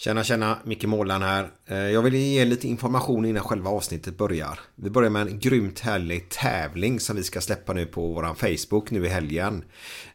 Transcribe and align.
Tjena 0.00 0.24
tjena, 0.24 0.58
Micke 0.64 0.84
Målan 0.84 1.22
här. 1.22 1.50
Eh, 1.66 1.78
jag 1.78 2.02
vill 2.02 2.14
ge 2.14 2.44
lite 2.44 2.68
information 2.68 3.24
innan 3.24 3.42
själva 3.42 3.70
avsnittet 3.70 4.18
börjar. 4.18 4.60
Vi 4.74 4.90
börjar 4.90 5.10
med 5.10 5.26
en 5.26 5.38
grymt 5.38 5.80
härlig 5.80 6.28
tävling 6.28 7.00
som 7.00 7.16
vi 7.16 7.22
ska 7.22 7.40
släppa 7.40 7.72
nu 7.72 7.86
på 7.86 8.06
våran 8.12 8.36
Facebook 8.36 8.90
nu 8.90 9.06
i 9.06 9.08
helgen. 9.08 9.64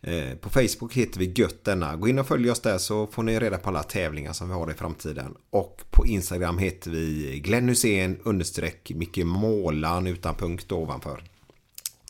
Eh, 0.01 0.35
på 0.41 0.49
Facebook 0.49 0.93
heter 0.93 1.19
vi 1.19 1.33
Gött 1.35 1.63
denna. 1.63 1.95
Gå 1.95 2.07
in 2.07 2.19
och 2.19 2.27
följ 2.27 2.51
oss 2.51 2.59
där 2.59 2.77
så 2.77 3.07
får 3.07 3.23
ni 3.23 3.39
reda 3.39 3.57
på 3.57 3.69
alla 3.69 3.83
tävlingar 3.83 4.33
som 4.33 4.47
vi 4.47 4.53
har 4.53 4.71
i 4.71 4.73
framtiden. 4.73 5.35
Och 5.49 5.81
på 5.91 6.05
Instagram 6.05 6.57
heter 6.57 6.91
vi 6.91 7.39
Glenn 7.39 7.69
Hussein 7.69 8.19
understreck 8.23 8.91
Micke 8.95 9.25
Målan 9.25 10.07
utan 10.07 10.35
punkt 10.35 10.71
ovanför. 10.71 11.23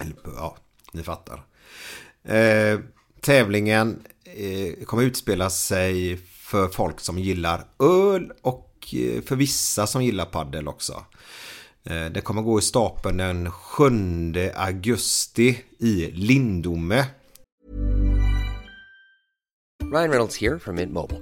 Eller 0.01 0.15
ja, 0.25 0.57
ni 0.93 1.03
fattar. 1.03 1.45
Eh, 2.23 2.79
tävlingen 3.21 4.03
eh, 4.23 4.85
kommer 4.85 5.03
utspela 5.03 5.49
sig 5.49 6.19
för 6.45 6.67
folk 6.67 6.99
som 6.99 7.19
gillar 7.19 7.65
öl 7.79 8.31
och 8.41 8.93
eh, 8.93 9.21
för 9.21 9.35
vissa 9.35 9.87
som 9.87 10.03
gillar 10.03 10.25
paddel 10.25 10.67
också. 10.67 11.03
Eh, 11.83 12.05
det 12.05 12.21
kommer 12.21 12.41
gå 12.41 12.59
i 12.59 12.61
stapeln 12.61 13.17
den 13.17 13.51
7 13.51 13.85
augusti 14.55 15.63
i 15.79 16.11
Lindome. 16.11 17.05
Ryan 19.93 20.09
Reynolds 20.09 20.41
här 20.41 20.57
från 20.57 20.75
Mint 20.75 20.93
Mobile. 20.93 21.21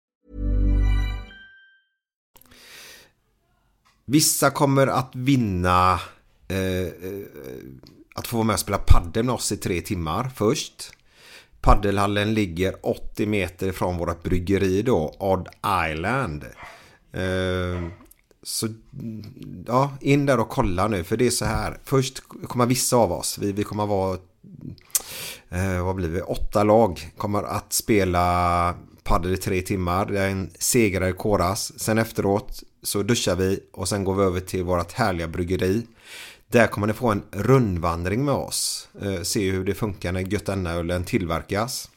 Vissa 4.11 4.49
kommer 4.49 4.87
att 4.87 5.15
vinna 5.15 5.99
eh, 6.47 6.81
eh, 6.81 7.25
att 8.15 8.27
få 8.27 8.37
vara 8.37 8.45
med 8.45 8.53
och 8.53 8.59
spela 8.59 8.77
paddel 8.77 9.23
med 9.23 9.35
oss 9.35 9.51
i 9.51 9.57
tre 9.57 9.81
timmar 9.81 10.31
först. 10.35 10.93
Paddelhallen 11.61 12.33
ligger 12.33 12.75
80 12.81 13.25
meter 13.25 13.71
från 13.71 13.97
vårt 13.97 14.23
bryggeri 14.23 14.81
då, 14.81 15.15
Odd 15.19 15.47
Island. 15.91 16.43
Eh, 17.13 17.89
så 18.43 18.67
ja, 19.67 19.97
in 20.01 20.25
där 20.25 20.39
och 20.39 20.49
kolla 20.49 20.87
nu 20.87 21.03
för 21.03 21.17
det 21.17 21.27
är 21.27 21.31
så 21.31 21.45
här. 21.45 21.79
Först 21.83 22.23
kommer 22.47 22.65
vissa 22.65 22.97
av 22.97 23.11
oss, 23.11 23.37
vi, 23.41 23.51
vi 23.51 23.63
kommer 23.63 23.85
vara 23.85 24.17
eh, 25.49 25.85
vad 25.85 25.95
blir 25.95 26.09
vi, 26.09 26.21
åtta 26.21 26.63
lag 26.63 27.11
kommer 27.17 27.43
att 27.43 27.73
spela 27.73 28.75
padel 29.03 29.33
i 29.33 29.37
tre 29.37 29.61
timmar. 29.61 30.05
Det 30.05 30.19
är 30.19 30.29
en 30.29 30.49
segrare 30.59 31.11
koras. 31.11 31.79
Sen 31.79 31.97
efteråt 31.97 32.63
så 32.83 33.03
duschar 33.03 33.35
vi 33.35 33.59
och 33.71 33.89
sen 33.89 34.03
går 34.03 34.15
vi 34.15 34.23
över 34.23 34.39
till 34.39 34.63
vårt 34.63 34.91
härliga 34.91 35.27
bryggeri. 35.27 35.87
Där 36.47 36.67
kommer 36.67 36.87
ni 36.87 36.93
få 36.93 37.11
en 37.11 37.23
rundvandring 37.31 38.25
med 38.25 38.33
oss. 38.33 38.89
Eh, 39.01 39.21
se 39.21 39.51
hur 39.51 39.65
det 39.65 39.73
funkar 39.73 40.11
när 40.11 40.21
Göttenölen 40.21 41.03
tillverkas. 41.03 41.89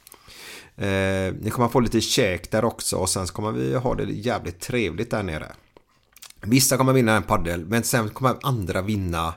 Eh, 0.76 1.34
ni 1.40 1.50
kommer 1.50 1.68
få 1.68 1.80
lite 1.80 2.00
käk 2.00 2.50
där 2.50 2.64
också 2.64 2.96
och 2.96 3.10
sen 3.10 3.26
så 3.26 3.34
kommer 3.34 3.52
vi 3.52 3.74
ha 3.74 3.94
det 3.94 4.04
jävligt 4.04 4.60
trevligt 4.60 5.10
där 5.10 5.22
nere. 5.22 5.52
Vissa 6.40 6.76
kommer 6.76 6.92
vinna 6.92 7.16
en 7.16 7.22
paddel 7.22 7.64
men 7.64 7.82
sen 7.82 8.08
kommer 8.08 8.36
andra 8.42 8.82
vinna 8.82 9.34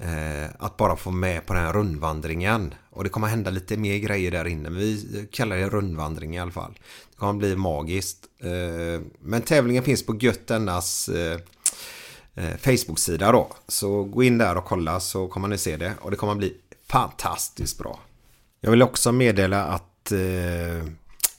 Eh, 0.00 0.50
att 0.58 0.76
bara 0.76 0.96
få 0.96 1.10
med 1.10 1.46
på 1.46 1.54
den 1.54 1.62
här 1.62 1.72
rundvandringen. 1.72 2.74
Och 2.90 3.04
det 3.04 3.10
kommer 3.10 3.26
hända 3.26 3.50
lite 3.50 3.76
mer 3.76 3.98
grejer 3.98 4.30
där 4.30 4.46
inne. 4.46 4.70
Men 4.70 4.80
vi 4.80 5.28
kallar 5.32 5.56
det 5.56 5.68
rundvandring 5.68 6.36
i 6.36 6.38
alla 6.38 6.50
fall. 6.50 6.78
Det 7.10 7.16
kommer 7.16 7.32
bli 7.32 7.56
magiskt. 7.56 8.27
Eh, 8.40 9.00
men 9.20 9.42
tävlingen 9.42 9.82
finns 9.82 10.06
på 10.06 10.16
Göttenas 10.16 11.08
eh, 11.08 11.40
eh, 12.34 12.56
Facebook-sida 12.56 13.32
då. 13.32 13.48
Så 13.68 14.04
gå 14.04 14.22
in 14.22 14.38
där 14.38 14.56
och 14.56 14.64
kolla 14.64 15.00
så 15.00 15.28
kommer 15.28 15.48
ni 15.48 15.58
se 15.58 15.76
det. 15.76 15.92
Och 16.00 16.10
det 16.10 16.16
kommer 16.16 16.34
bli 16.34 16.54
fantastiskt 16.88 17.78
bra. 17.78 18.00
Jag 18.60 18.70
vill 18.70 18.82
också 18.82 19.12
meddela 19.12 19.64
att 19.64 19.84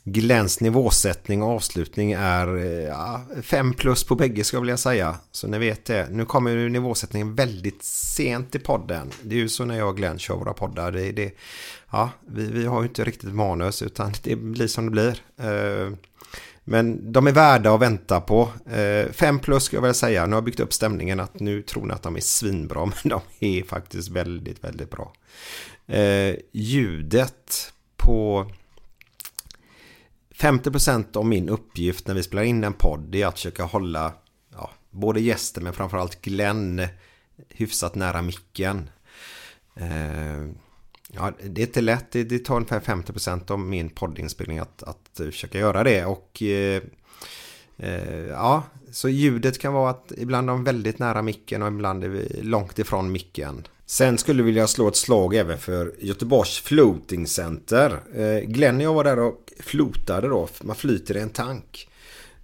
Glens 0.03 0.61
nivåsättning 0.61 1.43
och 1.43 1.49
avslutning 1.49 2.11
är 2.11 2.47
ja, 2.87 3.21
fem 3.41 3.73
plus 3.73 4.03
på 4.03 4.15
bägge 4.15 4.43
ska 4.43 4.57
jag 4.57 4.61
vilja 4.61 4.77
säga. 4.77 5.15
Så 5.31 5.47
ni 5.47 5.57
vet 5.57 5.85
det. 5.85 6.07
Nu 6.11 6.25
kommer 6.25 6.51
ju 6.51 6.69
nivåsättningen 6.69 7.35
väldigt 7.35 7.83
sent 7.83 8.55
i 8.55 8.59
podden. 8.59 9.11
Det 9.21 9.35
är 9.35 9.39
ju 9.39 9.49
så 9.49 9.65
när 9.65 9.77
jag 9.77 9.89
och 9.89 9.97
Glenn 9.97 10.19
kör 10.19 10.35
våra 10.35 10.53
poddar. 10.53 10.91
Det, 10.91 11.11
det, 11.11 11.33
ja, 11.91 12.09
vi, 12.27 12.45
vi 12.45 12.65
har 12.65 12.81
ju 12.81 12.87
inte 12.87 13.03
riktigt 13.03 13.33
manus 13.33 13.81
utan 13.81 14.13
det 14.23 14.35
blir 14.35 14.67
som 14.67 14.85
det 14.85 14.91
blir. 14.91 15.21
Men 16.69 17.11
de 17.11 17.27
är 17.27 17.31
värda 17.31 17.73
att 17.73 17.81
vänta 17.81 18.21
på. 18.21 18.51
Eh, 18.71 19.11
fem 19.11 19.39
plus 19.39 19.63
ska 19.63 19.77
jag 19.77 19.81
vilja 19.81 19.93
säga. 19.93 20.25
Nu 20.25 20.31
har 20.31 20.37
jag 20.37 20.43
byggt 20.43 20.59
upp 20.59 20.73
stämningen 20.73 21.19
att 21.19 21.39
nu 21.39 21.61
tror 21.61 21.85
ni 21.85 21.93
att 21.93 22.03
de 22.03 22.15
är 22.15 22.21
svinbra. 22.21 22.85
Men 23.03 23.09
de 23.09 23.21
är 23.39 23.63
faktiskt 23.63 24.09
väldigt, 24.09 24.63
väldigt 24.63 24.89
bra. 24.89 25.13
Eh, 25.87 26.35
ljudet 26.51 27.73
på 27.97 28.51
50% 30.35 31.17
av 31.17 31.25
min 31.25 31.49
uppgift 31.49 32.07
när 32.07 32.15
vi 32.15 32.23
spelar 32.23 32.43
in 32.43 32.63
en 32.63 32.73
podd 32.73 33.15
är 33.15 33.27
att 33.27 33.33
försöka 33.33 33.63
hålla 33.63 34.13
ja, 34.53 34.71
både 34.89 35.21
gäster 35.21 35.61
men 35.61 35.73
framförallt 35.73 36.21
Glenn 36.21 36.87
hyfsat 37.49 37.95
nära 37.95 38.21
micken. 38.21 38.89
Eh, 39.75 40.47
Ja, 41.13 41.31
det 41.43 41.61
är 41.61 41.65
inte 41.65 41.81
lätt, 41.81 42.11
det, 42.11 42.23
det 42.23 42.39
tar 42.39 42.55
ungefär 42.55 42.79
50% 42.79 43.51
av 43.51 43.59
min 43.59 43.89
poddinspelning 43.89 44.59
att, 44.59 44.83
att 44.83 45.19
eh, 45.19 45.25
försöka 45.25 45.59
göra 45.59 45.83
det. 45.83 46.05
Och 46.05 46.41
eh, 46.41 46.81
eh, 47.77 48.27
ja, 48.29 48.63
så 48.91 49.09
ljudet 49.09 49.59
kan 49.59 49.73
vara 49.73 49.89
att 49.89 50.11
ibland 50.17 50.49
är 50.49 50.53
de 50.53 50.63
väldigt 50.63 50.99
nära 50.99 51.21
micken 51.21 51.61
och 51.61 51.67
ibland 51.67 52.03
är 52.03 52.07
vi 52.09 52.41
långt 52.41 52.79
ifrån 52.79 53.11
micken. 53.11 53.67
Sen 53.85 54.17
skulle 54.17 54.39
jag 54.39 54.45
vilja 54.45 54.67
slå 54.67 54.87
ett 54.87 54.95
slag 54.95 55.35
även 55.35 55.57
för 55.57 55.95
Göteborgs 55.99 56.59
Floating 56.59 57.27
Center. 57.27 57.99
Eh, 58.15 58.39
Glenn 58.39 58.77
och 58.77 58.83
jag 58.83 58.93
var 58.93 59.03
där 59.03 59.19
och 59.19 59.53
flotade 59.59 60.27
då. 60.27 60.47
Man 60.61 60.75
flyter 60.75 61.17
i 61.17 61.19
en 61.19 61.29
tank. 61.29 61.89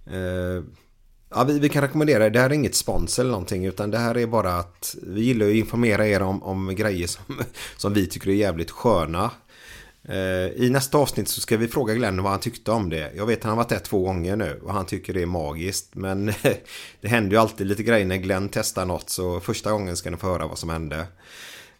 Eh, 0.06 0.62
Ja, 1.36 1.44
vi, 1.44 1.58
vi, 1.58 1.68
kan 1.68 1.82
rekommendera 1.82 2.24
det. 2.24 2.30
Det 2.30 2.40
här 2.40 2.50
är 2.50 2.54
inget 2.54 2.74
sponsor 2.74 3.22
eller 3.22 3.32
någonting. 3.32 3.64
Utan 3.64 3.90
det 3.90 3.98
här 3.98 4.16
är 4.16 4.26
bara 4.26 4.54
att 4.54 4.96
vi 5.02 5.20
gillar 5.20 5.46
att 5.46 5.54
informera 5.54 6.06
er 6.06 6.22
om, 6.22 6.42
om 6.42 6.74
grejer 6.74 7.06
som, 7.06 7.24
som 7.76 7.94
vi 7.94 8.06
tycker 8.06 8.30
är 8.30 8.34
jävligt 8.34 8.70
sköna. 8.70 9.30
Eh, 10.08 10.64
I 10.64 10.70
nästa 10.70 10.98
avsnitt 10.98 11.28
så 11.28 11.40
ska 11.40 11.56
vi 11.56 11.68
fråga 11.68 11.94
Glenn 11.94 12.22
vad 12.22 12.32
han 12.32 12.40
tyckte 12.40 12.70
om 12.70 12.90
det. 12.90 13.12
Jag 13.16 13.26
vet 13.26 13.38
att 13.38 13.44
han 13.44 13.50
har 13.50 13.56
varit 13.56 13.68
där 13.68 13.78
två 13.78 14.02
gånger 14.02 14.36
nu 14.36 14.60
och 14.64 14.72
han 14.72 14.86
tycker 14.86 15.14
det 15.14 15.22
är 15.22 15.26
magiskt. 15.26 15.94
Men 15.94 16.26
det 17.00 17.08
händer 17.08 17.30
ju 17.30 17.36
alltid 17.36 17.66
lite 17.66 17.82
grejer 17.82 18.06
när 18.06 18.16
Glenn 18.16 18.48
testar 18.52 18.86
något. 18.86 19.10
Så 19.10 19.40
första 19.40 19.72
gången 19.72 19.96
ska 19.96 20.10
ni 20.10 20.16
få 20.16 20.26
höra 20.26 20.46
vad 20.46 20.58
som 20.58 20.68
hände. 20.68 20.96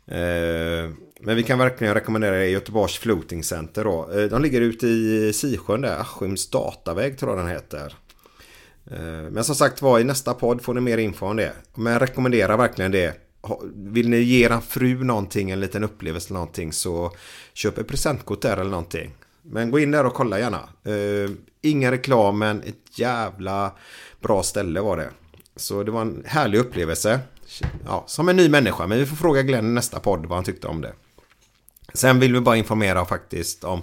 Eh, 0.07 0.91
men 1.21 1.37
vi 1.37 1.43
kan 1.43 1.59
verkligen 1.59 1.95
rekommendera 1.95 2.47
Göteborgs 2.47 2.99
Floating 2.99 3.45
Center 3.45 3.85
då. 3.85 4.11
Eh, 4.13 4.25
de 4.25 4.43
ligger 4.43 4.61
ute 4.61 4.87
i 4.87 5.33
Sisjön 5.33 5.81
där, 5.81 6.01
Askims 6.01 6.51
dataväg 6.51 7.19
tror 7.19 7.31
jag 7.31 7.39
den 7.39 7.53
heter. 7.53 7.95
Eh, 8.91 9.31
men 9.31 9.45
som 9.45 9.55
sagt 9.55 9.83
var 9.83 10.01
i 10.01 10.05
nästa 10.05 10.35
podd 10.35 10.63
får 10.63 10.75
ni 10.75 10.81
mer 10.81 10.99
info 10.99 11.27
om 11.27 11.37
det. 11.37 11.53
Men 11.75 11.93
jag 11.93 12.03
rekommenderar 12.03 12.57
verkligen 12.57 12.93
det 12.93 13.27
vill 13.75 14.09
ni 14.09 14.17
ge 14.17 14.45
er 14.45 14.61
fru 14.61 15.05
någonting, 15.05 15.51
en 15.51 15.61
liten 15.61 15.85
upplevelse 15.85 16.29
eller 16.29 16.41
någonting 16.41 16.73
så 16.73 17.13
köp 17.53 17.79
ett 17.79 17.89
presentkort 17.89 18.43
där 18.43 18.57
eller 18.57 18.71
någonting. 18.71 19.15
Men 19.43 19.71
gå 19.71 19.79
in 19.79 19.91
där 19.91 20.07
och 20.07 20.15
kolla 20.15 20.39
gärna. 20.39 20.69
Uh, 20.89 21.31
ingen 21.63 21.91
reklam 21.91 22.39
men 22.39 22.63
ett 22.63 22.99
jävla 22.99 23.73
bra 24.21 24.43
ställe 24.43 24.81
var 24.81 24.97
det. 24.97 25.11
Så 25.57 25.83
det 25.83 25.91
var 25.91 26.01
en 26.01 26.23
härlig 26.27 26.59
upplevelse. 26.59 27.21
Ja, 27.87 28.05
som 28.07 28.29
en 28.29 28.37
ny 28.37 28.49
människa. 28.49 28.87
Men 28.87 28.99
vi 28.99 29.07
får 29.07 29.17
fråga 29.17 29.43
Glenn 29.43 29.67
i 29.67 29.75
nästa 29.75 30.01
podd 30.01 30.27
vad 30.27 30.37
han 30.37 30.45
tyckte 30.45 30.67
om 30.67 30.81
det. 30.81 30.93
Sen 31.95 32.21
vill 32.21 32.33
vi 32.33 32.41
bara 32.41 32.57
informera 32.57 33.05
faktiskt 33.05 33.65
om 33.65 33.83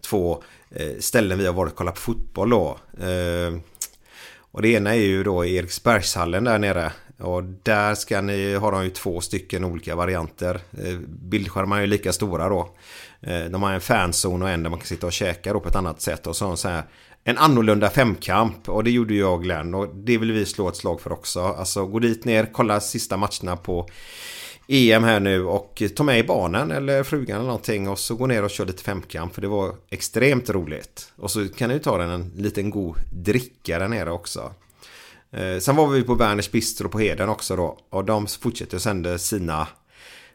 två 0.00 0.42
eh, 0.70 0.98
ställen 1.00 1.38
vi 1.38 1.46
har 1.46 1.52
varit 1.52 1.72
och 1.72 1.78
kollat 1.78 1.94
på 1.94 2.00
fotboll 2.00 2.50
då. 2.50 2.78
Uh, 3.02 3.58
och 4.54 4.62
det 4.62 4.68
ena 4.68 4.94
är 4.94 5.00
ju 5.00 5.24
då 5.24 5.44
Eriksbergshallen 5.44 6.44
där 6.44 6.58
nere. 6.58 6.92
Och 7.18 7.42
där 7.44 7.94
ska 7.94 8.20
ni, 8.20 8.54
har 8.54 8.72
de 8.72 8.84
ju 8.84 8.90
två 8.90 9.20
stycken 9.20 9.64
olika 9.64 9.96
varianter. 9.96 10.54
Eh, 10.54 10.58
bildskärmarna 10.78 11.28
bildskärmar 11.30 11.76
är 11.76 11.80
ju 11.80 11.86
lika 11.86 12.12
stora 12.12 12.48
då. 12.48 12.74
Eh, 13.20 13.44
de 13.44 13.62
har 13.62 13.72
en 13.72 13.80
fanzon 13.80 14.42
och 14.42 14.50
en 14.50 14.62
där 14.62 14.70
man 14.70 14.78
kan 14.78 14.86
sitta 14.86 15.06
och 15.06 15.12
käka 15.12 15.52
då 15.52 15.60
på 15.60 15.68
ett 15.68 15.76
annat 15.76 16.00
sätt. 16.00 16.26
Och 16.26 16.36
så 16.36 16.46
en 16.46 16.56
så 16.56 16.68
här 16.68 16.82
en 17.24 17.38
annorlunda 17.38 17.90
femkamp 17.90 18.68
och 18.68 18.84
det 18.84 18.90
gjorde 18.90 19.14
jag 19.14 19.32
och 19.32 19.42
Glenn 19.42 19.74
och 19.74 19.96
det 19.96 20.18
vill 20.18 20.32
vi 20.32 20.46
slå 20.46 20.68
ett 20.68 20.76
slag 20.76 21.00
för 21.00 21.12
också. 21.12 21.40
Alltså 21.40 21.86
gå 21.86 21.98
dit 21.98 22.24
ner, 22.24 22.48
kolla 22.52 22.80
sista 22.80 23.16
matcherna 23.16 23.56
på 23.56 23.88
EM 24.68 25.04
här 25.04 25.20
nu 25.20 25.44
och 25.44 25.82
ta 25.96 26.02
med 26.02 26.26
barnen 26.26 26.70
eller 26.70 27.02
frugan 27.02 27.36
eller 27.36 27.46
någonting 27.46 27.88
och 27.88 27.98
så 27.98 28.14
gå 28.14 28.26
ner 28.26 28.44
och 28.44 28.50
kör 28.50 28.66
lite 28.66 28.82
femkamp 28.82 29.34
för 29.34 29.42
det 29.42 29.48
var 29.48 29.74
extremt 29.90 30.50
roligt. 30.50 31.12
Och 31.16 31.30
så 31.30 31.48
kan 31.48 31.70
ni 31.70 31.78
ta 31.78 31.98
den 31.98 32.10
en 32.10 32.32
liten 32.36 32.70
god 32.70 32.96
dricka 33.12 33.78
där 33.78 33.88
nere 33.88 34.10
också. 34.10 34.52
Eh, 35.30 35.58
sen 35.58 35.76
var 35.76 35.86
vi 35.86 36.02
på 36.02 36.14
Berners 36.14 36.50
Bistro 36.50 36.88
på 36.88 36.98
Heden 36.98 37.28
också 37.28 37.56
då. 37.56 37.78
Och 37.90 38.04
de 38.04 38.26
fortsätter 38.26 38.78
sända 38.78 39.18
sina 39.18 39.68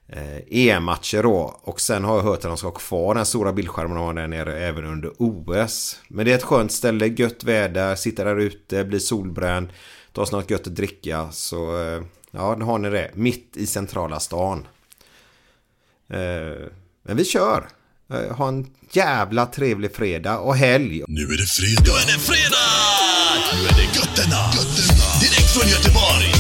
eh, 0.08 0.38
EM-matcher 0.50 1.24
då. 1.24 1.60
Och 1.62 1.82
sen 1.82 2.04
har 2.04 2.16
jag 2.16 2.24
hört 2.24 2.38
att 2.38 2.42
de 2.42 2.58
ska 2.58 2.68
ha 2.68 2.74
kvar 2.74 3.16
den 3.16 3.26
stora 3.26 3.54
bildskärmen 3.54 3.98
de 3.98 4.06
har 4.06 4.14
där 4.14 4.28
nere 4.28 4.60
även 4.60 4.86
under 4.86 5.12
OS. 5.18 6.00
Men 6.08 6.26
det 6.26 6.32
är 6.32 6.36
ett 6.36 6.44
skönt 6.44 6.72
ställe, 6.72 7.08
gött 7.08 7.44
väder, 7.44 7.96
sitta 7.96 8.24
där 8.24 8.40
ute, 8.40 8.84
bli 8.84 9.00
solbränd, 9.00 9.70
ta 10.14 10.26
sig 10.26 10.40
något 10.40 10.50
gött 10.50 10.68
att 10.68 10.76
dricka. 10.76 11.32
Så 11.32 11.82
eh, 11.82 12.02
ja, 12.32 12.56
då 12.60 12.66
har 12.66 12.78
ni 12.80 12.90
det. 12.90 13.12
Mitt 13.14 13.58
i 13.58 13.68
centrala 13.68 14.20
stan. 14.20 14.68
Men 17.04 17.18
vi 17.18 17.26
kör! 17.26 17.68
Ha 18.32 18.48
en 18.48 18.68
jävla 18.92 19.46
trevlig 19.46 19.96
fredag 19.96 20.38
och 20.38 20.56
helg. 20.56 21.04
Nu 21.08 21.22
är 21.22 21.38
det 21.38 21.46
fredag! 21.46 21.84
Nu 21.86 21.92
är 21.92 22.06
det 22.06 22.20
fredag! 22.20 22.70
Nu 23.54 23.68
är 23.68 23.74
det 23.74 24.00
götterna! 24.00 24.52
götterna. 24.56 25.20
Direkt 25.22 25.54
från 25.54 25.70
Göteborg! 25.70 26.39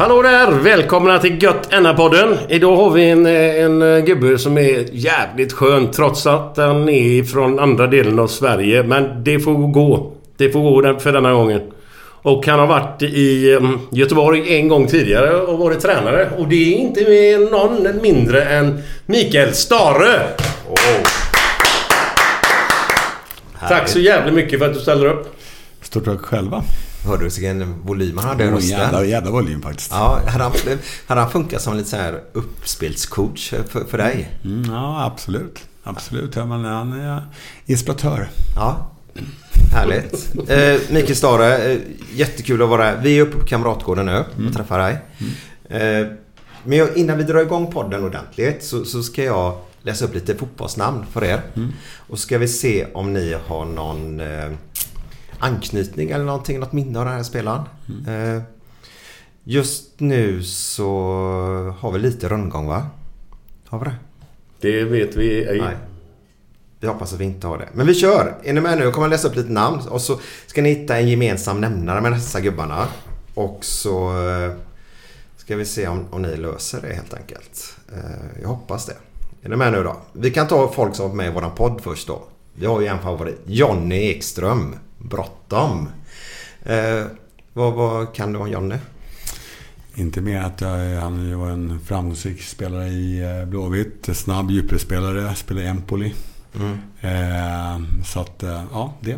Hallå 0.00 0.22
där! 0.22 0.50
Välkomna 0.50 1.18
till 1.18 1.42
Gött 1.42 1.70
podden 1.96 2.38
Idag 2.48 2.76
har 2.76 2.90
vi 2.90 3.10
en, 3.10 3.26
en 3.26 4.04
gubbe 4.04 4.38
som 4.38 4.58
är 4.58 4.86
jävligt 4.92 5.52
skön 5.52 5.90
trots 5.90 6.26
att 6.26 6.56
han 6.56 6.88
är 6.88 7.22
från 7.22 7.58
andra 7.58 7.86
delen 7.86 8.18
av 8.18 8.26
Sverige. 8.26 8.82
Men 8.82 9.24
det 9.24 9.40
får 9.40 9.54
gå. 9.54 10.12
Det 10.36 10.50
får 10.50 10.60
gå 10.60 10.98
för 10.98 11.12
denna 11.12 11.32
gången. 11.32 11.60
Och 12.22 12.46
han 12.46 12.58
har 12.58 12.66
varit 12.66 13.02
i 13.02 13.54
mm, 13.54 13.78
Göteborg 13.90 14.56
en 14.56 14.68
gång 14.68 14.86
tidigare 14.86 15.40
och 15.40 15.58
varit 15.58 15.80
tränare. 15.80 16.30
Och 16.38 16.48
det 16.48 16.74
är 16.74 16.76
inte 16.76 17.08
med 17.08 17.52
någon 17.52 18.02
mindre 18.02 18.42
än 18.42 18.82
Mikael 19.06 19.54
Stare. 19.54 20.20
Oh. 20.68 21.08
Tack 23.68 23.88
så 23.88 23.98
jävligt 23.98 24.34
mycket 24.34 24.58
för 24.58 24.66
att 24.66 24.74
du 24.74 24.80
ställer 24.80 25.06
upp. 25.06 25.36
Stort 25.82 26.04
tack 26.04 26.20
själva. 26.20 26.62
Hörde 27.04 27.24
du 27.24 27.28
vilken 27.28 27.82
volym 27.82 28.18
han 28.18 28.28
hade 28.28 28.44
i 28.44 28.50
rösten? 28.50 28.78
Jävla, 28.78 29.04
jävla 29.04 29.30
volym 29.30 29.62
faktiskt. 29.62 29.90
Ja, 29.90 30.20
hade 30.26 30.44
han, 30.44 30.52
hade 31.06 31.20
han 31.20 31.30
funkat 31.30 31.62
som 31.62 31.76
lite 31.76 31.88
så 31.88 31.96
här 31.96 32.20
uppspelscoach 32.32 33.54
för, 33.68 33.84
för 33.84 33.98
dig? 33.98 34.38
Mm, 34.44 34.72
ja, 34.72 35.04
absolut. 35.04 35.60
Absolut. 35.82 36.36
Ja, 36.36 36.46
men 36.46 36.64
han 36.64 36.92
är 36.92 37.22
inspiratör. 37.66 38.30
Ja, 38.56 38.90
Härligt. 39.72 40.34
Eh, 40.48 40.94
Mikael 40.94 41.16
Stare, 41.16 41.72
eh, 41.72 41.78
jättekul 42.14 42.62
att 42.62 42.68
vara 42.68 42.82
här. 42.82 43.00
Vi 43.02 43.18
är 43.18 43.22
uppe 43.22 43.38
på 43.38 43.46
Kamratgården 43.46 44.06
nu 44.06 44.24
och 44.32 44.38
mm. 44.38 44.52
träffar 44.52 44.78
dig. 44.78 44.98
Mm. 45.18 46.02
Eh, 46.02 46.12
men 46.64 46.96
innan 46.96 47.18
vi 47.18 47.24
drar 47.24 47.42
igång 47.42 47.72
podden 47.72 48.04
ordentligt 48.04 48.64
så, 48.64 48.84
så, 48.84 49.02
ska 49.02 49.24
jag 49.24 49.58
läsa 49.82 50.04
upp 50.04 50.14
lite 50.14 50.34
fotbollsnamn 50.34 51.06
för 51.12 51.24
er. 51.24 51.42
Mm. 51.56 51.72
Och 51.96 52.18
så 52.18 52.22
ska 52.22 52.38
vi 52.38 52.48
se 52.48 52.86
om 52.94 53.12
ni 53.12 53.36
har 53.46 53.64
någon 53.64 54.20
eh, 54.20 54.50
anknytning 55.40 56.10
eller 56.10 56.24
någonting, 56.24 56.60
något 56.60 56.72
minne 56.72 56.98
av 56.98 57.04
den 57.04 57.14
här 57.14 57.22
spelaren. 57.22 57.62
Mm. 57.88 58.36
Eh, 58.36 58.42
just 59.44 60.00
nu 60.00 60.42
så 60.42 60.88
har 61.78 61.92
vi 61.92 61.98
lite 61.98 62.28
rundgång 62.28 62.66
va? 62.66 62.86
Har 63.68 63.78
vi 63.78 63.84
det? 63.84 63.96
Det 64.60 64.84
vet 64.84 65.16
vi 65.16 65.44
ej. 65.44 65.60
Nej. 65.60 65.76
Vi 66.80 66.86
hoppas 66.86 67.12
att 67.12 67.20
vi 67.20 67.24
inte 67.24 67.46
har 67.46 67.58
det. 67.58 67.68
Men 67.72 67.86
vi 67.86 67.94
kör! 67.94 68.34
Är 68.42 68.52
ni 68.52 68.60
med 68.60 68.78
nu? 68.78 68.84
Jag 68.84 68.94
kommer 68.94 69.08
läsa 69.08 69.28
upp 69.28 69.36
lite 69.36 69.52
namn 69.52 69.80
och 69.88 70.00
så 70.00 70.20
ska 70.46 70.62
ni 70.62 70.68
hitta 70.68 70.98
en 70.98 71.08
gemensam 71.08 71.60
nämnare 71.60 72.00
med 72.00 72.12
dessa 72.12 72.40
gubbarna. 72.40 72.88
Och 73.34 73.58
så 73.60 74.28
eh, 74.28 74.52
ska 75.36 75.56
vi 75.56 75.64
se 75.64 75.88
om, 75.88 76.06
om 76.10 76.22
ni 76.22 76.36
löser 76.36 76.80
det 76.82 76.94
helt 76.94 77.14
enkelt. 77.14 77.76
Eh, 77.92 78.40
jag 78.42 78.48
hoppas 78.48 78.86
det. 78.86 78.96
Är 79.42 79.48
ni 79.48 79.56
med 79.56 79.72
nu 79.72 79.82
då? 79.82 79.96
Vi 80.12 80.30
kan 80.30 80.48
ta 80.48 80.72
folk 80.72 80.94
som 80.94 81.08
var 81.08 81.16
med 81.16 81.26
i 81.26 81.30
våran 81.30 81.54
podd 81.54 81.80
först 81.82 82.06
då. 82.06 82.22
Vi 82.54 82.66
har 82.66 82.80
ju 82.80 82.86
en 82.86 82.98
favorit. 82.98 83.40
Jonny 83.46 84.10
Ekström. 84.10 84.74
Bråttom. 85.00 85.88
Eh, 86.62 87.04
vad, 87.52 87.72
vad 87.72 88.14
kan 88.14 88.32
du 88.32 88.38
om 88.38 88.50
Jonne? 88.50 88.78
Inte 89.94 90.20
mer 90.20 90.40
att 90.42 90.60
jag, 90.60 91.00
han 91.00 91.38
var 91.40 91.50
en 91.50 91.80
framgångsrik 91.86 92.42
spelare 92.42 92.88
i 92.88 93.20
eh, 93.40 93.48
Blåvitt. 93.48 94.08
Snabb 94.16 94.50
djupledsspelare, 94.50 95.34
spelade 95.34 95.66
i 95.66 95.68
Empoli. 95.68 96.14
Mm. 96.54 96.78
Eh, 97.00 98.02
så 98.04 98.20
att, 98.20 98.42
eh, 98.42 98.64
ja, 98.72 98.94
det. 99.00 99.16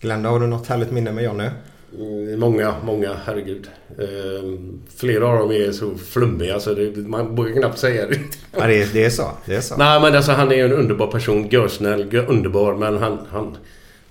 Glenda, 0.00 0.28
har 0.28 0.40
du 0.40 0.46
något 0.46 0.66
härligt 0.66 0.90
minne 0.90 1.12
med 1.12 1.24
Jonne? 1.24 1.52
Mm, 1.98 2.40
Många, 2.40 2.74
många, 2.84 3.16
herregud. 3.24 3.68
Eh, 3.98 4.58
flera 4.96 5.26
av 5.28 5.38
dem 5.38 5.50
är 5.50 5.72
så 5.72 5.94
flummiga 5.94 6.60
så 6.60 6.74
det, 6.74 6.96
man 6.96 7.34
vågar 7.36 7.52
knappt 7.52 7.78
säga 7.78 8.06
det. 8.06 8.18
Ja, 8.58 8.66
det, 8.66 8.82
är, 8.82 8.88
det 8.92 9.04
är 9.04 9.10
så. 9.10 9.30
Det 9.46 9.54
är 9.56 9.60
så. 9.60 9.76
Nej 9.76 10.00
men 10.00 10.14
alltså 10.16 10.32
han 10.32 10.52
är 10.52 10.64
en 10.64 10.72
underbar 10.72 11.06
person. 11.06 11.48
Görsnäll, 11.50 12.10
gö- 12.10 12.26
underbar. 12.26 12.74
Men 12.74 12.98
han, 12.98 13.18
han, 13.30 13.56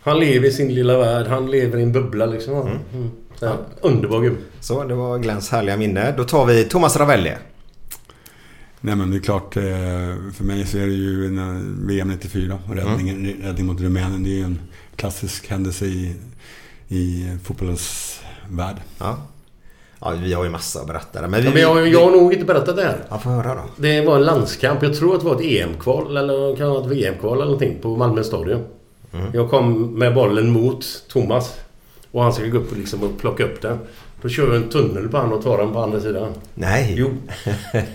han 0.08 0.20
lever 0.20 0.48
i 0.48 0.52
sin 0.52 0.74
lilla 0.74 0.98
värld. 0.98 1.28
Han 1.28 1.52
lever 1.52 1.78
i 1.80 1.84
en 1.84 1.92
bubbla 1.92 2.26
liksom. 2.26 2.54
Mm. 2.54 3.12
Ja, 3.40 3.58
underbar 3.82 4.22
gubbe. 4.22 4.38
Så, 4.60 4.84
det 4.84 4.96
var 4.96 5.18
Glens 5.18 5.50
härliga 5.50 5.78
minne. 5.78 6.14
Då 6.18 6.24
tar 6.24 6.46
vi 6.46 6.64
Thomas 6.64 6.98
Ravelli. 6.98 7.32
Nej 8.82 8.96
men 8.96 9.12
det 9.12 9.18
är 9.18 9.22
klart, 9.22 9.58
eh, 9.58 9.64
för 10.34 10.44
mig 10.44 10.66
så 10.66 10.78
är 10.78 10.86
det 10.86 10.94
ju 10.94 11.26
en, 11.26 11.88
VM 11.88 12.08
94. 12.08 12.60
och 12.70 12.76
Räddningen, 12.76 13.34
räddning 13.44 13.66
mot 13.66 13.82
Rumänien. 13.82 14.24
Det 14.24 14.30
är 14.30 14.38
ju 14.38 14.44
en 14.44 14.60
klassisk 14.96 15.48
händelse 15.50 15.86
i, 15.86 16.16
i 16.88 17.32
fotbollens 17.44 18.20
värld. 18.50 18.76
Ja. 19.00 19.18
ja, 20.00 20.14
vi 20.24 20.34
har 20.34 20.44
ju 20.44 20.50
massa 20.50 20.80
att 20.80 20.88
berätta. 20.88 21.28
Men, 21.28 21.42
vi, 21.42 21.48
Ja, 21.48 21.54
men 21.54 21.62
jag, 21.62 21.88
jag 21.88 22.06
har 22.06 22.12
nog 22.12 22.34
inte 22.34 22.46
berättat 22.46 22.76
det 22.76 22.84
här. 22.84 22.98
Ja, 23.10 23.18
får 23.18 23.30
höra 23.30 23.56
då. 23.56 23.64
Det 23.78 24.02
var 24.02 24.16
en 24.16 24.24
landskamp. 24.24 24.84
Jag 24.84 24.96
tror 24.96 25.16
att 25.16 25.22
det 25.22 25.28
var 25.28 25.36
ett 25.36 25.42
EM-kval 25.42 26.18
eller 26.18 26.56
kan 26.56 26.74
det 26.74 26.80
ett 26.80 26.86
VM-kval 26.86 27.36
eller 27.38 27.46
någonting 27.46 27.78
på 27.82 27.98
Malmö 27.98 28.24
stadion. 28.24 28.64
Jag 29.34 29.50
kom 29.50 29.94
med 30.00 30.14
bollen 30.14 30.50
mot 30.50 30.86
Thomas. 31.10 31.54
Och 32.12 32.24
han 32.24 32.34
skulle 32.34 32.50
gå 32.50 32.58
upp 32.58 32.72
och, 32.72 32.78
liksom 32.78 33.04
och 33.04 33.20
plocka 33.20 33.44
upp 33.44 33.62
den. 33.62 33.80
Då 34.22 34.30
kör 34.30 34.48
jag 34.48 34.56
en 34.56 34.70
tunnel 34.70 35.10
på 35.10 35.18
han 35.18 35.34
och 35.34 35.44
tar 35.44 35.58
den 35.58 35.74
på 35.74 35.80
andra 35.80 36.00
sidan. 36.00 36.34
Nej. 36.54 36.94
Jo. 36.98 37.14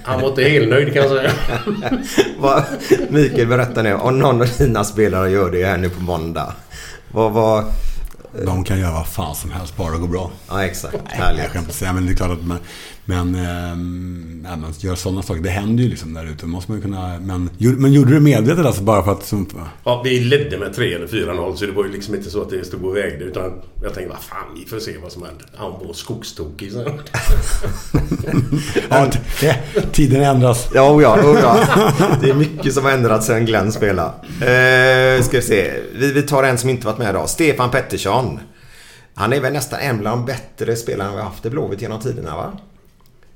Han 0.02 0.20
var 0.20 0.28
inte 0.28 0.42
helt 0.42 0.68
nöjd 0.68 0.92
kan 0.92 1.02
jag 1.02 1.10
säga. 1.10 1.32
Vad, 2.38 2.64
Mikael, 3.08 3.46
berätta 3.46 3.82
nu. 3.82 3.94
Om 3.94 4.18
någon 4.18 4.40
av 4.40 4.48
dina 4.58 4.84
spelare 4.84 5.30
gör 5.30 5.50
det 5.50 5.64
här 5.64 5.78
nu 5.78 5.90
på 5.90 6.00
måndag. 6.00 6.52
Vad 7.12 7.32
var... 7.32 7.64
De 8.44 8.64
kan 8.64 8.80
göra 8.80 8.92
vad 8.92 9.06
fan 9.06 9.34
som 9.34 9.50
helst, 9.50 9.76
bara 9.76 9.90
det 9.90 9.98
går 9.98 10.08
bra. 10.08 10.30
Ja, 10.48 10.64
exakt. 10.64 10.94
Nej, 10.94 11.02
Härligt. 11.06 11.42
jag 11.42 11.50
skämtar 11.50 11.92
men 11.92 12.06
det 12.06 12.12
är 12.12 12.16
klart 12.16 12.30
att 12.30 12.46
man... 12.46 12.58
Men, 13.04 13.34
ähm, 13.34 14.31
man 14.42 14.72
gör 14.78 14.94
sådana 14.94 15.22
saker. 15.22 15.40
Det 15.42 15.50
händer 15.50 15.82
ju 15.84 15.90
liksom 15.90 16.14
där 16.14 16.26
ute. 16.26 16.46
måste 16.46 16.70
man 16.72 16.80
kunna... 16.82 17.18
Men, 17.20 17.50
gjorde- 17.58 17.76
men 17.80 17.92
gjorde 17.92 18.08
du 18.10 18.14
det 18.14 18.20
medvetet 18.20 18.66
alltså 18.66 18.82
bara 18.82 19.04
för 19.04 19.12
att... 19.12 19.24
Som, 19.24 19.46
Ja, 19.84 20.02
vi 20.04 20.20
ledde 20.20 20.58
med 20.58 20.74
3 20.74 20.94
eller 20.94 21.06
4-0 21.06 21.54
så 21.54 21.66
det 21.66 21.72
var 21.72 21.84
ju 21.84 21.92
liksom 21.92 22.14
inte 22.14 22.30
så 22.30 22.42
att 22.42 22.50
det 22.50 22.64
stod 22.66 22.84
och 22.84 22.96
vägde 22.96 23.24
utan 23.24 23.52
jag 23.82 23.94
tänkte 23.94 24.12
vad 24.12 24.22
fan 24.22 24.46
vi 24.58 24.66
får 24.66 24.78
se 24.78 24.92
vad 25.02 25.12
som 25.12 25.22
händer. 25.22 25.46
Han 25.56 25.70
var 25.86 25.92
skogstokig 25.92 26.72
så. 26.72 26.84
ja, 28.90 29.06
det, 29.40 29.56
tiden 29.92 30.22
ändras. 30.22 30.68
Ja, 30.74 30.90
oh 30.94 31.02
ja, 31.02 31.22
oh 31.22 31.38
ja. 31.42 31.58
Det 32.20 32.30
är 32.30 32.34
mycket 32.34 32.74
som 32.74 32.84
har 32.84 32.92
ändrats 32.92 33.26
sedan 33.26 33.46
Glenn 33.46 33.72
spelade. 33.72 34.12
Eh, 34.40 35.22
ska 35.22 35.36
vi 35.36 35.42
se. 35.42 35.70
Vi, 35.94 36.12
vi 36.12 36.22
tar 36.22 36.42
en 36.42 36.58
som 36.58 36.70
inte 36.70 36.86
varit 36.86 36.98
med 36.98 37.10
idag. 37.10 37.28
Stefan 37.28 37.70
Pettersson. 37.70 38.40
Han 39.14 39.32
är 39.32 39.40
väl 39.40 39.52
nästan 39.52 39.80
en 39.80 39.98
bland 39.98 40.20
de 40.20 40.26
bättre 40.26 40.76
spelarna 40.76 41.10
vi 41.10 41.16
har 41.16 41.24
haft 41.24 41.46
i 41.46 41.50
Blåvitt 41.50 41.82
genom 41.82 42.00
tiderna 42.00 42.36
va? 42.36 42.52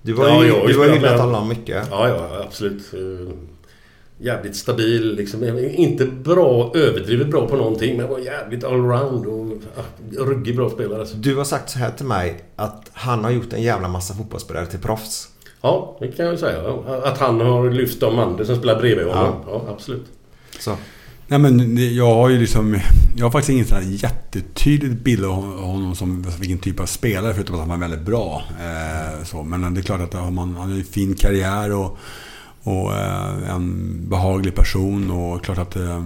Du 0.07 0.13
var 0.13 0.29
Ja, 0.29 0.45
ju, 0.45 0.49
ju 0.51 0.67
du 0.67 0.79
har 0.79 0.89
hyllat 0.89 1.21
honom 1.21 1.49
mycket. 1.49 1.87
Ja, 1.91 2.09
ja 2.09 2.43
absolut. 2.47 2.95
Eh, 2.95 3.35
Jävligt 4.19 4.57
stabil 4.57 5.15
liksom. 5.15 5.59
Inte 5.59 6.07
bra, 6.07 6.73
överdrivet 6.75 7.31
bra 7.31 7.49
på 7.49 7.57
någonting 7.57 7.97
men 7.97 8.09
var 8.09 8.19
jävligt 8.19 8.65
allround 8.65 9.27
och 9.27 9.63
ja, 9.77 10.25
ruggig 10.25 10.57
bra 10.57 10.71
spelare. 10.71 11.01
Alltså. 11.01 11.17
Du 11.17 11.37
har 11.37 11.45
sagt 11.45 11.71
så 11.71 11.79
här 11.79 11.91
till 11.91 12.07
mig 12.07 12.45
att 12.57 12.91
han 12.93 13.25
har 13.25 13.31
gjort 13.31 13.53
en 13.53 13.63
jävla 13.63 13.89
massa 13.89 14.15
fotbollsspelare 14.15 14.67
till 14.67 14.79
proffs. 14.79 15.29
Ja, 15.61 15.97
det 16.01 16.09
kan 16.09 16.25
jag 16.25 16.33
ju 16.33 16.39
säga. 16.39 16.75
Att 17.05 17.19
han 17.19 17.41
har 17.41 17.71
lyft 17.71 18.01
de 18.01 18.19
andra 18.19 18.45
som 18.45 18.57
spelar 18.57 18.81
bredvid 18.81 19.07
honom. 19.07 19.35
Ja, 19.47 19.65
absolut. 19.69 20.07
Så. 20.59 20.77
Nej 21.29 21.39
men 21.39 21.77
jag 21.95 22.15
har 22.15 22.29
ju 22.29 22.39
liksom... 22.39 22.81
Jag 23.17 23.27
har 23.27 23.31
faktiskt 23.31 23.51
ingen 23.51 23.67
sån 23.67 23.79
här 23.79 23.85
jättetydlig 23.85 25.03
bild 25.03 25.25
av 25.25 25.61
honom 25.61 25.95
som 25.95 26.25
alltså 26.25 26.41
vilken 26.41 26.59
typ 26.59 26.81
av 26.81 26.87
spelare 26.87 27.35
förutom 27.35 27.55
att 27.55 27.61
han 27.61 27.69
var 27.69 27.77
väldigt 27.77 28.07
bra. 28.07 28.43
Eh, 28.61 29.25
så. 29.25 29.43
Men 29.43 29.75
det 29.75 29.81
är 29.81 29.83
klart 29.83 30.01
att 30.01 30.15
har 30.15 30.31
man, 30.31 30.57
han 30.57 30.71
har 30.71 30.77
ju 30.77 30.85
fin 30.85 31.15
karriär 31.15 31.73
och, 31.73 31.99
och 32.63 32.95
eh, 32.95 33.51
en 33.51 33.99
behaglig 34.09 34.55
person. 34.55 35.11
Och 35.11 35.45
klart 35.45 35.59
att 35.59 35.77
eh, 35.77 36.03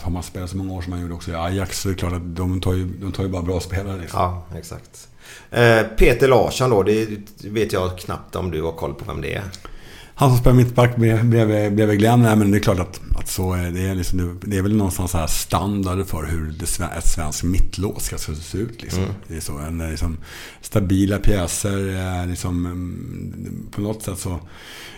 har 0.00 0.10
man 0.10 0.22
spelat 0.22 0.50
så 0.50 0.56
många 0.56 0.72
år 0.72 0.82
som 0.82 0.92
han 0.92 1.02
gjorde 1.02 1.14
också 1.14 1.30
i 1.30 1.34
Ajax 1.34 1.80
så 1.80 1.88
är 1.88 1.92
det 1.92 1.98
klart 1.98 2.12
att 2.12 2.36
de 2.36 2.60
tar 2.60 2.72
ju, 2.72 2.84
de 2.84 3.12
tar 3.12 3.22
ju 3.22 3.28
bara 3.28 3.42
bra 3.42 3.60
spelare. 3.60 4.00
Liksom. 4.00 4.20
Ja, 4.20 4.46
exakt. 4.58 5.08
Eh, 5.50 5.82
Peter 5.96 6.28
Larsson 6.28 6.70
då. 6.70 6.82
Det 6.82 7.06
vet 7.44 7.72
jag 7.72 7.98
knappt 7.98 8.36
om 8.36 8.50
du 8.50 8.62
har 8.62 8.72
koll 8.72 8.94
på 8.94 9.04
vem 9.04 9.20
det 9.20 9.34
är. 9.34 9.44
Han 10.14 10.30
som 10.30 10.38
spelar 10.38 10.56
mittback 10.56 10.96
bredvid 10.96 11.74
bredvid 11.74 11.98
Glenn. 11.98 12.22
Nej, 12.22 12.36
men 12.36 12.50
det 12.50 12.58
är 12.58 12.62
klart 12.62 12.78
att, 12.78 13.00
att 13.18 13.28
så 13.28 13.52
är 13.52 13.70
det. 13.70 13.94
Liksom, 13.94 14.40
det- 14.44 14.58
är 14.58 14.62
väl 14.62 14.76
någonstans 14.76 15.10
så 15.10 15.18
här 15.18 15.26
standard 15.26 16.06
för 16.06 16.26
hur 16.26 16.54
det, 16.58 16.84
ett 16.98 17.06
svenskt 17.08 17.42
mittlås 17.42 18.04
ska 18.04 18.18
se 18.18 18.58
ut. 18.58 18.82
Liksom. 18.82 19.02
Mm. 19.02 19.14
Det 19.28 19.36
är 19.36 19.40
så. 19.40 19.58
En, 19.58 19.78
liksom, 19.90 20.16
stabila 20.60 21.18
pjäser. 21.18 21.88
eh, 22.20 22.26
Liksom, 22.26 22.66
mm, 22.66 23.66
på 23.70 23.80
något 23.80 24.02
sätt 24.02 24.18
så... 24.18 24.38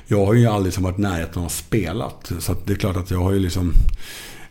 Jag 0.07 0.27
har 0.27 0.35
ju 0.35 0.47
aldrig 0.47 0.65
liksom 0.65 0.85
varit 0.85 0.99
i 0.99 1.03
närheten 1.03 1.39
av 1.43 1.47
att 1.47 1.53
spelat. 1.53 2.33
Så 2.39 2.53
att 2.53 2.67
det 2.67 2.73
är 2.73 2.77
klart 2.77 2.97
att 2.97 3.11
jag 3.11 3.19
har 3.19 3.33
ju 3.33 3.39
liksom... 3.39 3.73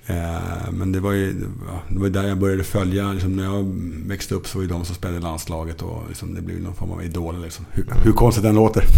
Eh, 0.07 0.71
men 0.71 0.91
det 0.91 0.99
var 0.99 1.11
ju 1.11 1.33
det 1.89 1.99
var 1.99 2.09
där 2.09 2.23
jag 2.27 2.37
började 2.37 2.63
följa. 2.63 3.11
Liksom, 3.13 3.35
när 3.35 3.43
jag 3.43 3.63
växte 4.07 4.35
upp 4.35 4.47
så 4.47 4.57
var 4.57 4.65
det 4.65 4.73
de 4.73 4.85
som 4.85 4.95
spelade 4.95 5.19
landslaget. 5.19 5.81
Och 5.81 6.03
liksom, 6.07 6.33
det 6.35 6.41
blev 6.41 6.61
någon 6.61 6.75
form 6.75 6.91
av 6.91 7.03
idol. 7.03 7.41
Liksom. 7.41 7.65
Hur, 7.71 7.85
hur 8.03 8.11
konstigt 8.11 8.43
den 8.43 8.55
låter. 8.55 8.83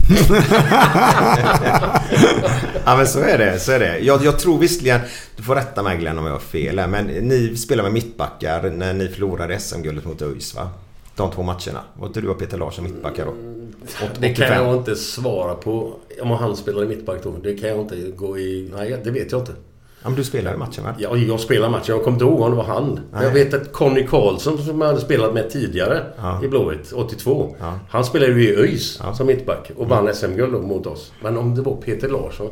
Ja 2.85 2.97
men 2.97 3.07
så 3.07 3.19
är 3.19 3.37
det. 3.37 3.59
Så 3.59 3.71
är 3.71 3.79
det. 3.79 3.99
Jag, 3.99 4.23
jag 4.25 4.39
tror 4.39 4.57
visserligen, 4.59 4.99
du 5.37 5.43
får 5.43 5.55
rätta 5.55 5.83
mig 5.83 5.97
Glenn 5.97 6.17
om 6.17 6.25
jag 6.25 6.31
har 6.33 6.39
fel 6.39 6.79
här, 6.79 6.87
men 6.87 7.05
ni 7.05 7.55
spelar 7.57 7.83
med 7.83 7.93
mittbackar 7.93 8.69
när 8.69 8.93
ni 8.93 9.07
förlorade 9.07 9.59
SM-guldet 9.59 10.05
mot 10.05 10.21
ÖIS 10.21 10.55
va? 10.55 10.69
De 11.15 11.31
två 11.31 11.43
matcherna. 11.43 11.79
Var 11.99 12.07
inte 12.07 12.21
du 12.21 12.27
och 12.27 12.39
Peter 12.39 12.57
Larsson 12.57 12.83
mittbackar 12.83 13.25
då? 13.25 13.31
Åt- 13.31 14.21
Det 14.21 14.33
kan 14.33 14.45
85. 14.45 14.63
jag 14.65 14.75
inte 14.75 14.95
svara 14.95 15.53
på. 15.55 15.95
Om 16.21 16.29
han 16.31 16.55
spelar 16.55 16.83
i 16.83 16.87
mittback 16.87 17.23
då. 17.23 17.37
Det 17.43 17.53
kan 17.55 17.69
jag 17.69 17.79
inte 17.81 17.95
gå 18.15 18.37
i... 18.39 18.71
Nej, 18.75 19.01
det 19.03 19.11
vet 19.11 19.31
jag 19.31 19.41
inte. 19.41 19.51
Ja, 20.05 20.09
men 20.09 20.17
du 20.17 20.23
spelade 20.23 20.55
i 20.55 20.59
matchen 20.59 20.83
va? 20.83 20.95
Ja, 20.97 21.17
jag 21.17 21.39
spelar 21.39 21.69
matchen. 21.69 21.85
Jag 21.95 22.03
kommer 22.03 22.15
inte 22.15 22.25
ihåg 22.25 22.41
om 22.41 22.51
det 22.51 22.57
var 22.57 22.63
han. 22.63 22.99
Nej. 23.13 23.23
Jag 23.23 23.31
vet 23.31 23.53
att 23.53 23.73
Conny 23.73 24.07
Karlsson 24.07 24.57
som 24.65 24.81
jag 24.81 24.87
hade 24.87 25.01
spelat 25.01 25.33
med 25.33 25.49
tidigare 25.49 26.03
Ja. 26.17 26.43
i 26.43 26.47
Blåvitt, 26.47 26.91
82. 26.95 27.55
Ja. 27.59 27.79
Han 27.89 28.05
spelade 28.05 28.31
ju 28.33 28.49
i 28.49 28.55
ÖIS 28.55 28.99
som 29.17 29.27
mittback 29.27 29.71
och 29.77 29.87
vann 29.89 30.13
SM-guld 30.15 30.53
då 30.53 30.61
mot 30.61 30.85
oss. 30.87 31.11
Men 31.23 31.37
om 31.37 31.55
det 31.55 31.61
var 31.61 31.75
Peter 31.75 32.09
Larsson. 32.09 32.49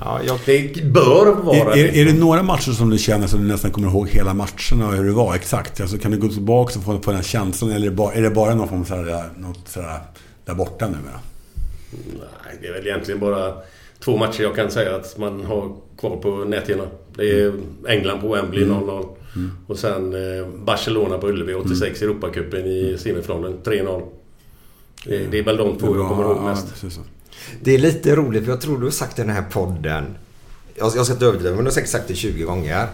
Ja, 0.00 0.20
jag... 0.26 0.38
Det 0.46 0.84
bör 0.84 1.34
vara 1.42 1.56
Är, 1.56 1.76
är, 1.76 1.96
är 1.96 2.04
det 2.04 2.12
några 2.12 2.42
matcher 2.42 2.70
som 2.72 2.90
du 2.90 2.98
känner 2.98 3.26
som 3.26 3.40
du 3.40 3.46
nästan 3.46 3.70
kommer 3.70 3.88
ihåg 3.88 4.08
hela 4.08 4.34
matcherna 4.34 4.86
och 4.88 4.92
hur 4.92 5.04
det 5.04 5.12
var 5.12 5.34
exakt? 5.34 5.80
Alltså, 5.80 5.98
kan 5.98 6.10
du 6.10 6.18
gå 6.18 6.28
tillbaka 6.28 6.78
och 6.78 6.84
få, 6.84 6.98
få 7.00 7.12
den 7.12 7.22
känslan 7.22 7.70
eller 7.70 7.86
är 7.86 7.90
det 7.90 7.96
bara, 7.96 8.12
är 8.14 8.22
det 8.22 8.30
bara 8.30 8.54
någon 8.54 8.68
form 8.68 8.80
av 8.80 8.84
sådär, 8.84 9.24
något 9.36 9.68
sådär 9.68 9.98
där 10.44 10.54
borta 10.54 10.86
numera? 10.86 11.20
Nej, 11.90 12.58
det 12.60 12.66
är 12.68 12.72
väl 12.72 12.86
egentligen 12.86 13.20
bara 13.20 13.52
två 14.06 14.16
matcher 14.16 14.42
jag 14.42 14.54
kan 14.54 14.70
säga 14.70 14.96
att 14.96 15.18
man 15.18 15.44
har 15.44 15.72
kvar 15.98 16.16
på 16.16 16.30
näthinnan. 16.30 16.86
Det 17.16 17.40
är 17.40 17.52
England 17.88 18.20
på 18.20 18.34
Wembley 18.34 18.64
0-0. 18.64 19.06
Och 19.66 19.78
sen 19.78 20.14
eh, 20.14 20.46
Barcelona 20.64 21.18
på 21.18 21.28
Ullevi 21.28 21.54
86 21.54 22.02
i 22.02 22.04
Europacupen 22.04 22.66
i 22.66 22.96
semifinalen 22.98 23.58
3-0. 23.64 24.02
Det, 25.04 25.18
det 25.18 25.38
är 25.38 25.42
väl 25.42 25.56
de 25.56 25.78
två 25.78 25.96
jag 25.96 26.08
kommer 26.08 26.24
ihåg 26.24 26.42
mest. 26.42 26.84
Det 27.60 27.74
är 27.74 27.78
lite 27.78 28.16
roligt 28.16 28.44
för 28.44 28.50
jag 28.50 28.60
tror 28.60 28.78
du 28.78 28.84
har 28.84 28.90
sagt 28.90 29.18
i 29.18 29.22
den 29.22 29.30
här 29.30 29.44
podden. 29.52 30.04
Jag, 30.74 30.92
jag 30.96 31.04
ska 31.04 31.12
inte 31.12 31.26
överdriva 31.26 31.54
men 31.54 31.64
du 31.64 31.70
har 31.70 31.74
säkert 31.74 31.90
sagt 31.90 32.08
det 32.08 32.14
20 32.14 32.44
gånger. 32.44 32.86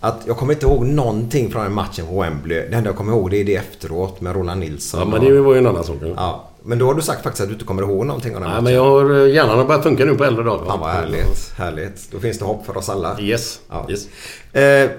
Att 0.00 0.22
jag 0.26 0.36
kommer 0.36 0.52
inte 0.52 0.66
ihåg 0.66 0.86
någonting 0.86 1.50
från 1.50 1.62
den 1.62 1.74
matchen 1.74 2.06
på 2.06 2.20
Wembley. 2.20 2.58
Det 2.70 2.76
enda 2.76 2.90
jag 2.90 2.96
kommer 2.96 3.12
ihåg 3.12 3.30
det 3.30 3.36
är 3.36 3.44
det 3.44 3.56
efteråt 3.56 4.20
med 4.20 4.34
Roland 4.34 4.60
Nilsson. 4.60 5.00
Ja, 5.00 5.06
men 5.06 5.24
det 5.24 5.40
var 5.40 5.52
ju 5.52 5.58
en 5.58 5.66
annan 5.66 5.84
sak. 5.84 5.96
Ja. 6.16 6.47
Men 6.62 6.78
då 6.78 6.86
har 6.86 6.94
du 6.94 7.02
sagt 7.02 7.22
faktiskt 7.22 7.42
att 7.42 7.48
du 7.48 7.52
inte 7.52 7.64
kommer 7.64 7.82
ihåg 7.82 8.06
någonting 8.06 8.34
av 8.34 8.40
den 8.40 8.50
Nej, 8.50 8.62
men 8.62 8.72
jag 8.72 8.84
har 8.84 9.26
eh, 9.26 9.34
hjärnan 9.34 9.58
har 9.58 9.64
börjat 9.64 9.82
funka 9.82 10.04
nu 10.04 10.14
på 10.14 10.24
äldre 10.24 10.44
dagar. 10.44 10.66
Fan 10.66 10.80
vad 10.80 10.90
härligt. 10.90 11.52
Härligt. 11.56 12.10
Då 12.10 12.18
finns 12.18 12.38
det 12.38 12.44
hopp 12.44 12.66
för 12.66 12.76
oss 12.76 12.88
alla. 12.88 13.20
Yes. 13.20 13.60
Ja. 13.68 13.86
yes. 13.90 14.08
Eh, 14.52 14.90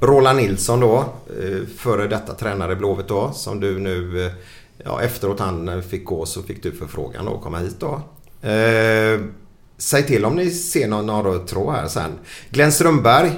Roland 0.00 0.38
Nilsson 0.38 0.80
då. 0.80 0.96
Eh, 1.42 1.66
före 1.78 2.06
detta 2.06 2.34
tränare 2.34 2.72
i 2.72 2.76
Blåvitt 2.76 3.08
då. 3.08 3.32
Som 3.32 3.60
du 3.60 3.78
nu... 3.78 4.26
Eh, 4.26 4.32
ja, 4.84 5.02
efteråt 5.02 5.40
han 5.40 5.68
eh, 5.68 5.80
fick 5.80 6.04
gå 6.04 6.26
så 6.26 6.42
fick 6.42 6.62
du 6.62 6.72
förfrågan 6.72 7.24
då 7.24 7.34
att 7.34 7.42
komma 7.42 7.58
hit 7.58 7.76
då. 7.80 8.00
Eh, 8.48 9.20
säg 9.78 10.06
till 10.06 10.24
om 10.24 10.34
ni 10.34 10.50
ser 10.50 10.88
någon, 10.88 11.06
någon 11.06 11.24
röd 11.24 11.46
tråd 11.46 11.74
här 11.74 11.88
sen. 11.88 12.10
Glenn 12.50 12.72
Strömberg. 12.72 13.30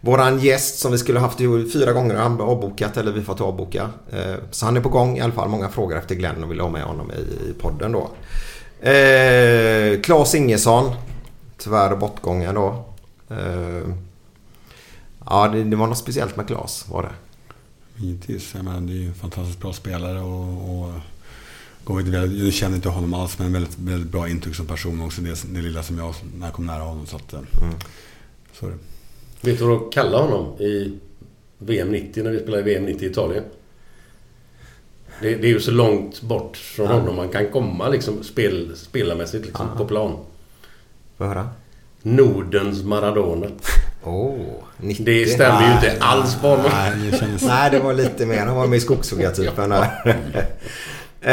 Våran 0.00 0.38
gäst 0.38 0.78
som 0.78 0.92
vi 0.92 0.98
skulle 0.98 1.18
haft 1.18 1.38
fyra 1.72 1.92
gånger 1.92 2.14
har 2.14 2.42
avbokat 2.42 2.96
eller 2.96 3.12
vi 3.12 3.22
fått 3.22 3.40
avboka. 3.40 3.90
Eh, 4.10 4.34
så 4.50 4.66
han 4.66 4.76
är 4.76 4.80
på 4.80 4.88
gång 4.88 5.18
i 5.18 5.20
alla 5.20 5.32
fall. 5.32 5.48
Många 5.48 5.68
frågor 5.68 5.98
efter 5.98 6.14
Glenn 6.14 6.44
och 6.44 6.50
vill 6.50 6.60
ha 6.60 6.70
med 6.70 6.82
honom 6.82 7.12
i, 7.12 7.52
podden 7.52 7.92
då. 7.92 8.10
Eh, 8.88 10.00
Claes 10.00 10.34
Ingesson. 10.34 10.94
Tyvärr 11.58 11.96
bortgången 11.96 12.54
då. 12.54 12.84
Eh, 13.30 13.88
ja, 15.26 15.48
det, 15.48 15.64
det 15.64 15.76
var 15.76 15.86
något 15.86 15.98
speciellt 15.98 16.36
med 16.36 16.46
Claes 16.46 16.88
var 16.88 17.02
det. 17.02 17.12
Givetvis. 18.04 18.54
Jag 18.54 18.64
menar, 18.64 18.80
det 18.80 18.92
är 18.92 18.96
ju 18.96 19.08
en 19.08 19.14
fantastiskt 19.14 19.60
bra 19.60 19.72
spelare 19.72 20.20
och, 20.20 20.92
jag 21.88 22.52
känner 22.52 22.76
inte 22.76 22.88
honom 22.88 23.14
alls, 23.14 23.38
men 23.38 23.52
väldigt, 23.52 23.78
väldigt 23.78 24.12
bra 24.12 24.28
intryck 24.28 24.54
som 24.54 24.66
person 24.66 25.02
också. 25.02 25.20
Det, 25.20 25.44
det 25.54 25.60
lilla 25.60 25.82
som 25.82 25.98
jag, 25.98 26.14
när 26.38 26.46
jag 26.46 26.54
kom 26.54 26.66
nära 26.66 26.82
honom. 26.82 27.06
Så 27.06 27.16
att, 27.16 27.32
mm. 27.32 27.46
så 28.52 28.66
är 28.66 28.70
det. 28.70 28.76
Vet 29.46 29.58
du 29.58 29.64
vad 29.64 29.78
de 29.80 29.90
kallar 29.90 30.22
honom 30.22 30.60
i 30.60 30.92
VM 31.58 31.88
90 31.88 32.22
när 32.24 32.30
vi 32.30 32.38
spelade 32.38 32.62
VM 32.62 32.84
90 32.84 33.06
i 33.06 33.10
Italien? 33.10 33.44
Det, 35.20 35.34
det 35.34 35.46
är 35.46 35.50
ju 35.50 35.60
så 35.60 35.70
långt 35.70 36.22
bort 36.22 36.56
från 36.56 36.86
Ja. 36.86 36.92
honom 36.92 37.16
man 37.16 37.28
kan 37.28 37.46
komma 37.46 37.88
liksom 37.88 38.22
spel, 38.22 38.72
spelarmässigt 38.76 39.46
liksom, 39.46 39.66
på 39.76 39.84
plan. 39.84 40.16
Får 41.18 41.26
jag 41.26 41.34
höra? 41.34 41.48
Nordens 42.02 42.82
Maradona. 42.82 43.46
Oh, 44.04 44.38
90. 44.76 45.04
Det 45.04 45.26
stämmer 45.26 45.68
ju 45.68 45.72
inte 45.74 46.04
alls 46.04 46.34
på 46.40 46.48
honom. 46.48 46.66
Nej, 46.72 46.92
det 47.10 47.18
kändes... 47.18 47.42
Nej, 47.46 47.70
det 47.70 47.78
var 47.78 47.94
lite 47.94 48.26
mer. 48.26 48.46
Han 48.46 48.56
var 48.56 48.66
med 48.66 48.76
i 48.76 48.80
skogshuggartypen 48.80 49.70
där. 49.70 50.16
Eh, 51.20 51.32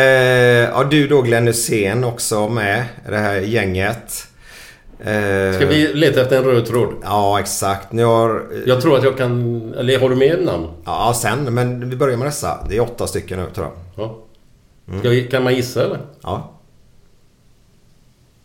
ja, 0.70 0.84
du 0.84 1.08
då 1.08 1.22
Glenn 1.22 1.48
Hysén 1.48 2.03
också 2.03 2.50
med 2.50 2.86
det 3.10 3.17
här 3.17 3.36
gänget. 3.41 4.27
Eh, 5.03 5.55
Ska 5.55 5.65
vi 5.65 5.93
leta 5.93 6.22
efter 6.22 6.38
en 6.38 6.43
röd 6.43 6.65
tråd? 6.65 6.93
Ja, 7.03 7.39
exakt. 7.39 7.91
Ni 7.91 8.01
har... 8.01 8.48
Jag 8.65 8.81
tror 8.81 8.98
att 8.98 9.03
jag 9.03 9.17
kan... 9.17 9.74
Eller 9.74 10.00
har 10.00 10.10
du 10.10 10.15
med 10.15 10.45
namn? 10.45 10.67
Ja, 10.86 11.13
sen. 11.22 11.53
Men 11.53 11.89
vi 11.89 11.95
börjar 11.95 12.17
med 12.17 12.27
dessa. 12.27 12.65
Det 12.69 12.75
är 12.77 12.81
åtta 12.81 13.07
stycken 13.07 13.39
nu 13.39 13.50
tror 13.55 13.67
jag. 13.67 13.75
Ja. 14.05 15.00
Ska 15.00 15.10
vi, 15.10 15.27
kan 15.27 15.43
man 15.43 15.55
gissa 15.55 15.83
eller? 15.86 16.00
Ja. 16.22 16.51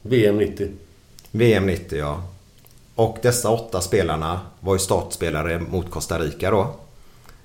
VM 0.02 0.36
90. 0.38 0.68
VM 1.30 1.66
90 1.66 1.98
ja. 1.98 2.22
Och 2.94 3.18
dessa 3.22 3.50
åtta 3.50 3.80
spelarna 3.80 4.40
var 4.60 4.74
ju 4.74 4.78
startspelare 4.78 5.58
mot 5.58 5.90
Costa 5.90 6.18
Rica 6.18 6.50
då. 6.50 6.74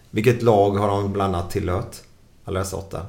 Vilket 0.09 0.41
lag 0.41 0.71
har 0.71 0.87
de 0.87 1.13
bland 1.13 1.35
annat 1.35 1.51
tillhört? 1.51 1.95
Alla 2.45 2.59
dessa 2.59 2.77
åtta? 2.77 3.05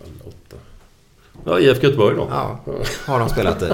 Alla 0.00 0.24
åtta. 0.24 0.36
Ja, 1.44 1.60
IFK 1.60 1.82
Göteborg 1.86 2.16
då. 2.16 2.28
Ja, 2.30 2.60
har 3.06 3.18
de 3.18 3.28
spelat 3.28 3.62
i. 3.62 3.68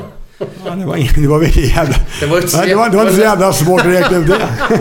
Ja, 0.65 0.71
det 0.75 0.85
var, 0.87 1.21
det 1.21 1.27
var 1.29 1.39
väl 1.39 1.57
jävla... 1.59 1.95
Det 2.21 2.27
var 2.27 2.39
ett 2.39 2.53
Nej, 2.57 2.69
det 2.69 2.75
var, 2.75 2.91
det 2.91 2.97
var 2.97 3.03
inte 3.05 3.15
så 3.17 3.21
jävla 3.23 3.53
svårt 3.53 3.81
att 3.81 3.87
räkna 3.87 4.17
ut 4.17 4.27
det. 4.27 4.49
Nej, 4.71 4.79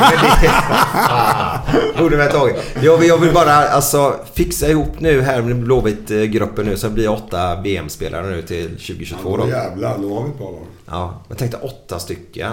men 0.00 0.10
det... 0.42 0.50
Ah, 0.94 1.58
Borde 1.98 2.16
vi 2.16 2.22
ha 2.22 2.30
tagit. 2.30 2.56
Jag 2.82 2.98
vill, 2.98 3.08
jag 3.08 3.18
vill 3.18 3.32
bara 3.34 3.52
alltså 3.54 4.14
fixa 4.34 4.68
ihop 4.68 5.00
nu 5.00 5.20
här 5.20 5.42
med 5.42 5.56
Blåvitt-gruppen 5.64 6.66
nu 6.66 6.76
så 6.76 6.86
det 6.86 6.92
blir 6.94 7.10
åtta 7.10 7.60
VM-spelare 7.60 8.26
nu 8.30 8.42
till 8.42 8.68
2022 8.68 9.36
då. 9.36 9.48
Jävlar, 9.48 9.98
då 9.98 10.14
har 10.14 10.24
vi 10.24 10.30
ett 10.30 10.38
bra 10.38 10.50
lag. 10.50 10.66
Ja, 10.86 11.22
jag 11.28 11.38
tänkte 11.38 11.56
åtta 11.56 11.98
stycken. 11.98 12.52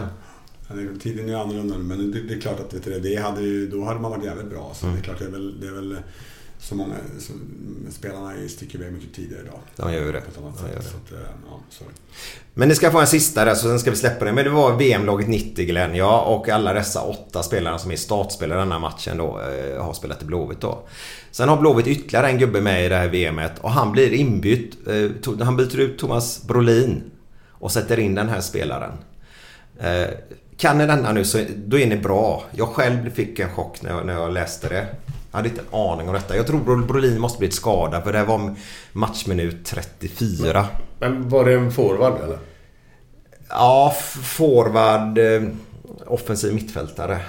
Ja, 0.67 0.75
det- 0.75 0.99
Tiden 0.99 1.25
är 1.25 1.29
ju 1.29 1.35
annorlunda 1.39 1.77
men 1.77 2.11
det, 2.11 2.21
det 2.21 2.33
är 2.33 2.41
klart 2.41 2.59
att 2.59 2.73
vet 2.73 2.83
du, 2.83 2.99
det 2.99 3.15
hade 3.21 3.41
ju, 3.41 3.67
då 3.67 3.83
hade 3.85 3.99
man 3.99 4.11
varit 4.11 4.23
jävligt 4.25 4.49
bra. 4.49 4.71
Så 4.75 4.85
Mm. 4.85 4.95
det 4.97 5.01
är 5.01 5.03
klart, 5.03 5.19
det 5.19 5.25
är 5.25 5.29
väl, 5.29 5.61
det 5.61 5.67
är 5.67 5.71
väl 5.71 5.97
så 6.59 6.75
många... 6.75 6.95
Så, 7.19 7.33
spelarna 7.91 8.33
sticker 8.49 8.79
iväg 8.79 8.93
mycket 8.93 9.13
tidigare 9.15 9.41
idag. 9.43 9.59
De 9.75 9.93
gör 9.93 10.01
ju 10.05 10.11
det. 10.11 10.21
På 10.21 10.27
ett 10.27 10.35
De 10.35 10.57
sätt. 10.57 10.93
det. 11.09 11.15
Att, 11.17 11.21
eh, 11.21 11.27
ja, 11.49 11.59
sorry. 11.69 11.91
Men 12.53 12.69
ni 12.69 12.75
ska 12.75 12.91
få 12.91 12.99
en 12.99 13.07
sista 13.07 13.45
där 13.45 13.55
så 13.55 13.67
sen 13.67 13.79
ska 13.79 13.89
vi 13.91 13.97
släppa 13.97 14.25
det. 14.25 14.31
Men 14.33 14.43
det 14.43 14.49
var 14.49 14.77
VM-laget 14.77 15.27
90 15.27 15.65
Glenn, 15.65 15.95
ja. 15.95 16.21
Och 16.21 16.49
alla 16.49 16.73
dessa 16.73 17.01
åtta 17.01 17.43
spelarna 17.43 17.77
som 17.79 17.91
är 17.91 17.95
startspelare 17.95 18.59
i 18.59 18.63
den 18.63 18.71
här 18.71 18.79
matchen 18.79 19.17
då 19.17 19.41
eh, 19.41 19.83
har 19.83 19.93
spelat 19.93 20.21
i 20.21 20.25
Blåvitt 20.25 20.61
då. 20.61 20.87
Sen 21.31 21.49
har 21.49 21.57
Blåvitt 21.57 21.87
ytterligare 21.87 22.27
en 22.27 22.37
gubbe 22.37 22.61
med 22.61 22.85
i 22.85 22.89
det 22.89 22.95
här 22.95 23.07
VMet 23.07 23.59
och 23.59 23.71
han 23.71 23.91
blir 23.91 24.13
inbytt. 24.13 24.87
Eh, 24.87 25.45
han 25.45 25.57
byter 25.57 25.79
ut 25.79 25.97
Thomas 25.99 26.43
Brolin 26.47 27.03
och 27.51 27.71
sätter 27.71 27.99
in 27.99 28.15
den 28.15 28.29
här 28.29 28.41
spelaren. 28.41 28.91
Kan 30.57 30.77
ni 30.77 30.85
denna 30.87 31.11
nu 31.11 31.25
så 31.25 31.43
då 31.55 31.79
är 31.79 31.87
ni 31.87 31.97
bra. 31.97 32.43
Jag 32.51 32.67
själv 32.67 33.09
fick 33.09 33.39
en 33.39 33.49
chock 33.49 33.81
när 33.81 33.91
jag, 33.91 34.05
när 34.05 34.13
jag 34.13 34.33
läste 34.33 34.69
det. 34.69 34.87
Jag 35.35 35.37
hade 35.37 35.49
inte 35.49 35.61
en 35.71 35.79
aning 35.79 36.07
om 36.07 36.13
detta. 36.13 36.35
Jag 36.35 36.47
tror 36.47 36.59
Bro- 36.59 36.85
Brolin 36.85 37.21
måste 37.21 37.37
blivit 37.39 37.55
skadad 37.55 38.03
för 38.03 38.11
det 38.13 38.17
här 38.17 38.25
var 38.25 38.55
matchminut 38.93 39.65
34. 39.65 40.67
Men 40.99 41.29
var 41.29 41.45
det 41.45 41.53
en 41.53 41.71
forward 41.71 42.21
eller? 42.23 42.39
Ja, 43.49 43.95
forward. 44.23 45.17
Eh, 45.17 45.43
offensiv 46.07 46.53
mittfältare. 46.53 47.19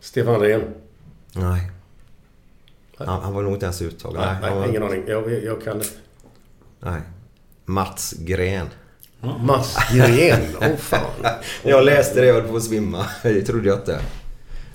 Stefan 0.00 0.40
Rehn? 0.40 0.62
Nej. 1.32 1.70
Han, 2.98 3.22
han 3.22 3.34
var 3.34 3.42
nog 3.42 3.52
inte 3.52 3.66
ens 3.66 3.82
uttagen. 3.82 4.20
Nej, 4.20 4.28
han 4.42 4.52
var, 4.54 4.60
nej, 4.60 4.68
ingen 4.70 4.82
aning. 4.82 5.02
Jag, 5.06 5.44
jag 5.44 5.62
kan. 5.64 5.82
Nej. 6.80 7.00
Mats 7.64 8.12
Gren. 8.18 8.66
Mats 9.40 9.76
Gren? 9.92 10.40
Åh 10.60 10.76
fan. 10.76 11.00
Jag 11.62 11.84
läste 11.84 12.20
det 12.20 12.32
och 12.32 12.40
höll 12.40 12.50
på 12.50 12.56
att 12.56 12.62
svimma. 12.62 13.06
Det 13.22 13.42
trodde 13.42 13.68
jag 13.68 13.78
inte. 13.78 14.00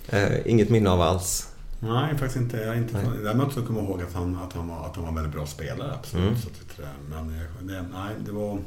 Eh, 0.10 0.48
inget 0.52 0.70
minne 0.70 0.90
av 0.90 1.02
alls. 1.02 1.49
Nej, 1.80 2.10
faktiskt 2.18 2.36
inte. 2.36 2.58
Jag 2.58 2.68
är 2.68 2.78
inte 2.78 2.94
Nej. 2.94 3.06
Däremot 3.24 3.54
så 3.54 3.62
kommer 3.62 3.80
jag 3.82 3.90
ihåg 3.90 4.02
att 4.02 4.14
han, 4.14 4.38
att, 4.44 4.54
han 4.54 4.68
var, 4.68 4.86
att 4.86 4.96
han 4.96 5.04
var 5.04 5.10
en 5.10 5.16
väldigt 5.16 5.34
bra 5.34 5.46
spelare. 5.46 5.92
Absolut. 6.00 6.26
Mm. 6.28 6.38
Så 6.40 6.48
att 6.48 6.78
det, 6.78 6.88
men 7.10 7.28
det, 7.68 7.86
nej, 7.94 8.16
det 8.26 8.32
var... 8.32 8.60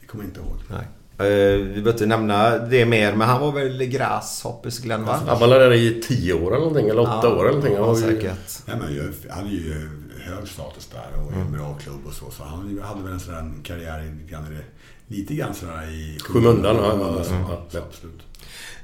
Det 0.00 0.06
kommer 0.06 0.24
jag 0.24 0.30
inte 0.30 0.40
ihåg. 0.40 0.56
Nej. 0.70 0.86
Eh, 1.18 1.58
vi 1.58 1.68
behöver 1.68 1.90
inte 1.92 2.06
nämna 2.06 2.58
det 2.58 2.86
mer, 2.86 3.14
men 3.16 3.28
han 3.28 3.40
var 3.40 3.52
väl 3.52 3.84
Grasshoppers 3.84 4.78
Glenn 4.78 5.04
va? 5.04 5.20
Han 5.26 5.38
var 5.40 5.48
där 5.48 5.72
i 5.72 6.02
tio 6.08 6.32
år 6.34 6.46
eller 6.46 6.58
någonting. 6.58 6.88
Eller 6.88 7.02
åtta 7.02 7.20
Ja, 7.22 7.28
år 7.36 7.48
eller 7.48 7.48
någonting. 7.48 7.76
Han 7.76 7.88
Ja, 7.88 7.96
säkert. 7.96 8.62
Ja, 8.66 8.72
men 8.76 8.96
jag 9.28 9.34
hade 9.34 9.48
ju 9.48 9.88
hög 10.20 10.48
status 10.48 10.86
där 10.92 11.22
och 11.26 11.32
en 11.32 11.52
bra 11.52 11.74
klubb 11.74 12.06
och 12.06 12.12
så. 12.12 12.30
Så 12.30 12.44
han 12.44 12.80
hade 12.84 13.02
väl 13.02 13.12
en 13.12 13.20
sån 13.20 13.60
karriär 13.62 14.02
i- 14.02 14.10
lite 14.14 14.30
grann, 14.32 14.44
lite 15.08 15.34
grann 15.34 15.54
sådär 15.54 15.90
i 15.90 16.18
Skymundan, 16.20 16.76
ja, 16.76 16.82
ja, 17.00 17.24
så, 17.24 17.34
ja, 17.34 17.62
så 17.70 17.76
ja. 17.76 17.82
absolut. 17.88 18.20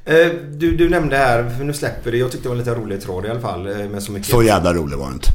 Eh, 0.04 0.26
du, 0.50 0.76
du 0.76 0.88
nämnde 0.88 1.16
här, 1.16 1.50
för 1.56 1.64
nu 1.64 1.72
släpper 1.72 2.10
det. 2.12 2.18
Jag 2.18 2.30
tyckte 2.30 2.44
det 2.44 2.48
var 2.48 2.56
en 2.56 2.58
lite 2.58 2.74
rolig 2.74 3.00
tråd 3.02 3.26
i 3.26 3.28
alla 3.28 3.40
fall. 3.40 3.66
eh, 3.66 3.76
Med 3.88 4.02
så 4.02 4.12
mycket... 4.12 4.28
Så 4.28 4.42
jävla 4.42 4.74
rolig 4.74 4.98
var 4.98 5.06
det 5.08 5.12
inte. 5.12 5.28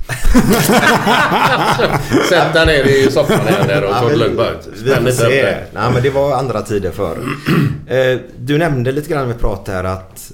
Sätt 2.30 2.54
dig 2.54 2.66
ner 2.66 2.84
i 2.86 3.12
soffan 3.12 3.48
igen 3.48 3.68
där 3.68 3.84
och 3.84 3.92
ta 3.96 4.10
det 4.10 4.16
lugnt 4.16 4.38
bara. 4.38 4.52
Vi 4.74 4.80
Spänn 4.92 5.08
inte 5.08 5.24
upp 5.24 5.30
dig. 5.30 5.66
Nej 5.74 5.92
men 5.94 6.04
det 6.04 6.10
var 6.10 6.36
andra 6.38 6.62
tider 6.62 6.92
förr. 6.92 7.18
Eh, 7.90 8.20
Du 8.40 8.58
nämnde 8.58 8.92
lite 8.92 9.10
grann 9.10 9.28
när 9.28 9.34
vi 9.34 9.40
pratade 9.40 9.78
här 9.78 9.84
att 9.84 10.32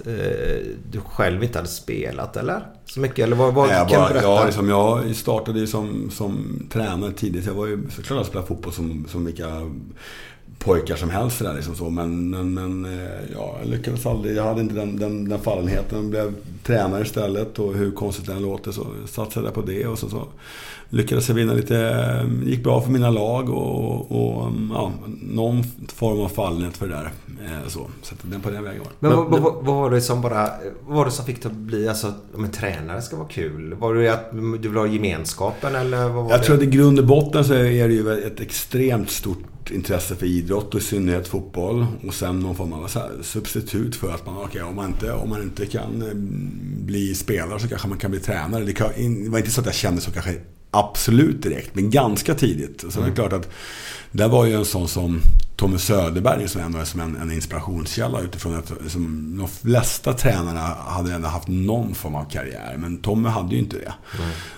du 0.92 1.00
själv 1.00 1.44
inte 1.44 1.58
hade 1.60 1.70
spelat 1.70 2.38
eller? 2.38 2.60
Så 2.86 3.00
mycket 3.00 3.20
eller 3.20 3.36
vad, 3.36 3.54
vad 3.54 3.68
Nej, 3.68 3.78
jag, 3.78 3.90
kan 3.90 3.98
du 3.98 4.02
bara, 4.04 4.10
berätta? 4.14 4.28
ja, 4.28 4.46
liksom, 4.46 4.70
jag 4.70 5.16
startade 5.16 5.60
ju 5.60 5.68
som, 5.68 6.12
som 6.12 6.60
tränare 6.74 7.12
tidigt. 7.12 7.46
Jag 7.46 7.54
var 7.54 7.68
ju 7.68 7.80
såklart 7.96 8.18
jag 8.18 8.26
spelade 8.26 8.48
fotboll 8.48 8.74
som, 8.74 9.06
som 9.12 9.26
vilka 9.26 9.48
pojkar 10.60 10.96
som 10.96 11.10
helst. 11.10 11.40
Där, 11.40 11.54
liksom 11.54 11.76
så. 11.76 11.90
Men, 11.90 12.30
men, 12.30 12.54
men 12.54 12.86
eh, 12.86 13.10
ja, 13.36 13.56
jag 13.62 13.70
lyckades 13.70 14.06
aldrig. 14.06 14.38
Jag 14.38 14.44
hade 14.44 14.62
inte 14.62 14.76
den, 14.76 14.98
den, 15.00 15.30
den 15.30 15.40
fallenheten. 15.40 16.10
Blev 16.10 16.34
tränare 16.64 17.02
istället 17.02 17.60
och 17.60 17.74
hur 17.74 17.92
konstigt 17.92 18.26
det 18.26 18.34
än 18.34 18.42
låter 18.42 18.72
så 18.72 18.86
satsade 19.08 19.46
jag 19.48 19.54
på 19.54 19.62
det. 19.62 19.88
Och 19.88 20.00
så, 20.00 20.10
så 20.10 20.28
lyckades 20.90 21.28
jag 21.28 21.36
vinna 21.36 21.54
lite. 21.54 21.80
eh, 21.80 22.48
gick 22.50 22.64
bra 22.64 22.82
för 22.82 22.92
mina 22.92 23.10
lag 23.10 23.50
och, 23.50 24.12
och 24.12 24.52
ja, 24.74 24.92
någon 25.22 25.64
form 25.96 26.20
av 26.22 26.30
fallenhet 26.30 26.78
för 26.78 26.88
det 26.88 26.94
där. 26.94 27.12
Eh, 27.46 27.68
Så, 27.68 27.88
så 28.02 28.16
den 28.22 28.42
på 28.42 28.50
den 28.50 28.64
vägen 28.64 28.80
var 28.80 28.88
det. 28.90 28.96
Men 29.00 29.12
vad, 29.32 29.42
vad, 29.42 29.66
vad 29.66 29.76
var 29.76 29.90
det 29.90 30.02
som 30.02 30.22
bara... 30.22 30.50
Vad 30.88 30.98
var 30.98 31.06
det 31.06 31.12
som 31.12 31.26
fick 31.26 31.44
dig 31.44 31.52
att 31.52 31.58
bli... 31.58 31.88
Alltså, 31.90 32.14
om 32.36 32.44
en 32.44 32.52
tränare 32.52 33.02
ska 33.02 33.16
vara 33.16 33.28
kul? 33.28 33.74
Var 33.74 33.94
det 33.96 34.10
att 34.10 34.32
du 34.62 34.70
vill 34.70 34.78
ha 34.78 34.88
gemenskapen 34.88 35.76
eller 35.76 36.10
vad 36.10 36.24
var 36.24 36.32
Jag 36.32 36.40
det? 36.40 36.44
tror 36.46 36.56
att 36.58 36.64
i 36.64 36.66
grund 36.66 37.00
och 37.00 37.06
botten 37.06 37.46
så 37.46 37.54
är 37.54 37.88
det 37.88 37.94
ju 37.94 38.24
ett 38.28 38.40
extremt 38.40 39.10
stort 39.10 39.38
intresse 39.72 40.16
för 40.16 40.26
idrott 40.26 40.74
och 40.74 40.82
i 40.82 40.84
synnerhet 40.84 41.28
fotboll. 41.28 41.86
Och 42.08 42.14
sen 42.14 42.40
någon 42.40 42.56
form 42.56 42.74
av 42.74 42.90
substitut 43.22 43.96
för 43.96 44.14
att 44.14 44.26
man, 44.26 44.38
okej, 44.38 44.62
om, 44.62 44.76
man 44.76 44.88
inte, 44.88 45.12
om 45.12 45.30
man 45.30 45.42
inte 45.42 45.66
kan 45.66 46.02
eh, 46.02 46.14
bli 46.86 47.16
spelare 47.16 47.60
så 47.60 47.68
kanske 47.68 47.88
man 47.88 47.98
kan 47.98 48.12
bli 48.12 48.20
tränare. 48.20 48.64
Det, 48.64 48.74
kan, 48.74 49.24
det 49.24 49.30
var 49.30 49.38
inte 49.38 49.52
så 49.52 49.60
att 49.60 49.66
jag 49.66 49.76
kände 49.76 50.02
så 50.02 50.12
kanske 50.12 50.36
absolut 50.72 51.44
direkt, 51.44 51.76
men 51.76 51.90
ganska 51.90 52.36
tidigt. 52.36 52.86
Så 52.90 53.02
det 53.02 53.08
är 53.08 53.16
klart 53.16 53.34
att 53.34 53.50
där 54.12 54.28
var 54.28 54.46
ju 54.46 54.54
en 54.54 54.66
sån 54.66 54.88
som 54.88 55.22
Tommy 55.64 55.78
Söderberg 55.78 56.48
som 56.48 56.62
ändå 56.62 56.80
är 56.80 56.86
som 56.86 57.00
en, 57.00 57.16
en 57.16 57.32
inspirationskälla 57.32 58.22
utifrån 58.22 58.56
att 58.56 58.72
som 58.88 59.38
de 59.38 59.48
flesta 59.48 60.14
tränarna 60.14 60.60
hade 60.88 61.14
ändå 61.14 61.28
haft 61.28 61.48
någon 61.48 61.96
form 61.96 62.16
av 62.16 62.30
karriär. 62.30 62.76
Men 62.78 62.98
Tommy 62.98 63.30
hade 63.30 63.56
ju 63.56 63.62
inte 63.62 63.78
det. 63.78 63.94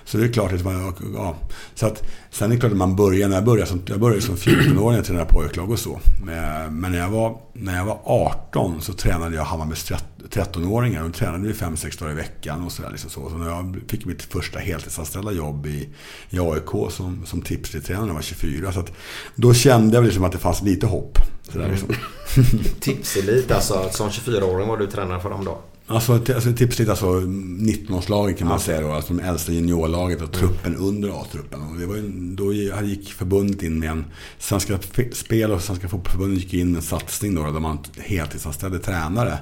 Så 0.05 0.17
det 0.17 0.23
är 0.23 0.33
klart 0.33 0.53
att 0.53 0.63
man, 0.63 0.93
ja. 1.15 1.35
Så 1.75 1.85
att, 1.85 2.03
sen 2.31 2.51
är 2.51 2.55
det 2.55 2.59
klart 2.59 2.71
att 2.71 2.77
man 2.77 2.95
börjar, 2.95 3.27
när 3.27 3.35
jag 3.35 3.45
började 3.45 3.69
som, 3.69 3.81
jag 3.85 3.99
började 3.99 4.21
som 4.21 4.35
14-åring 4.35 4.99
och 4.99 5.05
tränade 5.05 5.25
pojklag 5.25 5.71
och 5.71 5.79
så. 5.79 5.99
Men, 6.25 6.79
men 6.79 6.91
när, 6.91 6.99
jag 6.99 7.09
var, 7.09 7.37
när 7.57 7.77
jag 7.77 7.85
var 7.85 7.99
18 8.03 8.81
så 8.81 8.93
tränade 8.93 9.35
jag 9.35 9.43
Hammarbys 9.43 9.91
13-åringar. 10.29 11.01
De 11.01 11.11
då 11.11 11.17
tränade 11.17 11.47
vi 11.47 11.53
5-6 11.53 11.99
dagar 11.99 12.11
i 12.11 12.15
veckan 12.15 12.63
och 12.65 12.71
sådär. 12.71 12.89
Liksom 12.91 13.09
så. 13.09 13.29
så 13.29 13.37
när 13.37 13.49
jag 13.49 13.77
fick 13.87 14.05
mitt 14.05 14.21
första 14.21 14.59
heltidsanställda 14.59 15.31
jobb 15.31 15.65
i, 15.65 15.89
i 16.29 16.39
AIK 16.39 16.91
som, 16.91 17.25
som 17.25 17.41
tipstränare 17.41 18.01
när 18.01 18.07
jag 18.07 18.13
var 18.15 18.21
24. 18.21 18.71
Så 18.71 18.79
att, 18.79 18.91
då 19.35 19.53
kände 19.53 19.97
jag 19.97 20.05
liksom 20.05 20.23
att 20.23 20.31
det 20.31 20.37
fanns 20.37 20.61
lite 20.61 20.87
hopp. 20.87 21.17
Sådär, 21.51 21.69
liksom. 21.69 21.89
Mm. 21.89 22.63
Tipselit 22.79 23.51
alltså. 23.51 23.89
Som 23.91 24.09
24-åring 24.09 24.67
var 24.67 24.77
du 24.77 24.87
tränare 24.87 25.19
för 25.19 25.29
dem 25.29 25.45
då? 25.45 25.61
Alltså, 25.87 26.13
alltså 26.13 26.53
tipsligt 26.53 26.89
alltså 26.89 27.05
19-årslaget 27.05 28.37
kan 28.37 28.47
man 28.47 28.59
säga 28.59 28.81
då. 28.81 28.91
Alltså 28.91 29.13
de 29.13 29.23
äldsta 29.23 29.51
juniorlaget 29.51 30.21
och 30.21 30.31
truppen 30.31 30.75
under 30.75 31.21
A-truppen. 31.21 31.61
Och 31.61 31.79
det 31.79 31.85
var 31.85 31.95
ju, 31.95 32.09
då 32.35 32.53
gick 32.53 33.13
förbundet 33.13 33.63
in 33.63 33.79
med 33.79 33.89
en... 33.89 34.05
Svenska 34.39 34.79
Spel 35.13 35.51
och 35.51 35.61
Svenska 35.61 35.87
Fotbollförbundet 35.89 36.43
gick 36.43 36.53
in 36.53 36.67
med 36.67 36.75
en 36.77 36.81
satsning 36.81 37.35
då, 37.35 37.51
där 37.51 37.59
man 37.59 37.77
heltidsanställde 37.97 38.79
tränare. 38.79 39.37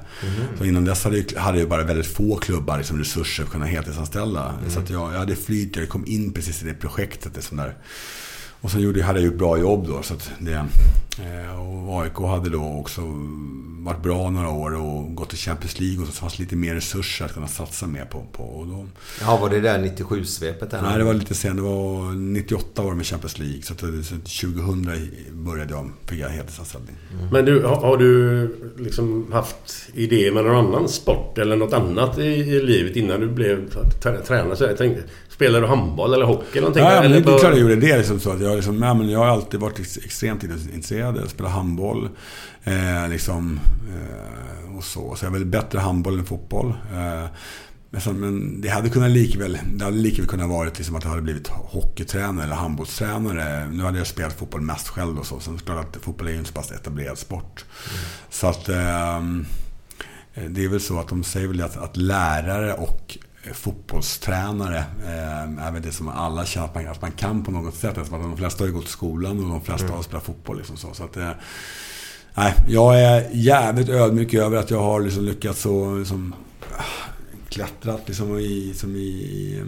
Så 0.57 0.65
innan 0.65 0.85
dess 0.85 1.03
hade, 1.03 1.17
ju- 1.17 1.37
hade 1.37 1.59
ju 1.59 1.67
bara 1.67 1.83
väldigt 1.83 2.07
få 2.07 2.35
klubbar 2.35 2.77
liksom, 2.77 2.99
resurser 2.99 3.43
för 3.43 3.43
att 3.43 3.51
kunna 3.51 3.65
heltidsanställa. 3.65 4.53
Så 4.69 4.79
att 4.79 4.89
jag, 4.89 5.13
jag 5.13 5.19
hade 5.19 5.35
flyt, 5.35 5.75
jag 5.75 5.89
kom 5.89 6.03
in 6.07 6.31
precis 6.33 6.61
i 6.63 6.65
det 6.65 6.73
projektet. 6.73 7.35
Liksom 7.35 7.57
där. 7.57 7.75
Och 8.63 8.71
sen 8.71 8.81
gjorde, 8.81 9.03
hade 9.03 9.19
jag 9.19 9.23
ju 9.23 9.31
ett 9.31 9.37
bra 9.39 9.57
jobb 9.57 9.87
då. 9.87 10.01
Så 10.03 10.13
att 10.13 10.31
det, 10.39 10.53
eh, 10.53 11.59
och 11.87 12.01
AIK 12.03 12.17
hade 12.17 12.49
då 12.49 12.63
också 12.79 13.01
varit 13.83 14.03
bra 14.03 14.29
några 14.29 14.49
år 14.49 14.75
och 14.75 15.15
gått 15.15 15.29
till 15.29 15.37
Champions 15.37 15.79
League 15.79 16.01
och 16.01 16.07
så 16.07 16.13
fanns 16.13 16.39
lite 16.39 16.55
mer 16.55 16.75
resurser 16.75 17.25
att 17.25 17.33
kunna 17.33 17.47
satsa 17.47 17.87
mer 17.87 18.05
på. 18.05 18.25
på 18.31 18.43
och 18.43 18.67
då, 18.67 18.85
Ja, 19.21 19.37
var 19.37 19.49
det 19.49 19.59
där 19.59 19.79
97-svepet? 19.79 20.71
där? 20.71 20.81
nej, 20.81 20.97
det 20.97 21.03
var 21.03 21.13
lite 21.13 21.33
sen. 21.33 21.55
Det 21.55 21.61
var 21.61 22.11
98 22.15 22.81
år 22.83 22.93
med 22.93 23.05
Champions 23.05 23.39
League. 23.39 23.61
Så, 23.61 23.73
att, 23.73 23.79
så 23.79 24.15
2000 24.15 24.91
började 25.31 25.73
jag, 25.73 25.89
fick 26.05 26.19
jag 26.19 26.29
heltidsanställning. 26.29 26.95
Men 27.31 27.45
du, 27.45 27.63
har, 27.63 27.75
har 27.75 27.97
du 27.97 28.55
liksom 28.77 29.31
haft 29.31 29.89
idéer 29.93 30.31
med 30.31 30.45
någon 30.45 30.65
annan 30.65 30.89
sport 30.89 31.37
eller 31.37 31.55
något 31.55 31.73
annat 31.73 32.17
i, 32.17 32.23
i 32.23 32.61
livet 32.61 32.95
innan 32.95 33.19
du 33.19 33.27
blev 33.29 33.69
trä- 34.01 34.21
tränare? 34.27 34.55
Så 34.55 34.63
jag 34.63 34.77
tänkte, 34.77 35.03
spelar 35.33 35.61
du 35.61 35.67
handboll 35.67 36.13
eller 36.13 36.25
hockey 36.25 36.45
eller 36.51 36.61
någonting? 36.61 36.83
Ja, 36.83 36.89
ja, 36.93 37.01
men 37.01 37.11
eller 37.11 37.21
det, 37.25 37.31
är 37.33 37.39
klart 37.39 37.51
jag 37.51 37.59
gjorde 37.59 37.75
det. 37.75 37.97
Liksom, 37.97 38.19
så 38.19 38.31
att 38.31 38.41
jag, 38.41 38.55
liksom, 38.55 38.81
ja, 38.83 38.93
men 38.93 39.09
jag 39.09 39.19
har 39.19 39.25
alltid 39.27 39.59
varit 39.59 39.79
ex- 39.79 39.97
extremt 39.97 40.43
intresserad. 40.43 41.17
Jag 41.17 41.29
spelar 41.29 41.49
handboll. 41.49 42.09
Eh, 42.63 43.09
liksom, 43.09 43.59
eh, 43.95 44.75
och 44.77 44.83
så. 44.83 45.15
så 45.15 45.25
jag 45.25 45.29
är 45.29 45.33
väl 45.39 45.45
bättre 45.45 45.79
handboll 45.79 46.19
än 46.19 46.25
fotboll. 46.25 46.73
Eh, 46.93 47.25
men, 48.13 48.61
det 48.61 48.69
hade 48.69 48.89
kunnat 48.89 49.09
likväl, 49.11 49.57
det 49.75 49.85
hade 49.85 49.97
likväl 49.97 50.27
kunnat 50.27 50.49
varit 50.49 50.77
liksom 50.77 50.95
att 50.95 51.03
jag 51.03 51.09
hade 51.09 51.21
blivit 51.21 51.47
hockeytränare 51.47 52.45
eller 52.45 52.55
handbollstränare. 52.55 53.67
Nu 53.71 53.83
hade 53.83 53.97
jag 53.97 54.07
spelat 54.07 54.33
fotboll 54.33 54.61
mest 54.61 54.87
själv 54.87 55.19
och 55.19 55.25
så. 55.25 55.39
Sen 55.39 55.57
klart 55.57 55.95
att 55.95 56.03
fotboll 56.03 56.27
är 56.27 56.31
ju 56.31 56.37
en 56.37 56.45
så 56.45 56.53
pass 56.53 56.71
etablerad 56.71 57.17
sport. 57.17 57.65
Så 58.29 58.47
att... 58.47 58.69
ehm, 58.69 59.45
Eh, 60.35 60.43
Det 60.49 60.63
är 60.63 60.67
väl 60.69 60.79
så 60.81 60.99
att 60.99 61.07
de 61.07 61.23
säger 61.23 61.47
väl 61.47 61.61
att, 61.61 61.77
att 61.77 61.97
lärare 61.97 62.73
och 62.73 63.17
fotbollstränare 63.51 64.77
eh, 64.77 65.73
väl 65.73 65.81
det 65.81 65.91
som 65.91 66.07
alla 66.07 66.45
känner 66.45 66.67
att 66.67 66.75
man, 66.75 66.87
att 66.87 67.01
man 67.01 67.11
kan 67.11 67.43
på 67.43 67.51
något 67.51 67.75
sätt. 67.75 67.97
Eftersom 67.97 68.21
att 68.21 68.21
de 68.21 68.37
flesta 68.37 68.63
har 68.63 68.67
ju 68.67 68.73
gått 68.73 68.85
i 68.85 68.91
skolan 68.91 69.43
och 69.43 69.49
de 69.49 69.61
flesta 69.61 69.93
har 69.93 70.03
spelat 70.03 70.23
fotboll. 70.23 70.57
Liksom 70.57 70.77
så. 70.77 70.93
Så 70.93 71.03
att, 71.03 71.17
eh, 71.17 71.31
nej, 72.35 72.53
jag 72.67 73.01
är 73.01 73.29
jävligt 73.31 73.89
ödmjuk 73.89 74.33
över 74.33 74.57
att 74.57 74.71
jag 74.71 74.81
har 74.81 75.01
liksom 75.01 75.23
lyckats 75.25 75.61
så, 75.61 75.95
liksom, 75.95 76.35
klättrat 77.49 78.01
liksom 78.07 78.39
i, 78.39 78.73
som 78.75 78.95
i, 78.95 79.63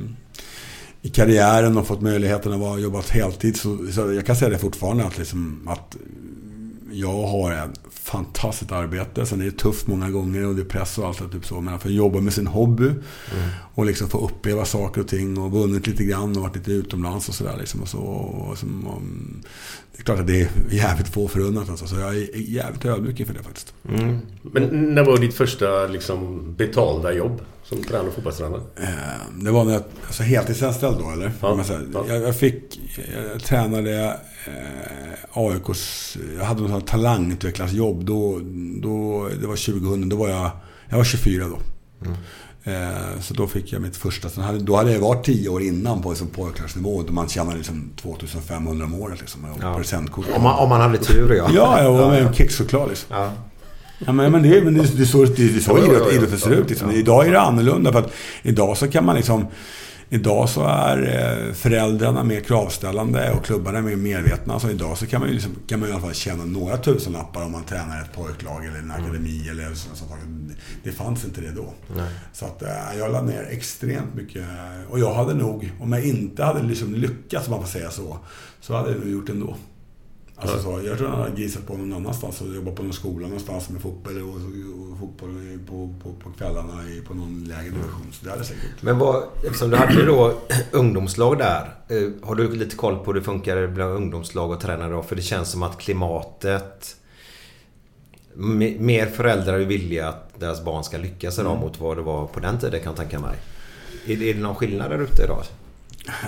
i, 1.02 1.10
karriären 1.10 1.78
och 1.78 1.88
fått 1.88 2.02
möjligheten 2.02 2.54
att 2.54 2.60
vara, 2.60 2.80
jobbat 2.80 3.10
heltid. 3.10 3.58
Så, 3.58 3.88
så 3.92 4.14
jag 4.14 4.26
kan 4.26 4.36
säga 4.36 4.50
det 4.50 4.58
fortfarande 4.58 5.06
att, 5.06 5.18
liksom, 5.18 5.68
att 5.68 5.96
jag 6.92 7.28
har 7.28 7.52
ett 7.52 7.85
fantastiskt 8.06 8.72
arbete. 8.72 9.26
Sen 9.26 9.42
är 9.42 9.46
det 9.46 9.52
tufft 9.52 9.88
många 9.88 10.10
gånger 10.10 10.48
och 10.48 10.56
det 10.56 10.62
är 10.62 10.66
press 10.66 10.98
och 10.98 11.08
allt 11.08 11.20
det 11.20 11.30
typ 11.30 11.46
så. 11.46 11.62
Men 11.62 11.74
att 11.74 11.82
få 11.82 11.90
jobba 11.90 12.20
med 12.22 12.34
sin 12.34 12.48
hobby 12.48 12.92
och 13.76 13.86
liksom 13.86 14.10
få 14.10 14.26
uppleva 14.26 14.66
saker 14.66 15.02
och 15.02 15.08
ting 15.08 15.38
och 15.38 15.52
vunnit 15.52 15.88
lite 15.88 16.04
grann 16.04 16.36
och 16.38 16.42
varit 16.42 16.56
lite 16.56 16.72
utomlands 16.72 17.30
och 17.30 17.36
sådär. 17.36 17.56
Liksom 17.60 17.82
och 17.82 17.88
så, 17.88 17.98
och, 17.98 18.58
som, 18.58 18.88
och, 18.88 19.02
det 19.92 20.00
är 20.00 20.04
klart 20.04 20.20
att 20.20 20.28
det 20.28 20.42
är 20.42 20.50
jävligt 20.70 21.08
få 21.08 21.28
förunnat. 21.28 21.70
Alltså. 21.70 21.88
Så 21.88 21.96
jag 21.96 22.16
är 22.16 22.38
jävligt 22.38 22.86
ödmjuk 22.86 23.20
inför 23.20 23.34
det 23.34 23.44
faktiskt. 23.44 23.74
Men 24.42 24.96
när 24.96 25.04
var 25.04 25.18
ditt 25.18 25.34
första 25.34 25.88
liksom, 25.88 26.54
betalda 26.58 27.14
jobb 27.14 27.42
som 27.70 27.84
tränare 27.84 28.08
och 28.08 28.14
fotbollstränare? 28.14 28.62
Eh, 28.82 28.90
Det 29.44 29.52
var 29.52 29.64
när 29.66 29.74
jag, 29.74 29.84
alltså 30.08 30.24
heltidsanställd 30.24 30.98
då 31.00 31.12
eller? 31.12 31.32
Ja, 31.42 31.60
ja. 31.94 32.06
Jag, 32.08 32.22
jag 32.24 32.36
fick, 32.40 32.80
jag 33.34 33.44
tränade 33.44 34.20
eh, 34.46 35.14
AIKs, 35.34 36.18
jag 36.38 36.46
hade 36.46 36.62
något 36.62 36.88
talangutvecklarjobb 36.88 38.06
då, 38.06 38.40
då, 38.82 39.30
det 39.42 39.48
var 39.48 39.56
2000, 39.56 40.10
då 40.10 40.16
var 40.16 40.30
jag, 40.30 40.50
jag 40.90 40.98
var 40.98 41.04
24 41.04 41.46
då. 41.48 41.58
Eh, 42.72 43.20
Så 43.22 43.34
då 43.34 43.48
fick 43.48 43.74
jag 43.74 43.82
mitt 43.82 43.98
första, 43.98 44.30
sen 44.30 44.44
hade, 44.44 44.60
då 44.60 44.76
hade 44.76 44.92
jag 44.94 45.00
varit 45.00 45.26
10 45.26 45.50
år 45.50 45.62
innan 45.62 46.02
på 46.02 46.10
liksom, 46.10 46.28
pojklagsnivå 46.28 47.04
då 47.04 47.14
man 47.14 47.28
tjänade 47.30 47.58
liksom 47.58 47.90
2500 48.02 48.86
om 48.86 48.94
året 49.02 49.20
liksom, 49.22 49.46
och 49.46 49.58
Ja. 49.64 49.76
presentkort. 49.78 50.26
Om 50.36 50.44
man, 50.44 50.60
om 50.60 50.70
man 50.70 50.82
hade 50.82 50.98
tur 50.98 51.34
ja. 51.34 51.50
Ja, 51.54 51.84
jag 51.84 51.94
var 51.94 52.10
med 52.12 52.22
en 52.28 52.34
kexchoklad 52.34 52.90
liksom. 52.90 53.08
Ja. 53.18 53.32
Ja, 54.00 54.12
men, 54.12 54.32
men 54.32 54.44
det, 54.44 54.58
är- 54.58 54.62
men 54.64 54.74
det, 54.74 54.98
det 54.98 55.06
så, 55.06 55.24
det 55.26 55.44
är 55.56 55.60
så 55.60 55.72
Ja, 55.78 55.86
idrott, 55.86 56.14
idrotten 56.14 56.40
ser 56.40 56.52
ut. 56.52 56.70
Liksom. 56.70 56.92
Idag 56.92 57.28
är 57.28 57.32
det 57.32 57.42
annorlunda 57.42 57.92
för 57.92 58.00
att 58.00 58.12
idag 58.44 58.78
så 58.78 58.88
kan 58.88 59.06
man 59.06 59.16
liksom 59.16 59.46
Idag 60.10 60.50
så 60.50 60.64
är 60.64 60.98
eh, 61.48 61.54
föräldrarna 61.54 62.24
mer 62.24 62.40
kravställande 62.40 63.32
och 63.32 63.46
klubbarna 63.46 63.82
mer 63.82 63.96
medvetna. 63.96 64.60
Så 64.60 64.70
idag 64.70 64.98
så 64.98 65.06
kan 65.06 65.20
man 65.20 65.30
ju 65.30 65.34
liksom, 65.36 65.52
kan 65.68 65.80
man 65.80 65.90
i 65.90 65.92
alla 65.92 66.02
fall 66.02 66.14
tjäna 66.14 66.46
några 66.46 66.78
tusenlappar 66.78 67.44
om 67.46 67.52
man 67.52 67.64
tränar 67.64 68.02
ett 68.02 68.14
pojklag 68.16 68.66
eller 68.66 68.80
en 68.80 68.92
akademi 68.92 69.50
eller 69.50 69.70
så, 69.74 69.90
så, 69.96 70.06
saker. 70.06 70.24
Det 70.84 70.92
fanns 70.92 71.26
inte 71.26 71.42
det 71.42 71.52
då. 71.52 71.74
Så 72.34 72.46
att 72.46 72.62
eh, 72.62 72.98
jag 73.00 73.12
la 73.12 73.22
ner 73.22 73.48
extremt 73.52 74.16
mycket. 74.16 74.44
Och 74.90 75.00
jag 75.00 75.14
hade 75.14 75.34
nog, 75.34 75.72
om 75.80 75.92
jag 75.94 76.06
inte 76.06 76.44
hade 76.44 76.64
liksom 76.64 76.94
lyckats, 76.96 77.48
om 77.48 77.52
man 77.52 77.62
får 77.62 77.70
säga 77.70 77.90
så, 77.92 78.18
så 78.62 78.76
hade 78.76 78.92
jag 78.92 79.00
nog 79.00 79.10
gjort 79.10 79.26
det 79.28 79.34
ändå. 79.34 79.56
Alltså 80.38 80.60
så, 80.60 80.82
jag 80.86 80.98
tror 80.98 81.08
han 81.08 81.20
hade 81.22 81.36
grisat 81.36 81.68
på 81.68 81.78
någon 81.78 81.94
annanstans 81.94 82.42
och 82.42 82.56
jobbat 82.56 82.76
på 82.76 82.84
någon 82.84 82.94
skola 82.94 83.28
någonstans 83.28 83.70
med 83.70 83.82
fotboll 83.82 84.22
och, 84.22 84.30
och 84.94 85.00
fotboll 85.00 85.60
på, 85.70 85.94
på, 86.04 86.14
på 86.24 86.30
kvällarna 86.38 86.84
i, 86.90 87.02
på 87.08 87.14
någon 87.14 87.44
lägre 87.44 87.70
division. 87.70 88.08
Så 88.12 88.26
det 88.26 88.32
hade 88.32 88.44
säkert. 88.44 88.82
Men 88.82 89.00
vad, 89.00 89.24
eftersom 89.46 89.70
du 89.70 89.76
hade 89.78 90.06
då 90.06 90.34
ungdomslag 90.72 91.38
där. 91.38 91.76
eh, 91.88 92.10
Har 92.28 92.36
du 92.36 92.56
lite 92.56 92.76
koll 92.76 92.98
på 92.98 93.06
hur 93.06 93.14
det 93.14 93.22
funkar 93.26 93.68
bland 93.68 93.94
ungdomslag 93.94 94.52
och 94.52 94.60
tränare 94.60 94.92
då? 94.94 95.04
För 95.04 95.16
det 95.16 95.22
känns 95.22 95.50
som 95.52 95.64
att 95.64 95.78
klimatet... 95.78 96.96
me- 98.36 98.80
Mer 98.80 99.06
föräldrar 99.06 99.54
är 99.60 99.66
villiga 99.66 100.08
att 100.08 100.40
deras 100.40 100.64
barn 100.66 100.84
ska 100.84 100.98
lyckas 100.98 101.40
idag 101.40 101.58
mot 101.60 101.80
vad 101.80 101.98
det 101.98 102.04
var 102.04 102.28
på 102.28 102.40
den 102.40 102.60
tiden 102.60 102.80
kan 102.80 102.90
jag 102.90 102.96
tänka 102.96 103.20
mig. 103.20 103.36
Är 104.08 104.16
det, 104.18 104.30
är 104.30 104.34
det 104.34 104.40
någon 104.40 104.56
skillnad 104.56 104.92
där 104.92 105.00
ute 105.00 105.24
idag? 105.24 105.44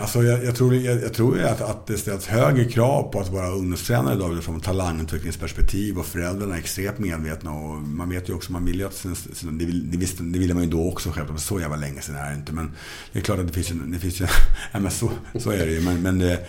Alltså 0.01 0.23
jag, 0.23 0.45
jag 0.45 0.55
tror, 0.55 0.75
jag, 0.75 1.01
jag 1.01 1.13
tror 1.13 1.41
att, 1.41 1.61
att 1.61 1.87
det 1.87 1.97
ställs 1.97 2.27
högre 2.27 2.65
krav 2.65 3.11
på 3.11 3.19
att 3.19 3.29
vara 3.29 3.49
ungdomstränare 3.49 4.15
idag 4.15 4.43
från 4.43 4.61
talangutvecklingsperspektiv 4.61 5.97
och 5.97 6.05
föräldrarna 6.05 6.55
är 6.55 6.59
extremt 6.59 6.99
medvetna 6.99 7.51
och 7.51 7.75
man 7.81 8.09
vet 8.09 8.29
ju 8.29 8.33
också, 8.33 8.51
man 8.51 8.65
vill 8.65 8.79
ju 8.79 8.85
att 8.85 8.93
sin, 8.93 9.15
sin, 9.15 9.57
det, 9.57 9.65
vill, 9.65 9.91
det, 9.91 9.97
visste, 9.97 10.23
det 10.23 10.39
ville 10.39 10.53
man 10.53 10.63
ju 10.63 10.69
då 10.69 10.89
också 10.91 11.09
självklart, 11.11 11.39
så 11.39 11.59
jävla 11.59 11.75
länge 11.75 12.01
sedan 12.01 12.15
är 12.15 12.29
det 12.29 12.35
inte. 12.35 12.53
Men 12.53 12.71
det 13.11 13.19
är 13.19 13.23
klart 13.23 13.39
att 13.39 13.47
det 13.47 13.53
finns 13.53 13.71
ju, 13.71 13.75
det 13.75 13.99
finns 13.99 14.21
ju 14.21 14.27
ja, 14.71 14.79
men 14.79 14.91
så, 14.91 15.11
så 15.39 15.51
är 15.51 15.65
det 15.65 15.71
ju. 15.71 15.81
Men, 15.81 16.01
men 16.01 16.19
det, 16.19 16.47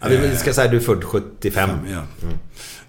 Ja, 0.00 0.08
vi 0.08 0.36
ska 0.36 0.52
säga 0.52 0.64
att 0.64 0.70
du 0.70 0.76
är 0.76 0.80
född 0.80 1.04
75. 1.04 1.70
Ja. 1.90 2.02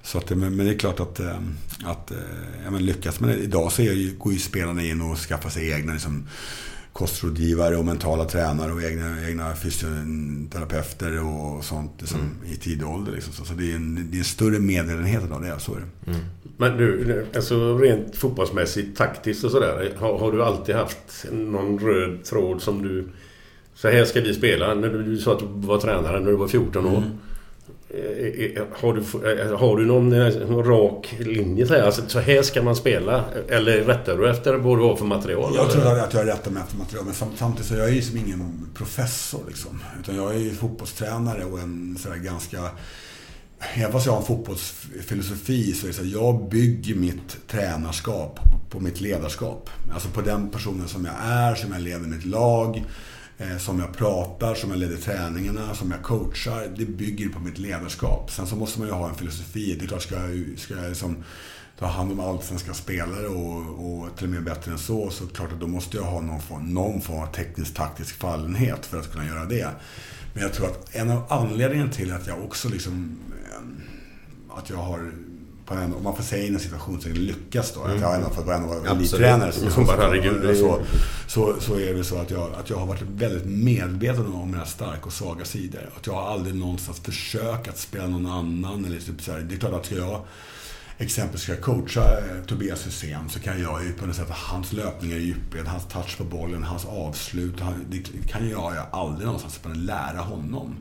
Så 0.03 0.17
att, 0.17 0.29
men, 0.29 0.55
men 0.55 0.65
det 0.65 0.73
är 0.73 0.77
klart 0.77 0.99
att, 0.99 1.19
eh, 1.19 1.37
att 1.83 2.11
eh, 2.11 2.17
ja, 2.63 2.71
men 2.71 2.85
lyckas 2.85 3.17
det. 3.17 3.35
Idag 3.35 3.71
så 3.71 3.81
är 3.81 4.17
går 4.17 4.33
ju 4.33 4.39
spelarna 4.39 4.83
in 4.83 5.01
och 5.01 5.17
skaffar 5.17 5.49
sig 5.49 5.71
egna 5.71 5.93
liksom, 5.93 6.27
kostrådgivare 6.93 7.77
och 7.77 7.85
mentala 7.85 8.25
tränare 8.25 8.71
och 8.71 8.83
egna, 8.83 9.27
egna 9.27 9.55
fysioterapeuter 9.55 11.23
och 11.23 11.63
sånt 11.63 11.91
liksom, 11.99 12.19
i 12.45 12.55
tidig 12.55 12.87
ålder. 12.87 13.11
Liksom. 13.11 13.33
Så, 13.33 13.45
så 13.45 13.53
det, 13.53 13.71
är 13.71 13.75
en, 13.75 14.07
det 14.11 14.17
är 14.17 14.19
en 14.19 14.25
större 14.25 14.59
medvetenhet 14.59 15.31
av 15.31 15.41
det, 15.41 15.59
så 15.59 15.75
är 15.75 15.79
det. 15.79 16.15
Men 16.57 16.77
du, 16.77 17.25
alltså 17.35 17.77
rent 17.77 18.15
fotbollsmässigt, 18.15 18.97
taktiskt 18.97 19.43
och 19.43 19.51
sådär. 19.51 19.93
Har, 19.97 20.19
har 20.19 20.31
du 20.31 20.43
alltid 20.43 20.75
haft 20.75 21.25
någon 21.31 21.79
röd 21.79 22.23
tråd 22.23 22.61
som 22.61 22.81
du... 22.81 23.07
Så 23.73 23.89
här 23.89 24.05
ska 24.05 24.21
vi 24.21 24.33
spela. 24.33 24.73
När 24.73 24.89
du, 24.89 25.03
du 25.03 25.17
sa 25.17 25.33
att 25.33 25.39
du 25.39 25.45
var 25.67 25.77
tränare 25.77 26.19
när 26.19 26.31
du 26.31 26.37
var 26.37 26.47
14 26.47 26.85
år. 26.85 26.97
Eh, 26.97 27.03
Har 28.79 28.93
du, 28.93 29.31
eh, 29.41 29.57
har 29.59 29.77
du 29.77 29.85
någon, 29.85 30.13
eh, 30.13 30.33
någon 30.49 30.65
rak 30.65 31.15
linje 31.19 31.65
så 31.67 31.73
här? 31.73 31.81
Alltså, 31.81 32.01
så 32.07 32.19
här 32.19 32.41
ska 32.41 32.61
man 32.63 32.75
spela? 32.75 33.25
Eller 33.47 33.77
rättar 33.83 34.17
du 34.17 34.29
efter 34.29 34.53
vad 34.55 34.77
du 34.77 34.83
har 34.83 34.95
för 34.95 35.05
material? 35.05 35.53
Jag 35.55 35.71
tror 35.71 35.81
eller? 35.81 36.03
att 36.03 36.13
jag 36.13 36.27
rättar 36.27 36.51
mig 36.51 36.63
efter 36.63 36.77
material, 36.77 37.05
men 37.05 37.13
sam- 37.13 37.35
samtidigt 37.35 37.67
så 37.67 37.73
är 37.75 37.79
jag 37.79 37.91
ju 37.91 38.01
som 38.01 38.17
ingen 38.17 38.69
professor. 38.75 39.39
Liksom. 39.47 39.79
Utan 39.99 40.15
jag 40.15 40.35
är 40.35 40.39
ju 40.39 40.49
fotbollstränare 40.51 41.45
och 41.45 41.59
en 41.59 41.97
sådär 41.99 42.15
ganska... 42.17 42.57
Även 43.75 43.91
fast 43.91 44.05
jag 44.05 44.13
har 44.13 44.19
en 44.19 44.25
fotbollsfilosofi 44.25 45.73
så 45.73 45.85
är 45.85 45.87
det 45.87 45.93
så 45.93 46.01
att 46.01 46.07
jag 46.07 46.49
bygger 46.49 46.95
mitt 46.95 47.37
tränarskap 47.47 48.39
på 48.69 48.79
mitt 48.79 49.01
ledarskap. 49.01 49.69
Alltså 49.93 50.09
på 50.09 50.21
den 50.21 50.49
personen 50.49 50.87
som 50.87 51.05
jag 51.05 51.13
är, 51.23 51.55
som 51.55 51.71
jag 51.71 51.81
leder 51.81 51.99
mitt 52.07 52.25
lag, 52.25 52.77
eh, 52.77 52.83
Eh, 53.41 53.57
som 53.57 53.79
jag 53.79 53.93
pratar, 53.97 54.55
som 54.55 54.69
jag 54.69 54.79
leder 54.79 54.97
träningarna, 54.97 55.75
som 55.75 55.91
jag 55.91 56.03
coachar. 56.03 56.67
Det 56.77 56.85
bygger 56.85 57.29
på 57.29 57.39
mitt 57.39 57.57
ledarskap. 57.57 58.31
Sen 58.31 58.47
så 58.47 58.55
måste 58.55 58.79
man 58.79 58.87
ju 58.87 58.93
ha 58.93 59.09
en 59.09 59.15
filosofi. 59.15 59.75
Det 59.79 59.85
är 59.85 59.87
klart, 59.87 60.01
ska 60.01 60.15
jag, 60.15 60.59
ska 60.59 60.73
jag 60.73 60.89
liksom 60.89 61.23
ta 61.79 61.85
hand 61.85 62.11
om 62.11 62.19
allsvenska 62.19 62.73
spelare 62.73 63.27
och, 63.27 63.85
och 63.85 64.17
till 64.17 64.27
och 64.27 64.33
med 64.33 64.43
bättre 64.43 64.71
än 64.71 64.77
så, 64.77 65.09
så 65.09 65.27
klart 65.27 65.51
att 65.51 65.59
då 65.59 65.67
måste 65.67 65.97
jag 65.97 66.03
ha 66.03 66.21
någon 66.21 66.41
form, 66.41 66.73
någon 66.73 67.01
form 67.01 67.19
av 67.19 67.33
teknisk 67.33 67.73
taktisk 67.73 68.15
fallenhet 68.15 68.85
för 68.85 68.99
att 68.99 69.11
kunna 69.11 69.25
göra 69.25 69.45
det. 69.45 69.69
Men 70.33 70.43
jag 70.43 70.53
tror 70.53 70.65
att 70.65 70.95
en 70.95 71.11
av 71.11 71.23
anledningarna 71.29 71.91
till 71.91 72.13
att 72.13 72.27
jag 72.27 72.43
också 72.43 72.69
liksom 72.69 73.19
eh, 73.51 74.57
att 74.57 74.69
jag 74.69 74.77
har 74.77 75.13
på 75.69 75.75
en, 75.75 75.93
om 75.93 76.03
man 76.03 76.15
får 76.15 76.23
säga 76.23 76.45
inom 76.45 76.59
situationstecken 76.59 77.25
lyckas 77.25 77.73
då. 77.73 77.81
Att 77.81 78.01
jag 78.01 78.15
ändå 78.15 78.27
en 78.51 78.63
av 78.63 78.71
Absolut. 78.71 78.91
elittränare. 78.91 79.51
Så, 79.51 79.59
så, 79.69 79.85
så, 80.55 80.79
så, 81.27 81.61
så 81.61 81.79
är 81.79 81.93
det 81.93 82.03
så 82.03 82.17
att 82.17 82.31
jag, 82.31 82.49
att 82.59 82.69
jag 82.69 82.77
har 82.77 82.85
varit 82.85 83.01
väldigt 83.01 83.45
medveten 83.45 84.33
om 84.33 84.51
mina 84.51 84.65
starka 84.65 85.05
och 85.05 85.13
svaga 85.13 85.45
sidor. 85.45 85.89
Att 85.97 86.07
jag 86.07 86.13
har 86.13 86.31
aldrig 86.31 86.55
någonstans 86.55 86.99
försökt 86.99 87.67
att 87.67 87.77
spela 87.77 88.07
någon 88.07 88.25
annan. 88.25 88.85
Eller 88.85 88.99
typ 88.99 89.21
så 89.21 89.31
här. 89.31 89.39
Det 89.39 89.55
är 89.55 89.59
klart 89.59 89.73
att 89.73 89.91
jag 89.91 90.21
exempelvis 90.99 91.41
ska 91.41 91.51
jag 91.51 91.61
coacha 91.61 92.17
eh, 92.17 92.43
Tobias 92.47 92.87
Hysén 92.87 93.29
så 93.29 93.39
kan 93.39 93.61
jag 93.61 93.83
ju 93.83 93.93
på 93.93 94.05
något 94.05 94.15
sätt 94.15 94.29
hans 94.29 94.73
löpningar 94.73 95.17
i 95.17 95.23
djupled, 95.23 95.65
hans 95.65 95.85
touch 95.85 96.17
på 96.17 96.23
bollen, 96.23 96.63
hans 96.63 96.85
avslut. 96.85 97.59
Han, 97.59 97.85
det 97.89 98.27
kan 98.27 98.49
jag 98.49 98.73
ju 98.73 98.79
aldrig 98.91 99.25
någonstans 99.25 99.59
kunna 99.63 99.75
lära 99.75 100.19
honom. 100.19 100.75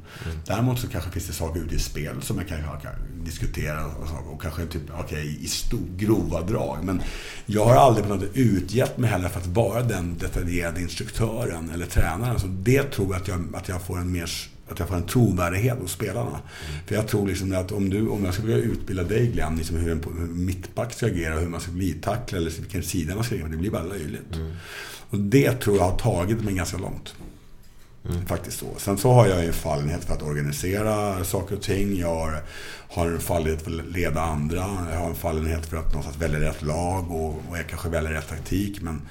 Däremot 0.47 0.79
så 0.79 0.89
kanske 0.89 1.11
finns 1.11 1.27
det 1.27 1.33
saker 1.33 1.61
ute 1.61 1.75
i 1.75 1.79
spel 1.79 2.23
som 2.23 2.39
jag 2.39 2.49
kan, 2.49 2.59
kan 2.63 3.25
diskutera 3.25 3.87
och, 3.87 4.33
och 4.33 4.43
kanske 4.43 4.67
typ, 4.67 4.83
okej, 5.01 5.39
i 5.41 5.47
stor, 5.47 5.87
grova 5.97 6.43
drag. 6.43 6.85
Men 6.85 7.03
jag 7.47 7.65
har 7.65 7.75
aldrig 7.75 8.07
på 8.07 8.15
något 8.15 8.21
sätt 8.21 8.31
utgett 8.35 8.99
mig 8.99 9.11
heller 9.11 9.29
för 9.29 9.41
att 9.41 9.47
vara 9.47 9.83
den 9.83 10.19
detaljerade 10.19 10.81
instruktören 10.81 11.71
eller 11.71 11.87
tränaren. 11.87 12.41
Så 12.41 12.47
det 12.47 12.83
tror 12.83 13.09
jag 13.13 13.23
att 13.23 13.29
jag, 13.29 13.55
att 13.55 13.69
jag 13.69 13.83
får 13.83 13.99
en 13.99 14.13
mer 14.13 14.31
att 14.73 14.79
jag 14.79 14.89
får 14.89 14.97
en 14.97 15.07
trovärdighet 15.07 15.79
hos 15.79 15.93
spelarna. 15.93 16.41
För 16.87 16.95
jag 16.95 17.09
tror 17.09 17.29
liksom 17.29 17.55
att 17.55 17.73
om, 17.73 17.91
du, 17.91 18.09
om 18.09 18.25
jag 18.25 18.35
ska 18.35 18.43
försöka 18.43 18.67
utbilda 18.67 19.03
dig 19.03 19.27
Glenn, 19.27 19.57
liksom 19.57 19.77
hur 19.77 19.93
en 19.93 20.05
hur 20.19 20.27
mittback 20.27 20.93
ska 20.93 21.07
agera, 21.07 21.39
hur 21.39 21.49
man 21.49 21.61
ska 21.61 21.73
glidtackla 21.73 22.39
eller 22.39 22.51
vilken 22.51 22.83
sida 22.83 23.15
man 23.15 23.25
ska 23.25 23.35
agera, 23.35 23.49
det 23.49 23.57
blir 23.57 23.71
bara 23.71 23.83
löjligt. 23.83 24.35
Och 25.11 25.19
det 25.19 25.53
tror 25.53 25.77
jag 25.77 25.85
har 25.85 25.99
tagit 25.99 26.45
mig 26.45 26.55
ganska 26.55 26.79
långt. 26.79 27.15
Faktiskt 28.27 28.59
så. 28.59 28.67
Sen 28.79 28.99
så 28.99 29.13
har 29.13 29.27
jag 29.27 29.41
ju 29.41 29.47
en 29.47 29.53
fallenhet 29.53 30.05
för 30.05 30.15
att 30.15 30.23
organisera 30.23 31.25
saker 31.25 31.57
och 31.57 31.63
ting. 31.63 31.99
Jag 31.99 32.15
har, 32.15 32.43
har 32.89 33.07
en 33.07 33.21
fallenhet 33.21 33.63
för 33.63 33.79
att 33.79 33.87
leda 33.87 34.21
andra. 34.21 34.87
Jag 34.93 34.99
har 34.99 35.09
en 35.09 35.15
fallenhet 35.15 35.67
för 35.67 35.77
att 35.77 35.87
någonstans 35.87 36.17
välja 36.17 36.41
rätt 36.41 36.63
lag 36.63 37.11
och, 37.11 37.29
och 37.29 37.59
jag 37.59 37.67
kanske 37.69 37.89
väljer 37.89 38.11
rätt 38.11 38.29
taktik. 38.29 38.83
Men 38.83 39.03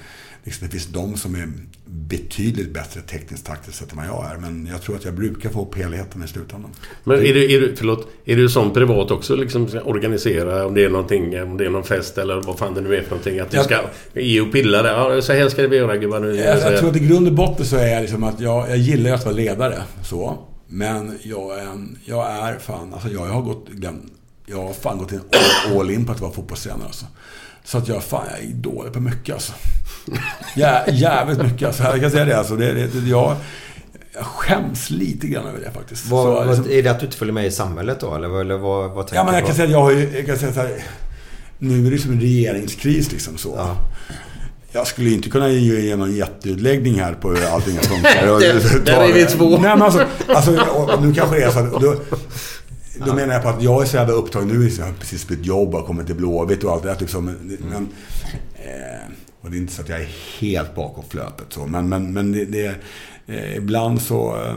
liksom, 0.48 0.66
det 0.66 0.70
finns 0.72 0.86
de 0.86 1.16
som 1.16 1.34
är 1.34 1.48
betydligt 1.86 2.74
bättre 2.74 3.00
tekniskt 3.00 3.46
taktiskt 3.46 3.78
sett 3.78 3.90
än 3.92 3.96
vad 3.98 4.06
jag 4.06 4.30
är. 4.34 4.36
Men 4.38 4.66
jag 4.72 4.82
tror 4.82 4.96
att 4.96 5.04
jag 5.04 5.14
brukar 5.14 5.50
få 5.50 5.62
upp 5.62 5.74
helheten 5.74 6.22
i 6.24 6.28
slutändan. 6.28 6.70
Men 7.04 7.16
är 7.18 7.34
du, 7.34 7.52
är 7.54 7.60
du, 7.60 7.76
förlåt, 7.76 8.08
är 8.24 8.36
du 8.36 8.48
som 8.48 8.72
privat 8.72 9.10
också 9.10 9.36
liksom 9.36 9.68
organisera 9.84 10.66
om 10.66 10.74
det 10.74 10.84
är 10.84 10.90
någonting, 10.90 11.42
om 11.42 11.56
det 11.56 11.64
är 11.66 11.70
någon 11.70 11.84
fest 11.84 12.18
eller 12.18 12.40
vad 12.40 12.58
fan 12.58 12.74
det 12.74 12.80
nu 12.80 12.96
är 12.96 13.02
för 13.02 13.10
någonting? 13.10 13.38
Att 13.40 13.50
du 13.50 13.56
Jag- 13.56 13.64
ska 13.66 13.80
ge 14.14 14.40
och 14.40 14.52
pilla 14.52 14.82
det. 14.82 14.88
Ja, 14.88 15.22
så 15.22 15.32
här 15.32 15.48
ska 15.48 15.66
vi 15.66 15.76
göra 15.76 15.96
gubbar 15.96 16.20
nu. 16.20 16.36
Jag, 16.36 16.58
jag 16.72 16.78
tror 16.78 16.90
att 16.90 16.96
i 16.96 17.06
grund 17.06 17.26
och 17.28 17.34
botten 17.34 17.66
så 17.66 17.76
är 17.76 17.86
jag 17.86 18.00
liksom 18.00 18.24
att 18.24 18.40
jag, 18.40 18.70
jag 18.70 18.78
gillar 18.78 19.10
att 19.14 19.24
vara 19.24 19.34
ledare. 19.34 19.82
Så. 20.04 20.38
Men 20.70 21.18
jag 21.22 21.58
är, 21.58 21.68
jag 22.04 22.26
är 22.30 22.58
fan, 22.58 22.94
alltså 22.94 23.08
jag 23.08 23.20
har 23.26 23.42
gått, 23.42 23.66
den, 23.72 24.10
jag 24.50 24.62
har 24.66 24.72
fan 24.72 24.98
gått 24.98 25.12
in 25.12 25.20
all, 25.78 25.90
in 25.90 26.04
på 26.06 26.12
att 26.12 26.20
vara 26.20 26.32
fotbollstränare 26.32 26.86
alltså. 26.86 27.06
Så 27.64 27.78
att 27.78 27.88
jag, 27.88 28.02
fan, 28.04 28.24
jag 28.30 28.50
är 28.50 28.52
dålig 28.54 28.92
på 28.92 29.00
mycket 29.00 29.34
alltså. 29.34 29.52
Jä, 30.56 30.84
jävligt 30.92 31.38
mycket 31.42 31.66
alltså. 31.66 31.82
Jag 31.82 32.00
kan 32.00 32.10
säga 32.10 32.24
det 32.24 32.38
alltså. 32.38 32.56
Det, 32.56 32.72
det, 32.72 32.86
det, 32.86 33.08
jag, 33.08 33.36
jag 34.14 34.24
skäms 34.26 34.90
lite 34.90 35.26
grann 35.26 35.46
över 35.46 35.60
det 35.60 35.70
faktiskt. 35.70 36.06
Vad, 36.06 36.24
Så, 36.24 36.30
vad, 36.34 36.46
liksom- 36.46 36.70
är 36.70 36.82
det 36.82 36.88
att 36.90 37.00
du 37.00 37.06
inte 37.06 37.18
följer 37.18 37.34
med 37.34 37.46
i 37.46 37.50
samhället 37.50 38.00
då? 38.00 38.14
Eller, 38.14 38.40
eller 38.40 38.56
vad, 38.56 38.90
vad 38.90 39.06
tänker 39.06 39.16
Ja, 39.16 39.24
men 39.24 39.34
jag 39.34 39.42
du 39.42 39.46
kan 39.46 39.56
säga 39.56 39.68
jag 39.70 39.82
har 39.82 39.90
ju, 39.90 40.10
jag 40.16 40.26
kan 40.26 40.38
säga 40.38 40.52
så 40.52 40.60
här, 40.60 40.82
Nu 41.58 41.86
är 41.86 41.90
det 41.90 41.98
som 41.98 42.12
en 42.12 42.20
regeringskris 42.20 43.12
liksom 43.12 43.38
så. 43.38 43.54
Ja. 43.56 43.76
Jag 44.72 44.86
skulle 44.86 45.10
inte 45.10 45.30
kunna 45.30 45.48
ge 45.48 45.96
någon 45.96 46.16
jätteutläggning 46.16 47.00
här 47.00 47.12
på 47.14 47.30
hur 47.30 47.46
allting 47.46 47.78
funkar. 47.78 48.28
Och- 48.32 48.40
Där- 48.84 49.08
är 49.08 49.12
vi 49.12 49.24
två. 49.26 49.48
Nej, 49.50 49.60
men 49.60 49.82
alltså, 49.82 50.04
alltså 50.28 50.50
nu 51.00 51.14
kanske 51.14 51.36
det 51.36 51.42
är 51.44 51.50
så 51.50 51.58
att... 51.58 51.82
Då, 53.06 53.14
menar 53.14 53.34
jag 53.34 53.42
på 53.42 53.48
att 53.48 53.62
jag 53.62 53.82
är 53.82 53.86
så 53.86 53.96
jävla 53.96 54.14
upptagen 54.14 54.48
nu. 54.48 54.68
Jag 54.68 54.86
har 54.86 54.92
precis 54.92 55.28
bytt 55.28 55.46
jobb 55.46 55.74
och 55.74 55.86
kommit 55.86 56.06
till 56.06 56.14
Blåvitt 56.14 56.64
och 56.64 56.72
allt 56.72 56.82
det 56.82 56.88
där. 56.88 56.96
Typ 56.96 57.10
så, 57.10 57.20
men, 57.20 57.58
men, 57.70 57.88
eh, 58.54 59.12
och 59.40 59.50
det 59.50 59.56
är 59.56 59.58
inte 59.58 59.72
så 59.72 59.82
att 59.82 59.88
jag 59.88 60.00
är 60.00 60.08
helt 60.40 60.74
bakom 60.74 61.04
flötet 61.08 61.46
så. 61.48 61.66
Men, 61.66 61.88
men, 61.88 62.12
men 62.12 62.32
det, 62.32 62.44
det, 62.44 62.74
eh, 63.26 63.56
ibland 63.56 64.02
så... 64.02 64.36
Eh, 64.36 64.56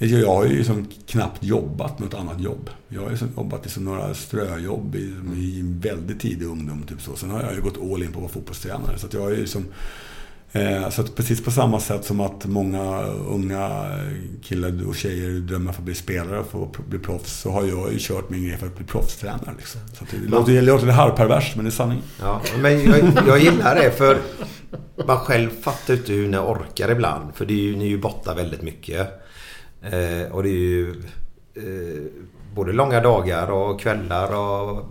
jag 0.00 0.34
har 0.34 0.44
ju 0.44 0.58
liksom 0.58 0.86
knappt 1.06 1.44
jobbat 1.44 1.98
något 1.98 2.14
annat 2.14 2.40
jobb. 2.40 2.70
Jag 2.88 3.00
har 3.00 3.06
ju 3.06 3.10
liksom 3.10 3.30
jobbat 3.36 3.76
i 3.76 3.80
några 3.80 4.14
ströjobb 4.14 4.94
i, 4.94 5.14
i 5.36 5.62
väldigt 5.64 6.20
tidig 6.20 6.46
ungdom. 6.46 6.82
Typ 6.88 7.02
så. 7.02 7.16
Sen 7.16 7.30
har 7.30 7.42
jag 7.42 7.54
ju 7.54 7.60
gått 7.60 7.78
all 7.92 8.02
in 8.02 8.12
på 8.12 8.18
att 8.18 8.22
vara 8.22 8.32
fotbollstränare. 8.32 8.98
Så 8.98 9.06
att 9.06 9.14
jag 9.14 9.26
är 9.26 9.30
ju 9.30 9.36
liksom, 9.36 9.62
eh, 9.62 9.68
så 10.90 11.00
att 11.00 11.16
precis 11.16 11.44
på 11.44 11.50
samma 11.50 11.80
sätt 11.80 12.04
som 12.04 12.20
att 12.20 12.46
många 12.46 13.02
unga 13.06 13.86
killar 14.42 14.88
och 14.88 14.96
tjejer 14.96 15.30
drömmer 15.30 15.72
för 15.72 15.80
att 15.80 15.84
bli 15.84 15.94
spelare 15.94 16.38
och 16.38 16.50
få 16.50 16.70
bli 16.88 16.98
proffs. 16.98 17.40
Så 17.40 17.50
har 17.50 17.64
jag 17.64 17.92
ju 17.92 17.98
kört 17.98 18.30
min 18.30 18.44
grej 18.44 18.56
för 18.56 18.66
att 18.66 18.76
bli 18.76 18.86
proffstränare. 18.86 19.54
Liksom. 19.58 19.80
Så 19.94 20.04
att 20.04 20.10
det, 20.10 20.28
låter, 20.28 20.52
det 20.52 20.60
låter 20.60 20.86
halvperverst 20.86 21.56
men 21.56 21.64
det 21.64 21.68
är 21.68 21.72
sanning. 21.72 22.02
Ja, 22.20 22.40
men 22.60 22.84
jag, 22.84 22.98
jag 23.26 23.38
gillar 23.38 23.74
det 23.74 23.90
för 23.90 24.18
man 25.06 25.18
själv 25.18 25.50
fattar 25.62 25.94
inte 25.94 26.12
hur 26.12 26.28
ni 26.28 26.36
orkar 26.36 26.90
ibland. 26.90 27.34
För 27.34 27.46
det 27.46 27.52
är 27.52 27.62
ju, 27.62 27.76
ni 27.76 27.84
är 27.84 27.88
ju 27.88 27.98
borta 27.98 28.34
väldigt 28.34 28.62
mycket. 28.62 29.08
Eh, 29.82 30.32
och 30.32 30.42
det 30.42 30.48
är 30.48 30.52
ju 30.52 30.90
eh, 31.54 32.02
både 32.54 32.72
långa 32.72 33.00
dagar 33.00 33.50
och 33.50 33.80
kvällar 33.80 34.36
och 34.36 34.86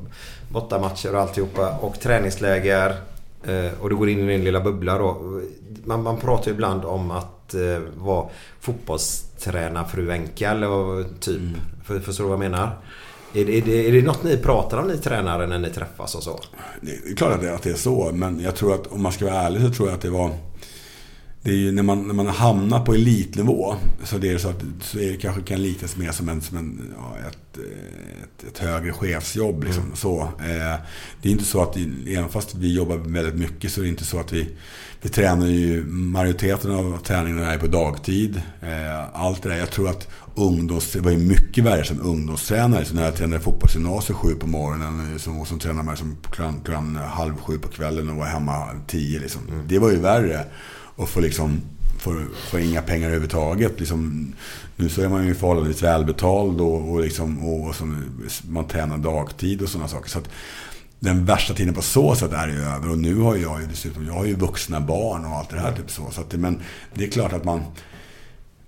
bortamatcher 0.49 1.15
och 1.15 1.21
alltihopa. 1.21 1.77
Och 1.77 1.99
träningsläger. 1.99 2.95
Eh, 3.43 3.71
och 3.81 3.89
du 3.89 3.95
går 3.95 4.09
in 4.09 4.19
i 4.19 4.27
din 4.31 4.43
lilla 4.43 4.61
bubbla 4.61 4.97
då. 4.97 5.41
Man, 5.83 6.03
man 6.03 6.17
pratar 6.17 6.45
ju 6.45 6.51
ibland 6.51 6.85
om 6.85 7.11
att 7.11 7.53
eh, 7.53 7.79
vara 7.97 8.25
fotbollstränarfru 8.59 10.11
Enka 10.11 10.51
eller 10.51 10.67
vad- 10.67 11.19
typ. 11.19 11.41
För, 11.83 11.99
förstår 11.99 12.23
du 12.23 12.29
vad 12.29 12.43
jag 12.43 12.51
menar? 12.51 12.77
Är 13.33 13.45
det, 13.45 13.57
är, 13.57 13.61
det, 13.61 13.87
är 13.87 13.91
det 13.91 14.01
något 14.01 14.23
ni 14.23 14.37
pratar 14.37 14.77
om 14.77 14.87
ni 14.87 14.97
tränare 14.97 15.47
när 15.47 15.59
ni 15.59 15.69
träffas 15.69 16.15
och 16.15 16.23
så? 16.23 16.39
Det 16.81 16.91
är 17.11 17.15
klart 17.15 17.33
att 17.33 17.41
det, 17.41 17.55
att 17.55 17.63
det 17.63 17.69
är 17.69 17.73
så, 17.75 18.11
men 18.13 18.39
jag 18.39 18.55
tror 18.55 18.73
att 18.73 18.87
om 18.87 19.01
man 19.01 19.11
ska 19.11 19.25
vara 19.25 19.35
ärlig 19.41 19.61
så 19.61 19.69
tror 19.69 19.87
jag 19.87 19.95
att 19.95 20.01
det 20.01 20.09
var... 20.09 20.31
Det 21.47 21.53
är 21.53 21.57
ju 21.57 21.71
när 21.71 21.83
man, 21.83 22.07
när 22.07 22.13
man 22.13 22.27
hamnar 22.27 22.85
på 22.85 22.93
elitnivå 22.93 23.75
så 24.03 24.17
det 24.17 24.29
är 24.29 24.37
så 24.37 24.49
att 24.49 24.63
så 24.81 24.99
är 24.99 25.11
det 25.11 25.17
kanske 25.17 25.41
kan 25.41 25.61
liknas 25.61 25.97
mer 25.97 26.11
som, 26.11 26.29
en, 26.29 26.41
som 26.41 26.57
en, 26.57 26.93
ja, 26.97 27.27
ett, 27.27 27.57
ett, 28.23 28.47
ett 28.47 28.57
högre 28.57 28.91
chefsjobb. 28.91 29.63
Liksom. 29.63 29.83
Så, 29.95 30.21
eh, 30.21 30.79
det 31.21 31.29
är 31.29 31.31
inte 31.31 31.43
så 31.43 31.61
att, 31.61 31.77
även 32.07 32.29
fast 32.29 32.55
vi 32.55 32.75
jobbar 32.75 32.97
väldigt 32.97 33.35
mycket 33.35 33.71
så 33.71 33.81
är 33.81 33.83
det 33.83 33.89
inte 33.89 34.05
så 34.05 34.19
att 34.19 34.33
vi 34.33 34.47
vi 35.01 35.09
tränar 35.09 35.47
ju, 35.47 35.85
majoriteten 35.85 36.71
av 36.71 36.97
träningarna 37.03 37.53
är 37.53 37.57
på 37.57 37.67
dagtid. 37.67 38.41
Eh, 38.61 39.21
allt 39.21 39.43
det 39.43 39.49
där. 39.49 39.57
Jag 39.57 39.71
tror 39.71 39.89
att 39.89 40.07
ungdoms, 40.35 40.91
det 40.91 40.99
var 40.99 41.11
ju 41.11 41.17
mycket 41.17 41.63
värre 41.63 41.83
som 41.83 42.01
ungdomstränare. 42.01 42.85
Så 42.85 42.95
när 42.95 43.03
jag 43.03 43.15
tränade 43.15 43.41
fotbollsgymnasium 43.41 44.17
sju 44.17 44.35
på 44.35 44.47
morgonen 44.47 45.19
som, 45.19 45.41
och 45.41 45.47
som 45.47 45.59
tränade 45.59 45.85
mig 45.85 45.97
som 45.97 46.17
klockan, 46.31 46.61
klockan 46.65 46.95
halv 46.95 47.37
sju 47.37 47.57
på 47.57 47.67
kvällen 47.67 48.09
och 48.09 48.15
var 48.15 48.25
hemma 48.25 48.67
tio. 48.87 49.19
Liksom. 49.19 49.41
Det 49.67 49.79
var 49.79 49.91
ju 49.91 49.97
värre. 49.97 50.45
Och 50.97 51.09
få 51.09 51.19
liksom 51.19 51.61
får, 51.99 52.27
får 52.49 52.59
inga 52.59 52.81
pengar 52.81 53.07
överhuvudtaget. 53.07 53.79
Liksom, 53.79 54.33
nu 54.75 54.89
så 54.89 55.01
är 55.01 55.09
man 55.09 55.27
ju 55.27 55.35
förhållandevis 55.35 55.83
välbetald 55.83 56.61
och, 56.61 56.91
och, 56.91 57.01
liksom, 57.01 57.45
och, 57.49 57.75
som, 57.75 58.03
man 58.49 58.67
tränar 58.67 58.97
dagtid 58.97 59.61
och 59.61 59.69
sådana 59.69 59.87
saker. 59.87 60.09
Så 60.09 60.19
att 60.19 60.29
den 60.99 61.25
värsta 61.25 61.53
tiden 61.53 61.73
på 61.73 61.81
så 61.81 62.15
sätt 62.15 62.33
är 62.33 62.47
ju 62.47 62.61
över. 62.61 62.89
Och 62.89 62.97
nu 62.97 63.15
har 63.15 63.35
jag 63.35 63.61
ju 63.61 63.67
dessutom, 63.67 64.05
jag 64.05 64.13
har 64.13 64.25
ju 64.25 64.35
vuxna 64.35 64.81
barn 64.81 65.25
och 65.25 65.31
allt 65.31 65.49
det 65.49 65.59
här. 65.59 65.71
Typ 65.71 65.91
så. 65.91 66.11
Så 66.11 66.21
att, 66.21 66.33
men 66.33 66.59
det 66.93 67.03
är 67.03 67.09
klart 67.09 67.33
att 67.33 67.43
man... 67.43 67.63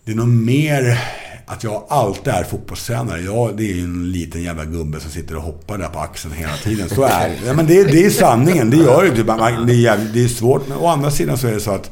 Det 0.05 0.11
är 0.11 0.15
nog 0.15 0.27
mer 0.27 0.99
att 1.45 1.63
jag 1.63 1.83
alltid 1.89 2.33
är 2.33 2.43
fotbollstränare. 2.43 3.21
Jag, 3.21 3.57
det 3.57 3.63
är 3.63 3.73
ju 3.73 3.83
en 3.83 4.11
liten 4.11 4.43
jävla 4.43 4.65
gubbe 4.65 4.99
som 4.99 5.11
sitter 5.11 5.35
och 5.35 5.41
hoppar 5.41 5.77
där 5.77 5.87
på 5.87 5.99
axeln 5.99 6.33
hela 6.33 6.57
tiden. 6.57 6.89
Så 6.89 7.03
är 7.03 7.29
det. 7.29 7.35
Ja, 7.45 7.53
men 7.53 7.67
det. 7.67 7.83
Det 7.83 8.05
är 8.05 8.09
sanningen. 8.09 8.69
Det 8.69 8.77
gör 8.77 9.03
det. 9.03 9.15
Typ. 9.15 9.27
Det 9.27 9.73
är, 9.73 9.77
jävligt, 9.77 10.13
det 10.13 10.23
är 10.23 10.27
svårt. 10.27 10.67
Men 10.67 10.77
å 10.77 10.87
andra 10.87 11.11
sidan 11.11 11.37
så 11.37 11.47
är 11.47 11.51
det 11.51 11.59
så 11.59 11.71
att 11.71 11.91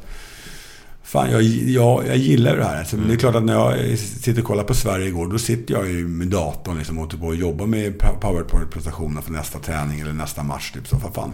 Fan, 1.08 1.32
jag, 1.32 1.41
jag, 1.43 2.08
jag 2.08 2.17
gillar 2.17 2.58
det 2.58 2.63
här. 2.63 2.80
Alltså, 2.80 2.98
Det 2.98 3.13
är 3.13 3.17
klart 3.17 3.36
att 3.36 3.43
när 3.43 3.54
jag 3.54 3.98
sitter 4.00 4.41
och 4.41 4.48
kollar 4.48 4.63
på 4.63 4.74
Sverige 4.74 5.08
igår, 5.08 5.28
då 5.28 5.38
sitter 5.38 5.74
jag 5.74 5.88
ju 5.89 6.08
med 6.08 6.28
datorn 6.28 6.78
liksom, 6.78 7.00
och, 7.00 7.10
typ, 7.10 7.24
och 7.24 7.36
jobbar 7.36 7.65
med 7.65 8.00
powerpoint-presentationer 8.22 9.22
för 9.22 9.32
nästa 9.32 9.60
träning 9.60 10.00
eller 10.00 10.13
nästa 10.13 10.43
match. 10.43 10.72
Typ. 10.72 10.88
Så 10.88 11.00
för 11.00 11.12
fan. 11.12 11.34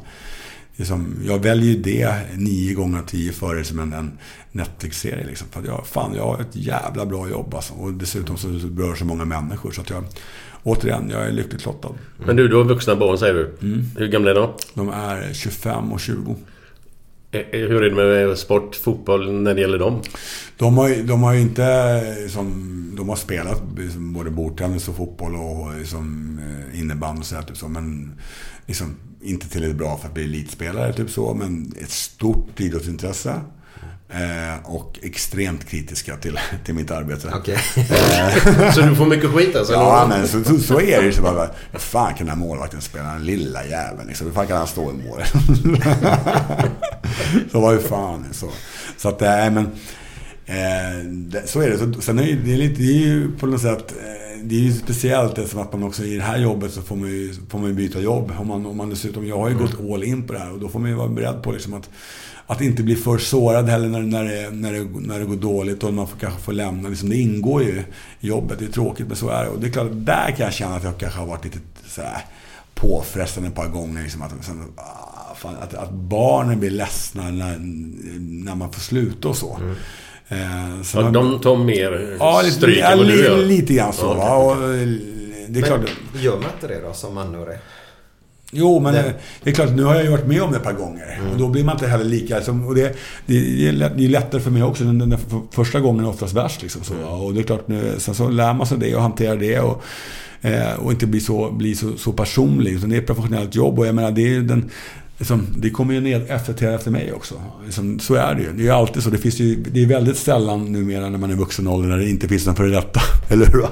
Det 0.76 0.84
är 0.84 0.88
som, 0.88 1.16
jag 1.26 1.40
väljer 1.40 1.74
ju 1.74 1.82
det 1.82 2.16
nio 2.38 2.74
gånger 2.74 3.00
av 3.00 3.04
tio 3.04 3.32
före 3.32 3.64
som 3.64 3.80
en, 3.80 3.94
en 3.94 4.18
Netflix-serie. 4.52 5.26
Liksom. 5.26 5.48
För 5.52 5.60
att 5.60 5.66
jag, 5.66 5.88
fan, 5.88 6.16
jag 6.16 6.24
har 6.24 6.42
ett 6.42 6.56
jävla 6.56 7.06
bra 7.06 7.30
jobb 7.30 7.54
alltså. 7.56 7.74
Och 7.74 7.94
dessutom 7.94 8.38
så 8.38 8.48
berör 8.48 8.96
så 8.96 9.06
många 9.06 9.26
människor. 9.26 9.72
Så 9.72 9.82
att 9.82 9.90
jag, 9.90 10.04
återigen, 10.64 11.10
jag 11.10 11.28
är 11.28 11.32
lyckligt 11.32 11.66
lottad. 11.66 11.92
Men 12.26 12.36
du, 12.36 12.48
du 12.48 12.56
har 12.56 12.64
vuxna 12.64 12.96
barn 12.96 13.18
säger 13.18 13.34
du. 13.34 13.58
Hur 13.98 14.08
gamla 14.08 14.32
är 14.32 14.36
de? 14.36 14.54
De 14.74 14.90
är 14.90 15.34
25 15.34 15.92
och 15.92 16.00
20. 16.00 16.36
Eh, 17.34 17.40
eh, 17.40 17.68
hur 17.70 17.84
är 17.84 17.90
det 17.90 17.96
med 18.28 18.38
sport, 18.38 18.76
fotboll 18.76 19.32
när 19.42 19.54
det 19.56 19.62
gäller 19.62 19.80
dem? 19.80 20.02
De 20.58 20.78
har, 20.78 20.90
ju- 20.90 21.04
de 21.04 21.24
har 21.24 21.34
ju 21.34 21.42
inte 21.42 21.64
eh, 21.66 22.30
som, 22.30 22.70
De 22.98 23.10
har 23.10 23.16
spelat 23.16 23.62
liksom, 23.78 24.14
både 24.14 24.30
bordtennis 24.30 24.88
och 24.88 24.96
fotboll 24.96 25.36
och 25.36 25.78
liksom, 25.80 26.40
innebandy 26.74 27.20
och 27.22 27.26
sådär, 27.26 27.42
typ 27.44 27.58
så. 27.58 27.68
Men 27.68 28.20
liksom, 28.66 28.96
inte 29.22 29.50
tillräckligt 29.50 29.78
bra 29.78 29.98
för 29.98 30.08
att 30.08 30.14
bli 30.14 30.24
elitspelare, 30.24 30.94
typ 30.94 31.10
så. 31.10 31.34
Men 31.34 31.74
ett 31.82 31.90
stort 31.92 32.60
idrottsintresse. 32.60 33.42
Eh, 34.10 34.56
och 34.64 35.00
extremt 35.02 35.66
kritiska 35.66 36.18
till, 36.18 36.40
till 36.66 36.74
mitt 36.74 36.92
arbete. 36.92 37.32
Okej. 37.36 37.58
Så 38.74 38.82
du 38.82 38.96
får 38.96 39.06
mycket 39.06 39.30
skit 39.30 39.56
alltså? 39.56 39.74
Ja, 39.74 40.06
men 40.10 40.28
så, 40.28 40.44
så, 40.44 40.60
så 40.60 40.82
är 40.82 41.00
det 41.00 41.06
ju. 41.06 41.14
Så 41.14 41.22
bara, 41.22 41.50
hur 41.72 41.80
fan 41.80 42.14
kan 42.14 42.28
den 42.28 42.40
här 42.40 42.46
målvakten 42.46 42.82
spela 42.82 43.14
den 43.14 43.26
lilla 43.26 43.66
jäveln? 43.66 44.08
Liksom? 44.08 44.28
Hur 44.28 44.34
fan 44.34 44.48
kan 44.48 44.58
han 44.58 44.68
stå 44.68 44.92
i 44.92 44.94
mål? 44.94 45.22
så 47.52 47.60
vad 47.60 47.82
fan. 47.82 48.26
Så, 48.32 48.50
så 48.98 49.10
att, 49.10 49.20
nej 49.20 49.52
men. 49.52 49.66
Eh, 50.46 51.46
så 51.46 51.62
är 51.62 51.70
det. 51.70 51.78
Så, 51.78 52.02
sen 52.02 52.20
är 52.20 52.24
det, 52.24 52.34
det, 52.34 52.54
är 52.54 52.58
lite, 52.58 52.82
det 52.82 52.90
är 52.90 53.08
ju 53.08 53.32
på 53.40 53.46
något 53.46 53.62
sätt. 53.62 53.94
Det 54.44 54.56
är 54.56 54.60
ju 54.60 54.74
speciellt 54.74 55.38
eftersom 55.38 55.62
att 55.62 55.74
man 55.74 55.84
också 55.84 56.04
i 56.04 56.16
det 56.16 56.24
här 56.24 56.38
jobbet 56.38 56.72
så 56.72 56.82
får 56.82 56.96
man 56.96 57.10
ju, 57.10 57.34
får 57.50 57.60
man 57.60 57.68
ju 57.68 57.76
byta 57.76 58.00
jobb. 58.00 58.32
Om 58.40 58.48
man, 58.48 58.66
om 58.66 58.78
man 58.78 58.90
dessutom, 58.90 59.28
jag 59.28 59.38
har 59.38 59.50
ju 59.50 59.58
gått 59.58 59.94
all 59.94 60.04
in 60.04 60.28
på 60.28 60.34
det 60.34 60.40
här 60.40 60.52
och 60.52 60.60
då 60.60 60.70
får 60.70 60.80
man 60.80 60.90
ju 60.90 60.96
vara 60.96 61.08
beredd 61.08 61.44
på 61.44 61.52
liksom 61.52 61.74
att 61.74 61.90
att 62.48 62.62
inte 62.62 62.84
bli 62.84 62.96
för 62.96 63.18
sårad 63.18 63.70
heller 63.70 63.90
när, 63.90 64.02
när, 64.02 64.24
det, 64.24 64.50
när, 64.52 64.74
det, 64.74 64.88
när 65.00 65.20
det 65.20 65.26
går 65.26 65.36
dåligt 65.36 65.84
och 65.84 65.94
man 65.94 66.08
får, 66.08 66.20
kanske 66.20 66.42
får 66.42 66.54
lämna. 66.54 66.90
Liksom, 66.90 67.10
det 67.10 67.16
ingår 67.16 67.64
ju 67.64 67.84
i 68.20 68.28
jobbet. 68.28 68.60
Det 68.60 68.66
är 68.66 68.70
tråkigt 68.70 69.08
men 69.08 69.16
så 69.16 69.30
är 69.30 69.44
det. 69.44 69.50
Och 69.50 69.60
det 69.60 69.68
är 69.68 69.72
klart, 69.72 69.88
där 69.92 70.32
kan 70.38 70.46
jag 70.46 70.54
känna 70.54 70.76
att 70.76 70.84
jag 70.84 70.98
kanske 70.98 71.20
har 71.20 71.28
varit 71.28 71.46
lite 71.46 71.60
så 71.88 72.02
här, 72.02 72.26
påfrestande 72.74 73.50
ett 73.50 73.56
par 73.56 73.68
gånger. 73.68 74.04
Liksom, 74.04 74.22
att, 74.22 74.34
ah, 74.76 75.48
att, 75.62 75.74
att 75.74 75.92
barnen 75.92 76.60
blir 76.60 76.70
ledsna 76.70 77.32
när, 77.32 77.58
när 78.44 78.56
man 78.56 78.72
får 78.72 78.82
sluta 78.82 79.28
och 79.28 79.38
så. 79.38 79.56
Mm. 79.56 79.76
Eh, 80.30 80.82
så 80.84 80.98
Ja, 80.98 81.10
de 81.12 81.40
tar 81.40 81.56
mer 81.58 82.16
Ja, 82.20 82.42
stryk 82.52 82.78
ja, 82.82 82.92
än 82.92 82.98
vad 82.98 83.08
du 83.08 83.24
gör. 83.24 83.38
lite 83.46 83.74
grann 83.74 83.94
så. 83.94 84.16
Ja. 84.20 84.36
Och, 84.38 84.52
eh, 84.74 84.88
det 85.48 85.60
är 85.60 85.64
klart. 85.64 85.82
Men 86.14 86.22
gör 86.22 86.36
man 86.38 86.46
inte 86.56 86.68
det 86.68 86.82
då 86.88 86.94
som 86.94 87.18
anhörig? 87.18 87.58
Jo, 88.56 88.80
men 88.80 88.94
Det- 88.94 89.14
det, 89.44 89.50
är 89.50 89.54
klart, 89.54 89.70
nu 89.76 89.84
har 89.84 89.96
jag 89.96 90.12
varit 90.12 90.28
med 90.28 90.42
om 90.42 90.52
det 90.52 90.58
ett 90.58 90.64
par 90.64 90.74
gånger. 90.74 91.20
Och 91.32 91.38
då 91.40 91.48
blir 91.48 91.64
man 91.64 91.76
inte 91.76 91.88
heller 91.88 92.06
lika... 92.06 92.36
Liksom, 92.36 92.68
och 92.68 92.76
det, 92.76 92.96
det, 93.26 93.68
är 93.68 93.72
lätt, 93.72 93.98
det 93.98 94.06
är 94.06 94.10
lättare 94.10 94.42
för 94.42 94.52
mig 94.52 94.64
också. 94.64 94.84
Den, 94.84 95.00
den 95.00 95.18
för, 95.18 95.42
första 95.52 95.80
gången 95.80 96.06
är 96.06 96.10
oftast 96.10 96.34
värst. 96.34 96.62
Liksom, 96.62 96.84
så, 96.84 96.96
och 96.96 97.34
det 97.34 97.40
är 97.40 97.44
klart, 97.44 97.68
nu, 97.68 97.96
sen 97.98 98.16
så 98.16 98.30
lär 98.30 98.54
man 98.54 98.68
sig 98.68 98.78
det 98.78 98.96
och 98.96 99.02
hanterar 99.02 99.36
det. 99.38 99.60
Och, 99.60 99.84
eh, 100.42 100.74
och 100.74 100.92
inte 100.92 101.06
bli 101.08 101.20
så, 101.20 101.52
bli 101.52 101.76
så, 101.76 101.98
så 101.98 102.12
personlig. 102.14 102.72
Utan 102.74 102.90
det 102.90 102.96
är 102.96 103.00
ett 103.00 103.08
professionellt 103.08 103.56
jobb. 103.56 103.80
Och 103.80 103.88
jag 103.88 103.96
menar, 103.96 104.12
det 104.12 104.36
är 104.36 104.40
den... 104.40 104.70
Liksom, 105.18 105.48
det 105.58 105.70
kommer 105.70 105.94
ju 105.94 106.02
ned 106.02 106.22
efterträda 106.30 106.76
efter 106.76 106.92
mig 106.92 107.14
också. 107.14 107.36
Liksom, 107.66 108.00
så 108.00 108.16
är 108.16 108.36
det 108.36 108.42
ju. 108.42 108.52
Det 108.54 108.62
är 108.62 108.64
ju 108.64 108.70
alltid 108.72 109.04
så. 109.04 109.10
Det, 109.10 109.18
finns 109.18 109.40
ju, 109.40 109.56
det 109.56 109.84
är 109.84 109.86
väldigt 109.86 110.18
sällan 110.18 110.72
numera 110.72 111.10
när 111.10 111.18
man 111.18 111.32
är 111.32 111.36
vuxen 111.36 111.68
ålder 111.68 111.90
när 111.90 111.98
det 111.98 112.10
inte 112.10 112.28
finns 112.28 112.46
någon 112.46 112.56
före 112.56 112.70
detta. 112.70 113.02
Eller 113.34 113.46
hur? 113.46 113.68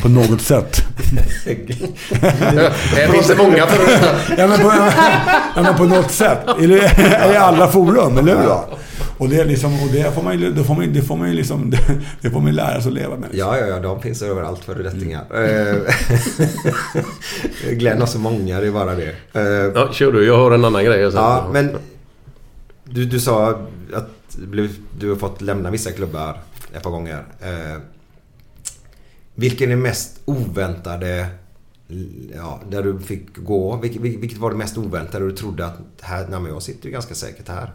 På 0.00 0.08
något 0.08 0.40
sätt. 0.40 0.84
Här 2.20 3.12
finns 3.12 3.28
det 3.28 3.36
många 3.36 3.66
för 3.66 4.08
Ja 4.38 4.46
men, 4.46 4.58
på, 4.60 4.72
ja, 5.56 5.62
men 5.62 5.74
på 5.74 5.84
något 5.84 6.10
sätt. 6.10 6.38
I 6.60 7.36
alla 7.36 7.68
forum, 7.68 8.18
eller 8.18 8.36
hur? 8.36 8.48
Och 9.22 9.28
det, 9.28 9.40
är 9.40 9.44
liksom, 9.44 9.82
och 9.82 9.88
det 9.92 10.14
får 10.14 10.22
man 10.22 10.38
ju, 10.38 10.52
det 10.52 10.64
får 10.64 10.74
man, 10.74 10.92
det 10.92 11.02
får 11.02 11.16
man 11.16 11.34
liksom, 11.34 11.70
det, 11.70 11.78
det 12.20 12.30
får 12.30 12.40
man 12.40 12.54
lära 12.54 12.80
sig 12.80 12.88
att 12.88 12.94
leva 12.94 13.16
med. 13.16 13.28
Ja, 13.32 13.58
ja, 13.58 13.66
ja, 13.66 13.80
de 13.80 14.02
finns 14.02 14.22
överallt 14.22 14.64
föredettingar. 14.64 15.24
Eh, 15.44 15.94
Glenn 17.70 18.00
har 18.00 18.06
så 18.06 18.18
många, 18.18 18.60
det 18.60 18.66
är 18.66 18.70
bara 18.70 18.94
det. 18.94 19.14
Eh, 19.32 19.42
Ja, 19.74 19.92
kör 19.92 20.12
du. 20.12 20.26
Jag 20.26 20.36
har 20.36 20.50
en 20.50 20.64
annan 20.64 20.84
grej. 20.84 21.12
Sen. 21.12 21.20
Ja, 21.20 21.48
men 21.52 21.76
du, 22.84 23.04
du 23.04 23.20
sa 23.20 23.50
att 23.94 24.36
du 24.98 25.08
har 25.08 25.16
fått 25.16 25.40
lämna 25.40 25.70
vissa 25.70 25.90
klubbar 25.92 26.40
ett 26.74 26.82
par 26.82 26.90
gånger. 26.90 27.24
Eh, 27.40 27.80
vilken 29.34 29.72
är 29.72 29.76
mest 29.76 30.20
oväntade, 30.24 31.26
ja, 32.34 32.60
där 32.70 32.82
du 32.82 33.00
fick 33.00 33.36
gå? 33.36 33.76
Vilket, 33.76 34.02
vilket 34.02 34.38
var 34.38 34.50
det 34.50 34.56
mest 34.56 34.78
oväntade 34.78 35.24
du 35.26 35.32
trodde 35.32 35.66
att 35.66 35.78
här, 36.00 36.26
nej, 36.30 36.40
jag 36.52 36.62
sitter 36.62 36.86
ju 36.86 36.92
ganska 36.92 37.14
säkert 37.14 37.48
här? 37.48 37.72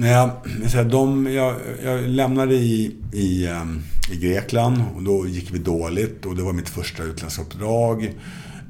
Nej, 0.00 0.30
jag, 0.74 0.86
de, 0.90 1.32
jag, 1.32 1.56
jag 1.84 2.08
lämnade 2.08 2.54
i, 2.54 2.96
i, 3.12 3.46
ehm, 3.46 3.82
i 4.10 4.16
Grekland 4.16 4.82
och 4.94 5.02
då 5.02 5.26
gick 5.26 5.50
vi 5.54 5.58
dåligt 5.58 6.26
och 6.26 6.36
det 6.36 6.42
var 6.42 6.52
mitt 6.52 6.68
första 6.68 7.02
utländska 7.02 7.42
uppdrag. 7.42 8.04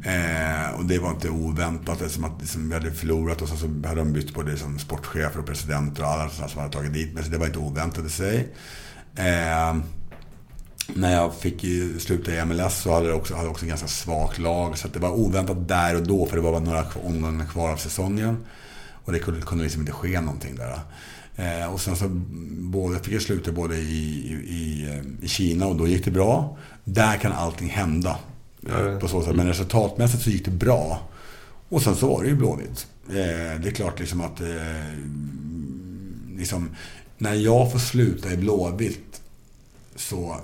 Eh, 0.04 0.78
och 0.78 0.84
det 0.84 0.98
var 0.98 1.10
inte 1.10 1.30
oväntat 1.30 2.00
eftersom 2.00 2.24
att 2.24 2.40
liksom, 2.40 2.68
vi 2.68 2.74
hade 2.74 2.92
förlorat 2.92 3.42
och 3.42 3.48
så, 3.48 3.56
så 3.56 3.66
hade 3.66 4.00
de 4.00 4.12
bytt 4.12 4.34
både 4.34 4.50
liksom, 4.50 4.78
sportchefer 4.78 5.38
och 5.38 5.46
presidenter 5.46 6.02
och 6.02 6.08
alla 6.08 6.28
sådana 6.30 6.48
som 6.48 6.60
hade 6.60 6.72
tagit 6.72 6.94
dit 6.94 7.14
mig. 7.14 7.24
Så 7.24 7.30
det 7.30 7.38
var 7.38 7.46
inte 7.46 7.58
oväntat 7.58 8.06
i 8.06 8.10
sig. 8.10 8.48
Eh, 9.16 9.76
när 10.94 11.12
jag 11.12 11.34
fick 11.34 11.60
sluta 12.00 12.32
i 12.32 12.44
MLS 12.44 12.82
så 12.82 12.94
hade 12.94 13.08
jag 13.08 13.16
också, 13.16 13.34
hade 13.34 13.48
också 13.48 13.64
en 13.64 13.68
ganska 13.68 13.88
svagt 13.88 14.38
lag. 14.38 14.78
Så 14.78 14.86
att 14.86 14.92
det 14.92 15.00
var 15.00 15.10
oväntat 15.10 15.68
där 15.68 15.96
och 15.96 16.06
då 16.06 16.26
för 16.26 16.36
det 16.36 16.42
var 16.42 16.52
bara 16.52 16.64
några 16.64 16.84
omgångar 17.04 17.46
kvar 17.46 17.72
av 17.72 17.76
säsongen. 17.76 18.36
Och 19.04 19.12
det 19.12 19.18
kunde, 19.18 19.40
kunde 19.40 19.64
liksom 19.64 19.82
inte 19.82 19.92
ske 19.92 20.20
någonting 20.20 20.56
där. 20.56 20.80
Eh, 21.38 21.72
och 21.72 21.81
sen 21.81 21.96
så 21.96 22.09
både, 22.70 22.98
fick 22.98 23.14
jag 23.14 23.22
sluta 23.22 23.53
både 23.53 23.77
i, 23.77 23.81
i, 23.81 24.55
i, 24.55 24.88
eh, 24.90 25.29
Kina 25.29 25.66
och 25.66 25.77
då 25.77 25.87
gick 25.87 26.05
det 26.05 26.11
bra. 26.11 26.59
Där 26.85 27.16
kan 27.16 27.33
allting 27.33 27.68
hända. 27.68 28.18
Eh, 28.66 28.98
på 28.98 29.09
så 29.09 29.22
sätt. 29.22 29.37
Men 29.37 29.46
resultatmässigt 29.46 30.22
så 30.22 30.31
gick 30.31 30.44
det 30.44 30.51
bra. 30.51 31.09
Och 31.68 31.83
sen 31.83 31.96
så 31.96 32.09
var 32.09 32.22
det 32.22 32.29
ju 32.29 32.37
Blåvitt. 32.37 32.87
Eh, 33.09 33.61
det 33.61 33.68
är 33.68 33.70
klart 33.70 34.01
liksom 34.01 34.20
att 34.20 34.40
eh, 34.40 34.46
liksom, 36.37 36.70
när 37.18 37.35
jag 37.35 37.72
får 37.72 37.79
sluta 37.79 38.33
i 38.33 38.37
Blåvitt 38.37 39.20
så, 39.96 40.37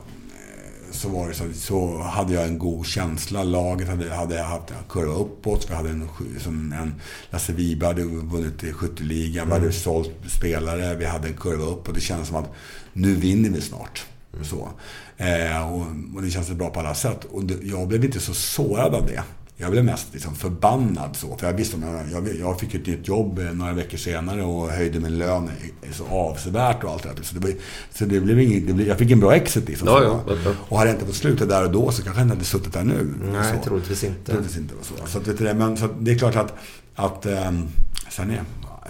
så, 1.05 1.11
var 1.11 1.29
det 1.29 1.35
så, 1.35 1.45
så 1.55 1.99
hade 1.99 2.35
jag 2.35 2.45
en 2.45 2.59
god 2.59 2.87
känsla. 2.87 3.43
Laget 3.43 3.89
hade, 3.89 4.15
hade 4.15 4.43
haft 4.43 4.71
en 4.71 4.77
kurva 4.89 5.15
uppåt. 5.15 5.71
Vi 5.71 5.75
hade 5.75 5.89
en, 5.89 6.09
som 6.41 6.73
en 6.73 6.95
Lasse 7.31 7.53
Wiberg 7.53 7.89
hade 7.89 8.05
vunnit 8.05 8.65
i 8.65 8.73
skytteligan. 8.73 9.47
Vi 9.47 9.53
hade 9.53 9.73
sålt 9.73 10.11
spelare. 10.29 10.95
Vi 10.95 11.05
hade 11.05 11.29
en 11.29 11.37
kurva 11.37 11.65
uppåt. 11.65 11.95
Det 11.95 12.01
kändes 12.01 12.29
som 12.29 12.37
att 12.37 12.53
nu 12.93 13.15
vinner 13.15 13.51
vi 13.51 13.61
snart. 13.61 14.07
Så. 14.43 14.69
Eh, 15.17 15.73
och, 15.73 15.87
och 16.15 16.23
det 16.23 16.31
känns 16.31 16.51
bra 16.51 16.71
på 16.71 16.81
alla 16.81 16.95
sätt. 16.95 17.25
Och 17.25 17.45
det, 17.45 17.55
jag 17.63 17.89
blev 17.89 18.05
inte 18.05 18.21
så 18.21 18.35
sårad 18.35 18.95
av 18.95 19.07
det. 19.07 19.23
Jag 19.57 19.71
blev 19.71 19.85
mest 19.85 20.07
liksom 20.13 20.35
förbannad 20.35 21.17
så. 21.17 21.37
För 21.37 21.47
jag 21.47 21.55
visste 21.55 21.77
om 21.77 21.83
jag, 22.13 22.29
jag, 22.41 22.61
fick 22.61 22.75
ett 22.75 22.87
nytt 22.87 23.09
jobb 23.09 23.39
eh, 23.39 23.45
några 23.45 23.73
veckor 23.73 23.99
senare 23.99 24.43
och 24.43 24.69
höjde 24.69 25.01
min 25.01 25.19
lön 25.19 25.51
så 25.93 26.07
avsevärt 26.07 26.85
och 26.85 26.91
allt 26.91 27.03
det 27.03 27.09
där. 27.17 27.23
Så 27.23 27.35
det, 27.35 27.41
var, 27.41 27.55
så 27.91 28.05
det 28.05 28.21
blev 28.21 28.41
inget, 28.41 28.67
det 28.67 28.73
blev, 28.73 28.89
jag 28.89 28.99
fick 28.99 29.11
en 29.11 29.21
bra 29.21 29.35
exit 29.35 29.69
liksom. 29.69 29.89
Ja, 29.89 30.03
ja, 30.03 30.23
ja. 30.45 30.53
Och 30.69 30.79
hade 30.79 30.91
jag 30.91 30.97
inte 30.97 31.07
fått 31.07 31.15
sluta 31.15 31.47
där 31.47 31.65
och 31.65 31.71
då 31.71 31.91
så 31.91 32.03
kanske 32.03 32.21
jag 32.21 32.25
inte 32.25 32.35
hade 32.35 32.45
suttit 32.45 32.73
där 32.73 32.85
nu. 32.85 33.15
Nej, 33.33 33.55
så. 33.57 33.69
troligtvis 33.69 34.05
inte. 34.05 34.33
Troligtvis 34.33 34.57
inte. 34.57 34.75
Så, 34.83 34.95
så, 35.07 35.19
att, 35.19 35.29
vet 35.29 35.39
du 35.39 35.45
det, 35.45 35.55
men, 35.55 35.77
så 35.77 35.85
att 35.85 35.93
det 35.99 36.13
är 36.13 36.19
klart 36.19 36.37
att, 36.37 36.55
att 36.95 37.27
um, 37.27 37.69
sen 38.11 38.31
är 38.31 38.43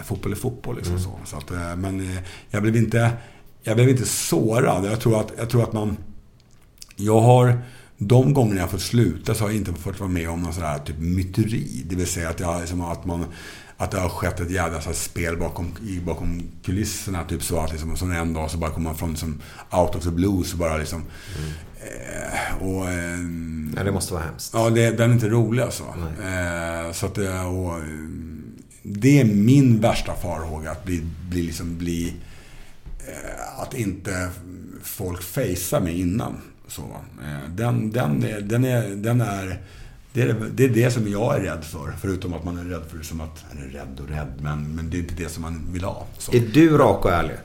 fotboll 0.03 0.31
är 0.31 0.35
fotboll. 0.35 0.75
Liksom, 0.75 0.99
så. 0.99 1.19
Så 1.25 1.37
att, 1.37 1.51
eh, 1.51 1.75
men 1.75 1.99
eh, 1.99 2.17
jag 2.49 2.61
blev 2.61 2.75
inte, 2.75 3.11
jag 3.63 3.75
blev 3.75 3.89
inte 3.89 4.05
sårad. 4.05 4.85
Jag 4.85 4.99
tror 4.99 5.19
att, 5.19 5.31
jag 5.37 5.49
tror 5.49 5.63
att 5.63 5.73
man... 5.73 5.97
Jag 6.95 7.19
har... 7.19 7.59
De 7.97 8.33
gånger 8.33 8.55
jag 8.55 8.71
fått 8.71 8.81
sluta 8.81 9.33
så 9.33 9.43
har 9.43 9.49
jag 9.49 9.57
inte 9.57 9.73
fått 9.73 9.99
vara 9.99 10.09
med 10.09 10.29
om 10.29 10.41
någon 10.41 10.53
sån 10.53 10.63
här 10.63 10.79
typ 10.79 10.99
myteri. 10.99 11.85
Det 11.89 11.95
vill 11.95 12.07
säga 12.07 12.29
att, 12.29 12.39
jag, 12.39 12.59
liksom, 12.59 12.81
att, 12.81 13.05
man, 13.05 13.25
att 13.77 13.91
det 13.91 13.99
har 13.99 14.09
skett 14.09 14.39
ett 14.39 14.51
jävla 14.51 14.81
så 14.81 14.93
spel 14.93 15.37
bakom, 15.37 15.71
bakom 16.05 16.43
kulisserna. 16.63 17.23
Typ 17.23 17.43
så 17.43 17.59
att 17.59 17.71
liksom, 17.71 17.97
som 17.97 18.11
en 18.11 18.33
dag 18.33 18.51
så 18.51 18.57
bara 18.57 18.71
kommer 18.71 18.89
man 18.89 18.97
från 18.97 19.09
liksom, 19.09 19.41
out 19.71 19.95
of 19.95 20.03
the 20.03 20.11
blue 20.11 20.43
så 20.43 20.57
bara 20.57 20.77
liksom... 20.77 21.03
Eh, 21.77 22.63
och, 22.63 22.89
eh, 22.89 23.19
Ja, 23.75 23.83
det 23.83 23.91
måste 23.91 24.13
vara 24.13 24.23
hemskt. 24.23 24.51
Ja, 24.53 24.69
det, 24.69 24.91
den 24.91 25.09
är 25.09 25.13
inte 25.13 25.29
rolig 25.29 25.63
alltså. 25.63 25.83
Eh, 26.23 26.91
så 26.91 27.05
att, 27.05 27.17
eh, 27.17 27.55
och, 27.55 27.77
eh, 27.77 27.83
det 28.83 29.21
är 29.21 29.25
min 29.25 29.79
värsta 29.79 30.15
farhåga. 30.15 30.71
Att 30.71 30.85
bli, 30.85 31.03
bli, 31.29 31.41
liksom 31.41 31.77
bli 31.77 32.13
eh, 33.07 33.59
att 33.59 33.73
inte 33.73 34.29
folk 34.83 35.23
facear 35.23 35.79
mig 35.81 36.01
innan. 36.01 36.37
Så, 36.67 36.81
eh, 36.81 37.49
den, 37.49 37.91
den, 37.91 38.25
den, 38.41 38.65
är, 38.65 38.89
den 38.89 39.21
är... 39.21 39.61
Det 40.13 40.21
är, 40.21 40.35
det 40.53 40.63
är 40.63 40.69
det 40.69 40.91
som 40.91 41.07
jag 41.07 41.35
är 41.35 41.39
rädd 41.39 41.63
för. 41.63 41.93
Förutom 42.01 42.33
att 42.33 42.43
man 42.43 42.57
är 42.57 42.63
rädd 42.63 42.83
för 42.89 43.03
som 43.03 43.21
att... 43.21 43.45
Eller 43.51 43.67
rädd 43.67 43.99
och 43.99 44.09
rädd, 44.09 44.33
men, 44.41 44.75
men 44.75 44.89
det 44.89 44.97
är 44.97 44.99
inte 44.99 45.15
det 45.15 45.29
som 45.29 45.41
man 45.41 45.67
vill 45.69 45.83
ha. 45.83 46.07
Så. 46.17 46.35
Är 46.35 46.43
du 46.53 46.77
rak 46.77 47.05
och 47.05 47.11
ärlig? 47.11 47.35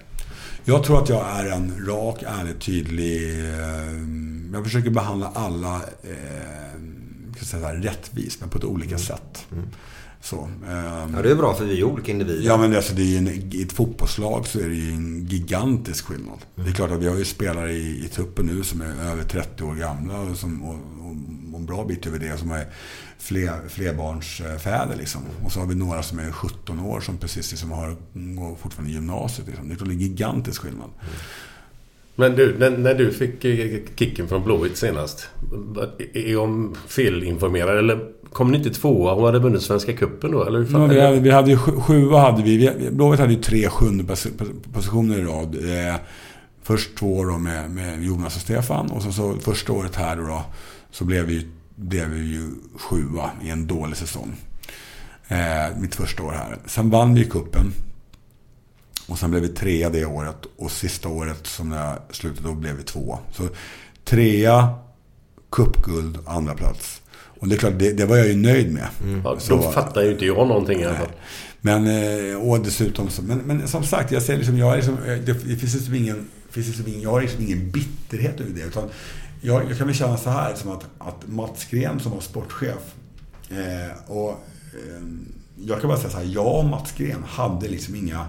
Jag 0.64 0.84
tror 0.84 1.02
att 1.02 1.08
jag 1.08 1.26
är 1.28 1.50
en 1.50 1.86
rak, 1.86 2.22
ärlig, 2.22 2.60
tydlig... 2.60 3.38
Eh, 3.38 4.52
jag 4.52 4.64
försöker 4.64 4.90
behandla 4.90 5.32
alla 5.34 5.76
eh, 6.02 6.80
jag 7.38 7.46
säga 7.46 7.66
här, 7.66 7.74
rättvist, 7.74 8.40
men 8.40 8.48
på 8.48 8.58
ett 8.58 8.64
olika 8.64 8.98
sätt. 8.98 9.46
Så, 10.22 10.48
ehm, 10.68 11.14
Ja, 11.14 11.22
det 11.22 11.30
är 11.30 11.34
bra 11.34 11.54
för 11.54 11.64
vi 11.64 11.80
är 11.80 11.84
olika 11.84 12.12
individer. 12.12 12.46
Ja, 12.46 12.56
men 12.56 12.76
alltså, 12.76 12.94
det 12.94 13.02
är 13.02 13.18
en, 13.18 13.28
I 13.28 13.62
ett 13.62 13.72
fotbollslag 13.72 14.46
så 14.46 14.60
är 14.60 14.68
det 14.68 14.74
ju 14.74 14.92
en 14.92 15.26
gigantisk 15.26 16.04
skillnad. 16.04 16.38
Det 16.54 16.70
är 16.70 16.72
klart 16.72 16.90
att 16.90 16.98
vi 17.02 17.08
har 17.08 17.16
ju 17.16 17.24
spelare 17.24 17.72
i, 17.72 18.04
i 18.04 18.08
truppen 18.08 18.46
nu 18.46 18.64
som 18.64 18.80
är 18.80 19.10
över 19.10 19.24
30 19.24 19.64
år 19.64 19.74
gamla 19.74 20.20
och, 20.20 20.36
som, 20.36 20.62
och, 20.62 20.74
och, 20.74 21.10
och 21.52 21.58
en 21.60 21.66
bra 21.66 21.84
bit 21.84 22.06
över 22.06 22.18
det 22.18 22.38
som 22.38 22.50
är 22.50 22.66
fler, 23.18 23.68
flerbarnsfäder. 23.68 24.96
Liksom. 24.96 25.22
Och 25.44 25.52
så 25.52 25.60
har 25.60 25.66
vi 25.66 25.74
några 25.74 26.02
som 26.02 26.18
är 26.18 26.32
17 26.32 26.80
år 26.80 27.00
som 27.00 27.16
precis 27.16 27.50
liksom 27.50 27.70
har, 27.70 27.96
går 28.12 28.56
fortfarande 28.56 28.90
i 28.90 28.94
gymnasiet. 28.94 29.48
Liksom. 29.48 29.68
Det 29.68 29.74
är 29.74 29.76
klart 29.76 29.88
det 29.88 29.92
är 29.92 29.96
en 29.96 30.00
gigantisk 30.00 30.62
skillnad. 30.62 30.90
Men 32.20 32.36
du, 32.36 32.56
när, 32.58 32.70
när 32.70 32.94
du 32.94 33.12
fick 33.12 33.44
eh, 33.44 33.80
kicken 33.96 34.28
från 34.28 34.44
Blåvitt 34.44 34.76
senast. 34.76 35.28
Är 36.14 36.32
jag 36.32 36.76
felinformerad 36.88 37.78
eller 37.78 37.98
kom 38.32 38.50
ni 38.50 38.58
inte 38.58 38.70
tvåa 38.70 39.12
och 39.12 39.26
hade 39.26 39.38
vunnit 39.38 39.62
Svenska 39.62 39.92
Cupen 39.92 40.30
då? 40.32 40.44
Eller 40.44 40.58
hur 40.58 40.66
fan, 40.66 40.80
Ja, 40.80 40.86
vi, 40.86 41.00
hade, 41.00 41.20
vi 41.20 41.30
hade 41.30 41.50
ju 41.50 41.56
sju- 41.56 41.80
sjua 41.80 42.18
hade 42.18 42.42
vi. 42.42 42.56
vi 42.56 42.90
Blåvitt 42.90 43.20
hade 43.20 43.32
ju 43.32 43.40
tre 43.42 43.68
sjunde 43.68 44.04
pos- 44.04 44.26
pos- 44.38 44.72
positioner 44.72 45.18
i 45.18 45.22
rad. 45.24 45.54
Eh, 45.54 45.94
först 46.62 46.96
två 46.98 47.16
år 47.18 47.26
då 47.26 47.38
med, 47.38 47.70
med 47.70 48.02
Jonas 48.04 48.36
och 48.36 48.42
Stefan. 48.42 48.90
Och 48.90 49.02
så, 49.02 49.12
så 49.12 49.34
första 49.40 49.72
året 49.72 49.96
här 49.96 50.16
då, 50.16 50.22
då 50.22 50.42
så 50.90 51.04
blev 51.04 51.24
vi, 51.26 51.46
blev 51.76 52.08
vi 52.08 52.20
ju 52.20 52.42
sjua 52.78 53.30
i 53.44 53.50
en 53.50 53.66
dålig 53.66 53.96
säsong. 53.96 54.36
Eh, 55.28 55.78
mitt 55.80 55.94
första 55.94 56.22
år 56.22 56.32
här. 56.32 56.56
Sen 56.66 56.90
vann 56.90 57.14
vi 57.14 57.24
kuppen 57.24 57.72
Och 59.10 59.18
sen 59.18 59.30
blev 59.30 59.42
vi 59.42 59.48
trea 59.48 59.90
det 59.90 60.04
året. 60.04 60.36
Och 60.56 60.70
sista 60.70 61.08
året 61.08 61.46
som 61.46 61.72
jag 61.72 61.98
slutade 62.10 62.48
då 62.48 62.54
blev 62.54 62.76
vi 62.76 62.82
tvåa. 62.82 63.18
Så 63.32 63.48
trea, 64.04 64.74
cupguld, 65.52 66.18
andra 66.26 66.54
plats. 66.54 67.02
Och 67.40 67.48
det 67.48 67.54
är 67.54 67.58
klart, 67.58 67.72
det, 67.78 67.92
det 67.92 68.06
var 68.06 68.16
jag 68.16 68.28
ju 68.28 68.36
nöjd 68.36 68.72
med. 68.72 68.86
Ja, 69.24 69.36
Så- 69.40 69.56
då 69.56 69.62
fattar 69.62 70.02
ju 70.02 70.12
inte 70.12 70.26
jag 70.26 70.48
någonting 70.48 70.80
i 70.80 70.84
alla 70.84 70.94
fall. 70.96 71.08
men, 71.60 71.86
eh, 71.86 72.36
och 72.36 72.60
dessutom 72.60 73.08
så, 73.10 73.22
men, 73.22 73.38
men 73.38 73.68
som 73.68 73.84
sagt, 73.84 74.12
jag 74.12 74.22
säger 74.22 74.38
liksom, 74.38 74.58
jag 74.58 74.72
är 74.72 74.76
liksom, 74.76 74.94
eh, 74.98 75.04
det, 75.18 75.32
det 75.32 75.56
finns 75.56 75.74
liksom 75.74 75.94
ingen, 75.94 76.28
finns 76.50 76.66
liksom 76.66 76.86
ingen, 76.88 77.00
jag 77.00 77.10
har 77.10 77.20
liksom 77.20 77.42
ingen 77.42 77.70
bitterhet 77.70 78.40
över 78.40 78.50
det. 78.50 78.60
Utan 78.62 78.88
jag, 79.40 79.70
jag 79.70 79.78
kan 79.78 79.86
väl 79.86 79.96
känna 79.96 80.16
så 80.16 80.30
här, 80.30 80.54
som 80.54 80.70
att, 80.70 80.84
att 80.98 81.28
Mats 81.28 81.64
Gren 81.70 82.00
som 82.00 82.12
var 82.12 82.20
sportchef, 82.20 82.94
eh, 83.50 84.10
och 84.10 84.30
eh, 84.30 85.02
jag 85.66 85.80
kan 85.80 85.88
bara 85.88 85.98
säga 85.98 86.10
så 86.10 86.16
här, 86.18 86.24
jag 86.24 86.54
och 86.58 86.64
Mats 86.64 86.92
Gren 86.96 87.24
hade 87.28 87.68
liksom 87.68 87.94
inga, 87.94 88.26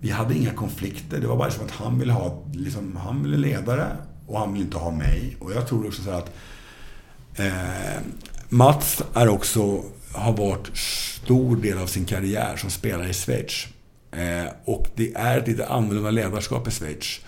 vi 0.00 0.10
hade 0.10 0.34
inga 0.34 0.52
konflikter. 0.52 1.20
Det 1.20 1.26
var 1.26 1.36
bara 1.36 1.50
som 1.50 1.64
att 1.64 1.70
han 1.70 1.98
ville 1.98 2.12
ha, 2.12 2.44
liksom, 2.52 2.96
han 2.96 3.22
ville 3.22 3.36
ledare 3.36 3.86
och 4.26 4.38
han 4.38 4.52
ville 4.52 4.64
inte 4.64 4.78
ha 4.78 4.90
mig. 4.90 5.36
Och 5.40 5.52
jag 5.52 5.68
tror 5.68 5.86
också 5.86 6.02
så 6.02 6.10
här 6.10 6.18
att 6.18 6.36
Eh, 7.38 8.00
Mats 8.48 9.02
är 9.14 9.28
också, 9.28 9.84
har 10.12 10.32
varit 10.32 10.76
stor 10.76 11.56
del 11.56 11.78
av 11.78 11.86
sin 11.86 12.04
karriär 12.04 12.56
som 12.56 12.70
spelare 12.70 13.08
i 13.08 13.12
Schweiz. 13.12 13.66
Eh, 14.12 14.52
och 14.64 14.86
det 14.94 15.14
är 15.14 15.38
ett 15.38 15.48
lite 15.48 15.66
annorlunda 15.66 16.10
ledarskap 16.10 16.68
i 16.68 16.70
Schweiz. 16.70 17.20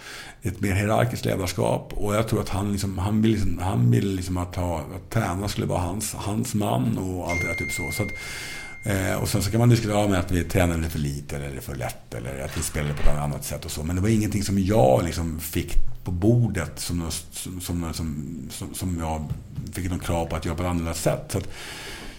Ett 0.42 0.60
mer 0.60 0.74
hierarkiskt 0.74 1.24
ledarskap. 1.24 1.92
Och 1.96 2.14
jag 2.14 2.28
tror 2.28 2.40
att 2.40 2.48
han, 2.48 2.72
liksom, 2.72 2.98
han 2.98 3.22
vill, 3.22 3.30
liksom, 3.30 3.58
han 3.58 3.90
vill 3.90 4.14
liksom 4.14 4.36
att, 4.36 4.56
ha, 4.56 4.78
att 4.78 5.10
tränaren 5.10 5.48
skulle 5.48 5.66
vara 5.66 5.80
hans, 5.80 6.14
hans 6.14 6.54
man 6.54 6.98
och 6.98 7.30
allt 7.30 7.40
det 7.40 7.46
där. 7.46 7.54
Typ 7.54 7.72
så. 7.72 7.90
så 7.96 8.02
att, 8.02 8.08
eh, 8.84 9.14
och 9.14 9.28
sen 9.28 9.42
så 9.42 9.50
kan 9.50 9.60
man 9.60 9.68
diskutera 9.68 10.08
med 10.08 10.18
att 10.20 10.30
vi 10.30 10.44
tränade 10.44 10.88
för 10.90 10.98
lite 10.98 11.36
eller 11.36 11.60
för 11.60 11.74
lätt 11.74 12.14
eller 12.14 12.44
att 12.44 12.58
vi 12.58 12.62
spelade 12.62 12.94
på 12.94 13.00
ett 13.02 13.18
annat 13.18 13.44
sätt 13.44 13.64
och 13.64 13.70
så. 13.70 13.82
Men 13.82 13.96
det 13.96 14.02
var 14.02 14.08
ingenting 14.08 14.42
som 14.42 14.58
jag 14.58 15.04
liksom 15.04 15.40
fick 15.40 15.74
på 16.04 16.10
bordet 16.10 16.72
som, 16.80 17.10
som, 17.32 17.60
som, 17.60 17.92
som, 18.50 18.74
som, 18.74 18.98
jag 19.00 19.24
fick 19.72 19.90
någon 19.90 19.98
krav 19.98 20.26
på 20.26 20.36
att 20.36 20.44
göra 20.44 20.56
på 20.56 20.62
ett 20.62 20.68
annorlunda 20.68 20.94
sätt. 20.94 21.24
Så 21.32 21.38
att, 21.38 21.48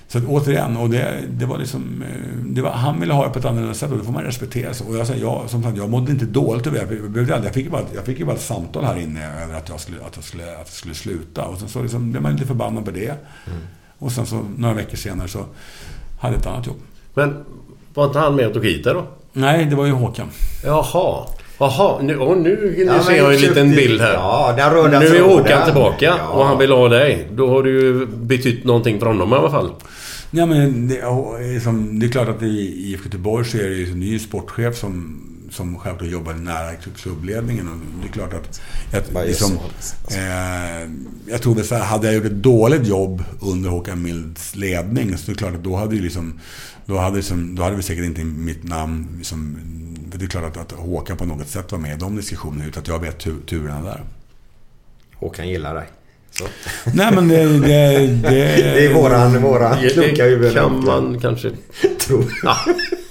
så 0.08 0.18
att 0.18 0.26
återigen, 0.26 0.78
och 0.78 0.90
det, 0.90 1.24
det 1.30 1.46
var 1.46 1.58
liksom, 1.58 2.02
eh, 2.04 2.44
det 2.46 2.62
var, 2.62 2.72
han 2.72 3.00
ville 3.00 3.14
ha 3.14 3.26
det 3.28 3.34
på 3.34 3.40
ett 3.40 3.46
annorlunda 3.46 3.74
sätt 3.74 3.92
och 3.92 3.98
det 3.98 4.04
får 4.04 4.12
man 4.14 4.24
respektera. 4.24 4.74
Så- 4.74 4.86
Och 4.86 4.98
jag, 4.98 5.18
jag, 5.18 5.50
som 5.50 5.64
sagt, 5.64 5.78
jag 5.78 5.90
mådde 5.90 6.12
inte 6.12 6.26
dåligt 6.26 6.68
över 6.68 6.86
det. 6.86 6.96
Jag, 6.96 7.12
behövde 7.12 7.46
jag, 7.46 7.54
fick 7.54 7.66
ju 7.66 7.72
bara, 7.72 7.84
jag 7.96 8.06
fick 8.06 8.20
ju 8.20 8.26
bara 8.26 8.36
ett 8.36 8.42
samtal 8.42 8.84
här 8.86 8.98
inne 9.00 9.44
över 9.44 9.56
att 9.56 9.70
jag 9.70 9.80
skulle, 9.80 9.98
att 10.06 10.16
jag 10.16 10.24
skulle, 10.26 10.52
att 10.52 10.58
jag 10.58 10.68
skulle 10.68 10.94
sluta. 10.94 11.46
Och 11.46 11.60
sen 11.60 11.70
så 11.70 11.82
liksom, 11.82 12.12
blev 12.12 12.24
man 12.24 12.34
lite 12.34 12.46
förbannad 12.48 12.86
på 12.86 12.92
det. 12.92 13.14
Och 13.98 14.12
sen 14.12 14.26
så 14.26 14.46
några 14.58 14.74
veckor 14.74 14.98
senare 14.98 15.28
så 15.28 15.46
hade 16.20 16.36
ett 16.36 16.46
annat 16.46 16.68
jobb. 16.68 16.78
Men 17.14 17.46
var 17.94 18.06
inte 18.06 18.20
han 18.20 18.36
med 18.36 18.48
och 18.48 18.54
tog 18.54 18.66
hit 18.66 18.84
det 18.84 18.94
då? 18.94 19.04
Nej, 19.34 19.66
det 19.66 19.76
var 19.76 19.86
ju 19.86 19.92
Håkan. 19.92 20.28
Jaha. 20.66 21.26
Jaha, 21.60 22.02
nu, 22.02 22.18
och 22.18 22.38
nu, 22.38 22.74
nu 22.78 22.84
Ja, 22.84 23.04
ser 23.04 23.16
jag 23.18 23.34
en 23.34 23.42
liten 23.42 23.72
bild 23.72 24.02
här. 24.02 24.14
Ja, 24.14 24.54
den 24.58 24.74
röda 24.74 25.00
Nu 25.00 25.06
är. 25.06 25.22
Håkan 25.22 25.66
tillbaka 25.66 26.06
Ja. 26.06 26.28
och 26.28 26.46
han 26.46 26.58
vill 26.58 26.72
ha 26.72 26.90
dig. 26.90 27.28
Då 27.32 27.50
har 27.50 27.64
du 27.64 27.72
ju 27.82 28.06
betytt 28.06 28.64
någonting 28.64 29.00
för 29.00 29.06
honom 29.06 29.34
i 29.34 29.36
alla 29.36 29.50
fall. 29.52 29.72
Ja, 30.32 30.46
men 30.46 30.88
det, 30.88 31.04
och, 31.06 31.42
eh, 31.42 31.62
som, 31.62 32.00
det 32.00 32.06
är 32.06 32.10
klart 32.10 32.28
att 32.30 32.42
i 32.44 32.90
IFK 32.92 33.06
Göteborg 33.06 33.46
så 33.46 33.58
är 33.58 33.64
det 33.64 33.76
ju 33.76 33.92
en 33.92 34.00
ny 34.00 34.20
sportchef 34.20 34.76
som, 34.78 35.22
som 35.50 35.80
självklart 35.80 36.12
jobbar 36.12 36.34
nära 36.34 36.76
klubbledningen. 36.76 37.68
Och 37.68 37.78
det 38.02 38.08
är 38.08 38.12
klart 38.12 38.34
att... 38.34 38.62
Jag, 38.92 39.28
liksom, 39.28 39.58
så. 39.80 40.16
eh, 40.16 40.90
jag 41.28 41.42
tror 41.42 41.56
väl 41.56 41.66
så 41.66 41.76
här, 41.76 41.86
hade 41.86 42.08
jag 42.08 42.16
gjort 42.16 42.26
ett 42.26 42.44
dåligt 42.44 42.88
jobb 42.88 43.24
under 43.42 43.70
Håkan 43.70 44.02
Milds 44.02 44.56
ledning 44.56 45.18
så 45.18 45.26
det 45.26 45.32
är 45.32 45.36
klart 45.36 45.56
att 45.56 45.64
då 45.64 45.76
hade 45.76 45.96
ju 45.96 46.02
liksom... 46.02 46.40
Då 46.86 46.98
hade, 46.98 47.16
liksom, 47.16 47.56
då 47.56 47.64
hade 47.64 47.76
vi 47.76 47.84
säkert 47.84 48.06
inte 48.06 48.24
mitt 48.24 48.64
namn 48.64 49.08
liksom, 49.18 49.58
det 50.18 50.26
är 50.26 50.28
klart 50.28 50.44
att, 50.44 50.58
att 50.58 50.72
Håkan 50.72 51.18
på 51.18 51.26
något 51.26 51.48
sätt 51.48 51.72
var 51.72 51.80
med 51.80 51.96
i 51.96 52.00
de 52.00 52.16
diskussionerna 52.16 52.66
utan 52.66 52.82
att 52.82 52.88
jag 52.88 53.00
vet 53.00 53.20
tu, 53.20 53.36
turerna 53.50 53.82
där. 53.82 54.04
Håkan 55.16 55.50
gillar 55.50 55.76
dig. 55.76 55.88
Så. 56.32 56.44
Nej 56.94 57.12
men 57.16 57.28
det... 57.28 57.60
Det, 57.60 58.08
det, 58.08 58.30
Det 58.30 58.86
är 58.86 58.94
våran, 58.94 59.42
våran 59.42 59.90
kloka 59.90 60.24
huvud. 60.24 60.42
Det 60.42 60.54
kan 60.54 60.86
man 60.86 61.20
kanske... 61.22 61.52
tro. 62.00 62.24
Ja. 62.44 62.58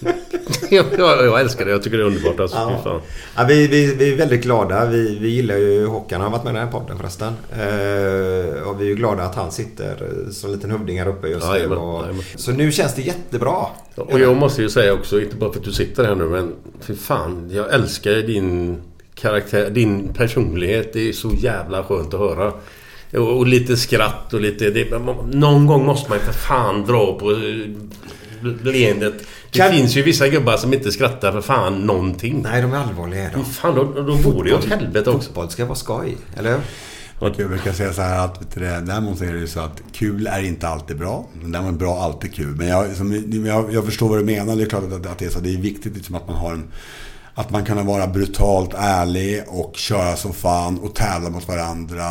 jag, 0.71 0.87
jag, 0.99 1.41
älskar 1.41 1.65
det. 1.65 1.71
Jag 1.71 1.83
tycker 1.83 1.97
det 1.99 2.03
är 2.03 2.07
underbart. 2.07 2.41
Alltså, 2.41 2.57
Ja. 2.57 3.01
Ja, 3.37 3.45
vi, 3.49 3.67
vi, 3.67 3.95
vi 3.95 4.13
är 4.13 4.17
väldigt 4.17 4.43
glada. 4.43 4.87
Vi, 4.87 5.19
vi 5.21 5.29
gillar 5.29 5.57
ju 5.57 5.87
Håkan. 5.87 6.21
Han 6.21 6.33
har 6.33 6.39
varit 6.39 6.45
med 6.45 6.51
i 6.51 6.57
den 6.59 6.65
här 6.67 6.73
podden 6.73 6.99
förresten. 6.99 7.33
Eh, 7.53 8.69
och 8.69 8.81
vi 8.81 8.85
är 8.85 8.89
ju 8.89 8.95
glada 8.95 9.23
att 9.23 9.35
han 9.35 9.53
sitter 9.53 9.97
som 10.31 10.51
en 10.51 10.57
liten 10.57 10.71
hövding 10.71 10.99
här 10.99 11.09
uppe 11.09 11.29
just 11.29 11.47
nu. 11.47 11.53
Jajamän, 11.57 11.79
Och, 11.79 12.03
jajamän. 12.03 12.23
så 12.37 12.53
nu 12.53 12.73
känns 12.73 12.95
det 12.95 13.03
jättebra. 13.03 13.67
Och 13.95 14.21
jag 14.21 14.37
måste 14.37 14.63
ju 14.63 14.69
säga 14.71 14.93
också, 14.93 15.21
inte 15.21 15.37
bara 15.37 15.53
för 15.53 15.59
att 15.59 15.65
du 15.65 15.73
sitter 15.73 16.05
här 16.05 16.15
nu, 16.15 16.25
men 16.25 16.53
fy 16.81 16.95
fan. 16.95 17.51
Jag 17.53 17.75
älskar 17.75 18.13
din 18.13 18.77
karaktär, 19.15 19.71
din 19.71 20.09
personlighet. 20.15 20.93
Det 20.93 21.09
är 21.09 21.13
så 21.13 21.31
jävla 21.31 21.85
skönt 21.85 22.15
att 22.15 22.21
höra. 22.21 22.53
Och, 23.13 23.37
och 23.39 23.47
lite 23.47 23.77
skratt 23.77 24.35
och 24.35 24.41
lite... 24.41 24.71
Det, 24.71 24.99
någon 25.33 25.67
gång 25.67 25.87
måste 25.87 26.11
man 26.11 26.19
ju 26.19 26.25
för 26.25 26.33
fan 26.33 26.87
dra 26.87 27.19
på 27.19 27.31
eh, 27.31 27.37
leendet. 28.43 29.15
Det 29.53 29.59
Kan- 29.59 29.73
finns 29.73 29.97
ju 29.97 30.03
vissa 30.03 30.29
gubbar 30.29 30.57
som 30.57 30.75
inte 30.75 30.93
skrattar 30.93 31.33
för 31.33 31.41
fan 31.41 31.75
någonting. 31.87 32.43
Nej, 32.43 32.63
de 32.63 32.73
är 32.73 32.77
allvarliga. 32.77 33.31
De. 33.35 33.45
fan, 33.45 33.75
då, 33.75 33.85
då 34.03 34.31
går 34.31 34.45
det 34.45 34.51
ju 34.51 34.57
åt 34.57 34.65
helvete 34.65 35.11
också. 35.11 35.27
Fotboll 35.29 35.51
ska 35.51 35.65
vara 35.65 35.75
skoj, 35.75 36.17
eller 36.37 36.51
hur? 36.51 36.61
Jag 37.21 37.49
brukar 37.49 37.73
säga 37.73 37.93
så 37.93 38.03
här 38.03 38.25
att 38.25 38.55
det, 38.55 38.81
däremot 38.87 39.21
är 39.23 39.33
det 39.33 39.39
ju 39.39 39.47
så 39.47 39.61
att 39.61 39.83
kul 39.93 40.27
är 40.27 40.43
inte 40.43 40.69
alltid 40.69 40.99
bra. 40.99 41.27
Men 41.43 41.53
däremot 41.53 41.73
är 41.75 41.79
bra 41.79 42.01
alltid 42.03 42.35
kul. 42.35 42.57
Men 42.57 42.69
jag, 42.69 42.97
som, 42.97 43.25
jag, 43.47 43.75
jag 43.75 43.85
förstår 43.85 44.09
vad 44.09 44.19
du 44.19 44.25
menar. 44.25 44.57
Det 44.57 44.63
är 44.63 44.67
klart 44.67 44.85
att, 44.93 45.07
att 45.07 45.19
det 45.19 45.25
är 45.25 45.31
så. 45.31 45.41
Det 45.41 45.55
är 45.55 45.59
viktigt 45.59 45.97
liksom 45.97 46.15
att 46.15 46.27
man 46.29 46.37
har 46.37 46.53
en... 46.53 46.65
Att 47.35 47.51
man 47.51 47.65
kan 47.65 47.87
vara 47.87 48.07
brutalt 48.07 48.75
ärlig 48.75 49.43
och 49.49 49.77
köra 49.77 50.17
som 50.17 50.33
fan 50.33 50.79
och 50.79 50.95
tävla 50.95 51.31
mot 51.31 51.49
varandra. 51.49 52.05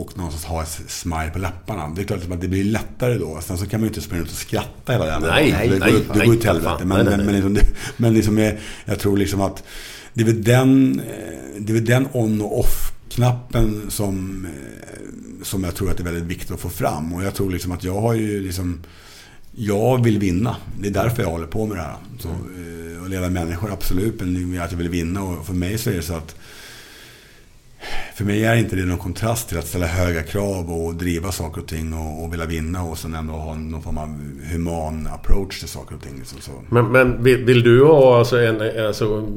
Och 0.00 0.16
någonstans 0.16 0.44
ha 0.44 0.62
ett 0.62 0.80
smile 0.88 1.30
på 1.32 1.38
läpparna. 1.38 1.92
Det 1.96 2.02
är 2.02 2.04
klart 2.04 2.30
att 2.30 2.40
det 2.40 2.48
blir 2.48 2.64
lättare 2.64 3.18
då. 3.18 3.40
Sen 3.42 3.58
så 3.58 3.66
kan 3.66 3.80
man 3.80 3.84
ju 3.84 3.88
inte 3.88 4.00
springa 4.00 4.22
ut 4.22 4.30
och 4.30 4.36
skratta 4.36 4.92
hela 4.92 5.04
Nej, 5.04 5.12
dagen. 5.12 5.22
Det 5.22 5.30
nej, 5.30 5.68
går, 5.68 5.74
det 5.74 6.04
nej, 6.14 6.26
går 6.26 6.34
ju 6.34 6.40
till 6.40 6.48
helvete. 6.48 6.84
Nej, 6.84 6.86
Men, 6.86 7.06
nej, 7.06 7.16
nej. 7.16 7.26
men, 7.26 7.34
liksom, 7.34 7.54
det, 7.54 7.66
men 7.96 8.14
liksom 8.14 8.38
jag, 8.38 8.58
jag 8.84 8.98
tror 8.98 9.16
liksom 9.16 9.40
att 9.40 9.64
det 10.14 10.20
är 10.20 10.26
väl 10.26 10.44
den, 10.44 11.00
eh, 11.00 11.60
det 11.60 11.72
är 11.76 11.80
den 11.80 12.08
on 12.12 12.40
och 12.40 12.60
off-knappen 12.60 13.90
som, 13.90 14.46
eh, 14.46 15.42
som 15.42 15.64
jag 15.64 15.74
tror 15.74 15.90
att 15.90 15.96
det 15.96 16.02
är 16.02 16.04
väldigt 16.12 16.24
viktigt 16.24 16.50
att 16.50 16.60
få 16.60 16.68
fram. 16.68 17.12
Och 17.12 17.24
jag 17.24 17.34
tror 17.34 17.50
liksom 17.50 17.72
att 17.72 17.84
jag 17.84 18.00
har 18.00 18.14
ju 18.14 18.40
liksom 18.40 18.80
jag 19.52 20.04
vill 20.04 20.18
vinna. 20.18 20.56
Det 20.80 20.88
är 20.88 20.92
därför 20.92 21.22
jag 21.22 21.30
håller 21.30 21.46
på 21.46 21.66
med 21.66 21.76
det 21.76 21.82
här. 21.82 21.96
Så, 22.18 22.28
eh, 22.28 23.02
och 23.02 23.08
leda 23.08 23.28
människor, 23.28 23.72
absolut. 23.72 24.20
Men 24.20 24.60
att 24.60 24.70
jag 24.70 24.78
vill 24.78 24.88
vinna. 24.88 25.22
Och 25.22 25.46
för 25.46 25.54
mig 25.54 25.78
så 25.78 25.90
är 25.90 25.94
det 25.94 26.02
så 26.02 26.14
att 26.14 26.36
för 28.14 28.24
mig 28.24 28.44
är 28.44 28.56
inte 28.56 28.76
det 28.76 28.84
någon 28.84 28.98
kontrast 28.98 29.48
till 29.48 29.58
att 29.58 29.66
ställa 29.66 29.86
höga 29.86 30.22
krav 30.22 30.72
och 30.72 30.94
driva 30.94 31.32
saker 31.32 31.60
och 31.60 31.68
ting 31.68 31.92
och, 31.92 32.24
och 32.24 32.32
vilja 32.32 32.46
vinna 32.46 32.82
och 32.82 32.98
sen 32.98 33.14
ändå 33.14 33.32
ha 33.32 33.54
någon 33.54 33.82
form 33.82 33.98
av 33.98 34.08
human 34.52 35.06
approach 35.06 35.60
till 35.60 35.68
saker 35.68 35.94
och 35.94 36.02
ting. 36.02 36.18
Liksom 36.18 36.40
så. 36.40 36.52
Men, 36.68 36.92
men 36.92 37.22
vill, 37.22 37.44
vill 37.44 37.62
du 37.62 37.84
ha 37.84 38.18
alltså 38.18 38.40
en... 38.40 38.86
Alltså, 38.86 39.28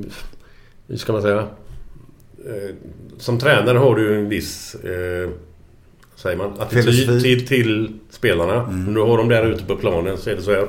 hur 0.88 0.98
ska 0.98 1.14
man 1.14 1.22
säga? 1.22 1.48
Eh, 2.46 2.76
som 3.18 3.40
tränare 3.40 3.78
har 3.78 3.96
du 3.96 4.18
en 4.18 4.30
viss... 4.30 4.76
Eh, 4.76 5.30
säger 6.16 6.38
man? 6.38 6.60
Attityd 6.60 7.22
till, 7.22 7.48
till 7.48 8.00
spelarna. 8.10 8.64
Om 8.64 8.94
du 8.94 9.02
har 9.02 9.18
dem 9.18 9.30
där 9.30 9.46
ute 9.46 9.64
på 9.64 9.76
planen 9.76 10.18
så 10.18 10.30
är 10.30 10.36
det 10.36 10.42
så 10.42 10.52
här... 10.52 10.68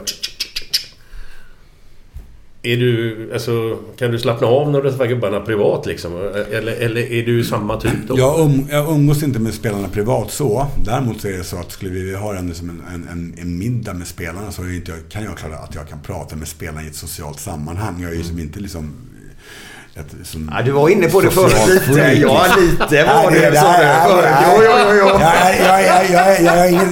Är 2.65 2.77
du... 2.77 3.31
Alltså, 3.33 3.79
kan 3.97 4.11
du 4.11 4.19
slappna 4.19 4.47
av 4.47 4.71
när 4.71 4.83
du 4.83 4.91
träffar 4.91 5.07
gubbarna 5.07 5.41
privat 5.41 5.87
liksom? 5.87 6.17
Eller, 6.51 6.73
eller 6.73 7.13
är 7.13 7.27
du 7.27 7.45
samma 7.45 7.81
typ 7.81 8.09
då? 8.09 8.19
Jag, 8.19 8.41
um, 8.41 8.67
jag 8.71 8.89
umgås 8.95 9.23
inte 9.23 9.39
med 9.39 9.55
spelarna 9.55 9.89
privat 9.89 10.31
så. 10.31 10.67
Däremot 10.85 11.21
så 11.21 11.29
är 11.29 11.33
det 11.33 11.45
så 11.45 11.57
att 11.57 11.73
skulle 11.73 11.91
vi 11.91 12.15
ha 12.15 12.37
en, 12.37 12.49
liksom 12.49 12.71
en, 12.71 13.09
en, 13.11 13.35
en, 13.39 13.59
middag 13.59 13.95
med 13.95 14.07
spelarna 14.07 14.53
så 14.53 14.63
är 14.63 14.77
inte, 14.77 14.93
kan 15.09 15.25
jag 15.25 15.39
klara 15.39 15.57
att 15.57 15.75
jag 15.75 15.89
kan 15.89 15.99
prata 16.03 16.37
med 16.37 16.49
spelarna 16.49 16.83
i 16.83 16.87
ett 16.87 16.97
socialt 16.97 17.41
sammanhang. 17.41 18.03
Jag 18.03 18.13
är 18.13 18.17
ju 18.17 18.23
som 18.23 18.39
inte 18.39 18.61
liksom... 18.61 18.93
Ja, 20.51 20.63
du 20.65 20.71
var 20.71 20.89
inne 20.89 21.09
på 21.09 21.21
det 21.21 21.31
förut 21.31 21.53
lite. 21.69 22.01
Ja, 22.21 22.57
lite 22.59 23.05
var 23.05 23.31
det. 23.31 23.41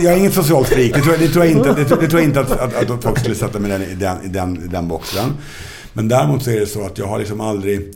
Jag, 0.03 0.13
är 0.13 0.17
inget 0.17 0.35
socialt 0.35 0.69
freak. 0.69 0.93
Det 0.95 1.01
tror 1.01 1.15
jag, 1.15 1.21
det 1.21 1.29
tror 1.29 1.45
jag 1.45 1.55
inte, 1.55 1.73
det 1.73 1.85
tror, 1.85 2.01
det 2.01 2.09
tror 2.09 2.23
inte 2.23 2.41
att, 2.41 2.51
att, 2.51 2.91
att 2.91 3.03
folk 3.03 3.19
skulle 3.19 3.35
sätta 3.35 3.59
mig 3.59 3.71
i, 3.71 3.95
den, 3.95 4.23
i, 4.25 4.29
den, 4.29 4.65
i 4.65 4.69
den 4.69 4.89
boxen. 4.89 5.33
Men 5.93 6.09
däremot 6.09 6.43
så 6.43 6.51
är 6.51 6.61
det 6.61 6.67
så 6.67 6.87
att 6.87 6.99
jag 6.99 7.07
har 7.07 7.19
liksom 7.19 7.41
aldrig... 7.41 7.95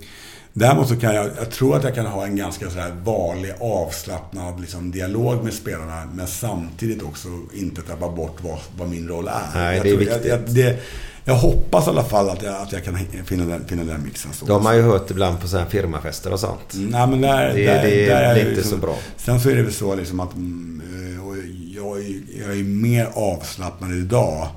Däremot 0.56 0.88
så 0.88 0.96
kan 0.96 1.14
jag, 1.14 1.26
jag 1.38 1.50
tror 1.50 1.76
att 1.76 1.84
jag 1.84 1.94
kan 1.94 2.06
ha 2.06 2.24
en 2.26 2.36
ganska 2.36 2.70
sådär 2.70 2.92
vanlig 3.04 3.52
avslappnad 3.60 4.60
liksom, 4.60 4.90
dialog 4.90 5.44
med 5.44 5.52
spelarna. 5.54 6.02
Men 6.14 6.26
samtidigt 6.26 7.02
också 7.02 7.28
inte 7.52 7.82
tappa 7.82 8.08
bort 8.08 8.36
vad, 8.42 8.58
vad 8.78 8.88
min 8.90 9.08
roll 9.08 9.28
är. 9.28 9.42
Nej, 9.54 9.76
jag 9.76 9.84
det 9.84 9.88
är 9.88 9.92
tror- 9.92 10.00
viktigt. 10.00 10.24
Jag, 10.26 10.38
jag, 10.40 10.54
det, 10.54 10.78
jag 11.24 11.34
hoppas 11.34 11.86
i 11.86 11.90
alla 11.90 12.04
fall 12.04 12.30
att 12.30 12.42
jag, 12.42 12.54
att 12.54 12.72
jag 12.72 12.84
kan 12.84 12.98
finna 13.24 13.44
den, 13.44 13.64
finna 13.66 13.84
den 13.84 14.02
mixen. 14.04 14.32
Så. 14.32 14.44
Det 14.46 14.52
har 14.52 14.74
ju 14.74 14.82
hört 14.82 15.10
ibland 15.10 15.40
på 15.40 15.48
sådana 15.48 15.64
här 15.64 15.70
firmafester 15.70 16.32
och 16.32 16.40
sånt. 16.40 16.72
Nej, 16.74 17.06
men 17.06 17.20
där, 17.20 17.54
Det- 17.54 17.64
där, 17.66 17.82
det 17.82 18.06
där 18.06 18.22
är 18.22 18.38
inte 18.38 18.50
liksom, 18.50 18.70
så 18.70 18.76
bra. 18.76 18.96
Sen 19.16 19.40
så 19.40 19.50
är 19.50 19.54
det 19.56 19.62
väl 19.62 19.72
så 19.72 19.94
liksom 19.94 20.20
att 20.20 20.34
mm, 20.34 20.82
eh, 20.94 21.76
jag, 21.76 21.98
jag 22.46 22.58
är 22.58 22.64
mer 22.64 23.08
avslappnad 23.14 23.92
idag 23.92 24.48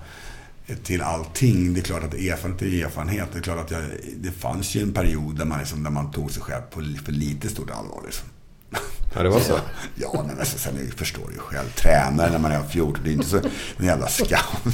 till 0.76 1.02
allting. 1.02 1.74
Det 1.74 1.80
är 1.80 1.82
klart 1.82 2.04
att 2.04 2.14
erfarenhet 2.14 2.62
är 2.62 2.86
erfarenhet. 2.86 3.30
Det 3.34 3.40
är 3.40 3.44
klart 3.44 3.66
att 3.66 3.72
jag, 3.72 3.82
det 4.18 4.32
fanns 4.32 4.76
ju 4.76 4.82
en 4.82 4.94
period 4.94 5.38
där 5.38 5.46
man, 5.46 5.60
liksom, 5.60 5.84
där 5.84 5.92
man 5.92 6.12
tog 6.12 6.32
sig 6.32 6.42
själv 6.44 6.62
på 6.62 6.82
för 7.06 7.12
lite 7.12 7.50
stort 7.50 7.70
allvar. 7.72 8.02
Liksom. 8.06 8.28
Ja, 9.16 9.24
det 9.24 9.30
var 9.30 9.40
så. 9.40 9.60
Ja, 9.96 10.26
men 10.28 10.40
alltså, 10.40 10.58
sen 10.58 10.92
förstår 10.96 11.32
ju 11.32 11.40
själv. 11.40 11.70
Tränare 11.76 12.32
när 12.32 12.40
man 12.40 12.52
är 12.52 12.64
14, 12.64 13.04
det 13.04 13.10
är 13.10 13.14
inte 13.14 13.28
så 13.28 13.38
en 13.78 13.86
jävla 13.86 14.08
skam. 14.08 14.40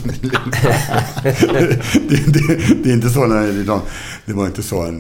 det, 1.24 2.34
det, 2.34 2.84
det 2.84 2.90
är 2.90 2.94
inte 2.94 3.10
så 3.10 3.28
när 3.28 3.48
det, 3.48 3.64
de, 3.64 3.82
det 4.26 4.34
var 4.34 4.46
inte 4.46 4.64
så 4.64 4.82
en, 4.82 5.00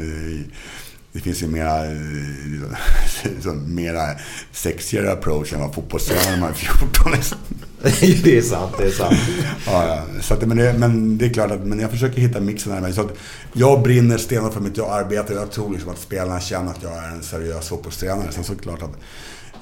det 1.14 1.20
finns 1.20 1.44
ju 1.44 1.48
mera, 1.48 1.84
liksom, 3.24 3.76
mera 3.76 4.16
sexigare 4.52 5.12
approach 5.12 5.54
än 5.54 5.60
vad 5.60 5.74
fotbollstränare 5.74 6.32
när 6.32 6.40
man 6.40 6.50
är 6.50 6.54
14. 6.54 7.12
Liksom. 7.12 7.38
det 8.24 8.38
är 8.38 8.42
sant, 8.42 8.74
det 8.78 8.84
är 8.86 8.92
sant. 8.92 9.16
Ja, 9.68 9.88
ja. 9.88 10.22
Så 10.22 10.34
att, 10.34 10.48
men, 10.48 10.58
det, 10.58 10.74
men 10.78 11.18
det 11.18 11.26
är 11.26 11.30
klart 11.30 11.52
att 11.52 11.60
men 11.66 11.80
jag 11.80 11.92
försöker 11.92 12.22
hitta 12.22 12.40
mixen 12.40 12.74
här. 12.74 12.82
med. 12.82 12.96
Så 12.96 13.02
att 13.02 13.14
jag 13.54 13.82
brinner 13.82 14.18
stenhårt 14.18 14.54
för 14.54 14.60
mitt 14.62 14.80
arbete. 14.80 15.34
Jag 15.34 15.52
tror 15.52 15.72
liksom 15.74 15.92
att 15.92 15.98
spelarna 16.00 16.40
känner 16.40 16.72
att 16.72 16.84
jag 16.84 16.98
är 16.98 17.08
en 17.08 17.24
seriös 17.24 17.70
fotbollstränare. 17.70 18.32
Sen 18.32 18.44
så 18.44 18.56
klart 18.56 18.82
att 18.82 18.92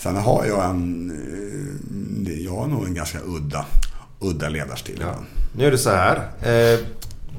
sen 0.01 0.15
har 0.15 0.45
jag 0.45 0.69
en... 0.69 1.11
eh, 2.27 2.33
Jag 2.45 2.51
har 2.55 2.67
nog 2.67 2.85
en 2.85 2.93
ganska 2.93 3.17
udda, 3.25 3.65
udda 4.19 4.49
ledarstil. 4.49 4.97
Ja. 5.01 5.15
Nu 5.57 5.65
är 5.65 5.71
det 5.71 5.77
så 5.77 5.89
här. 5.89 6.15
Eh, 6.41 6.79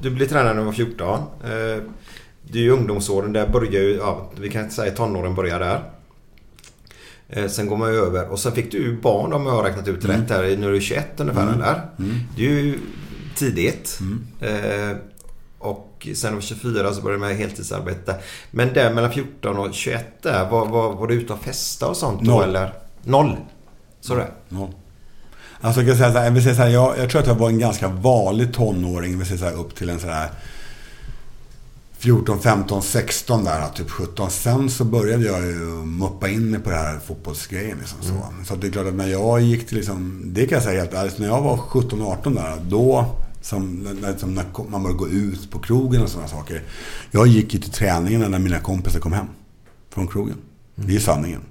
du 0.01 0.09
blev 0.09 0.27
tränare 0.27 0.53
när 0.53 0.59
du 0.59 0.65
var 0.65 0.73
14. 0.73 1.19
Eh, 1.19 1.83
det 2.51 2.59
är 2.59 2.63
ju 2.63 2.69
ungdomsåren, 2.69 3.33
där 3.33 3.47
börjar 3.47 3.71
ju, 3.81 3.95
ja, 3.95 4.31
vi 4.39 4.49
kan 4.49 4.61
inte 4.63 4.75
säga 4.75 4.91
tonåren 4.91 5.35
börjar 5.35 5.59
där. 5.59 5.83
Eh, 7.29 7.47
sen 7.47 7.67
går 7.67 7.77
man 7.77 7.89
över 7.89 8.27
och 8.27 8.39
sen 8.39 8.51
fick 8.51 8.71
du 8.71 8.97
barn 9.01 9.33
om 9.33 9.45
jag 9.45 9.53
har 9.53 9.63
räknat 9.63 9.87
ut 9.87 10.05
rätt 10.05 10.29
här 10.29 10.43
du 10.69 10.77
är 10.77 10.81
21 10.81 11.07
ungefär 11.19 11.41
Mm. 11.41 11.53
eller? 11.53 11.81
Det 12.37 12.45
är 12.45 12.49
ju 12.49 12.79
tidigt. 13.35 13.99
Mm. 14.01 14.23
Eh, 14.91 14.97
och 15.59 16.07
sen 16.15 16.31
du 16.31 16.35
var 16.35 16.41
24 16.41 16.93
så 16.93 17.01
började 17.01 17.23
du 17.23 17.27
med 17.27 17.37
heltidsarbete. 17.37 18.15
Men 18.51 18.73
där 18.73 18.93
mellan 18.93 19.11
14 19.11 19.57
och 19.57 19.73
21 19.73 20.23
där, 20.23 20.49
var, 20.49 20.65
var, 20.65 20.93
var 20.93 21.07
du 21.07 21.13
ute 21.13 21.33
och 21.33 21.39
festa 21.43 21.87
och 21.87 21.97
sånt 21.97 22.21
då 22.21 22.31
Noll. 22.31 22.43
eller? 22.43 22.73
Noll? 23.03 23.35
Så 24.01 24.15
det? 24.15 24.27
Ja. 24.49 24.69
Alltså 25.61 25.81
jag, 25.81 25.89
kan 25.89 25.97
säga 25.97 26.11
så 26.11 26.17
här, 26.17 26.25
jag, 26.25 26.31
vill 26.31 26.43
säga 26.43 26.55
så 26.55 26.61
här, 26.61 26.69
jag, 26.69 26.97
jag 26.97 27.09
tror 27.09 27.21
att 27.21 27.27
jag 27.27 27.35
var 27.35 27.49
en 27.49 27.59
ganska 27.59 27.87
vanlig 27.87 28.53
tonåring. 28.53 29.11
Jag 29.11 29.17
vill 29.17 29.27
säga 29.27 29.37
så 29.39 29.45
här, 29.45 29.53
upp 29.53 29.75
till 29.75 29.89
en 29.89 29.99
så 29.99 30.07
här 30.07 30.29
14, 32.03 32.39
15, 32.39 32.81
16 32.81 33.43
där, 33.43 33.69
typ 33.69 33.89
17. 33.89 34.31
Sen 34.31 34.69
så 34.69 34.83
började 34.83 35.25
jag 35.25 35.45
ju 35.45 35.59
muppa 35.85 36.29
in 36.29 36.51
mig 36.51 36.59
på 36.59 36.69
det 36.69 36.75
här 36.75 36.99
fotbollsgrejen. 36.99 37.77
Liksom, 37.77 37.97
så. 38.01 38.13
så 38.47 38.55
det 38.55 38.67
är 38.67 38.71
klart 38.71 38.87
att 38.87 38.93
när 38.93 39.07
jag 39.07 39.41
gick 39.41 39.67
till, 39.67 39.77
liksom, 39.77 40.21
det 40.25 40.45
kan 40.45 40.55
jag 40.55 40.63
säga 40.63 40.79
helt 40.79 40.93
ärligt, 40.93 41.19
när 41.19 41.27
jag 41.27 41.41
var 41.41 41.57
17, 41.57 42.01
18 42.01 42.35
där, 42.35 42.57
då 42.69 43.15
som, 43.41 43.79
när, 43.79 44.11
liksom, 44.11 44.33
när 44.33 44.45
man 44.69 44.83
började 44.83 44.99
gå 44.99 45.07
ut 45.07 45.51
på 45.51 45.59
krogen 45.59 46.01
och 46.01 46.09
sådana 46.09 46.27
saker. 46.27 46.63
Jag 47.11 47.27
gick 47.27 47.53
ju 47.53 47.59
till 47.59 47.71
träningen 47.71 48.31
när 48.31 48.39
mina 48.39 48.59
kompisar 48.59 48.99
kom 48.99 49.13
hem 49.13 49.27
från 49.89 50.07
krogen. 50.07 50.37
Det 50.75 50.95
är 50.95 50.99
sanningen. 50.99 51.41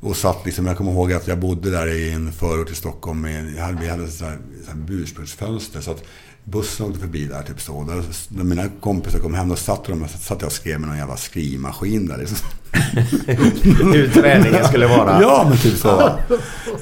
Och 0.00 0.16
satt 0.16 0.46
liksom, 0.46 0.66
jag 0.66 0.76
kommer 0.76 0.92
ihåg 0.92 1.12
att 1.12 1.26
jag 1.26 1.38
bodde 1.38 1.70
där 1.70 1.86
i 1.86 2.12
en 2.12 2.32
förort 2.32 2.70
i 2.70 2.74
Stockholm. 2.74 3.20
Med, 3.20 3.44
vi 3.80 3.88
hade 3.88 4.08
sånt 4.08 4.30
här, 4.30 4.38
sånt 4.64 4.68
här 4.68 4.86
burspråksfönster. 4.86 5.80
Så 5.80 5.90
att 5.90 6.04
bussen 6.50 6.86
åkte 6.86 7.00
förbi 7.00 7.24
där 7.26 7.42
typ 7.42 7.60
så. 7.60 7.84
Där, 7.84 8.02
när 8.28 8.44
mina 8.44 8.64
kompisar 8.80 9.18
kom 9.18 9.34
hem, 9.34 9.48
då 9.48 9.56
satt, 9.56 9.84
de, 9.84 10.08
satt 10.08 10.40
jag 10.40 10.46
och 10.46 10.52
skrev 10.52 10.80
med 10.80 10.88
någon 10.88 10.98
jävla 10.98 11.16
skrivmaskin 11.16 12.06
där. 12.06 12.16
Liksom. 12.16 12.36
Hur 13.92 14.10
träningen 14.14 14.64
skulle 14.64 14.86
vara. 14.86 15.18
Ja, 15.22 15.46
men 15.48 15.58
typ 15.58 15.78
så. 15.78 16.10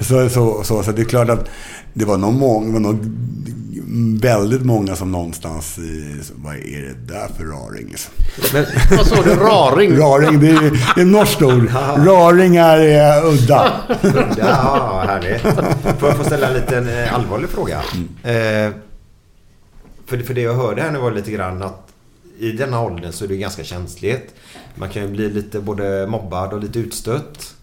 Så, 0.00 0.28
så, 0.28 0.64
så, 0.64 0.82
så 0.82 0.92
det 0.92 1.02
är 1.02 1.06
klart 1.06 1.28
att 1.28 1.48
det 1.94 2.04
var 2.04 2.16
nog, 2.16 2.34
många, 2.34 2.72
var 2.72 2.80
nog 2.80 2.98
väldigt 4.22 4.62
många 4.64 4.96
som 4.96 5.12
någonstans... 5.12 5.78
i- 5.78 6.20
Vad 6.34 6.54
är 6.54 6.82
det 6.82 7.14
där 7.14 7.28
för 7.38 7.44
raring? 7.44 7.86
liksom? 7.88 8.12
Men, 8.52 8.64
Vad 8.96 9.06
sa 9.06 9.22
du? 9.22 9.34
Raring? 9.34 9.96
Raring, 9.98 10.40
det 10.40 10.48
är, 10.50 10.92
det 10.94 11.00
är 11.00 11.04
norskt 11.04 11.42
ord. 11.42 11.70
Raring 12.06 12.56
är 12.56 12.78
eh, 12.78 13.24
udda. 13.32 13.72
Ja, 14.38 15.04
härligt. 15.08 15.40
Får 16.00 16.08
jag 16.08 16.16
få 16.16 16.24
ställa 16.24 16.48
en 16.48 16.54
liten 16.54 16.88
eh, 16.88 17.14
allvarlig 17.14 17.48
fråga? 17.50 17.80
Eh, 18.22 18.70
för, 20.06 20.18
för 20.18 20.34
det 20.34 20.40
jag 20.40 20.54
hörde 20.54 20.82
här 20.82 20.90
nu 20.90 20.98
var 20.98 21.10
lite 21.10 21.30
grann 21.30 21.62
att 21.62 21.92
i 22.38 22.52
denna 22.52 22.80
åldern 22.80 23.12
så 23.12 23.24
är 23.24 23.28
det 23.28 23.36
ganska 23.36 23.64
känsligt. 23.64 24.34
Man 24.74 24.90
kan 24.90 25.02
ju 25.02 25.08
bli 25.08 25.30
lite 25.30 25.60
både 25.60 26.06
mobbad 26.06 26.52
och 26.52 26.60
lite 26.60 26.78
utstött. 26.78 27.54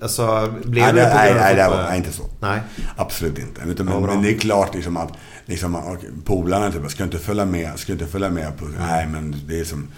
Alltså, 0.00 0.54
blev 0.64 0.84
Nej, 0.84 0.94
det, 0.94 1.10
på 1.10 1.16
nej, 1.16 1.34
nej, 1.34 1.56
det 1.56 1.68
var 1.68 1.82
nej, 1.82 1.98
inte 1.98 2.12
så. 2.12 2.22
Nej. 2.40 2.60
Absolut 2.96 3.38
inte. 3.38 3.62
Utan, 3.66 3.88
Ja, 3.88 4.00
men, 4.00 4.22
det 4.22 4.30
är 4.30 4.38
klart 4.38 4.74
liksom 4.74 4.96
att 4.96 5.12
liksom, 5.46 5.98
polarna 6.24 6.72
typ, 6.72 6.90
ska 6.90 7.04
inte 7.04 7.18
följa 7.18 7.44
med, 7.44 7.78
ska 7.78 7.92
inte 7.92 8.06
följa 8.06 8.30
med 8.30 8.58
på, 8.58 8.64
nej 8.64 9.06
men 9.06 9.36
det 9.46 9.60
är 9.60 9.64
som 9.64 9.88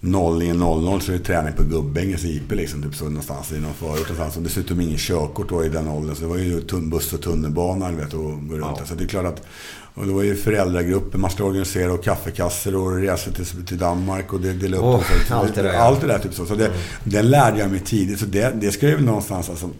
0 0.00 0.42
i 0.42 0.52
00 0.52 1.00
så 1.00 1.12
är 1.12 1.18
det 1.18 1.24
träning 1.24 1.52
på 1.52 1.62
Gubbängens 1.62 2.24
IP 2.24 2.52
liksom, 2.52 2.82
typ 2.82 2.94
så 2.94 3.04
någonstans 3.04 3.52
i 3.52 3.60
någon 3.60 3.74
förort 3.74 3.98
någonstans. 3.98 4.36
Och 4.36 4.42
dessutom 4.42 4.80
ingen 4.80 4.98
körkort 4.98 5.48
då 5.48 5.64
i 5.64 5.68
den 5.68 5.88
åldern. 5.88 6.14
Så 6.14 6.22
det 6.22 6.28
var 6.28 6.36
ju 6.36 6.60
buss 6.80 7.12
och 7.12 7.22
tunnelbana, 7.22 7.90
du 7.90 7.96
vet, 7.96 8.14
och 8.14 8.48
gå 8.48 8.54
runt. 8.54 8.76
Ja. 8.78 8.86
Så 8.86 8.94
det 8.94 9.04
är 9.04 9.08
klart 9.08 9.26
att 9.26 9.46
och 9.94 10.06
det 10.06 10.12
var 10.12 10.22
ju 10.22 10.36
föräldragrupper 10.36 11.18
man 11.18 11.30
skulle 11.30 11.48
organisera 11.48 11.92
och 11.92 12.04
kaffekassor 12.04 12.74
och 12.76 12.96
resor 12.96 13.32
till, 13.32 13.66
till 13.66 13.78
Danmark 13.78 14.32
och 14.32 14.40
det- 14.40 14.52
dela 14.52 14.76
upp. 14.76 14.82
Och 14.84 15.02
så, 15.28 15.34
allt 15.34 15.54
det 15.54 15.62
där. 15.62 15.72
Allt 15.74 16.00
det 16.00 16.06
där 16.06 16.18
typ 16.18 16.34
så. 16.34 16.46
så 16.46 16.54
det, 16.54 16.70
Den 17.04 17.30
lärde 17.30 17.58
jag 17.58 17.70
mig 17.70 17.80
tidigt. 17.80 18.18
Så 18.20 18.26
det, 18.26 18.52
det 18.60 18.72
ska 18.72 18.88
jag 18.88 18.96
väl 18.96 19.04
någonstans 19.04 19.50
alltså, 19.50 19.70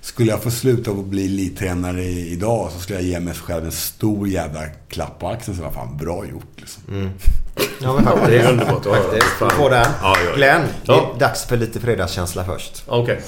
skulle 0.00 0.30
jag 0.30 0.42
få 0.42 0.50
sluta 0.50 0.90
och 0.90 0.96
bli 1.04 1.24
elittränare 1.26 2.02
idag 2.04 2.70
så 2.74 2.80
skulle 2.80 2.98
jag 2.98 3.08
ge 3.08 3.20
mig 3.20 3.34
själv 3.34 3.64
en 3.64 3.72
stor 3.72 4.28
jävla 4.28 4.60
klapp 4.88 5.18
på 5.18 5.28
axeln. 5.28 5.56
Så 5.56 5.62
var 5.62 5.70
fan 5.70 5.96
bra 5.96 6.24
gjort 6.26 6.52
liksom. 6.56 6.82
Ja, 7.82 7.92
men 7.94 8.04
faktiskt. 8.04 8.26
Det 8.26 8.38
är 8.38 8.50
underbart 8.52 8.86
att 8.86 8.92
höra. 8.96 9.12
Du 9.40 9.50
får 9.56 9.70
den. 9.70 9.86
Ja, 10.02 10.16
ja, 10.16 10.16
ja. 10.30 10.36
Glenn, 10.36 10.62
det 10.86 10.92
är 10.92 11.18
dags 11.18 11.44
för 11.44 11.56
lite 11.56 11.80
fredagskänsla 11.80 12.44
först. 12.44 12.82
Okej. 12.86 13.20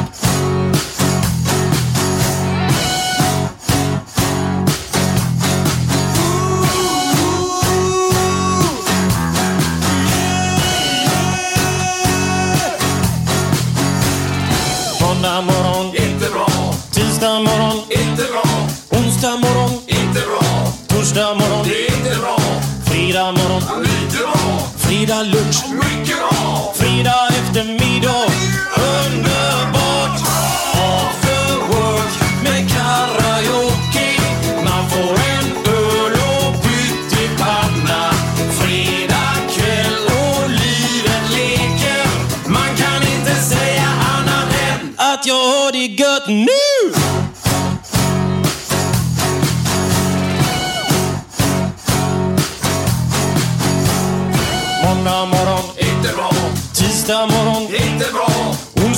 Fredag 25.19 25.33
lunch, 25.33 25.98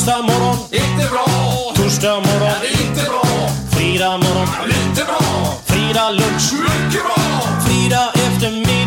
Onsdag 0.01 0.23
morgon, 0.23 0.57
inte 0.73 1.11
bra. 1.11 1.27
Torsdag 1.75 2.15
morgon, 2.15 2.53
inte 2.81 3.03
bra. 3.11 3.23
Fredag 3.71 4.17
morgon, 4.17 4.49
lite 4.67 5.05
bra. 5.05 5.21
Fredag 5.65 6.11
lunch, 6.11 6.53
mycket 6.53 7.03
bra. 7.05 7.23
Fredag 7.67 8.13
eftermiddag, 8.15 8.80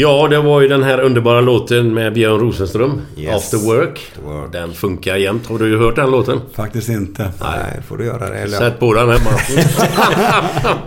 Ja, 0.00 0.28
det 0.28 0.40
var 0.40 0.60
ju 0.60 0.68
den 0.68 0.82
här 0.82 1.00
underbara 1.00 1.40
låten 1.40 1.94
med 1.94 2.12
Björn 2.12 2.40
Rosenström. 2.40 3.00
Yes. 3.16 3.34
After 3.34 3.58
work. 3.58 4.12
work. 4.24 4.52
Den 4.52 4.72
funkar 4.72 5.16
jämt. 5.16 5.46
Har 5.46 5.58
du 5.58 5.68
ju 5.68 5.78
hört 5.78 5.96
den 5.96 6.10
låten? 6.10 6.40
Faktiskt 6.52 6.88
inte. 6.88 7.32
Nej, 7.40 7.82
får 7.86 7.96
du 7.96 8.04
göra 8.04 8.30
det. 8.30 8.38
Eller? 8.38 8.58
Sätt 8.58 8.78
på 8.78 8.94
den 8.94 9.08
hemma. 9.08 9.30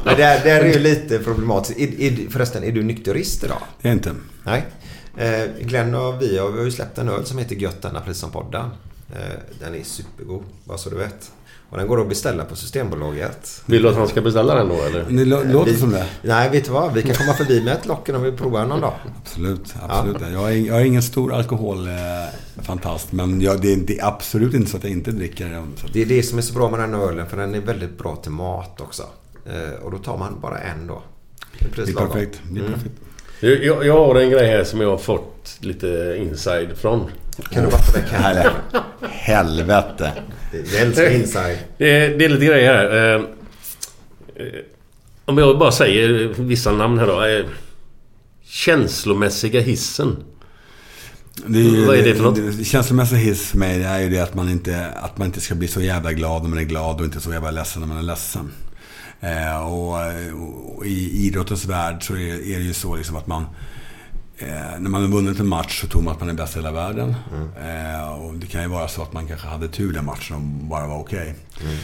Men 0.04 0.18
där, 0.18 0.44
där 0.44 0.62
är 0.62 0.74
ju 0.74 0.80
lite 0.80 1.20
problematiskt. 1.20 1.80
Är, 1.80 2.02
är, 2.02 2.30
förresten, 2.30 2.64
är 2.64 2.72
du 2.72 2.84
nykterist 2.84 3.44
idag? 3.44 3.58
Det 3.82 3.88
är 3.88 3.94
inte. 3.94 4.16
Nej. 4.44 4.66
Eh, 5.18 5.66
Glenn 5.66 5.96
och 5.96 6.22
vi 6.22 6.28
vi 6.28 6.38
har 6.38 6.64
ju 6.64 6.72
släppt 6.72 6.98
en 6.98 7.10
öl 7.10 7.26
som 7.26 7.38
heter 7.38 7.56
Gött 7.56 7.82
denna 7.82 8.02
precis 8.02 8.22
som 8.22 8.32
podden. 8.32 8.66
Eh, 9.14 9.20
den 9.60 9.76
är 9.76 9.84
supergod, 9.84 10.44
bara 10.64 10.78
så 10.78 10.90
du 10.90 10.96
vet. 10.96 11.32
Och 11.72 11.78
den 11.78 11.88
går 11.88 12.02
att 12.02 12.10
beställa 12.10 12.46
på 12.46 12.56
Systembolaget. 12.56 13.62
Vill 13.66 13.82
du 13.84 13.90
att 13.90 13.96
han 13.96 14.08
ska 14.08 14.22
beställa 14.22 14.56
den 14.56 14.70
då 14.70 14.76
eller? 14.76 15.04
Det 15.04 15.26
lå- 15.26 15.52
låter 15.54 15.72
vi, 15.72 15.78
som 15.78 15.92
det. 15.92 16.06
Nej, 16.22 16.50
vet 16.50 16.66
du 16.66 16.72
vad? 16.72 16.94
Vi 16.94 17.02
kan 17.02 17.16
komma 17.16 17.34
förbi 17.34 17.62
med 17.64 17.74
ett 17.74 17.86
locken 17.86 18.16
om 18.16 18.22
vi 18.24 18.32
provar 18.32 18.66
någon 18.66 18.82
dag. 18.82 18.94
Absolut, 19.24 19.76
absolut. 19.90 20.18
Jag, 20.34 20.52
är, 20.54 20.58
jag 20.58 20.82
är 20.82 20.86
ingen 20.86 21.02
stor 21.04 21.34
alkoholfantast, 21.34 23.12
men 23.12 23.42
jag, 23.42 23.62
det, 23.62 23.74
är, 23.74 23.78
det 23.78 24.00
är 24.00 24.06
absolut 24.08 24.54
inte 24.54 24.72
så 24.72 24.78
att 24.78 24.84
jag 24.84 24.92
inte 24.92 25.12
dricker 25.12 25.50
den. 25.50 25.74
Det 25.94 26.02
är 26.02 26.06
det 26.06 26.24
som 26.24 26.38
är 26.38 26.42
så 26.42 26.54
bra 26.54 26.70
med 26.70 26.80
den 26.80 26.94
här 26.94 27.02
ölen, 27.08 27.26
för 27.30 27.38
den 27.38 27.56
är 27.56 27.60
väldigt 27.60 27.98
bra 27.98 28.16
till 28.16 28.32
mat 28.32 28.82
också. 28.82 29.04
Eh, 29.46 29.84
och 29.86 29.92
då 29.92 29.98
tar 29.98 30.18
man 30.18 30.40
bara 30.42 30.58
en 30.60 30.88
då. 30.88 31.02
Det 31.60 31.82
är, 31.82 31.86
Det 31.86 31.92
är 31.92 31.96
perfekt. 31.96 32.42
Det 32.52 32.60
är 32.60 32.64
Mm. 32.66 32.74
perfekt. 32.74 32.96
Jag, 33.66 33.86
jag 33.86 33.94
har 33.94 34.16
en 34.16 34.30
grej 34.30 34.48
här 34.50 34.64
som 34.64 34.82
jag 34.82 34.90
har 34.90 34.98
fått 34.98 35.58
lite 35.60 36.16
inside 36.20 36.70
från. 36.78 37.00
Kan 37.52 37.64
du 37.64 37.70
vara 37.70 37.82
väck 37.96 38.12
här? 38.12 38.32
Eller, 38.32 38.52
helvete. 39.10 40.12
Jag 40.52 40.82
älskar 40.82 41.10
inside. 41.12 41.58
Det 41.78 41.92
är, 41.92 42.18
det 42.18 42.26
är 42.26 42.30
lite 42.30 42.46
grejer 42.46 42.74
här. 42.74 43.16
Eh, 43.16 43.22
eh, 44.36 44.62
Om 45.26 45.38
jag 45.38 45.60
bara 45.60 45.72
säger 45.72 46.34
vissa 46.38 46.72
namn 46.72 47.00
här 47.00 47.08
då. 47.08 47.24
Eh, 47.24 47.46
Känslomässiga 48.44 49.62
hissen. 49.62 50.24
Det 51.46 51.60
är 51.60 51.64
ju, 51.64 51.86
Vad 51.86 51.98
är 51.98 52.04
det 52.04 52.16
för 52.16 52.24
något? 52.24 52.58
Det, 52.58 52.64
känslomässiga 52.66 53.20
hiss 53.20 53.50
för 53.50 53.58
mig 53.58 53.80
det 53.80 53.86
är 53.86 54.00
ju 54.00 54.10
det 54.10 54.20
att 54.20 54.34
man, 54.34 54.50
inte, 54.50 54.88
att 54.88 55.18
man 55.18 55.28
inte 55.28 55.42
ska 55.42 55.56
bli 55.56 55.68
så 55.68 55.82
jävla 55.82 56.14
glad 56.14 56.42
när 56.42 56.50
man 56.50 56.60
är 56.60 56.64
glad 56.64 57.00
och 57.00 57.06
inte 57.06 57.20
så 57.20 57.34
jävla 57.34 57.52
ledsen 57.52 57.82
när 57.82 57.88
man 57.88 57.98
är 57.98 58.02
ledsen. 58.02 58.52
Eh, 59.22 59.68
och, 59.68 59.98
och 60.76 60.86
i 60.86 61.28
idrottens 61.28 61.66
värld 61.66 62.04
så 62.04 62.14
är, 62.14 62.52
är 62.54 62.60
det 62.60 62.66
ju 62.66 62.74
så 62.74 62.96
liksom 62.96 63.16
att 63.16 63.28
man 63.28 63.46
eh, 64.42 64.80
när 64.80 64.90
man 64.90 65.02
har 65.02 65.10
vunnit 65.10 65.40
en 65.40 65.48
match 65.48 65.82
så 65.82 65.88
tror 65.88 66.02
man 66.02 66.14
att 66.14 66.20
man 66.20 66.30
är 66.30 66.34
bäst 66.34 66.56
i 66.56 66.60
hela 66.60 66.72
världen. 66.72 67.16
Eh, 67.64 68.12
och 68.12 68.34
det 68.34 68.48
kan 68.48 68.62
ju 68.62 68.68
vara 68.68 68.88
så 68.88 69.02
att 69.02 69.14
man 69.14 69.28
kanske 69.28 69.48
hade 69.48 69.68
tur 69.68 69.94
den 69.94 70.06
matchen 70.06 70.36
och 70.36 70.42
bara 70.42 70.88
var 70.88 71.00
okej. 71.00 71.36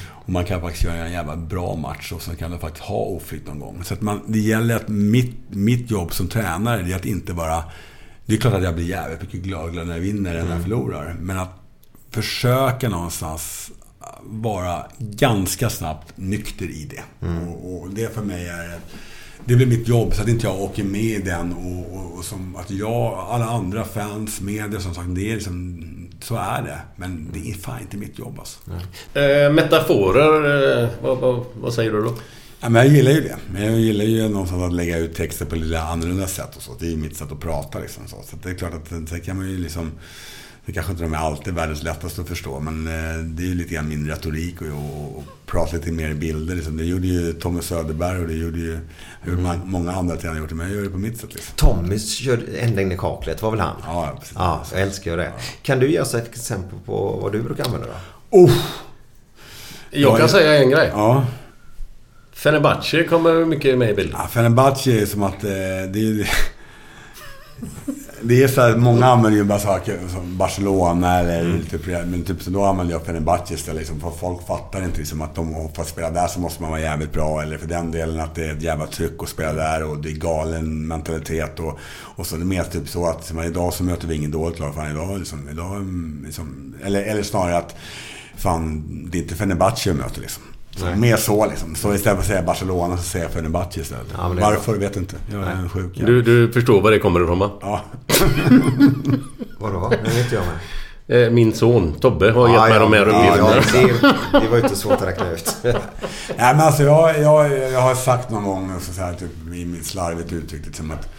Och 0.10 0.30
man 0.30 0.45
kan 0.45 0.62
faktiskt 0.62 0.84
göra 0.84 1.05
en 1.05 1.12
jävla 1.12 1.36
bra 1.36 1.76
match 1.76 2.12
och 2.12 2.22
sen 2.22 2.36
kan 2.36 2.51
du 2.51 2.58
faktiskt 2.58 2.86
ha 2.86 2.97
oflyt 2.97 3.47
någon 3.47 3.60
gång. 3.60 3.84
Så 3.84 3.93
att 3.93 4.01
man, 4.01 4.22
det 4.28 4.39
gäller 4.39 4.76
att 4.76 4.88
mitt, 4.88 5.36
mitt 5.49 5.91
jobb 5.91 6.14
som 6.14 6.28
tränare, 6.28 6.82
det 6.82 6.91
är 6.91 6.95
att 6.95 7.05
inte 7.05 7.34
bara... 7.34 7.64
Det 8.26 8.36
är 8.36 8.38
klart 8.38 8.53
att 8.53 8.64
jag 8.64 8.76
blir 8.76 8.86
jävligt 8.86 9.22
mycket 9.22 9.41
glad 9.41 9.74
när 9.74 9.93
jag 9.93 9.99
vinner 9.99 10.36
än 10.36 10.45
när 10.45 10.53
jag 10.53 10.64
förlorar. 10.64 11.16
Men 11.20 11.39
att 11.39 11.62
försöka 12.12 12.89
någonstans 12.89 13.72
vara 14.24 14.86
ganska 14.97 15.70
snabbt 15.70 16.14
nykter 16.16 16.66
i 16.66 16.86
det. 16.86 17.28
Och, 17.47 17.82
och 17.82 17.89
det 17.89 18.16
för 18.16 18.22
mig 18.22 18.47
är... 18.47 18.80
Det 19.46 19.56
blir 19.56 19.66
mitt 19.66 19.88
jobb 19.88 20.14
så 20.16 20.22
att 20.22 20.28
inte 20.28 20.48
jag 20.48 20.62
åker 20.62 20.84
med 20.84 21.02
i 21.02 21.18
den 21.18 21.54
och, 21.54 21.98
och, 21.98 22.18
och 22.18 22.26
som 22.26 22.56
att 22.56 22.72
jag, 22.72 23.28
alla 23.30 23.46
andra 23.46 23.84
fans, 23.84 24.42
media 24.42 24.80
som 24.80 24.94
sagt, 24.94 25.16
det 25.16 25.32
är 25.32 25.34
liksom... 25.34 25.84
Så 26.22 26.36
är 26.36 26.62
det. 26.62 26.80
Men 26.96 27.30
det 27.34 27.50
är 27.50 27.54
fan 27.54 27.82
inte 27.82 27.98
mitt 27.98 28.20
jobb 28.20 28.40
alltså. 28.40 28.60
Eh, 29.14 29.54
metaforer, 29.54 30.84
eh, 30.84 30.90
vad, 31.02 31.18
vad, 31.18 31.46
vad 31.62 31.74
säger 31.74 31.92
du 31.92 32.02
då? 32.02 32.14
Ja, 32.60 32.70
men 32.70 32.86
jag 32.86 32.96
gillar 32.96 33.12
ju 33.12 33.22
det. 33.22 33.38
Men 33.52 33.66
jag 33.66 33.80
gillar 33.80 34.06
ju 34.06 34.30
någonstans 34.30 34.64
att 34.64 34.74
lägga 34.74 34.98
ut 34.98 35.16
texter 35.16 35.46
på 35.46 35.56
lite 35.56 35.82
annorlunda 35.82 36.28
sätt 36.28 36.56
och 36.56 36.62
så. 36.62 36.72
Det 36.80 36.86
är 36.86 36.90
ju 36.90 36.98
mitt 36.98 37.18
sätt 37.18 37.32
att 37.32 37.40
prata 37.40 37.80
liksom. 37.80 38.08
Så, 38.08 38.16
så 38.24 38.36
det 38.44 38.50
är 38.50 38.54
klart 38.54 38.74
att 38.74 38.88
sen 39.10 39.22
kan 39.22 39.38
man 39.38 39.50
ju 39.50 39.58
liksom... 39.58 39.92
Det 40.68 40.74
kanske 40.74 40.91
inte 40.91 41.03
de 41.03 41.13
är 41.13 41.18
alltid 41.18 41.53
världens 41.53 41.84
lättaste 41.84 42.22
att 42.22 42.28
förstå, 42.28 42.59
men 42.59 42.88
eh, 42.88 43.18
det 43.24 43.43
är 43.43 43.47
ju 43.47 43.55
lite 43.55 43.74
grann 43.74 43.89
min 43.89 44.07
retorik 44.07 44.61
och, 44.61 44.68
och, 44.68 45.18
och 45.18 45.24
prata 45.45 45.76
lite 45.78 45.91
mer 45.91 46.09
i 46.09 46.13
bilder. 46.13 46.55
Liksom. 46.55 46.78
Det 46.78 46.84
gjorde 46.86 47.07
ju 47.07 47.34
Tommy 47.34 47.61
Söderberg 47.61 48.20
och 48.22 48.28
det 48.28 48.34
gjorde 48.34 48.59
ju 48.59 48.80
hur 49.22 49.38
ma- 49.38 49.65
många 49.65 49.91
andra 49.91 50.15
tränare 50.18 50.39
gjort 50.39 50.49
det, 50.49 50.55
men 50.55 50.68
jag 50.68 50.76
gör 50.76 50.84
det 50.84 50.89
på 50.89 50.97
mitt 50.97 51.18
sätt. 51.20 51.34
Liksom. 51.34 51.53
Tommy 51.55 51.99
körde 51.99 52.57
ända 52.57 52.82
in 52.82 52.91
i 52.91 52.97
kaklet, 52.97 53.41
var 53.41 53.51
väl 53.51 53.59
han? 53.59 53.76
Ja, 53.86 54.15
precis. 54.20 54.36
Ja, 54.39 54.63
jag 54.72 54.82
älskar 54.82 55.11
ju 55.11 55.18
det. 55.18 55.32
Kan 55.61 55.80
du 55.80 55.91
ge 55.91 55.99
oss 56.01 56.13
ett 56.13 56.28
exempel 56.30 56.80
på 56.86 57.20
vad 57.22 57.32
du 57.32 57.41
brukar 57.41 57.65
använda 57.65 57.88
då? 57.88 57.93
Oh, 58.38 58.51
Jag 59.91 60.01
Ja, 60.01 60.11
kan 60.11 60.20
jag- 60.20 60.30
säga 60.30 60.57
en 60.63 60.70
grej. 60.70 60.89
ja. 60.93 61.26
Fenerbahce 62.34 63.03
kommer 63.03 63.45
mycket 63.45 63.78
med 63.78 63.89
i 63.89 63.93
bilden. 63.93 64.15
Ja, 64.22 64.28
Fenerbahce 64.28 64.91
är 65.01 65.05
som 65.05 65.24
att 65.24 65.43
eh, 65.43 65.49
det 65.49 65.99
är 65.99 66.03
ju... 66.13 66.26
Det 68.28 68.43
är 68.43 68.47
så 68.47 68.61
här, 68.61 68.75
många 68.75 69.05
använder 69.05 69.39
ju 69.39 69.43
bara 69.43 69.59
saker 69.59 69.99
som 70.07 70.38
Barcelona 70.38 71.19
eller 71.19 71.59
typ, 71.69 71.88
men 71.88 72.23
typ 72.23 72.41
så 72.41 72.49
då 72.49 72.63
använder 72.63 72.93
jag 72.93 73.05
Fenerbahce 73.05 73.53
istället. 73.53 73.80
Liksom, 73.80 73.99
för 73.99 74.11
folk 74.11 74.47
fattar 74.47 74.84
inte 74.84 74.97
liksom, 74.97 75.21
att 75.21 75.36
de, 75.36 75.69
för 75.75 75.82
att 75.82 75.88
spela 75.88 76.09
där 76.09 76.28
så 76.28 76.39
måste 76.39 76.61
man 76.61 76.71
vara 76.71 76.82
jävligt 76.82 77.13
bra. 77.13 77.41
Eller 77.41 77.57
för 77.57 77.67
den 77.67 77.91
delen 77.91 78.19
att 78.19 78.36
det 78.36 78.45
är 78.45 78.53
ett 78.53 78.61
jävla 78.61 78.88
tryck 78.88 79.23
att 79.23 79.30
spela 79.30 79.53
där 79.53 79.84
och 79.84 79.97
det 79.97 80.09
är 80.09 80.13
galen 80.13 80.88
mentalitet. 80.88 81.59
Och, 81.59 81.80
och 82.15 82.28
så 82.28 82.36
det 82.36 82.43
är 82.43 82.45
mer 82.45 82.63
typ 82.63 82.89
så 82.89 83.07
att 83.07 83.17
liksom, 83.17 83.43
idag 83.43 83.73
så 83.73 83.84
möter 83.84 84.07
vi 84.07 84.15
ingen 84.15 84.32
dåligt 84.32 84.59
lag. 84.59 84.75
Fan, 84.75 84.91
idag, 84.91 85.19
liksom, 85.19 85.49
idag, 85.49 85.75
mm, 85.75 86.23
liksom, 86.25 86.75
eller, 86.84 87.03
eller 87.03 87.23
snarare 87.23 87.57
att 87.57 87.75
fan, 88.36 88.84
det 89.11 89.17
är 89.17 89.21
inte 89.21 89.36
Fenerbahce 89.36 89.89
jag 89.89 89.95
möter 89.95 90.21
liksom. 90.21 90.43
Så, 90.78 90.86
mer 90.95 91.17
så 91.17 91.45
liksom. 91.45 91.75
Så 91.75 91.93
istället 91.93 92.17
för 92.17 92.23
att 92.23 92.28
säga 92.28 92.41
Barcelona 92.41 92.97
så 92.97 93.03
säger 93.03 93.25
jag 93.25 93.34
Fenerbahce 93.34 93.80
istället. 93.80 94.07
Ja, 94.17 94.34
Varför 94.41 94.75
vet 94.75 94.95
jag 94.95 95.01
inte. 95.03 95.15
Jag 95.32 95.43
är 95.43 95.51
en 95.51 95.69
sjuk. 95.69 95.91
Du, 95.95 96.21
du 96.21 96.51
förstår 96.51 96.82
var 96.82 96.91
det 96.91 96.99
kommer 96.99 97.23
ifrån 97.23 97.39
va? 97.39 97.51
Ja. 97.61 97.82
Vadå? 99.59 99.89
Det 99.89 100.19
inte 100.19 100.36
jag 100.36 100.43
med. 100.45 100.55
Eh, 101.09 101.32
Min 101.32 101.53
son 101.53 101.93
Tobbe 101.99 102.32
har 102.32 102.49
gett 102.49 102.69
mig 102.69 102.80
de 102.80 102.93
här 102.93 103.38
ja, 103.38 103.55
uppgifterna. 103.57 104.13
det, 104.32 104.39
det 104.39 104.47
var 104.47 104.57
ju 104.57 104.63
inte 104.63 104.75
svårt 104.75 104.93
att 105.01 105.07
räkna 105.07 105.32
ut. 105.32 105.55
Nej 105.63 105.75
men 106.38 106.59
alltså 106.59 106.84
jag, 106.84 107.21
jag, 107.21 107.57
jag 107.71 107.82
har 107.82 107.95
sagt 107.95 108.30
någon 108.30 108.43
gång 108.43 108.80
så 108.80 109.01
här, 109.01 109.13
typ, 109.13 109.32
i 109.53 109.65
mitt 109.65 109.86
slarvigt 109.86 110.34
uttryck 110.34 110.65
liksom 110.65 110.91
att, 110.91 111.09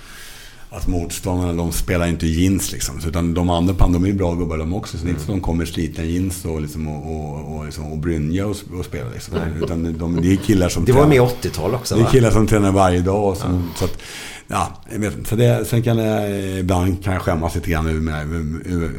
att 0.70 0.86
motståndarna 0.86 1.52
de 1.52 1.72
spelar 1.72 2.06
inte 2.06 2.26
jeans 2.26 2.72
liksom. 2.72 3.00
Så, 3.00 3.08
utan 3.08 3.34
de 3.34 3.50
andra 3.50 3.74
pan, 3.74 3.92
de 3.92 4.04
är 4.04 4.12
bra 4.12 4.34
gubbar 4.34 4.58
de 4.58 4.74
också. 4.74 4.98
Så 4.98 5.04
det 5.04 5.08
är 5.08 5.10
inte 5.10 5.22
så 5.22 5.30
att 5.32 5.36
de 5.36 5.40
kommer 5.40 5.64
slitna 5.64 6.04
jeans 6.04 6.44
och, 6.44 6.62
liksom, 6.62 6.88
och, 6.88 7.14
och, 7.14 7.56
och, 7.56 7.64
liksom, 7.64 7.92
och 7.92 7.98
brynja 7.98 8.46
och, 8.46 8.56
och 8.78 8.84
spela 8.84 9.10
liksom. 9.10 9.34
Utan 9.62 9.98
de, 9.98 10.22
det 10.22 10.32
är 10.32 10.36
killar 10.36 10.68
som 10.68 10.84
Det 10.84 10.92
var 10.92 11.06
med 11.06 11.20
80-tal 11.20 11.74
också 11.74 11.94
Det 11.94 12.00
är 12.00 12.04
va? 12.04 12.10
killar 12.10 12.30
som 12.30 12.46
tränar 12.46 12.72
varje 12.72 13.00
dag. 13.00 13.24
Och 13.24 13.36
som, 13.36 13.70
så 13.76 13.84
att, 13.84 13.98
ja, 14.46 14.82
jag 14.92 14.98
vet 14.98 15.18
inte. 15.18 15.30
Så 15.30 15.36
det, 15.36 15.64
sen 15.64 15.82
kan 15.82 15.98
jag, 15.98 16.40
ibland 16.58 17.04
kan 17.04 17.12
jag 17.12 17.22
skämmas 17.22 17.54
lite 17.54 17.70
grann 17.70 17.86
över 17.86 18.00
mina, 18.00 18.20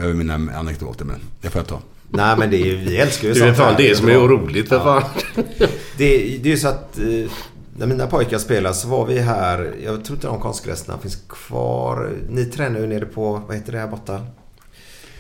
över, 0.04 0.14
mina 0.14 0.34
anekdoter. 0.34 1.06
Men 1.06 1.20
det 1.42 1.50
får 1.50 1.60
jag 1.60 1.68
ta. 1.68 1.80
Nej 2.12 2.36
men 2.38 2.50
det 2.52 2.58
är, 2.58 2.76
vi 2.76 2.98
älskar 2.98 3.28
ju 3.28 3.34
Det 3.34 3.40
är 3.40 3.46
sånt 3.46 3.58
fan 3.58 3.74
det 3.78 3.98
som 3.98 4.10
är 4.10 4.14
roligt 4.14 4.70
för 4.70 4.80
fan. 4.80 5.04
Det, 5.98 6.08
det 6.44 6.50
är 6.50 6.52
ju 6.52 6.58
så 6.58 6.68
att 6.68 7.00
eh, 7.00 7.32
när 7.80 7.88
mina 7.88 8.08
pojkar 8.08 8.38
spelade 8.38 8.76
så 8.76 8.88
var 8.88 9.06
vi 9.06 9.20
här. 9.20 9.76
Jag 9.84 10.06
tror 10.06 10.16
inte 10.16 10.28
de 10.28 10.40
konstgräsarna 10.40 10.98
finns 10.98 11.24
kvar. 11.30 12.10
Ni 12.30 12.46
tränar 12.46 12.80
ju 12.80 12.88
nere 12.88 13.06
på, 13.06 13.42
vad 13.48 13.56
heter 13.56 13.72
det 13.72 13.80
här 13.80 13.88
borta? 13.88 14.22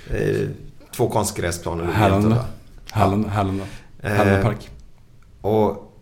Eh, 0.10 0.48
två 0.96 1.10
konstgräsplaner. 1.10 1.86
Härlanda. 1.86 2.30
jämte, 2.30 2.42
va? 2.42 2.46
Härlanda. 2.92 3.30
Härlanda. 3.30 3.66
Eh, 4.02 4.44
park. 4.44 4.70
Och 5.42 5.94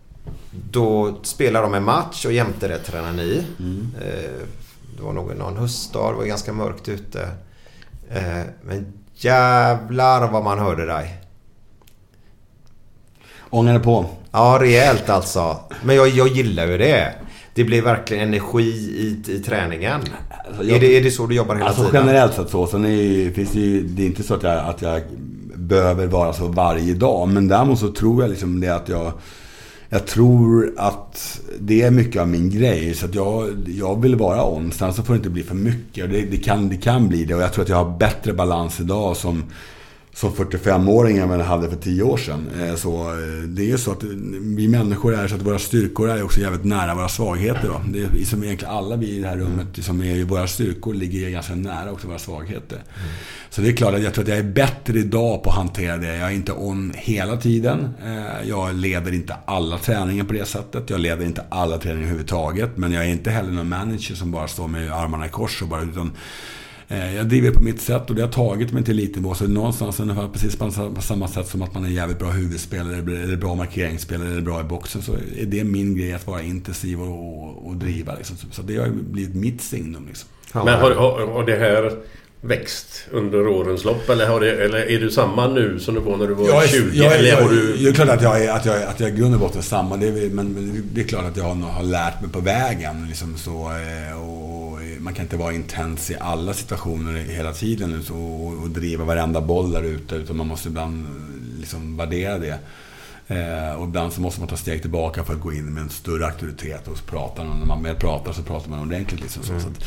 då 0.70 1.18
spelar 1.22 1.62
de 1.62 1.74
en 1.74 1.84
match 1.84 2.26
och 2.26 2.32
jämte 2.32 2.68
det 2.68 2.78
tränar 2.78 3.12
ni. 3.12 3.44
Mm. 3.58 3.86
Eh, 4.00 4.46
det 4.96 5.02
var 5.02 5.12
nog 5.12 5.36
någon 5.36 5.56
höstdag, 5.56 6.12
det 6.12 6.16
var 6.16 6.24
ganska 6.24 6.52
mörkt 6.52 6.88
ute. 6.88 7.28
Eh, 8.10 8.42
men 8.62 8.92
jävlar 9.14 10.32
vad 10.32 10.44
man 10.44 10.58
hörde 10.58 10.86
dig. 10.86 11.27
Ångade 13.50 13.80
på. 13.80 14.06
Ja, 14.32 14.58
rejält 14.60 15.08
alltså. 15.10 15.56
Men 15.84 15.96
jag, 15.96 16.08
jag 16.08 16.28
gillar 16.28 16.66
ju 16.66 16.78
det. 16.78 17.12
Det 17.54 17.64
blir 17.64 17.82
verkligen 17.82 18.28
energi 18.28 18.62
i, 18.68 19.32
i 19.32 19.38
träningen. 19.38 20.00
jag- 20.58 20.70
är, 20.70 20.80
det, 20.80 20.96
är 20.96 21.02
det 21.02 21.10
så 21.10 21.26
du 21.26 21.34
jobbar 21.34 21.54
hela 21.54 21.66
Alltså 21.68 21.84
tiden? 21.84 22.06
generellt 22.06 22.34
sett 22.34 22.50
så. 22.50 22.66
Sen 22.66 22.84
är 22.84 23.30
finns 23.32 23.50
det 23.52 23.60
ju, 23.60 23.82
det 23.82 24.02
är 24.02 24.06
inte 24.06 24.22
så 24.22 24.34
att 24.34 24.42
jag, 24.42 24.58
att 24.58 24.82
jag 24.82 25.02
behöver 25.54 26.06
vara 26.06 26.32
så 26.32 26.46
varje 26.48 26.94
dag. 26.94 27.28
Men 27.28 27.48
däremot 27.48 27.78
så 27.78 27.92
tror 27.92 28.22
jag 28.22 28.30
liksom 28.30 28.60
det 28.60 28.68
att 28.68 28.88
jag... 28.88 29.12
Jag 29.90 30.06
tror 30.06 30.72
att 30.76 31.40
det 31.60 31.82
är 31.82 31.90
mycket 31.90 32.22
av 32.22 32.28
min 32.28 32.50
grej. 32.50 32.94
Så 32.94 33.06
att 33.06 33.14
jag, 33.14 33.48
jag 33.66 34.02
vill 34.02 34.16
vara 34.16 34.44
on. 34.48 34.72
Sen 34.72 34.92
så 34.94 35.02
får 35.02 35.12
det 35.14 35.16
inte 35.16 35.30
bli 35.30 35.42
för 35.42 35.54
mycket. 35.54 36.04
Och 36.04 36.10
det, 36.10 36.20
det, 36.20 36.36
kan, 36.36 36.68
det 36.68 36.76
kan 36.76 37.08
bli 37.08 37.24
det. 37.24 37.34
Och 37.34 37.42
jag 37.42 37.52
tror 37.52 37.62
att 37.62 37.68
jag 37.68 37.84
har 37.84 37.98
bättre 37.98 38.32
balans 38.32 38.80
idag 38.80 39.16
som, 39.16 39.44
som 40.18 40.32
45-åringar 40.32 41.26
man 41.26 41.40
hade 41.40 41.70
för 41.70 41.76
10 41.76 42.02
år 42.02 42.16
sedan. 42.16 42.48
Eh, 42.60 42.74
Så 42.74 43.10
eh, 43.10 43.42
det 43.48 43.62
är 43.62 43.66
ju 43.66 43.78
så 43.78 43.92
att 43.92 44.02
eh, 44.02 44.08
vi 44.56 44.68
människor 44.68 45.14
är 45.14 45.28
så 45.28 45.34
att 45.34 45.42
våra 45.42 45.58
styrkor 45.58 46.10
är 46.10 46.22
också 46.22 46.40
jävligt 46.40 46.64
nära 46.64 46.94
våra 46.94 47.08
svagheter. 47.08 47.68
Då. 47.68 47.80
Det 47.92 48.20
är 48.20 48.24
som 48.24 48.44
egentligen 48.44 48.74
alla 48.74 48.96
vi 48.96 49.10
i 49.10 49.20
det 49.20 49.28
här 49.28 49.36
rummet, 49.36 49.66
som 49.80 50.02
är 50.02 50.24
våra 50.24 50.46
styrkor, 50.46 50.94
ligger 50.94 51.30
ganska 51.30 51.54
nära 51.54 51.92
också 51.92 52.08
våra 52.08 52.18
svagheter. 52.18 52.78
Så 53.50 53.60
det 53.60 53.68
är 53.68 53.72
klart 53.72 53.94
att 53.94 54.02
jag 54.02 54.14
tror 54.14 54.24
att 54.24 54.28
jag 54.28 54.38
är 54.38 54.42
bättre 54.52 54.98
idag 54.98 55.42
på 55.42 55.50
att 55.50 55.56
hantera 55.56 55.96
det. 55.96 56.16
Jag 56.16 56.30
är 56.30 56.34
inte 56.34 56.52
on 56.52 56.92
hela 56.96 57.36
tiden. 57.36 57.88
Jag 58.44 58.74
leder 58.74 59.14
inte 59.14 59.36
alla 59.44 59.78
träningar 59.78 60.24
på 60.24 60.32
det 60.32 60.44
sättet. 60.44 60.90
Jag 60.90 61.00
leder 61.00 61.26
inte 61.26 61.44
alla 61.48 61.78
träningar 61.78 62.02
överhuvudtaget. 62.02 62.76
Men 62.76 62.92
jag 62.92 63.04
är 63.04 63.08
inte 63.08 63.30
heller 63.30 63.52
någon 63.52 63.68
manager 63.68 64.14
som 64.14 64.30
bara 64.30 64.48
står 64.48 64.68
med 64.68 64.92
armarna 64.92 65.26
i 65.26 65.28
kors 65.28 65.62
och 65.62 65.68
bara 65.68 65.82
utan 65.82 66.12
Jag 66.90 67.28
driver 67.28 67.50
på 67.50 67.60
mitt 67.62 67.80
sätt 67.80 68.10
och 68.10 68.16
det 68.16 68.22
har 68.22 68.28
tagit 68.28 68.72
mig 68.72 68.84
till 68.84 68.98
elitnivå. 68.98 69.34
Så 69.34 69.46
någonstans 69.46 70.00
ungefär 70.00 70.28
precis 70.28 70.56
på 70.56 70.70
sa- 70.70 70.90
på 70.94 71.02
samma 71.02 71.28
sätt 71.28 71.48
som 71.48 71.62
att 71.62 71.74
man 71.74 71.84
är 71.84 71.88
jävligt 71.88 72.18
bra 72.18 72.30
huvudspelare, 72.30 72.96
eller 72.96 73.36
bra 73.36 73.54
markeringsspelare, 73.54 74.28
eller 74.28 74.40
bra 74.40 74.60
i 74.60 74.64
boxen. 74.64 75.02
Så 75.02 75.12
är 75.12 75.46
det 75.46 75.64
min 75.64 75.96
grej 75.96 76.12
att 76.12 76.26
vara 76.26 76.42
intensiv 76.42 77.00
och, 77.02 77.42
och, 77.42 77.66
och 77.68 77.76
driva. 77.76 78.14
Liksom. 78.14 78.36
Så 78.50 78.62
det 78.62 78.76
har 78.76 78.88
blivit 78.88 79.34
mitt 79.34 79.62
signum. 79.62 80.06
Liksom. 80.08 80.28
Men 80.52 80.68
har, 80.80 80.90
har, 80.90 81.26
har 81.26 81.44
det 81.46 81.56
här 81.56 81.92
växt 82.40 82.86
under 83.10 83.46
årens 83.48 83.84
lopp? 83.84 84.08
Eller, 84.08 84.26
har 84.28 84.40
det, 84.40 84.64
eller 84.64 84.78
är 84.90 85.00
du 85.00 85.10
samma 85.10 85.48
nu 85.48 85.78
som 85.78 85.94
du 85.94 86.00
var 86.00 86.16
när 86.16 86.26
du 86.26 86.34
var 86.34 86.46
Jag 86.48 86.64
är, 86.64 86.68
20? 86.68 86.90
jag, 86.98 87.12
är, 87.14 87.18
eller 87.18 87.42
har 87.42 87.50
du... 87.50 87.74
jag, 87.78 87.90
är 87.90 87.94
klart 87.94 88.08
att 88.08 88.22
jag 88.22 88.44
är, 88.44 88.52
att 88.52 88.64
jag, 88.66 88.76
är- 88.82 88.86
att 88.86 89.00
jag 89.00 89.08
är 89.08 89.14
i 89.14 89.16
grund 89.16 89.34
och 89.34 89.40
botten 89.40 89.62
samma. 89.62 89.96
Det 89.96 90.06
är, 90.08 90.30
men, 90.30 90.82
det 90.94 91.00
är 91.00 91.04
klart 91.04 91.24
att 91.24 91.36
jag 91.36 91.44
har, 91.44 91.54
har 91.70 91.82
lärt 91.82 92.20
mig 92.20 92.30
på 92.30 92.40
vägen. 92.40 93.06
Liksom 93.08 93.36
så, 93.38 93.52
eh, 93.52 94.20
och 94.22 94.67
man 94.98 95.14
kan 95.14 95.24
inte 95.24 95.36
vara 95.36 95.52
intens 95.52 96.10
i 96.10 96.16
alla 96.20 96.54
situationer 96.54 97.12
hela 97.12 97.52
tiden 97.52 98.02
så, 98.02 98.16
och, 98.16 98.62
och 98.62 98.70
driva 98.70 99.04
varenda 99.04 99.40
boll 99.40 99.72
där 99.72 99.82
ute. 99.82 100.14
Utan 100.14 100.36
man 100.36 100.46
måste 100.46 100.68
ibland 100.68 101.06
eh, 101.06 101.60
liksom 101.60 101.96
värdera 101.96 102.38
det. 102.38 102.58
Eh, 103.28 103.72
och 103.72 103.84
ibland 103.84 104.12
så 104.12 104.20
måste 104.20 104.40
man 104.40 104.48
ta 104.48 104.56
steg 104.56 104.80
tillbaka 104.82 105.24
för 105.24 105.34
att 105.34 105.40
gå 105.40 105.52
in 105.52 105.74
med 105.74 105.82
en 105.82 105.90
större 105.90 106.26
auktoritet 106.26 106.88
och 106.88 107.06
prata. 107.06 107.42
Och 107.42 107.56
när 107.56 107.66
man 107.66 107.82
väl 107.82 107.96
pratar 107.96 108.32
så 108.32 108.42
pratar 108.42 108.70
man 108.70 108.80
ordentligt. 108.80 109.20
Liksom, 109.20 109.42
så, 109.42 109.60
så 109.60 109.68
att, 109.68 109.84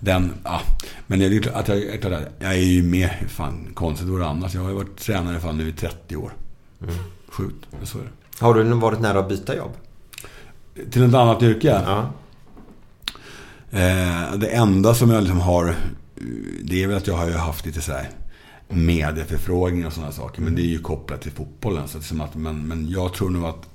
den, 0.00 0.32
ja. 0.44 0.60
Men 1.06 1.20
jag, 1.20 1.32
är 1.32 1.56
att 1.56 1.68
jag, 1.68 1.84
jag, 1.84 2.00
klart 2.00 2.22
jag 2.38 2.52
är 2.52 2.56
ju 2.56 2.82
med, 2.82 3.10
fan 3.28 3.68
konstigt 3.74 4.08
vore 4.08 4.22
det 4.22 4.28
annars. 4.28 4.54
Jag 4.54 4.62
har 4.62 4.68
ju 4.68 4.74
varit 4.74 4.96
tränare 4.96 5.40
fan 5.40 5.58
nu 5.58 5.68
i 5.68 5.72
30 5.72 6.16
år. 6.16 6.32
Sjukt, 7.28 7.66
men 7.70 7.86
så 7.86 7.98
är 7.98 8.02
det. 8.02 8.44
Har 8.44 8.54
du 8.54 8.62
varit 8.62 9.00
nära 9.00 9.18
att 9.18 9.28
byta 9.28 9.56
jobb? 9.56 9.72
Till 10.90 11.02
ett 11.02 11.14
annat 11.14 11.42
yrke? 11.42 11.82
Ja. 11.86 12.10
Eh, 13.72 14.34
det 14.36 14.48
enda 14.48 14.94
som 14.94 15.10
jag 15.10 15.22
liksom 15.22 15.40
har, 15.40 15.74
det 16.62 16.82
är 16.82 16.86
väl 16.86 16.96
att 16.96 17.06
jag 17.06 17.16
har 17.16 17.26
ju 17.26 17.32
haft 17.32 17.66
lite 17.66 17.80
så 17.80 17.92
här 17.92 18.08
medieförfrågningar 18.68 19.86
och 19.86 19.92
sådana 19.92 20.12
saker. 20.12 20.42
Men 20.42 20.54
det 20.54 20.62
är 20.62 20.66
ju 20.66 20.78
kopplat 20.78 21.22
till 21.22 21.32
fotbollen. 21.32 21.88
Så 21.88 21.98
det 21.98 22.24
att, 22.24 22.34
men, 22.34 22.68
men 22.68 22.90
jag 22.90 23.14
tror 23.14 23.30
nog 23.30 23.44
att 23.44 23.68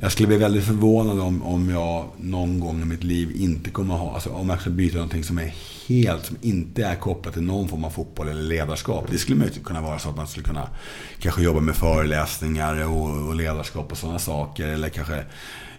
jag 0.00 0.12
skulle 0.12 0.28
bli 0.28 0.36
väldigt 0.36 0.64
förvånad 0.64 1.20
om, 1.20 1.42
om 1.42 1.70
jag 1.70 2.08
någon 2.16 2.60
gång 2.60 2.82
i 2.82 2.84
mitt 2.84 3.04
liv 3.04 3.32
inte 3.36 3.70
kommer 3.70 3.94
ha, 3.94 4.14
alltså 4.14 4.30
om 4.30 4.48
jag 4.48 4.60
ska 4.60 4.70
byta 4.70 4.96
någonting 4.96 5.24
som 5.24 5.38
är 5.38 5.54
helt, 5.88 6.26
som 6.26 6.36
inte 6.40 6.84
är 6.84 6.96
kopplat 6.96 7.34
till 7.34 7.42
någon 7.42 7.68
form 7.68 7.84
av 7.84 7.90
fotboll 7.90 8.28
eller 8.28 8.42
ledarskap. 8.42 9.06
Det 9.10 9.18
skulle 9.18 9.38
möjligtvis 9.38 9.60
typ 9.60 9.66
kunna 9.66 9.80
vara 9.80 9.98
så 9.98 10.08
att 10.08 10.16
man 10.16 10.26
skulle 10.26 10.46
kunna 10.46 10.68
kanske 11.18 11.42
jobba 11.42 11.60
med 11.60 11.76
föreläsningar 11.76 12.88
och, 12.88 13.28
och 13.28 13.34
ledarskap 13.34 13.92
och 13.92 13.98
sådana 13.98 14.18
saker. 14.18 14.68
Eller 14.68 14.88
kanske 14.88 15.24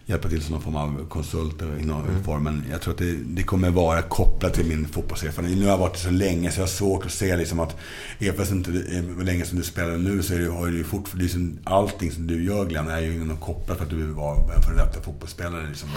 hjälpa 0.08 0.30
till 0.30 0.42
som 0.44 0.54
någon 0.54 0.62
form 0.64 0.76
av 0.76 1.06
konsult 1.10 1.62
i 1.62 1.86
någon 1.86 2.24
form. 2.24 2.44
Men 2.44 2.64
jag 2.72 2.82
tror 2.82 2.94
att 2.94 2.98
det, 3.00 3.12
det 3.26 3.44
kommer 3.44 3.70
vara 3.70 4.02
kopplat 4.02 4.54
till 4.54 4.66
min 4.66 4.88
fotbollserfarenhet. 4.88 5.58
Nu 5.58 5.64
har 5.66 5.72
jag 5.72 5.78
varit 5.78 5.94
det 5.94 6.00
så 6.00 6.10
länge 6.10 6.52
så 6.52 6.60
jag 6.60 6.64
har 6.66 6.68
svårt 6.72 7.06
att 7.06 7.12
se 7.12 7.36
liksom 7.38 7.60
att 7.60 7.76
även 8.20 8.36
fast 8.36 8.52
inte 8.52 8.72
det 8.72 8.80
är 8.98 9.24
länge 9.24 9.46
som 9.46 9.58
du 9.58 9.64
spelar 9.64 9.98
nu 9.98 10.24
så 10.24 10.34
är 10.34 10.40
det, 10.40 10.52
har 10.52 10.68
du 10.68 10.78
ju 10.78 10.84
fortfarande, 10.84 11.24
liksom, 11.24 11.58
allting 11.64 12.12
som 12.12 12.28
du 12.28 12.44
gör 12.44 12.66
Glenn 12.66 12.88
är 12.88 13.00
ju 13.00 13.24
något 13.26 13.40
kopplat 13.42 13.78
för 13.78 13.84
att 13.84 13.90
du 13.90 14.04
var 14.06 14.36
en 14.56 14.62
före 14.62 14.76
detta 14.76 15.02
fotbollsspelare 15.02 15.68
liksom, 15.70 15.90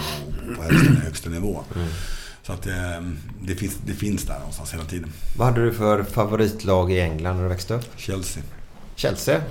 på- 0.55 0.63
högsta, 0.63 0.93
högsta 1.03 1.29
nivå. 1.29 1.59
Så 2.43 2.53
att 2.53 2.67
eh, 2.67 2.73
det, 3.41 3.55
finns, 3.55 3.77
det 3.85 3.93
finns 3.93 4.23
där 4.23 4.39
någonstans 4.39 4.73
hela 4.73 4.83
tiden. 4.85 5.11
Vad 5.37 5.47
hade 5.47 5.65
du 5.65 5.73
för 5.73 6.03
favoritlag 6.03 6.91
i 6.91 6.99
England 6.99 7.35
när 7.35 7.43
du 7.43 7.49
växte 7.49 7.73
upp? 7.73 7.85
Chelsea. 7.95 8.43
Chelsea. 8.99 9.41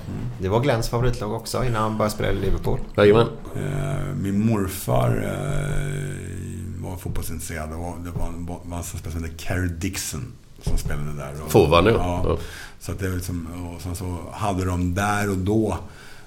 Det 0.41 0.49
var 0.49 0.59
Glenns 0.59 0.89
favoritlag 0.89 1.33
också 1.33 1.63
innan 1.65 1.81
han 1.81 1.97
började 1.97 2.15
spela 2.15 2.31
i 2.31 2.35
Liverpool. 2.35 2.79
Jajamän. 2.97 3.27
Eh, 3.55 4.15
min 4.15 4.45
morfar 4.45 5.09
eh, 5.23 6.83
var 6.83 6.97
fotbollsintresserad. 6.97 7.69
Det 7.69 7.75
var, 7.75 7.97
det 7.97 8.11
var 8.11 8.27
en, 8.27 8.45
var 8.45 8.77
en 8.77 8.83
som 8.83 8.99
spelade 8.99 9.11
som 9.11 9.23
hette 9.23 9.43
Kerry 9.43 9.67
Dixon 9.67 10.33
som 10.61 10.77
spelade 10.77 11.13
där. 11.17 11.35
Forward 11.47 11.83
nu. 11.83 11.89
Ja. 11.89 12.21
Ja. 12.25 12.37
Så 12.79 12.91
att 12.91 12.99
det 12.99 13.09
var 13.09 13.15
liksom, 13.15 13.67
och 13.75 13.81
sen 13.81 13.95
så 13.95 14.17
hade 14.31 14.65
de 14.65 14.95
där 14.95 15.29
och 15.29 15.37
då 15.37 15.77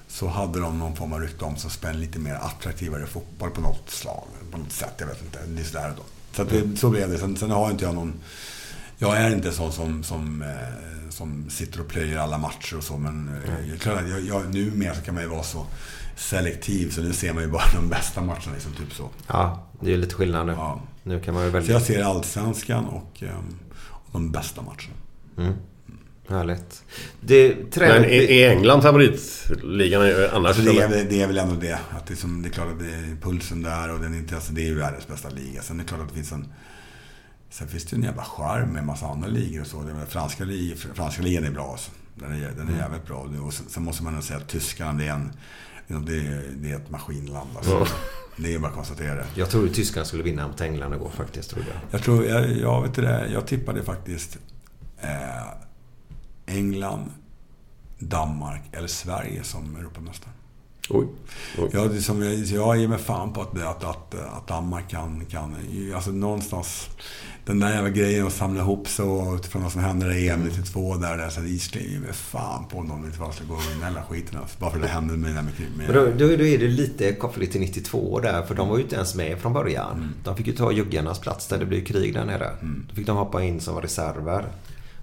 så 0.07 0.27
hade 0.27 0.59
de 0.59 0.79
någon 0.79 0.95
form 0.95 1.13
av 1.13 1.19
rykte 1.19 1.45
om 1.45 1.55
sig 1.57 1.67
att 1.67 1.73
spela 1.73 1.93
lite 1.93 2.19
mer 2.19 2.33
attraktivare 2.33 3.05
fotboll 3.05 3.49
på 3.49 3.61
något 3.61 3.89
slag. 3.89 4.23
På 4.51 4.57
något 4.57 4.71
sätt, 4.71 4.93
jag 4.97 5.07
vet 5.07 5.21
inte. 5.21 5.39
Det 5.47 5.61
är 5.61 5.65
sådär 5.65 5.93
då. 5.97 6.03
Så, 6.35 6.41
att 6.41 6.49
det, 6.49 6.77
så 6.77 6.89
blev 6.89 7.09
det. 7.09 7.17
Sen, 7.17 7.37
sen 7.37 7.51
har 7.51 7.71
inte 7.71 7.85
jag 7.85 7.95
någon... 7.95 8.13
Jag 9.03 9.17
är 9.17 9.31
inte 9.31 9.51
sån 9.51 9.71
som, 9.71 10.03
som, 10.03 10.41
eh, 10.41 11.09
som 11.09 11.49
sitter 11.49 11.79
och 11.81 11.87
plöjer 11.87 12.17
alla 12.17 12.37
matcher 12.37 12.77
och 12.77 12.83
så. 12.83 12.97
Men 12.97 13.29
eh, 13.45 13.69
jag, 13.69 13.79
klart 13.79 14.01
jag, 14.09 14.21
jag, 14.21 14.53
numera 14.53 14.95
så 14.95 15.01
kan 15.01 15.13
man 15.13 15.23
ju 15.23 15.29
vara 15.29 15.43
så 15.43 15.65
selektiv 16.15 16.89
så 16.91 17.01
nu 17.01 17.13
ser 17.13 17.33
man 17.33 17.43
ju 17.43 17.49
bara 17.49 17.63
de 17.75 17.89
bästa 17.89 18.21
matcherna. 18.21 18.53
Liksom, 18.53 18.71
typ 18.73 18.93
så. 18.93 19.09
Ja, 19.27 19.67
det 19.79 19.87
är 19.87 19.91
ju 19.91 19.97
lite 19.97 20.15
skillnad 20.15 20.47
nu. 20.47 20.53
Ja. 20.53 20.81
Nu 21.03 21.19
kan 21.19 21.33
man 21.33 21.43
ju 21.43 21.49
Så 21.49 21.53
välja. 21.53 21.71
jag 21.73 21.81
ser 21.81 22.03
Allsvenskan 22.03 22.85
och, 22.85 23.23
eh, 23.23 23.29
och 23.83 24.11
de 24.11 24.31
bästa 24.31 24.61
matcherna. 24.61 24.95
Mm. 25.37 25.53
Härligt. 26.29 26.83
Det, 27.21 27.55
Men 27.55 27.71
träning, 27.71 28.09
är, 28.09 28.31
är 28.31 28.49
England 28.49 28.81
favoritligan 28.81 30.01
annars? 30.33 30.47
Alltså 30.57 30.63
det, 30.73 30.79
är, 30.81 30.87
väl- 30.89 31.05
det 31.09 31.21
är 31.21 31.27
väl 31.27 31.37
ändå 31.37 31.55
det. 31.55 31.79
Att 31.91 32.07
det, 32.07 32.13
är 32.13 32.15
som, 32.15 32.41
det 32.41 32.49
är 32.49 32.51
klart 32.51 32.67
att 32.71 32.79
det 32.79 32.85
är 32.85 33.17
pulsen 33.21 33.61
där 33.61 33.93
och 33.93 33.99
den 33.99 34.15
inte, 34.15 34.35
alltså 34.35 34.53
det 34.53 34.61
är 34.61 34.65
ju 34.65 34.75
världens 34.75 35.07
bästa 35.07 35.29
liga. 35.29 35.61
Sen 35.61 35.79
är 35.79 35.83
det 35.83 35.89
klart 35.89 36.01
att 36.01 36.09
det 36.09 36.15
finns 36.15 36.31
en... 36.31 36.47
Sen 37.53 37.67
finns 37.67 37.85
det 37.85 37.95
ju 37.95 37.97
en 37.97 38.03
jävla 38.03 38.23
charm 38.23 38.69
med 38.69 38.79
en 38.79 38.85
massa 38.85 39.07
andra 39.07 39.27
ligor 39.27 39.61
och 39.61 39.67
så. 39.67 39.81
Det 39.83 39.91
är, 39.91 39.95
väl- 39.95 40.07
franska, 40.07 40.43
lig, 40.43 40.77
franska 40.77 41.21
ligan 41.21 41.43
är 41.43 41.51
bra 41.51 41.71
alltså. 41.71 41.91
Den 42.15 42.31
är, 42.31 42.51
den 42.51 42.69
är 42.69 42.77
jävligt 42.77 43.05
bra. 43.07 43.17
Och 43.45 43.53
sen, 43.53 43.65
sen 43.69 43.83
måste 43.83 44.03
man 44.03 44.13
nog 44.13 44.23
säga 44.23 44.39
att 44.39 44.47
tyskarna, 44.47 44.93
det 44.93 45.07
är 45.07 45.13
en... 45.13 45.31
Det 45.87 46.17
är, 46.17 46.51
det 46.55 46.71
är 46.71 46.75
ett 46.75 46.89
maskinland 46.89 47.49
alltså. 47.57 47.87
Det 48.37 48.53
är 48.53 48.59
bara 48.59 48.67
att 48.67 48.75
konstatera 48.75 49.15
det. 49.15 49.25
jag 49.35 49.49
tror 49.49 49.65
att 49.67 49.73
Tyskland 49.73 50.07
skulle 50.07 50.23
vinna 50.23 50.47
mot 50.47 50.61
England 50.61 50.93
igår 50.93 51.09
faktiskt. 51.09 51.49
Tror 51.49 51.65
jag. 51.67 51.75
Jag 51.91 52.01
tror, 52.03 52.25
jag, 52.25 52.51
jag 52.57 52.81
vet 52.81 52.93
det, 52.93 53.27
jag 53.33 53.47
tippade 53.47 53.83
faktiskt 53.83 54.37
eh, 55.01 55.47
England, 56.45 57.11
Danmark 57.99 58.61
eller 58.71 58.87
Sverige 58.87 59.43
som 59.43 59.75
Europamästare. 59.75 60.31
Oj. 60.89 61.07
Oj. 61.57 61.69
Jag, 61.73 61.89
det 61.89 62.01
som 62.01 62.23
jag, 62.23 62.35
jag 62.35 62.77
ger 62.77 62.87
mig 62.87 62.97
fan 62.97 63.33
på 63.33 63.41
att, 63.41 63.61
att, 63.61 63.83
att, 63.83 64.15
att 64.15 64.47
Danmark 64.47 64.89
kan, 64.89 65.25
kan... 65.25 65.55
Alltså 65.95 66.11
någonstans... 66.11 66.89
Den 67.45 67.59
där 67.59 67.73
jävla 67.73 67.89
grejen 67.89 68.27
att 68.27 68.33
samla 68.33 68.61
ihop 68.61 68.87
sig 68.87 69.05
utifrån 69.35 69.63
vad 69.63 69.71
som 69.71 69.81
hände 69.81 70.15
i 70.15 70.29
EM 70.29 70.43
92 70.43 70.95
där. 70.95 71.17
där 71.17 71.29
så 71.29 71.41
det 71.41 71.47
ger 71.47 71.99
mig 71.99 72.13
fan 72.13 72.65
på 72.67 72.77
om 72.77 72.89
de 72.89 73.05
inte 73.05 73.19
bara 73.19 73.31
ska 73.31 73.43
gå 73.43 73.53
och 73.53 73.71
vinna 73.71 73.85
hela 73.85 74.03
skiten. 74.03 74.39
Alltså, 74.39 74.59
bara 74.59 74.71
för 74.71 74.79
det 74.79 74.87
hände 74.87 75.13
med, 75.13 75.33
med, 75.33 75.43
med, 75.43 75.53
Men 75.77 75.93
då, 75.93 76.05
då, 76.05 76.35
då 76.35 76.45
är 76.45 76.57
det 76.57 76.67
lite 76.67 77.13
kopplat 77.13 77.51
till 77.51 77.61
92 77.61 78.19
där. 78.19 78.43
För 78.43 78.55
de 78.55 78.69
var 78.69 78.77
ju 78.77 78.83
inte 78.83 78.95
ens 78.95 79.15
med 79.15 79.39
från 79.39 79.53
början. 79.53 80.13
De 80.23 80.37
fick 80.37 80.47
ju 80.47 80.53
ta 80.53 80.71
juggarnas 80.71 81.19
plats 81.19 81.47
där 81.47 81.57
det 81.59 81.65
blev 81.65 81.85
krig 81.85 82.13
där 82.13 82.25
nere. 82.25 82.49
Då 82.89 82.95
fick 82.95 83.07
de 83.07 83.17
hoppa 83.17 83.43
in 83.43 83.61
som 83.61 83.81
reserver. 83.81 84.45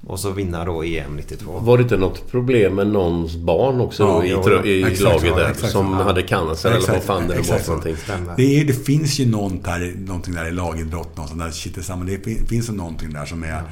Och 0.07 0.20
så 0.20 0.30
vinna 0.30 0.64
då 0.64 0.84
EM 0.84 1.16
92. 1.16 1.59
Var 1.59 1.76
det 1.76 1.82
inte 1.82 1.96
något 1.96 2.30
problem 2.30 2.74
med 2.74 2.86
någons 2.86 3.36
barn 3.36 3.80
också 3.80 4.03
Ja, 4.03 4.12
då, 4.18 4.24
i, 4.24 4.32
trö- 4.34 4.64
i 4.66 4.82
exakt, 4.82 5.01
laget 5.01 5.24
ja, 5.24 5.36
där? 5.36 5.51
exakt, 5.51 5.72
som 5.72 5.92
ja. 5.92 6.03
hade 6.03 6.22
cancer 6.22 6.68
eller 6.70 6.80
vad 6.80 6.88
Exakt, 6.88 7.07
fan 7.07 7.22
det 7.22 7.28
var 7.28 7.40
exakt 7.40 7.59
för 7.59 7.64
så. 7.66 7.70
någonting. 7.70 7.96
Det, 8.36 8.61
är, 8.61 8.64
det 8.64 8.72
finns 8.72 9.18
ju 9.18 9.26
något 9.30 9.64
där, 9.64 9.94
någonting 10.07 10.34
där 10.34 10.48
i 10.48 10.53
lagidrott, 10.53 11.16
något 11.16 11.28
sånt 11.28 11.40
där 11.40 11.51
shit 11.51 11.74
tillsammans. 11.74 12.11
Det 12.11 12.24
fin- 12.24 12.46
finns 12.46 12.68
ju 12.68 12.72
någonting 12.72 13.12
där 13.12 13.24
som 13.26 13.42
är... 13.44 13.62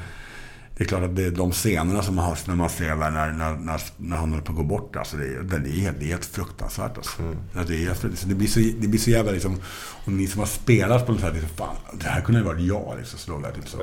Det 0.77 0.83
är 0.85 0.87
klart 0.87 1.03
att 1.03 1.15
det 1.15 1.25
är 1.25 1.31
de 1.31 1.51
scenerna 1.51 2.01
som 2.01 2.15
man 2.15 2.25
har 2.25 2.37
när 2.47 2.55
man 2.55 2.69
ser 2.69 2.89
där 2.89 2.95
när, 3.11 3.31
när, 3.31 3.55
när, 3.57 3.81
när 3.97 4.17
han 4.17 4.29
håller 4.29 4.43
på 4.43 4.51
att 4.51 4.57
gå 4.57 4.63
bort. 4.63 4.95
Alltså 4.95 5.17
det, 5.17 5.23
är, 5.25 5.59
det, 5.59 5.69
är, 5.69 5.81
helt, 5.81 5.99
det 5.99 6.05
är 6.05 6.09
helt 6.09 6.25
fruktansvärt. 6.25 6.97
Alltså. 6.97 7.21
Ja, 7.55 7.61
det, 7.67 7.85
är, 7.85 7.93
så 7.93 8.07
det, 8.27 8.35
blir 8.35 8.47
så, 8.47 8.59
det 8.59 8.87
blir 8.87 8.99
så 8.99 9.09
jävla 9.09 9.31
liksom... 9.31 9.55
Och 10.05 10.11
ni 10.11 10.27
som 10.27 10.39
har 10.39 10.47
spelat 10.47 11.05
på 11.05 11.11
något 11.11 11.21
sätt, 11.21 11.33
liksom, 11.33 11.49
fan, 11.55 11.75
det 11.99 12.05
här 12.07 12.21
kunde 12.21 12.39
ju 12.41 12.45
varit 12.45 12.61
jag. 12.65 12.95
Liksom, 12.99 13.19
så, 13.19 13.39
där, 13.39 13.51
typ 13.51 13.67
så. 13.69 13.77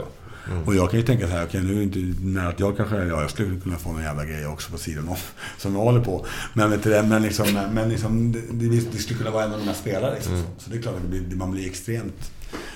Och 0.67 0.75
jag 0.75 0.91
kan 0.91 1.01
ju 1.01 1.07
tänka 1.07 1.27
så 1.27 1.33
här, 1.33 1.45
okej 1.45 1.63
nu 1.63 1.73
är 1.73 1.77
det 1.77 1.83
inte 1.83 2.23
när 2.23 2.49
att 2.49 2.61
jag 2.61 2.77
kanske, 2.77 2.97
ja 2.97 3.21
jag 3.21 3.31
skulle 3.31 3.61
kunna 3.61 3.77
få 3.77 3.93
någon 3.93 4.03
jävla 4.03 4.25
grej 4.25 4.47
också 4.47 4.73
på 4.73 4.79
sidan 4.79 5.09
om. 5.09 5.17
Som 5.59 5.75
jag 5.75 5.81
håller 5.81 6.01
på. 6.01 6.27
Men 6.55 6.71
vet 6.71 6.83
du 6.83 6.91
det, 6.91 7.03
men 7.03 7.23
liksom, 7.23 7.47
men 7.73 7.89
liksom 7.89 8.33
det, 8.33 8.41
det, 8.53 8.93
det 8.93 8.99
skulle 8.99 9.19
kunna 9.19 9.31
vara 9.31 9.45
en 9.45 9.53
av 9.53 9.59
de 9.59 9.67
här 9.67 9.75
spelarna 9.75 10.15
liksom. 10.15 10.33
Så, 10.37 10.65
så 10.65 10.71
det 10.71 10.77
är 10.77 10.83
klart 10.83 10.95
att 10.95 11.03
det 11.03 11.19
blir, 11.19 11.37
man 11.37 11.51
blir 11.51 11.67
extremt 11.67 12.31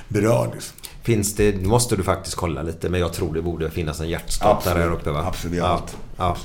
berörd 0.08 0.50
liksom. 0.54 0.76
Finns 1.02 1.34
det, 1.34 1.56
nu 1.56 1.68
måste 1.68 1.96
du 1.96 2.02
faktiskt 2.02 2.36
kolla 2.36 2.62
lite, 2.62 2.88
men 2.88 3.00
jag 3.00 3.12
tror 3.12 3.34
det 3.34 3.42
borde 3.42 3.70
finnas 3.70 4.00
en 4.00 4.08
hjärtstartare 4.08 4.74
där 4.74 4.80
Absolut. 4.80 5.00
uppe 5.00 5.10
va? 5.10 5.24
Absolut, 5.26 5.58
ja, 5.58 5.66
allt. 5.66 5.96
ja. 6.16 6.36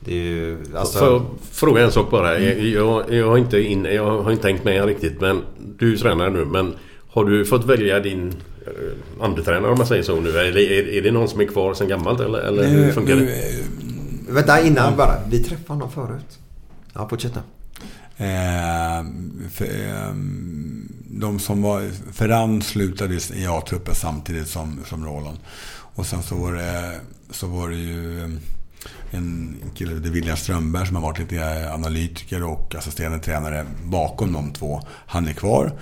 Det 0.00 0.12
är 0.12 0.22
ju, 0.22 0.64
alltså... 0.76 0.98
Får 0.98 1.08
jag 1.08 1.26
fråga 1.52 1.84
en 1.84 1.92
sak 1.92 2.10
bara? 2.10 2.38
Jag, 2.38 2.58
jag, 2.58 3.14
jag, 3.14 3.28
har 3.28 3.38
inte 3.38 3.60
in, 3.60 3.84
jag 3.84 4.22
har 4.22 4.30
inte 4.30 4.42
tänkt 4.42 4.64
med 4.64 4.84
riktigt 4.84 5.20
men 5.20 5.42
du 5.78 5.92
är 5.92 5.96
tränare 5.96 6.30
nu 6.30 6.44
men 6.44 6.74
har 7.08 7.24
du 7.24 7.44
fått 7.44 7.64
välja 7.64 8.00
din 8.00 8.34
eh, 8.68 9.24
andetränare 9.24 9.72
om 9.72 9.78
man 9.78 9.86
säger 9.86 10.02
så 10.02 10.20
nu? 10.20 10.28
Eller 10.30 10.58
är, 10.58 10.88
är 10.88 11.02
det 11.02 11.10
någon 11.10 11.28
som 11.28 11.40
är 11.40 11.44
kvar 11.46 11.74
sedan 11.74 11.88
gammalt 11.88 12.20
eller, 12.20 12.38
eller 12.38 12.68
hur 12.68 12.86
Nu, 12.86 12.92
funkar 12.92 13.16
nu, 13.16 13.26
det? 13.26 13.32
eh, 13.32 14.34
Vänta 14.34 14.62
innan 14.62 14.96
bara. 14.96 15.14
Vi 15.30 15.44
träffade 15.44 15.68
honom 15.68 15.90
förut. 15.90 16.38
Ja, 16.94 17.08
fortsätt 17.08 17.32
nu. 17.34 17.40
Eh, 18.16 19.04
för, 19.52 19.64
eh, 19.64 20.14
de 21.10 21.38
som 21.38 21.62
var... 21.62 21.82
Ferran 22.12 22.62
slutade 22.62 23.14
i 23.34 23.46
A-truppen 23.46 23.94
samtidigt 23.94 24.48
som, 24.48 24.80
som 24.86 25.04
Roland. 25.06 25.38
Och 25.94 26.06
sen 26.06 26.22
så 26.22 26.34
var 26.34 26.52
det, 26.52 27.00
så 27.30 27.46
var 27.46 27.68
det 27.68 27.76
ju 27.76 28.18
eh, 28.24 28.30
en 29.10 29.56
kille, 29.74 29.94
det 29.94 30.08
är 30.08 30.12
William 30.12 30.36
Strömberg, 30.36 30.86
som 30.86 30.96
har 30.96 31.02
varit 31.02 31.18
lite 31.18 31.70
analytiker 31.72 32.42
och 32.44 32.74
assisterande 32.74 33.18
tränare 33.18 33.66
bakom 33.84 34.32
de 34.32 34.52
två. 34.52 34.80
Han 35.06 35.28
är 35.28 35.32
kvar. 35.32 35.72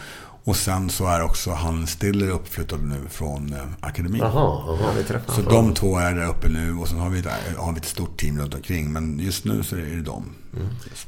Och 0.47 0.57
sen 0.57 0.91
så 0.91 1.07
är 1.07 1.23
också 1.23 1.51
han 1.51 1.87
Stiller 1.87 2.31
uppflyttad 2.31 2.83
nu 2.83 2.97
från 3.11 3.53
eh, 3.53 3.59
akademin. 3.81 4.23
Vi 4.97 5.05
träffade 5.05 5.43
Så 5.43 5.51
de 5.51 5.75
två 5.75 5.99
är 5.99 6.15
där 6.15 6.29
uppe 6.29 6.49
nu 6.49 6.75
och 6.75 6.89
sen 6.89 6.99
har 6.99 7.11
vi, 7.11 7.21
där, 7.21 7.33
har 7.59 7.73
vi 7.73 7.79
ett 7.79 7.85
stort 7.85 8.21
team 8.21 8.39
runt 8.39 8.55
omkring. 8.55 8.93
Men 8.93 9.19
just 9.19 9.45
nu 9.45 9.63
så 9.63 9.77
är 9.77 9.81
det 9.81 10.03
de. 10.03 10.25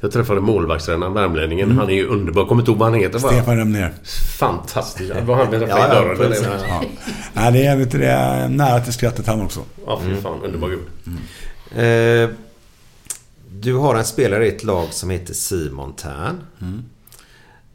Jag 0.01 0.11
träffade 0.11 0.41
målvaktstränaren, 0.41 1.13
värmlänningen. 1.13 1.71
Han 1.77 1.89
är 1.89 1.93
ju 1.93 2.07
underbar. 2.07 2.45
Kommer 2.45 2.61
inte 2.61 2.71
ihåg 2.71 2.79
vad 2.79 2.91
han 2.91 2.99
heter 2.99 3.19
bara. 3.19 3.31
Stefan 3.31 3.57
Remnér. 3.57 3.93
Fantastisk. 4.39 5.13
Det 5.13 5.21
var 5.21 5.35
han 5.35 5.51
vi 5.51 5.59
träffade 5.59 5.79
Ja, 5.79 5.87
i 5.87 5.95
ja, 5.95 6.01
dörren. 6.15 6.21
eller? 6.21 6.67
Ja. 6.67 6.83
Nej, 7.33 7.51
det 7.51 7.65
är, 7.65 7.75
vet 7.77 7.91
du, 7.91 7.97
det 7.97 8.07
är 8.11 8.49
nära 8.49 8.79
till 8.79 8.93
skrattet 8.93 9.27
han 9.27 9.41
också. 9.41 9.59
Ja, 9.85 9.99
fy 10.03 10.15
fan. 10.15 10.41
Underbar 10.43 10.69
gubbe. 10.69 11.83
Eh, 11.83 12.29
du 13.51 13.73
har 13.75 13.95
en 13.95 14.05
spelare 14.05 14.45
i 14.45 14.49
ett 14.55 14.63
lag 14.63 14.87
som 14.93 15.09
heter 15.09 15.33
Simon 15.33 15.93
Tern. 15.93 16.39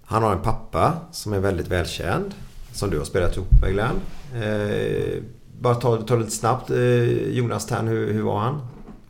Han 0.06 0.22
har 0.22 0.32
en 0.32 0.42
pappa 0.42 0.92
som 1.12 1.32
är 1.32 1.40
väldigt 1.40 1.68
välkänd. 1.68 2.34
Som 2.72 2.90
du 2.90 2.98
har 2.98 3.04
spelat 3.04 3.36
ihop 3.36 3.48
med 3.62 3.72
Glenn. 3.72 4.00
Eh, 4.34 5.22
bara 5.60 5.74
ta, 5.74 5.96
ta 5.96 6.16
lite 6.16 6.30
snabbt. 6.30 6.70
Eh, 6.70 7.28
Jonas 7.28 7.66
Tern, 7.66 7.88
hur, 7.88 8.12
hur 8.12 8.22
var 8.22 8.38
han? 8.38 8.54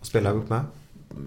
Att 0.01 0.07
spela 0.07 0.31
ihop 0.31 0.49
med? 0.49 0.61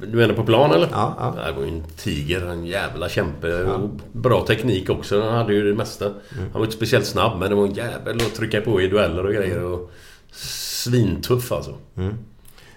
Du 0.01 0.17
menar 0.17 0.33
på 0.33 0.43
plan 0.43 0.71
eller? 0.71 0.87
Ja, 0.91 1.15
ja. 1.19 1.45
Det 1.45 1.51
var 1.51 1.61
ju 1.61 1.69
en 1.69 1.83
tiger. 1.97 2.45
En 2.45 2.65
jävla 2.65 3.09
kämpe. 3.09 3.63
Och 3.63 3.89
Bra 4.11 4.45
teknik 4.45 4.89
också. 4.89 5.21
Han 5.21 5.33
hade 5.33 5.53
ju 5.53 5.69
det 5.69 5.77
mesta. 5.77 6.05
Mm. 6.05 6.19
Han 6.31 6.51
var 6.53 6.63
inte 6.63 6.75
speciellt 6.75 7.05
snabb 7.05 7.39
men 7.39 7.49
det 7.49 7.55
var 7.55 7.65
en 7.65 7.73
jävel 7.73 8.17
att 8.17 8.35
trycka 8.35 8.61
på 8.61 8.81
i 8.81 8.87
dueller 8.87 9.25
och 9.25 9.33
grejer. 9.33 9.63
Och 9.63 9.91
svintuff 10.31 11.51
alltså. 11.51 11.75
Mm. 11.95 12.13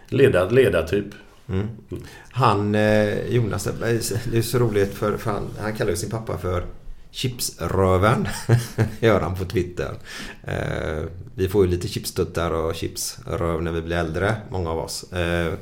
Ledar, 0.08 0.50
ledartyp. 0.50 1.06
Han, 2.30 2.74
eh, 2.74 3.26
Jonas, 3.26 3.68
det 4.30 4.38
är 4.38 4.42
så 4.42 4.58
roligt 4.58 4.94
för, 4.94 5.16
för 5.16 5.30
han, 5.30 5.48
han 5.60 5.74
kallar 5.74 5.90
ju 5.90 5.96
sin 5.96 6.10
pappa 6.10 6.38
för 6.38 6.64
Chipsröven. 7.10 8.28
Gör 9.00 9.20
han 9.20 9.34
på 9.34 9.44
Twitter. 9.44 9.94
Eh, 10.44 11.04
vi 11.34 11.48
får 11.48 11.64
ju 11.64 11.70
lite 11.70 11.88
chipstuttar 11.88 12.50
och 12.50 12.74
chipsröv 12.74 13.62
när 13.62 13.72
vi 13.72 13.82
blir 13.82 13.96
äldre, 13.96 14.36
många 14.50 14.70
av 14.70 14.78
oss. 14.78 15.12
Eh, 15.12 15.52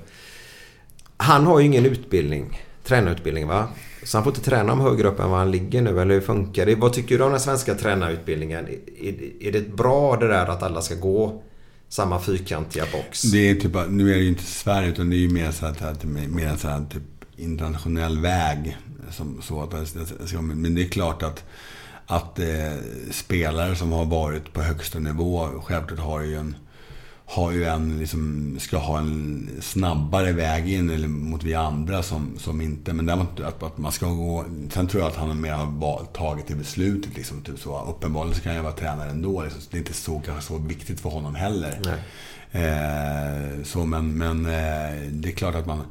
han 1.16 1.46
har 1.46 1.60
ju 1.60 1.66
ingen 1.66 1.86
utbildning, 1.86 2.62
tränarutbildning 2.84 3.46
va? 3.46 3.68
Så 4.02 4.16
han 4.16 4.24
får 4.24 4.32
inte 4.32 4.50
träna 4.50 4.72
om 4.72 4.80
högre 4.80 5.08
upp 5.08 5.20
än 5.20 5.30
vad 5.30 5.38
han 5.38 5.50
ligger 5.50 5.82
nu, 5.82 6.00
eller 6.00 6.14
hur 6.14 6.20
funkar 6.20 6.66
det? 6.66 6.74
Vad 6.74 6.92
tycker 6.92 7.18
du 7.18 7.24
om 7.24 7.30
den 7.30 7.40
svenska 7.40 7.74
tränarutbildningen? 7.74 8.68
Är, 9.02 9.42
är 9.42 9.52
det 9.52 9.76
bra 9.76 10.16
det 10.16 10.28
där 10.28 10.46
att 10.46 10.62
alla 10.62 10.82
ska 10.82 10.94
gå 10.94 11.42
samma 11.88 12.20
fyrkantiga 12.20 12.84
box? 12.92 13.22
Det 13.22 13.50
är 13.50 13.54
typ, 13.54 13.72
nu 13.88 14.10
är 14.12 14.16
det 14.16 14.22
ju 14.22 14.28
inte 14.28 14.42
Sverige 14.42 14.88
utan 14.88 15.10
det 15.10 15.16
är 15.16 15.18
ju 15.18 15.30
mer 15.30 15.50
så 15.50 15.66
att, 15.66 15.82
att 15.82 16.00
det 16.00 16.06
är 16.06 16.28
mer 16.28 16.66
en 16.66 16.70
att 16.70 16.90
typ 16.90 17.02
internationell 17.36 18.18
väg. 18.18 18.76
Som, 19.10 19.42
så 19.42 19.62
att, 19.62 19.72
men 20.42 20.74
det 20.74 20.82
är 20.82 20.88
klart 20.88 21.22
att, 21.22 21.44
att 22.06 22.38
eh, 22.38 22.72
spelare 23.10 23.76
som 23.76 23.92
har 23.92 24.04
varit 24.04 24.52
på 24.52 24.62
högsta 24.62 24.98
nivå 24.98 25.48
självklart 25.64 25.98
har 25.98 26.20
ju 26.20 26.36
en 26.36 26.54
har 27.30 27.52
ju 27.52 27.64
en, 27.64 27.98
liksom, 27.98 28.56
ska 28.60 28.76
ha 28.76 28.98
en 28.98 29.50
snabbare 29.60 30.32
väg 30.32 30.72
in 30.72 30.90
eller 30.90 31.08
mot 31.08 31.44
vi 31.44 31.54
andra 31.54 32.02
som, 32.02 32.38
som 32.38 32.60
inte, 32.60 32.92
men 32.92 33.06
däremot 33.06 33.40
att, 33.40 33.62
att 33.62 33.78
man 33.78 33.92
ska 33.92 34.06
gå, 34.06 34.44
sen 34.70 34.86
tror 34.86 35.02
jag 35.02 35.10
att 35.10 35.16
han 35.16 35.40
mer 35.40 35.52
har 35.52 36.04
tagit 36.04 36.46
det 36.46 36.54
beslutet 36.54 37.16
liksom, 37.16 37.42
typ 37.42 37.58
så. 37.58 37.84
Uppenbarligen 37.84 38.36
så 38.36 38.42
kan 38.42 38.54
jag 38.54 38.62
vara 38.62 38.72
tränare 38.72 39.10
ändå, 39.10 39.42
liksom. 39.42 39.62
Det 39.70 39.76
är 39.76 39.78
inte 39.78 39.92
så, 39.92 40.20
kanske 40.20 40.42
så 40.42 40.58
viktigt 40.58 41.00
för 41.00 41.10
honom 41.10 41.34
heller. 41.34 41.80
Eh, 42.52 43.64
så 43.64 43.84
men, 43.84 44.18
men 44.18 44.46
eh, 44.46 45.10
det 45.10 45.28
är 45.28 45.32
klart 45.36 45.54
att 45.54 45.66
man, 45.66 45.82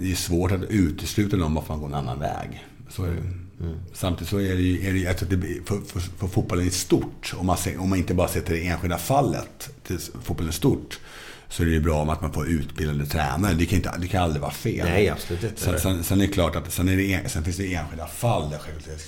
det 0.00 0.10
är 0.10 0.14
svårt 0.14 0.52
att 0.52 0.62
utesluta 0.62 1.36
någon 1.36 1.54
bara 1.54 1.64
för 1.64 1.74
att 1.74 1.80
man 1.80 1.90
går 1.90 1.98
en 1.98 2.04
annan 2.08 2.20
väg. 2.20 2.66
Så 2.90 3.04
är 3.04 3.08
det. 3.10 3.22
Samtidigt 3.92 4.28
så 4.30 4.36
är 4.40 4.54
det 4.54 4.62
ju, 4.62 4.88
är 4.88 4.92
det, 4.92 4.98
ju- 4.98 5.04
jag 5.04 5.16
tror 5.18 5.26
att 5.26 5.30
det, 5.30 5.36
blir- 5.36 5.60
för, 5.64 5.80
för, 5.80 6.00
för 6.00 6.26
fotbollen 6.28 6.66
i 6.66 6.70
stort, 6.70 7.34
om 7.36 7.46
man, 7.46 7.56
ser, 7.56 7.80
om 7.80 7.88
man 7.88 7.98
inte 7.98 8.14
bara 8.14 8.28
ser 8.28 8.40
till 8.40 8.54
det 8.54 8.66
enskilda 8.66 8.98
fallet, 8.98 9.70
till 9.86 9.98
fotbollen 10.22 10.50
i 10.50 10.54
stort, 10.54 11.00
så 11.48 11.62
är 11.62 11.66
det 11.66 11.72
ju 11.72 11.80
bra 11.80 12.02
om 12.02 12.08
att 12.08 12.20
man 12.20 12.32
får 12.32 12.48
utbildade 12.48 13.06
tränare. 13.06 13.54
Det 13.54 13.66
kan, 13.66 13.76
inte, 13.76 13.94
det 13.98 14.08
kan 14.08 14.22
aldrig 14.22 14.40
vara 14.42 14.50
fel. 14.52 14.86
Nej, 14.86 15.08
absolut 15.08 15.42
inte. 15.44 15.60
Sen, 15.60 15.80
sen, 15.80 16.04
sen 16.04 16.20
är 16.20 16.26
det 16.26 16.32
klart 16.32 16.56
att 16.56 16.72
sen, 16.72 16.88
är 16.88 16.96
det, 16.96 17.12
en- 17.14 17.28
sen 17.28 17.44
finns 17.44 17.56
det 17.56 17.74
enskilda 17.74 18.06
fall 18.06 18.50
där 18.50 18.58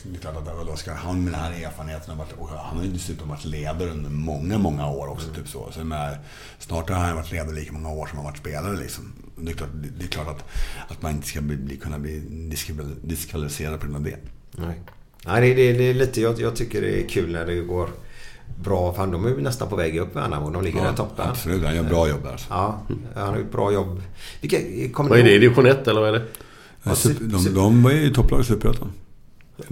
det 0.05 0.16
är 0.16 0.20
klart 0.20 0.68
att 0.72 0.78
ska 0.78 0.95
han 0.95 1.24
med 1.24 1.32
den 1.32 1.41
här 1.41 1.53
erfarenheten, 1.66 2.18
varit, 2.18 2.32
han 2.59 2.76
har 2.76 2.84
ju 2.84 2.91
dessutom 2.91 3.28
varit 3.28 3.45
ledare 3.45 3.91
under 3.91 4.11
många, 4.11 4.59
många 4.59 4.91
år 4.91 5.07
också. 5.09 5.28
Typ 5.34 5.49
så. 5.49 5.70
så 5.72 5.84
med, 5.84 6.18
snart 6.59 6.88
har 6.91 6.97
han 6.97 7.16
varit 7.16 7.30
ledare 7.32 7.55
lika 7.55 7.72
många 7.72 7.88
år 7.91 8.07
som 8.07 8.16
han 8.18 8.24
varit 8.24 8.38
spelare. 8.38 8.76
Liksom. 8.76 9.12
Det 9.43 9.51
är 9.51 9.55
klart, 9.57 9.68
det, 9.99 10.05
är 10.05 10.09
klart 10.09 10.28
att, 10.28 10.45
att 10.88 11.03
man 11.03 11.12
inte 11.12 11.26
ska 11.28 11.41
bli, 11.41 11.57
bli, 11.57 11.76
kunna 11.76 11.99
bli 11.99 12.22
diskval- 12.30 12.97
diskvalificerad 13.03 13.80
på 13.80 13.86
grund 13.86 13.97
av 13.97 14.03
det. 14.03 14.16
Nej, 14.51 14.80
Nej 15.26 15.55
det, 15.55 15.72
det, 15.72 15.91
är 15.91 15.95
lite, 15.95 16.20
jag, 16.20 16.41
jag 16.41 16.57
tycker 16.57 16.80
det 16.82 17.03
är 17.05 17.09
kul 17.09 17.32
när 17.32 17.47
det 17.47 17.55
går 17.61 17.88
bra. 18.64 18.93
För 18.95 19.07
de 19.07 19.24
är 19.24 19.28
ju 19.28 19.41
nästan 19.41 19.68
på 19.68 19.76
väg 19.76 19.99
upp 19.99 20.16
Värnamo. 20.16 20.51
De 20.51 20.62
ligger 20.62 20.82
där 20.84 20.93
i 20.93 20.97
toppen. 20.97 21.28
Absolut, 21.28 21.64
han 21.64 21.76
gör 21.76 21.82
bra 21.82 22.09
jobb 22.09 22.22
där. 22.22 22.41
Ja, 22.49 22.80
han 23.14 23.28
har 23.28 23.38
gjort 23.38 23.53
bra 23.53 23.72
jobb. 23.72 24.03
Vilka, 24.41 24.59
Vad 25.03 25.18
är 25.18 25.24
det? 25.24 25.38
Division 25.38 25.66
1 25.66 25.88
eller 25.88 26.01
vad 26.01 26.09
är 26.09 26.12
det? 26.12 26.24
Ja, 26.82 26.95
Super, 26.95 27.24
super- 27.24 27.45
de, 27.45 27.55
de 27.55 27.82
var 27.82 27.91
ju 27.91 28.11
topplag 28.14 28.41
i 28.41 28.45
Superettan. 28.45 28.93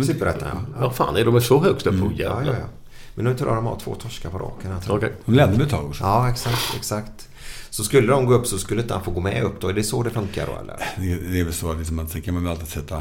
Superettan, 0.06 0.48
ja. 0.52 0.80
Ja, 0.80 0.90
fan 0.90 1.16
är 1.16 1.24
de 1.24 1.40
så 1.40 1.60
högst 1.64 1.86
upp? 1.86 1.94
Mm. 1.94 2.12
Ja, 2.16 2.42
ja, 2.46 2.52
ja. 2.52 2.66
Men 3.14 3.24
nu 3.24 3.34
tror 3.34 3.48
jag 3.50 3.58
de 3.58 3.66
har 3.66 3.78
två 3.78 3.94
torskar 3.94 4.30
på 4.30 4.38
raken. 4.38 4.72
Okej. 4.88 5.12
De 5.24 5.34
ledde 5.34 5.52
väl 5.52 5.60
ett 5.60 5.70
tag 5.70 5.84
också. 5.86 6.04
Ja, 6.04 6.30
exakt, 6.30 6.74
exakt. 6.76 7.27
Så 7.70 7.84
skulle 7.84 8.06
de 8.12 8.26
gå 8.26 8.34
upp 8.34 8.46
så 8.46 8.58
skulle 8.58 8.82
inte 8.82 8.94
han 8.94 9.04
få 9.04 9.10
gå 9.10 9.20
med 9.20 9.42
upp 9.42 9.60
då? 9.60 9.68
Är 9.68 9.72
det 9.72 9.82
så 9.82 10.02
det 10.02 10.10
funkar 10.10 10.46
då 10.46 10.52
eller? 10.62 10.76
Det, 10.96 11.30
det 11.32 11.40
är 11.40 11.44
väl 11.44 11.52
så 11.54 11.70
att 11.70 11.78
liksom, 11.78 12.08
sen 12.08 12.22
kan 12.22 12.34
man 12.34 12.42
väl 12.42 12.52
alltid 12.52 12.68
sätta... 12.68 12.94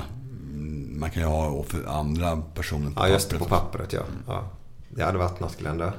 mm, 0.53 0.99
Man 0.99 1.09
kan 1.11 1.21
ju 1.21 1.27
ha 1.27 1.63
för 1.63 1.85
andra 1.99 2.37
personer 2.37 2.91
på 2.91 3.01
Ja, 3.01 3.07
just 3.09 3.29
det. 3.29 3.37
På 3.37 3.45
pappret. 3.45 3.71
pappret 3.71 3.93
ja. 3.93 4.01
ja. 4.27 4.49
Det 4.89 5.03
hade 5.03 5.17
varit 5.17 5.39
något 5.39 5.57
Glenn. 5.57 5.83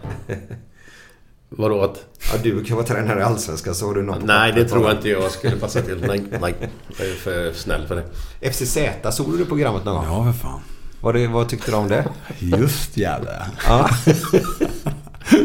Vadå 1.51 1.83
att... 1.83 2.05
Ja, 2.33 2.39
du 2.43 2.65
kan 2.65 2.77
vara 2.77 2.87
tränare 2.87 3.21
i 3.21 3.23
Allsvenskan 3.23 3.75
så 3.75 3.87
har 3.87 3.95
du 3.95 4.03
något 4.03 4.21
på 4.21 4.27
Nej, 4.27 4.53
det 4.53 4.55
pappret 4.55 4.71
tror 4.73 4.85
jag 4.85 4.97
inte 4.97 5.09
jag 5.09 5.31
skulle 5.31 5.57
passa 5.57 5.83
till. 5.83 6.05
Nej, 6.07 6.25
nej. 6.41 6.55
Jag 6.99 7.07
är 7.09 7.15
för 7.15 7.53
snäll 7.53 7.87
för 7.87 7.97
det. 8.41 8.51
FCZ, 8.53 8.79
såg 9.17 9.33
du 9.33 9.39
det 9.39 9.45
programmet 9.45 9.85
någon 9.85 9.95
gång? 9.95 10.05
Ja, 10.27 10.33
för 10.33 10.39
fan. 10.41 10.61
Vad, 11.01 11.15
det, 11.15 11.27
vad 11.27 11.49
tyckte 11.49 11.71
du 11.71 11.77
om 11.77 11.89
det? 11.89 12.09
Just 12.39 12.97
jävlar. 12.97 13.47
Ja. 13.67 13.89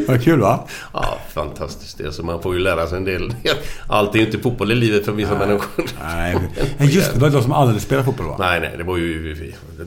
Vad 0.08 0.24
kul 0.24 0.40
va? 0.40 0.68
Ja, 0.94 1.18
fantastiskt. 1.34 1.98
Det. 1.98 2.12
Så 2.12 2.24
man 2.24 2.42
får 2.42 2.54
ju 2.54 2.60
lära 2.60 2.88
sig 2.88 2.98
en 2.98 3.04
del. 3.06 3.34
Allt 3.88 4.16
är 4.16 4.20
ju 4.20 4.26
inte 4.26 4.40
fotboll 4.40 4.72
i 4.72 4.76
livet 4.76 5.06
för 5.06 5.12
vissa 5.12 5.38
människor. 5.38 5.84
Nej, 6.04 6.38
men 6.78 6.88
just 6.88 7.14
det. 7.14 7.20
Var 7.20 7.30
de 7.30 7.42
som 7.44 7.52
aldrig 7.52 7.82
spelade 7.82 8.06
fotboll 8.06 8.28
va? 8.28 8.36
Nej, 8.40 8.60
nej, 8.60 8.74
det 8.78 8.84
var 8.84 8.98
ju... 8.98 9.36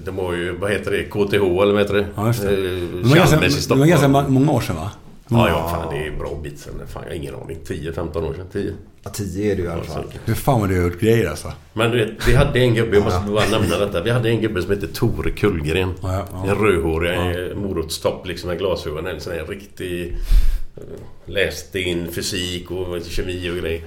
Det 0.05 0.11
var 0.11 0.33
ju... 0.33 0.57
Vad 0.59 0.71
heter 0.71 0.91
det? 0.91 1.03
KTH 1.05 1.35
eller 1.35 1.73
vad 1.73 1.79
heter 1.83 1.95
det? 1.95 2.07
Ja, 2.17 2.27
just 2.27 2.43
det. 2.43 2.49
Eh, 2.49 2.55
Chalmers 3.15 3.33
i 3.33 3.37
det 3.37 3.41
var 3.41 3.49
Stockholm. 3.51 3.89
ganska 3.89 4.09
många 4.09 4.53
år 4.53 4.61
sedan 4.61 4.77
va? 4.77 4.91
Ja, 5.29 5.49
ja, 5.49 5.69
fan 5.69 5.95
det 5.95 5.99
är 6.07 6.09
en 6.13 6.19
bra 6.19 6.41
bit 6.43 6.59
sen. 6.59 6.73
Fan, 6.89 7.03
jag 7.03 7.11
har 7.11 7.17
ingen 7.17 7.35
aning. 7.35 7.59
10-15 7.67 8.29
år 8.29 8.35
sedan. 8.35 8.47
10. 8.53 8.73
Ja, 9.03 9.11
tio 9.11 9.53
är 9.53 9.57
det 9.57 9.63
ju 9.63 9.69
i 9.69 9.71
alla 9.71 9.83
fall. 9.83 10.05
Hur 10.25 10.35
fan 10.35 10.61
vad 10.61 10.69
du 10.69 10.77
har 10.77 10.85
gjort 10.91 11.01
grejer 11.01 11.31
alltså. 11.31 11.53
Men 11.73 11.91
du 11.91 12.05
vet, 12.05 12.29
vi 12.29 12.35
hade 12.35 12.61
en 12.61 12.75
gubbe, 12.75 12.97
jag 12.97 13.05
måste 13.05 13.21
bara 13.31 13.49
nämna 13.61 13.79
detta. 13.79 14.03
Vi 14.03 14.11
hade 14.11 14.29
en 14.29 14.41
gubbe 14.41 14.63
som 14.63 14.71
hette 14.71 14.87
Tore 14.89 15.31
Kullgren. 15.31 15.93
Ja, 16.03 16.27
ja. 16.33 16.47
En 16.49 16.55
rödhårig 16.55 17.51
ja. 17.51 17.55
morotstopp 17.55 18.27
liksom 18.27 18.49
med 18.49 18.59
glasögon. 18.59 19.07
En 19.07 19.21
sån 19.21 19.33
här 19.33 19.45
riktig... 19.47 20.17
eh, 20.77 20.83
Läste 21.27 21.81
in 21.81 22.13
fysik 22.13 22.71
och 22.71 23.03
kemi 23.05 23.51
och 23.51 23.57
grejer. 23.57 23.83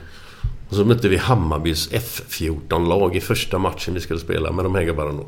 Och 0.70 0.76
så 0.76 0.86
mötte 0.86 1.10
vi 1.10 1.18
Hammarbys 1.18 1.92
F14-lag 1.92 3.16
i 3.16 3.20
första 3.22 3.58
matchen 3.58 3.94
vi 3.94 4.00
skulle 4.00 4.20
spela 4.20 4.52
med 4.52 4.66
de 4.66 4.76
här 4.76 4.84
gubbarna 4.84 5.12
då. 5.12 5.28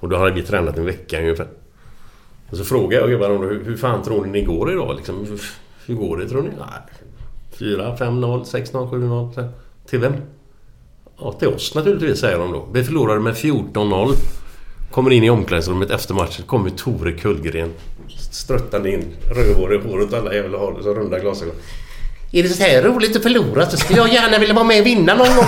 Och 0.00 0.08
då 0.08 0.16
hade 0.16 0.32
vi 0.32 0.42
tränat 0.42 0.78
en 0.78 0.84
vecka 0.84 1.20
ungefär. 1.20 1.46
Och 2.54 2.58
så 2.58 2.64
frågade 2.64 3.02
jag 3.02 3.10
gubbarna 3.10 3.34
då, 3.34 3.40
hur, 3.40 3.64
hur 3.64 3.76
fan 3.76 4.02
tror 4.02 4.24
ni 4.24 4.30
ni 4.32 4.42
går 4.42 4.72
idag 4.72 4.96
liksom? 4.96 5.26
Hur, 5.26 5.40
hur 5.86 5.94
går 5.94 6.16
det 6.16 6.28
tror 6.28 6.42
ni? 6.42 6.48
Nej, 6.48 6.80
4, 7.58 7.96
5-0, 7.96 8.44
6-0, 8.44 8.90
7-0. 8.90 9.48
Till 9.86 9.98
vem? 9.98 10.12
Ja, 11.18 11.32
till 11.32 11.48
oss 11.48 11.74
naturligtvis, 11.74 12.20
säger 12.20 12.38
de 12.38 12.52
då. 12.52 12.68
Vi 12.72 12.84
förlorade 12.84 13.20
med 13.20 13.34
14-0. 13.34 14.12
Kommer 14.90 15.10
in 15.10 15.24
i 15.24 15.30
omklädningsrummet 15.30 15.90
efter 15.90 16.14
matchen. 16.14 16.44
Kommer 16.46 16.70
Tore 16.70 17.12
Kullgren 17.12 17.72
ströttande 18.30 18.92
in. 18.92 19.04
Rödhårig, 19.30 19.80
håret 19.80 20.14
alla 20.14 20.34
jävla 20.34 20.58
har 20.58 20.82
så 20.82 20.94
runda 20.94 21.18
glasögon. 21.18 21.54
Är 22.32 22.42
det 22.42 22.48
så 22.48 22.62
här 22.62 22.82
roligt 22.82 23.16
att 23.16 23.22
förlora 23.22 23.66
så 23.70 23.76
skulle 23.76 23.98
jag 23.98 24.12
gärna 24.12 24.38
vilja 24.38 24.54
vara 24.54 24.64
med 24.64 24.80
och 24.80 24.86
vinna 24.86 25.14
någon 25.14 25.36
gång. 25.36 25.46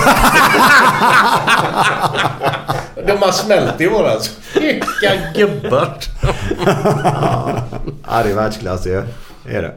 De 3.06 3.16
har 3.22 3.32
smält 3.32 3.80
i 3.80 3.86
våra 3.86 4.10
alltså. 4.10 4.30
Vilka 4.60 5.12
gubbar! 5.34 5.98
Ja, 8.08 8.22
det 8.22 8.30
är 8.30 8.34
världsklass 8.34 8.86
ju. 8.86 9.02
Det 9.44 9.56
är 9.56 9.62
det. 9.62 9.74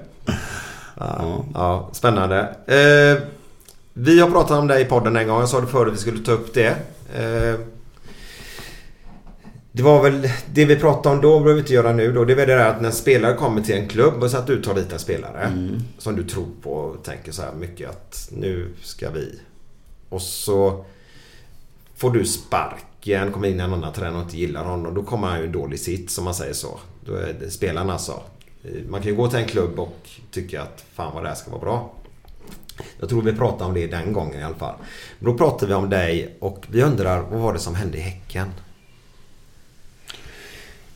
Ja, 1.00 1.46
ja, 1.54 1.90
spännande. 1.94 2.40
Eh, 2.68 3.24
Vi 3.94 4.20
har 4.20 4.30
pratat 4.30 4.60
om 4.60 4.68
det 4.68 4.80
i 4.82 4.86
podden 4.86 5.16
en 5.16 5.28
gång. 5.28 5.40
Jag 5.40 5.50
sa 5.50 5.62
det 5.62 5.68
förut 5.68 5.94
vi 5.94 5.98
skulle 5.98 6.26
ta 6.26 6.32
upp 6.32 6.54
det. 6.54 6.68
Eh, 7.16 7.60
det 9.72 9.84
var 9.84 10.04
väl 10.04 10.30
det 10.54 10.66
vi 10.66 10.76
pratade 10.76 11.16
om 11.16 11.22
då, 11.22 11.30
behöver 11.40 11.54
vi 11.54 11.60
inte 11.60 11.74
göra 11.74 11.92
nu 11.94 12.12
då. 12.12 12.26
Det 12.26 12.34
är 12.34 12.36
väl 12.38 12.48
det 12.48 12.56
där 12.56 12.70
att 12.70 12.82
när 12.82 12.90
en 12.90 12.96
spelare 12.96 13.34
kommer 13.34 13.62
till 13.62 13.76
en 13.76 13.88
klubb 13.88 14.24
och 14.24 14.32
så 14.32 14.38
att 14.38 14.48
du 14.48 14.62
tar 14.62 14.74
dit 14.74 14.94
en 14.94 15.00
spelare. 15.00 15.42
Mm. 15.44 15.80
Som 15.98 16.16
du 16.16 16.24
tror 16.24 16.48
på 16.64 16.72
och 16.74 17.04
tänker 17.04 17.32
så 17.32 17.42
här 17.42 17.52
mycket 17.60 17.90
att 17.90 18.30
nu 18.32 18.74
ska 18.82 19.10
vi. 19.10 19.40
Och 20.10 20.22
så 20.22 20.86
får 21.98 22.12
du 22.12 22.26
sparken, 23.00 23.32
kommer 23.32 23.48
in 23.48 23.60
en 23.60 23.74
annan 23.74 23.94
tränare 23.94 24.16
och 24.16 24.24
inte 24.24 24.38
gillar 24.38 24.64
honom. 24.64 24.94
Då 24.94 25.04
kommer 25.04 25.28
han 25.28 25.40
ju 25.40 25.46
i 25.46 25.48
dålig 25.48 25.80
sitt 25.80 26.12
som 26.12 26.26
man 26.26 26.34
säger 26.34 26.54
så. 26.54 26.80
Då 27.06 27.16
är 27.16 27.50
spelarna 27.50 27.98
så. 27.98 28.24
Man 28.90 29.02
kan 29.02 29.12
ju 29.12 29.18
gå 29.18 29.28
till 29.28 29.40
en 29.40 29.48
klubb 29.48 29.80
och 29.80 30.10
tycka 30.32 30.62
att 30.62 30.84
fan 30.94 31.14
vad 31.14 31.24
det 31.24 31.30
här 31.30 31.36
ska 31.36 31.52
vara 31.52 31.62
bra. 31.62 31.94
Jag 33.00 33.10
tror 33.10 33.22
vi 33.22 33.34
pratade 33.34 33.66
om 33.66 33.74
det 33.74 33.88
den 33.88 34.14
gången 34.14 34.40
i 34.40 34.44
alla 34.44 34.56
fall. 34.56 34.76
Men 35.20 35.32
då 35.32 35.38
pratade 35.38 35.66
vi 35.68 35.74
om 35.74 35.90
dig 35.90 36.36
och 36.40 36.66
vi 36.72 36.84
undrar 36.84 37.22
vad 37.22 37.40
var 37.42 37.54
det 37.54 37.60
som 37.60 37.76
hände 37.76 37.98
i 37.98 38.02
Häcken? 38.02 38.48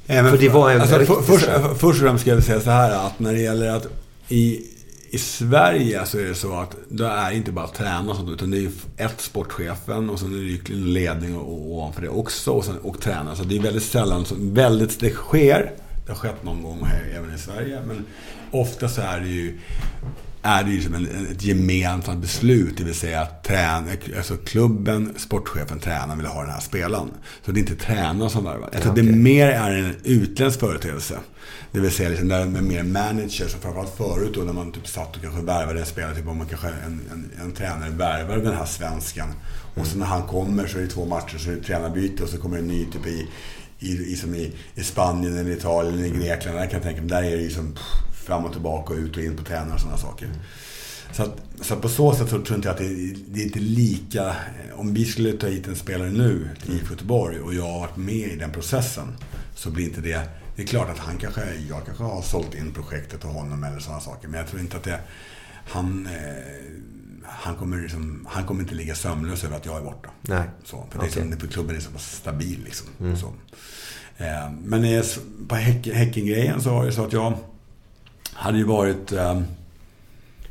Även 0.08 0.32
För 0.32 0.38
det 0.38 0.50
var 0.50 0.72
en 0.72 0.82
alltså, 0.82 1.00
för, 1.00 1.22
först, 1.22 1.46
först 1.80 2.02
och 2.02 2.08
främst 2.08 2.22
ska 2.22 2.32
jag 2.32 2.44
säga 2.44 2.62
så 2.62 2.70
här 2.70 3.08
att 3.08 3.20
när 3.20 3.34
det 3.34 3.40
gäller 3.40 3.70
att 3.70 3.88
i, 4.28 4.66
i 5.14 5.18
Sverige 5.18 6.06
så 6.06 6.20
är 6.20 6.24
det 6.24 6.36
så 6.36 6.54
att 6.54 6.76
det 6.90 7.06
är 7.06 7.32
inte 7.32 7.52
bara 7.52 7.68
träna 7.68 8.12
och 8.12 8.16
sånt 8.16 8.30
utan 8.30 8.52
det 8.52 8.58
är 8.58 8.62
ju 8.62 8.72
ett 8.98 9.22
sportchefen 9.22 10.10
och 10.10 10.20
sen 10.20 10.34
är 10.34 10.38
det 10.38 10.44
ju 10.44 10.86
ledning 10.86 11.38
och, 11.38 11.54
och 11.54 11.72
ovanför 11.72 12.02
det 12.02 12.10
också 12.10 12.52
och, 12.52 12.66
sen, 12.66 12.78
och 12.78 13.02
tränare. 13.02 13.36
Så 13.36 13.44
det 13.44 13.56
är 13.58 13.60
väldigt 13.60 13.84
sällan, 13.84 14.26
så, 14.26 14.36
väldigt, 14.38 15.00
det 15.00 15.10
sker. 15.10 15.72
Det 16.06 16.12
har 16.12 16.20
skett 16.20 16.44
någon 16.44 16.64
gång 16.64 16.86
här 16.86 17.14
även 17.16 17.36
i 17.36 17.38
Sverige 17.38 17.82
men 17.88 18.06
ofta 18.52 18.90
så 18.90 19.02
är 19.02 19.20
det 19.20 19.28
ju 19.28 19.60
är 20.44 20.64
det 20.64 20.72
ju 20.72 20.82
som 20.82 20.94
en, 20.94 21.28
ett 21.32 21.44
gemensamt 21.44 22.22
beslut. 22.22 22.78
Det 22.78 22.84
vill 22.84 22.96
säga 22.96 23.22
att 23.22 23.44
trän, 23.44 23.90
alltså 24.18 24.38
klubben, 24.38 25.14
sportchefen, 25.18 25.80
tränaren 25.80 26.18
vill 26.18 26.28
ha 26.28 26.42
den 26.42 26.52
här 26.52 26.60
spelaren. 26.60 27.12
Så 27.46 27.52
det 27.52 27.60
är 27.60 27.62
inte 27.62 27.76
tränaren 27.76 28.30
som 28.30 28.44
värvar. 28.44 28.70
Jag 28.74 28.82
tror 28.82 28.92
okej. 28.92 29.06
det 29.06 29.12
mer 29.12 29.48
är 29.48 29.72
en 29.72 29.96
utländsk 30.04 30.60
företeelse. 30.60 31.20
Det 31.72 31.80
vill 31.80 31.92
säga 31.92 32.10
liksom 32.10 32.28
där 32.28 32.46
med 32.46 32.64
mer 32.64 32.84
manager. 32.84 33.48
Så 33.48 33.58
framförallt 33.58 33.98
förut 33.98 34.32
då 34.36 34.42
när 34.42 34.54
man 34.54 34.72
typ 34.72 34.88
satt 34.88 35.16
och 35.16 35.22
kanske 35.22 35.42
värvade 35.42 35.80
en 35.80 35.86
spelare. 35.86 36.16
Typ 36.16 36.28
om 36.28 36.38
man 36.38 36.48
kanske 36.48 36.68
en, 36.68 37.02
en, 37.12 37.32
en 37.42 37.52
tränare 37.52 37.90
värvar 37.90 38.38
den 38.38 38.58
här 38.58 38.66
svensken. 38.66 39.28
Och 39.76 39.88
så 39.88 39.98
när 39.98 40.06
han 40.06 40.28
kommer 40.28 40.68
så 40.68 40.78
är 40.78 40.82
det 40.82 40.88
två 40.88 41.06
matcher 41.06 41.38
så 41.38 41.52
är 41.52 41.56
det 41.56 41.64
tränarbyte 41.64 42.24
och 42.24 42.30
så 42.30 42.38
kommer 42.38 42.58
en 42.58 42.68
ny 42.68 42.86
typ 42.86 43.08
i, 43.08 43.28
i, 43.80 43.92
i, 44.14 44.16
som 44.16 44.36
i, 44.36 44.52
i 44.76 44.84
Spanien 44.84 45.38
eller 45.38 45.52
Italien 45.52 46.00
eller 46.00 46.08
Grekland. 46.08 46.58
Där 46.58 46.66
kan 46.66 46.74
jag 46.74 46.84
tänka 46.84 47.02
mig, 47.02 47.10
där 47.10 47.24
är 47.24 47.38
det 47.38 47.44
ju 47.44 47.50
som 47.50 47.74
pff, 47.74 48.13
fram 48.24 48.46
och 48.46 48.52
tillbaka 48.52 48.94
och 48.94 49.00
ut 49.00 49.18
och 49.18 49.24
in 49.24 49.38
på 49.38 49.44
tränare 49.44 49.74
och 49.74 49.80
sådana 49.80 49.98
saker. 49.98 50.30
Så, 51.12 51.24
att, 51.24 51.42
så 51.62 51.74
att 51.74 51.82
på 51.82 51.90
så 51.90 52.14
sätt 52.14 52.30
så 52.30 52.42
tror 52.42 52.56
inte 52.56 52.68
jag 52.68 52.74
att 52.74 52.82
det, 52.82 53.14
det 53.28 53.42
är 53.42 53.46
inte 53.46 53.60
lika... 53.60 54.36
Om 54.76 54.94
vi 54.94 55.06
skulle 55.06 55.34
ta 55.34 55.48
hit 55.48 55.68
en 55.68 55.76
spelare 55.76 56.12
nu 56.12 56.50
till 56.64 56.74
IFK 56.76 56.94
Göteborg 56.94 57.40
och 57.40 57.54
jag 57.54 57.64
har 57.64 57.80
varit 57.80 57.98
med 57.98 58.14
i 58.32 58.36
den 58.36 58.52
processen 58.52 59.08
så 59.56 59.70
blir 59.70 59.86
inte 59.86 60.02
det... 60.02 60.22
Det 60.56 60.62
är 60.64 60.68
klart 60.68 60.90
att 60.90 60.98
han 61.00 61.18
kanske, 61.18 61.42
jag 61.70 61.86
kanske 61.86 62.04
har 62.04 62.22
sålt 62.22 62.56
in 62.56 62.72
projektet 62.74 63.20
till 63.22 63.30
honom 63.30 63.64
eller 63.64 63.80
sådana 63.80 64.02
saker. 64.02 64.28
Men 64.28 64.40
jag 64.40 64.50
tror 64.50 64.62
inte 64.62 64.78
att 64.78 64.84
det... 64.84 65.00
Han, 65.68 66.08
eh, 66.08 67.24
han, 67.26 67.56
kommer 67.56 67.78
liksom, 67.82 68.28
han 68.32 68.46
kommer 68.46 68.62
inte 68.62 68.76
ligga 68.76 68.96
sömnlös 68.96 69.44
över 69.44 69.56
att 69.58 69.66
jag 69.66 69.78
är 69.78 69.82
borta. 69.82 70.10
Nej. 70.22 70.44
Så, 70.64 70.86
för 70.92 71.00
det 71.00 71.06
är 71.06 71.10
Okej. 71.10 71.30
som, 71.32 71.40
för 71.40 71.48
klubben 71.48 71.76
är 71.76 71.80
så 71.80 71.92
pass 71.92 72.16
stabil 72.16 72.60
liksom. 72.66 72.88
Mm. 73.00 73.18
Så. 73.18 73.28
Eh, 74.18 74.52
men 74.64 75.04
på 75.48 75.56
Häcken- 75.56 75.94
Häcken-grejen 75.96 76.62
så 76.62 76.70
var 76.70 76.86
det 76.86 76.92
så 76.92 77.06
att 77.06 77.14
jag 77.14 77.34
hade 78.34 78.58
ju 78.58 78.64
varit... 78.64 79.12
Eh, 79.12 79.42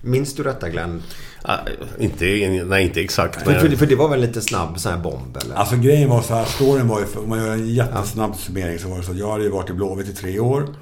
Minns 0.05 0.35
du 0.35 0.43
detta 0.43 0.69
Glenn? 0.69 1.03
Ah, 1.43 1.59
inte, 1.99 2.25
nej, 2.67 2.85
inte 2.85 3.01
exakt. 3.01 3.43
För, 3.43 3.55
för, 3.55 3.77
för 3.77 3.87
det 3.87 3.97
var 3.97 4.09
väl 4.09 4.21
lite 4.21 4.41
snabb 4.41 4.81
sån 4.81 4.93
här 4.93 4.99
bomb 4.99 5.37
eller? 5.37 5.55
Alltså 5.55 5.77
grejen 5.77 6.09
var 6.11 6.23
så 6.23 6.35
här, 6.35 6.45
storyn 6.45 6.89
var 6.89 7.01
ju, 7.01 7.07
för- 7.07 7.21
om 7.23 7.29
man 7.29 7.39
gör 7.39 7.53
en 7.53 7.69
jättesnabb 7.75 8.37
summering 8.37 8.79
så 8.79 8.89
var 8.89 8.97
det 8.99 9.03
så 9.03 9.11
att 9.13 9.19
jag 9.19 9.31
hade 9.33 9.45
ju 9.45 9.51
varit 9.51 9.71
i 9.71 9.73
Blåvitt 9.73 10.09
i 10.09 10.13
tre 10.15 10.39
år. 10.39 10.75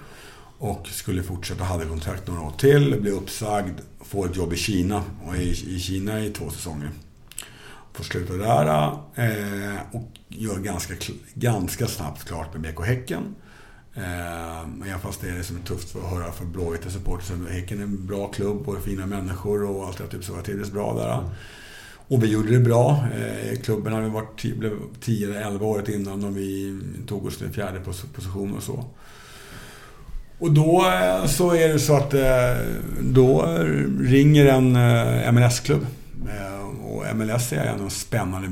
Och 0.59 0.87
skulle 0.91 1.23
fortsätta, 1.23 1.65
hade 1.65 1.85
kontrakt 1.85 2.29
några 2.29 2.41
år 2.41 2.53
till, 2.59 3.01
blev 3.01 3.15
uppsagd, 3.15 3.81
får 4.05 4.27
ett 4.27 4.37
jobb 4.37 4.53
i 4.53 4.57
Kina. 4.57 5.03
Och 5.27 5.37
i, 5.37 5.75
i 5.77 5.81
Kina 5.81 6.21
i 6.21 6.31
två 6.31 6.51
säsonger. 6.51 6.91
Får 7.93 8.05
sluta 8.05 8.33
där 8.33 8.67
eh, 9.15 9.79
och 9.93 10.09
gör 10.29 10.59
ganska, 10.59 10.95
ganska 11.35 11.87
snabbt 11.87 12.25
klart 12.29 12.53
med 12.55 12.63
BK 12.75 12.87
Häcken. 12.87 13.35
Även 13.95 15.01
fast 15.03 15.21
det 15.21 15.29
är 15.29 15.37
liksom 15.37 15.57
tufft 15.59 15.97
att 15.97 16.11
höra 16.11 16.33
för 16.33 16.45
Blåvitt 16.45 16.91
supporter 16.93 17.25
så 17.27 17.53
Häcken 17.53 17.79
är 17.79 17.83
en 17.83 18.07
bra 18.07 18.29
klubb 18.29 18.69
och 18.69 18.83
fina 18.83 19.07
människor 19.07 19.65
och 19.71 19.87
allt 19.87 19.99
det 19.99 20.07
typ 20.07 20.25
så. 20.25 20.33
Jag 20.33 20.45
trivdes 20.45 20.71
bra 20.73 20.95
där. 20.95 21.25
Och 22.09 22.23
vi 22.23 22.27
gjorde 22.27 22.51
det 22.53 22.59
bra. 22.61 23.05
Eh, 23.17 23.61
klubben 23.61 23.93
hade 23.93 24.09
varit 24.09 24.59
blev 24.59 24.73
10 25.01 25.27
eller 25.29 25.41
11 25.41 25.67
året 25.67 25.89
innan 25.89 26.25
och 26.25 26.37
vi 26.37 26.81
tog 27.07 27.27
oss 27.27 27.39
till 27.39 27.49
fjärde 27.51 27.79
pos- 27.81 28.07
position 28.15 28.57
och 28.57 28.63
så. 28.63 28.85
Och 30.39 30.53
då 30.53 30.87
eh, 30.87 31.27
så 31.27 31.51
är 31.55 31.69
det 31.69 31.79
så 31.79 31.97
att 31.97 32.15
eh, 32.15 32.57
då 33.01 33.43
ringer 34.01 34.47
en 34.47 34.77
eh, 34.77 35.33
MLS-klubb. 35.33 35.87
Eh, 36.29 36.61
Och 36.85 37.17
MLS 37.17 37.53
är 37.53 37.65
en 37.65 37.91
spännande 37.91 38.49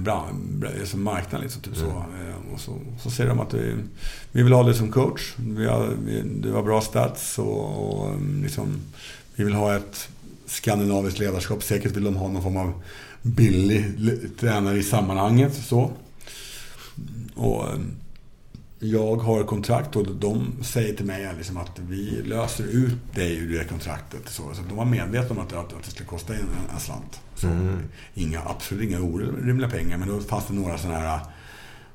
marknad. 0.95 1.43
Liksom, 1.43 1.63
typ 1.63 1.77
så. 1.77 1.87
Eh, 1.87 2.35
Och 2.53 2.61
så, 2.61 2.79
så 3.01 3.11
säger 3.11 3.31
de 3.31 3.41
att 3.41 3.55
vi, 3.55 3.75
vi 4.33 4.43
vill 4.43 4.53
ha 4.53 4.63
dig 4.63 4.75
som 4.75 4.93
coach. 4.93 5.35
Vi 5.37 5.67
har, 5.67 5.89
vi, 6.05 6.23
du 6.23 6.53
har 6.53 6.63
bra 6.63 6.81
stats 6.81 7.39
och, 7.39 8.01
och 8.01 8.17
liksom, 8.43 8.81
vi 9.35 9.45
vill 9.45 9.55
ha 9.55 9.77
ett 9.77 10.09
skandinaviskt 10.47 11.19
ledarskap. 11.19 11.63
Säkert 11.63 11.97
vill 11.97 12.05
de 12.05 12.17
ha 12.17 12.29
någon 12.29 12.43
form 12.43 12.57
av 12.57 12.73
billig 13.23 13.85
tränare 14.41 14.79
i 14.79 14.83
sammanhanget. 14.83 15.55
Så. 15.55 15.91
Och 17.35 17.65
jag 18.81 19.17
har 19.17 19.45
kontrakt 19.45 19.97
och 19.97 20.07
de 20.07 20.53
säger 20.63 20.95
till 20.97 21.07
mig 21.07 21.35
liksom 21.39 21.57
att 21.57 21.79
vi 21.89 22.23
löser 22.25 22.65
ut 22.65 23.15
dig 23.15 23.37
ur 23.37 23.59
det 23.59 23.65
kontraktet. 23.65 24.23
Så, 24.29 24.43
så 24.55 24.63
de 24.69 24.77
var 24.77 24.85
medvetna 24.85 25.37
om 25.37 25.39
att, 25.39 25.53
att, 25.53 25.73
att 25.73 25.85
det 25.85 25.91
skulle 25.91 26.09
kosta 26.09 26.35
en, 26.35 26.41
en 26.75 26.81
slant. 26.81 27.21
Så, 27.35 27.47
Mm. 27.47 27.79
inga, 28.15 28.41
absolut 28.47 28.91
inga 28.91 29.01
orimliga 29.01 29.71
pengar, 29.71 29.99
men 29.99 30.09
då 30.09 30.21
fanns 30.21 30.47
det 30.47 30.55
några 30.55 30.79
sådana 30.79 30.99
här 30.99 31.21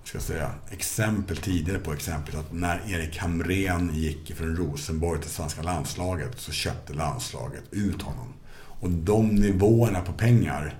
ska 0.03 0.19
säga, 0.19 0.51
exempel 0.69 1.37
tidigare 1.37 1.79
på 1.79 1.93
exempel 1.93 2.35
att 2.35 2.53
när 2.53 2.81
Erik 2.87 3.17
Hamrén 3.17 3.91
gick 3.93 4.35
från 4.35 4.55
Rosenborg 4.55 5.21
till 5.21 5.29
svenska 5.29 5.61
landslaget 5.61 6.39
så 6.39 6.51
köpte 6.51 6.93
landslaget 6.93 7.63
ut 7.71 8.01
honom. 8.01 8.33
Och 8.79 8.89
de 8.89 9.27
nivåerna 9.35 10.01
på 10.01 10.13
pengar 10.13 10.75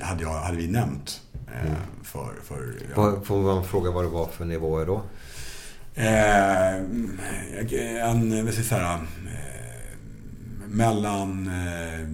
hade, 0.00 0.22
jag, 0.22 0.32
hade 0.32 0.56
vi 0.56 0.66
nämnt 0.68 1.20
eh, 1.54 1.72
för, 2.02 2.34
för 2.44 2.74
ja, 2.94 3.02
Vad- 3.02 3.26
Får 3.26 3.42
man 3.42 3.64
fråga 3.64 3.90
vad 3.90 4.04
det 4.04 4.08
var 4.08 4.26
för 4.26 4.44
nivåer 4.44 4.86
då? 4.86 5.02
Eh, 5.94 6.74
en, 8.10 8.44
vad 8.44 8.54
ska 8.54 8.60
jag 8.62 8.66
säga, 8.68 8.92
eh, 9.26 10.68
mellan 10.68 11.46
eh, 11.46 12.08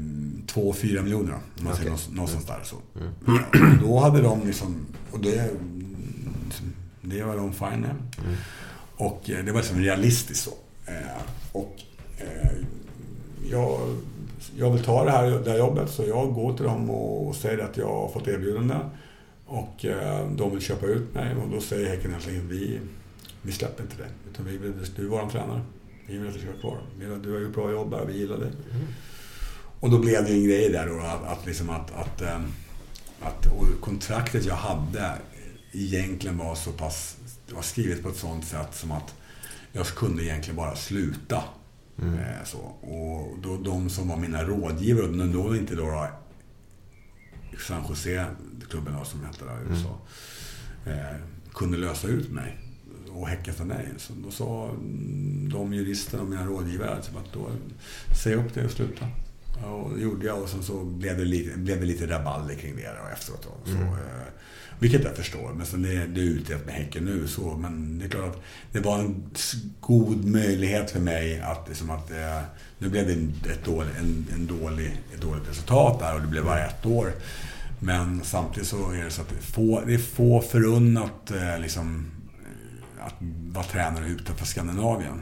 2 0.46 0.60
och 0.68 0.76
4 0.76 1.02
miljoner. 1.02 1.32
Om 1.34 1.64
man 1.64 1.76
säger 1.76 1.92
Okej. 1.92 2.08
någonstans- 2.14 2.16
någonstans 2.16 2.46
där. 2.46 2.60
Så. 2.64 2.76
Mm. 2.98 3.40
Eh, 3.74 3.80
Då 3.82 3.98
hade 4.00 4.22
de 4.22 4.46
liksom, 4.46 4.86
och 5.10 5.20
det, 5.20 5.50
det 7.00 7.22
var 7.22 7.36
de 7.36 7.52
fine. 7.52 7.84
Mm. 7.84 8.36
Och 8.96 9.30
eh, 9.30 9.44
det 9.44 9.52
var 9.52 9.60
liksom 9.60 9.78
realistiskt 9.78 10.44
så. 10.44 10.50
Eh, 10.86 11.22
Och 11.52 11.76
eh, 12.18 12.50
jag, 13.50 13.80
jag 14.56 14.70
vill 14.70 14.84
ta 14.84 15.04
det 15.04 15.10
här, 15.10 15.30
det 15.30 15.50
här 15.50 15.58
jobbet 15.58 15.90
så 15.90 16.04
jag 16.04 16.34
går 16.34 16.56
till 16.56 16.64
dem 16.64 16.90
och, 16.90 17.36
säger 17.36 17.58
att 17.58 17.76
jag 17.76 17.86
har 17.88 18.08
fått 18.08 18.28
erbjudande. 18.28 18.74
Och 19.46 19.86
de 20.36 20.50
vill 20.50 20.60
köpa 20.60 20.86
ut 20.86 21.14
mig 21.14 21.34
och 21.36 21.48
då 21.50 21.60
säger 21.60 21.88
Häcken 21.88 22.10
egentligen 22.10 22.48
vi, 22.48 22.80
vi 23.42 23.52
släpper 23.52 23.82
inte 23.82 23.96
det. 23.96 24.30
Utan 24.30 24.44
vi 24.44 24.56
vill, 24.56 24.72
du 24.96 25.04
är 25.04 25.08
vår 25.08 25.30
tränare. 25.30 25.60
Vi 26.06 26.18
vill 26.18 26.28
att 26.28 26.34
du 26.34 26.40
ska 26.40 26.48
vara 26.48 26.60
kvar. 26.60 26.78
Att 27.16 27.22
Du 27.22 27.32
har 27.32 27.40
gjort 27.40 27.54
bra 27.54 27.70
jobb 27.70 27.90
där, 27.90 28.04
vi 28.06 28.18
gillar 28.18 28.38
dig. 28.38 28.50
Och 29.80 29.90
då 29.90 29.98
blev 29.98 30.24
det 30.24 30.32
en 30.32 30.44
grej 30.44 30.68
där 30.68 30.86
då 30.86 31.00
att, 31.00 31.38
att, 31.38 31.46
liksom 31.46 31.70
att, 31.70 31.90
att, 31.94 32.22
att 33.20 33.46
och 33.46 33.80
kontraktet 33.80 34.44
jag 34.44 34.54
hade 34.54 35.12
egentligen 35.72 36.38
var 36.38 36.54
så 36.54 36.72
pass, 36.72 37.16
det 37.48 37.54
var 37.54 37.62
skrivet 37.62 38.02
på 38.02 38.08
ett 38.08 38.16
sånt 38.16 38.44
sätt 38.44 38.74
som 38.74 38.92
att 38.92 39.14
jag 39.72 39.86
kunde 39.86 40.24
egentligen 40.24 40.56
bara 40.56 40.76
sluta. 40.76 41.44
Eh, 42.02 42.44
så. 42.44 42.58
Och 42.58 43.38
då, 43.42 43.56
de 43.56 43.90
som 43.90 44.08
var 44.08 44.16
mina 44.16 44.44
rådgivare, 44.44 45.06
och 45.06 45.28
då 45.28 45.56
inte 45.56 45.74
då, 45.74 45.82
då 45.82 46.08
San 47.58 47.82
Jose, 47.88 48.26
klubben 48.70 48.94
då, 48.98 49.04
som 49.04 49.24
hette 49.24 49.44
där 49.44 49.60
i 49.60 49.70
USA, 49.70 49.98
eh, 50.86 51.16
kunde 51.54 51.78
lösa 51.78 52.08
ut 52.08 52.30
mig. 52.30 52.58
Och 53.12 53.28
Häcken 53.28 53.54
sa 53.54 53.64
nej. 53.64 53.88
Så 53.98 54.12
då 54.12 54.30
sa 54.30 54.68
mm, 54.68 55.48
de 55.52 55.74
juristerna 55.74 56.22
och 56.22 56.28
mina 56.28 56.46
rådgivare 56.46 56.96
liksom 56.96 57.16
att 57.16 57.32
då 57.32 57.50
säg 58.22 58.34
upp 58.34 58.54
det 58.54 58.64
och 58.64 58.70
sluta. 58.70 59.08
Och 59.64 59.94
det 59.96 60.02
gjorde 60.02 60.26
jag 60.26 60.42
och 60.42 60.48
sen 60.48 60.62
så 60.62 60.84
blev 60.84 61.18
det 61.18 61.24
lite, 61.24 61.58
blev 61.58 61.80
det 61.80 61.86
lite 61.86 62.06
rabalder 62.06 62.54
kring 62.54 62.76
det 62.76 62.82
då 63.02 63.12
efteråt. 63.12 63.42
Då. 63.42 63.70
Så, 63.70 63.76
Mm. 63.76 63.88
eh, 63.88 63.98
vilket 64.78 65.04
jag 65.04 65.16
förstår. 65.16 65.52
Men 65.56 65.66
sen 65.66 65.82
det, 65.82 65.88
det 66.06 66.20
är 66.20 66.24
utrett 66.24 66.66
med 66.66 66.74
Häcken 66.74 67.04
nu. 67.04 67.28
Så, 67.28 67.56
men 67.56 67.98
det 67.98 68.04
är 68.04 68.08
klart 68.08 68.30
att 68.36 68.42
det 68.72 68.80
var 68.80 68.98
en 68.98 69.30
god 69.80 70.24
möjlighet 70.24 70.90
för 70.90 71.00
mig 71.00 71.40
att, 71.40 71.68
liksom 71.68 71.90
att 71.90 72.10
eh, 72.10 72.40
nu 72.78 72.88
blev 72.88 73.06
det 73.06 73.12
en, 73.12 73.34
ett 73.50 73.64
dålig, 73.64 73.90
en, 73.98 74.26
en 74.34 74.46
dålig, 74.46 75.00
ett 75.14 75.20
dåligt 75.20 75.48
resultat 75.50 75.98
där 76.00 76.14
och 76.14 76.20
det 76.20 76.26
blev 76.26 76.44
bara 76.44 76.66
ett 76.66 76.86
år. 76.86 77.12
Men 77.82 78.20
samtidigt 78.24 78.68
så 78.68 78.90
är 78.90 79.04
det 79.04 79.10
så 79.10 79.22
att 79.22 79.28
det 79.28 79.36
är 79.36 79.42
få, 79.52 79.82
det 79.86 79.94
är 79.94 79.98
få 79.98 80.40
förunnat 80.42 81.30
eh, 81.30 81.58
liksom, 81.60 82.06
eh, 82.98 83.06
att 83.06 83.14
vara 83.52 83.64
tränare 83.64 84.06
utanför 84.08 84.46
Skandinavien. 84.46 85.20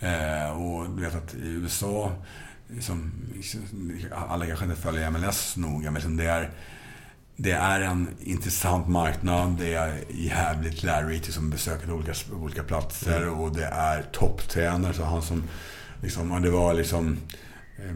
Eh, 0.00 0.62
och 0.62 0.90
du 0.96 1.02
vet 1.02 1.14
att 1.14 1.34
i 1.34 1.48
USA, 1.48 2.12
liksom, 2.74 3.12
alla 4.12 4.46
kanske 4.46 4.64
inte 4.64 4.80
följer 4.80 5.10
MLS 5.10 5.56
noga, 5.56 5.84
men 5.84 5.94
liksom 5.94 6.16
det 6.16 6.26
är 6.26 6.50
det 7.36 7.52
är 7.52 7.80
en 7.80 8.08
intressant 8.20 8.88
marknad. 8.88 9.56
Det 9.58 9.74
är 9.74 10.04
jävligt 10.10 10.82
lärorikt 10.82 11.32
som 11.32 11.50
besöker 11.50 11.92
olika, 11.92 12.12
olika 12.32 12.62
platser 12.62 13.28
och 13.28 13.56
det 13.56 13.64
är 13.64 14.02
topptränare. 14.02 14.94
Så 14.94 15.04
han 15.04 15.22
som 15.22 15.42
liksom, 16.02 16.42
det 16.42 16.50
var 16.50 16.74
liksom 16.74 17.18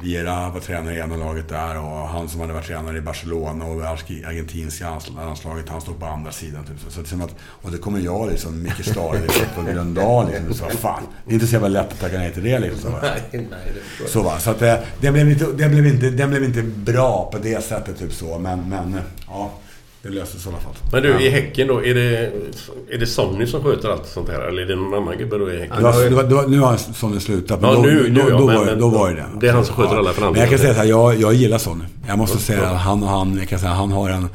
Viera 0.03 0.51
var 0.51 0.61
tränare 0.61 0.95
i 0.95 0.99
ena 0.99 1.16
laget 1.16 1.49
där 1.49 1.78
och 1.78 2.09
han 2.09 2.28
som 2.28 2.41
hade 2.41 2.53
varit 2.53 2.66
tränare 2.66 2.99
i 2.99 3.01
Barcelona 3.01 3.64
och 3.64 3.82
argentinska 3.82 5.01
landslaget, 5.16 5.68
han 5.68 5.80
stod 5.80 6.01
på 6.01 6.07
andra 6.07 6.32
sidan. 6.32 6.64
Typ. 6.64 6.80
Så, 6.80 6.91
så 6.91 7.01
det 7.01 7.07
som 7.07 7.20
att, 7.22 7.34
och 7.41 7.70
det 7.70 7.78
kommer 7.78 8.01
jag 8.01 8.30
liksom, 8.30 8.62
Micke 8.62 8.84
Stare, 8.84 9.20
på 9.55 9.62
Gröndal. 9.62 10.30
Liksom, 10.30 10.55
så, 10.55 10.76
fan, 10.76 11.03
det 11.24 11.30
är 11.30 11.34
inte 11.34 11.47
så 11.47 11.53
jävla 11.53 11.68
lätt 11.68 11.93
att 11.93 12.01
tacka 12.01 12.18
nej 12.18 12.32
till 12.32 12.45
det. 12.45 12.59
Liksom, 12.59 12.80
så, 12.80 12.89
va. 12.91 12.99
Nej, 13.03 13.49
nej. 13.51 13.72
Så 14.07 14.22
va, 14.22 14.39
så 14.39 14.51
att 14.51 14.59
det, 14.59 14.82
det, 15.01 15.12
blev 15.12 15.30
inte, 15.30 15.45
det, 15.45 15.68
blev 15.68 15.87
inte, 15.87 16.11
det 16.11 16.26
blev 16.26 16.45
inte 16.45 16.62
bra 16.62 17.30
på 17.32 17.39
det 17.39 17.64
sättet 17.64 17.99
typ 17.99 18.12
så. 18.12 18.39
Men, 18.39 18.68
men 18.68 19.01
ja, 19.26 19.53
det 20.07 20.12
löstes 20.12 20.46
i 20.46 20.48
alla 20.48 20.59
fall. 20.59 20.72
Men 20.92 21.02
du, 21.02 21.24
i 21.26 21.28
Häcken 21.30 21.68
då, 21.68 21.84
är 21.84 21.94
det, 21.94 22.32
är 22.90 22.98
det 22.98 23.07
Sonny 23.07 23.46
som 23.46 23.62
sköter 23.62 23.88
allt 23.90 24.07
sånt 24.07 24.28
här? 24.28 24.40
Eller 24.40 24.62
är 24.62 24.66
det 24.66 24.76
någon 24.76 24.94
annan 25.02 25.18
gubbe 25.18 25.38
då 25.38 25.52
i 25.52 25.59
Häcken? 25.61 25.82
Var, 25.82 26.04
det 26.04 26.16
var, 26.16 26.22
det 26.22 26.34
var, 26.34 26.46
nu 26.46 26.59
har 26.61 26.76
Sonny 26.76 27.20
slutat. 27.20 27.61
Men 27.61 27.70
Ja, 27.70 27.76
då, 27.76 27.82
nu- 27.82 28.09
nu 28.11 28.20
då, 28.22 28.30
ja, 28.30 28.38
då, 28.38 28.46
men- 28.46 28.57
var, 28.57 28.64
men- 28.64 28.80
då 28.80 28.88
var 28.88 29.09
det 29.11 29.14
det. 29.16 29.26
det 29.40 29.48
är 29.48 29.52
han 29.52 29.64
som 29.64 29.74
sköter 29.74 29.96
alla 29.96 30.12
förhandlingar. 30.12 30.30
Men 30.32 30.40
jag 30.40 30.50
kan 30.50 30.59
säga 30.59 30.74
så 30.74 30.80
här, 30.80 30.86
jag, 30.88 31.20
jag 31.20 31.34
gillar 31.34 31.59
Sonny. 31.59 31.84
Jag 32.09 32.18
måste 32.18 32.36
Ja, 32.36 32.40
säga 32.40 32.68
att 32.70 32.80
han 32.80 33.02
och 33.02 33.09
han, 33.09 33.38
jag 33.38 33.48
kan 33.48 33.59
säga, 33.59 33.72
han 33.72 33.92
har 33.92 34.11
en... 34.11 34.28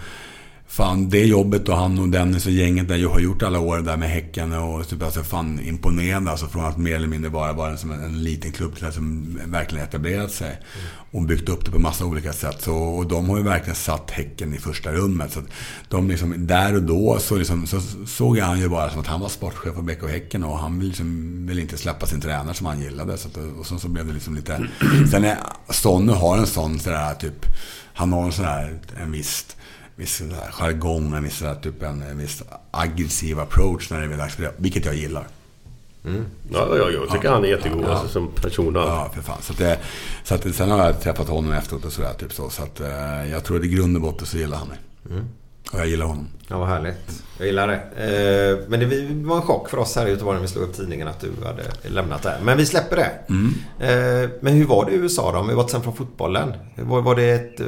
Fan, 0.71 1.09
det 1.09 1.25
jobbet 1.25 1.69
och 1.69 1.77
han 1.77 1.99
och 1.99 2.09
Dennis 2.09 2.45
och 2.45 2.51
gänget 2.51 2.87
där 2.87 2.95
jag 2.95 3.09
har 3.09 3.19
gjort 3.19 3.43
alla 3.43 3.59
år 3.59 3.77
där 3.77 3.97
med 3.97 4.09
Häcken 4.09 4.53
och 4.53 4.87
typ 4.87 5.03
alltså 5.03 5.23
fan 5.23 5.59
imponerande. 5.59 6.31
Alltså 6.31 6.47
från 6.47 6.65
att 6.65 6.77
mer 6.77 6.95
eller 6.95 7.07
mindre 7.07 7.29
bara 7.29 7.53
vara 7.53 7.77
som 7.77 7.91
en, 7.91 8.03
en 8.03 8.23
liten 8.23 8.51
klubb 8.51 8.75
till 8.75 8.85
att 8.85 8.93
som 8.93 9.39
verkligen 9.45 9.85
etablerat 9.85 10.31
sig. 10.31 10.59
Och 11.11 11.21
byggt 11.21 11.49
upp 11.49 11.65
det 11.65 11.71
på 11.71 11.79
massa 11.79 12.05
olika 12.05 12.33
sätt. 12.33 12.61
Så, 12.61 12.75
och 12.75 13.07
de 13.07 13.29
har 13.29 13.37
ju 13.37 13.43
verkligen 13.43 13.75
satt 13.75 14.11
Häcken 14.11 14.53
i 14.53 14.57
första 14.57 14.91
rummet. 14.91 15.31
Så 15.31 15.39
att 15.39 15.45
de 15.89 16.07
liksom, 16.07 16.47
där 16.47 16.75
och 16.75 16.83
då 16.83 17.19
så, 17.19 17.35
liksom, 17.35 17.67
så 17.67 17.81
såg 18.07 18.37
jag 18.37 18.45
han 18.45 18.59
ju 18.59 18.69
bara 18.69 18.89
som 18.89 19.01
att 19.01 19.07
han 19.07 19.21
var 19.21 19.29
sportchef 19.29 19.75
på 19.75 19.81
BK 19.81 20.09
Häcken 20.09 20.43
och 20.43 20.59
han 20.59 20.79
vill 20.79 20.87
liksom, 20.87 21.47
Vill 21.47 21.59
inte 21.59 21.77
släppa 21.77 22.05
sin 22.05 22.21
tränare 22.21 22.53
som 22.53 22.65
han 22.65 22.81
gillade. 22.81 23.17
Så 23.17 23.27
att, 23.27 23.37
och 23.59 23.65
så, 23.65 23.79
så 23.79 23.87
blev 23.87 24.07
det 24.07 24.13
liksom 24.13 24.35
lite... 24.35 24.67
Sen 25.11 25.23
är 25.23 25.37
Sonny 25.69 26.13
har 26.13 26.37
en 26.37 26.47
sån 26.47 26.79
sådär 26.79 27.13
typ... 27.13 27.45
Han 27.93 28.13
har 28.13 28.25
en 28.25 28.31
sån 28.31 28.45
här, 28.45 28.79
en 29.01 29.11
viss 29.11 29.55
viss 30.01 30.21
jargong, 30.51 31.13
en 31.13 31.23
viss, 31.23 31.43
typ 31.61 31.83
en, 31.83 32.01
en 32.01 32.17
viss 32.17 32.43
aggressiv 32.71 33.39
approach 33.39 33.89
när 33.91 34.07
det 34.07 34.13
är 34.13 34.17
dags 34.17 34.35
för 34.35 34.43
det. 34.43 34.51
Vilket 34.57 34.85
jag 34.85 34.95
gillar. 34.95 35.27
Ja, 36.51 36.77
ja, 36.77 36.89
jag 36.89 37.09
tycker 37.09 37.29
han 37.29 37.43
är 37.43 37.47
jättegod 37.47 37.85
alltså, 37.85 38.07
som 38.07 38.27
person. 38.31 38.75
och. 38.75 38.81
Ja, 38.81 39.11
för 39.13 39.21
fan. 39.21 39.41
Så 39.41 39.51
att 39.53 39.57
det, 39.59 39.77
så 40.23 40.35
att, 40.35 40.55
sen 40.55 40.71
har 40.71 40.85
jag 40.85 41.01
träffat 41.01 41.27
honom 41.27 41.51
efteråt 41.51 41.85
och 41.85 41.93
sådär. 41.93 42.13
Typ 42.13 42.33
så, 42.33 42.49
så 42.49 42.63
att, 42.63 42.79
eh, 42.79 43.31
jag 43.31 43.43
tror 43.43 43.57
att 43.57 43.63
i 43.63 43.67
grund 43.67 43.95
och 43.95 44.01
botten 44.01 44.27
så 44.27 44.37
gillar 44.37 44.57
han 44.57 44.67
mig. 44.67 44.77
Och 45.73 45.79
jag 45.79 45.87
gillar 45.87 46.05
honom. 46.05 46.27
Ja, 46.47 46.57
vad 46.59 46.67
härligt. 46.67 47.23
Jag 47.37 47.47
gillar 47.47 47.67
det. 47.67 47.75
Eh, 47.75 48.69
Men 48.69 48.79
det 48.79 48.85
var 49.27 49.35
en 49.35 49.41
chock 49.41 49.69
för 49.69 49.77
oss 49.77 49.95
här 49.95 50.07
i 50.07 50.09
Göteborg 50.09 50.35
när 50.35 50.41
vi 50.41 50.47
slog 50.47 50.63
upp 50.63 50.75
tidningen 50.75 51.07
att 51.07 51.19
du 51.19 51.31
hade 51.45 51.63
lämnat 51.83 52.23
där. 52.23 52.39
Men 52.43 52.57
vi 52.57 52.65
släpper 52.65 52.95
det. 52.95 53.11
Eh, 53.87 54.29
Men 54.41 54.53
hur 54.53 54.65
var 54.65 54.85
det 54.85 54.91
i 54.91 54.95
USA 54.95 55.31
då? 55.31 55.37
Om 55.39 55.47
vi 55.47 55.69
sen 55.71 55.81
från 55.81 55.95
fotbollen. 55.95 56.53
Var, 56.75 57.01
var 57.01 57.15
det 57.15 57.31
ett... 57.31 57.59
eh, 57.59 57.67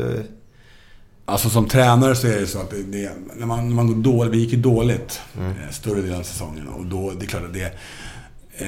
Alltså 1.25 1.49
som 1.49 1.67
tränare 1.67 2.15
så 2.15 2.27
är 2.27 2.39
det 2.39 2.47
så 2.47 2.59
att 2.59 2.69
det, 2.69 2.83
det, 2.83 3.11
när, 3.35 3.45
man, 3.45 3.67
när 3.67 3.75
man 3.75 3.87
går 3.87 3.95
dåligt, 3.95 4.33
vi 4.33 4.37
gick 4.37 4.51
ju 4.51 4.59
dåligt 4.59 5.21
eh, 5.37 5.71
större 5.71 6.01
delen 6.01 6.19
av 6.19 6.23
säsongen. 6.23 6.67
Och 6.67 6.85
då, 6.85 7.11
det 7.11 7.25
är 7.25 7.27
klart 7.27 7.43
att 7.43 7.53
det... 7.53 7.73
Eh, 8.57 8.67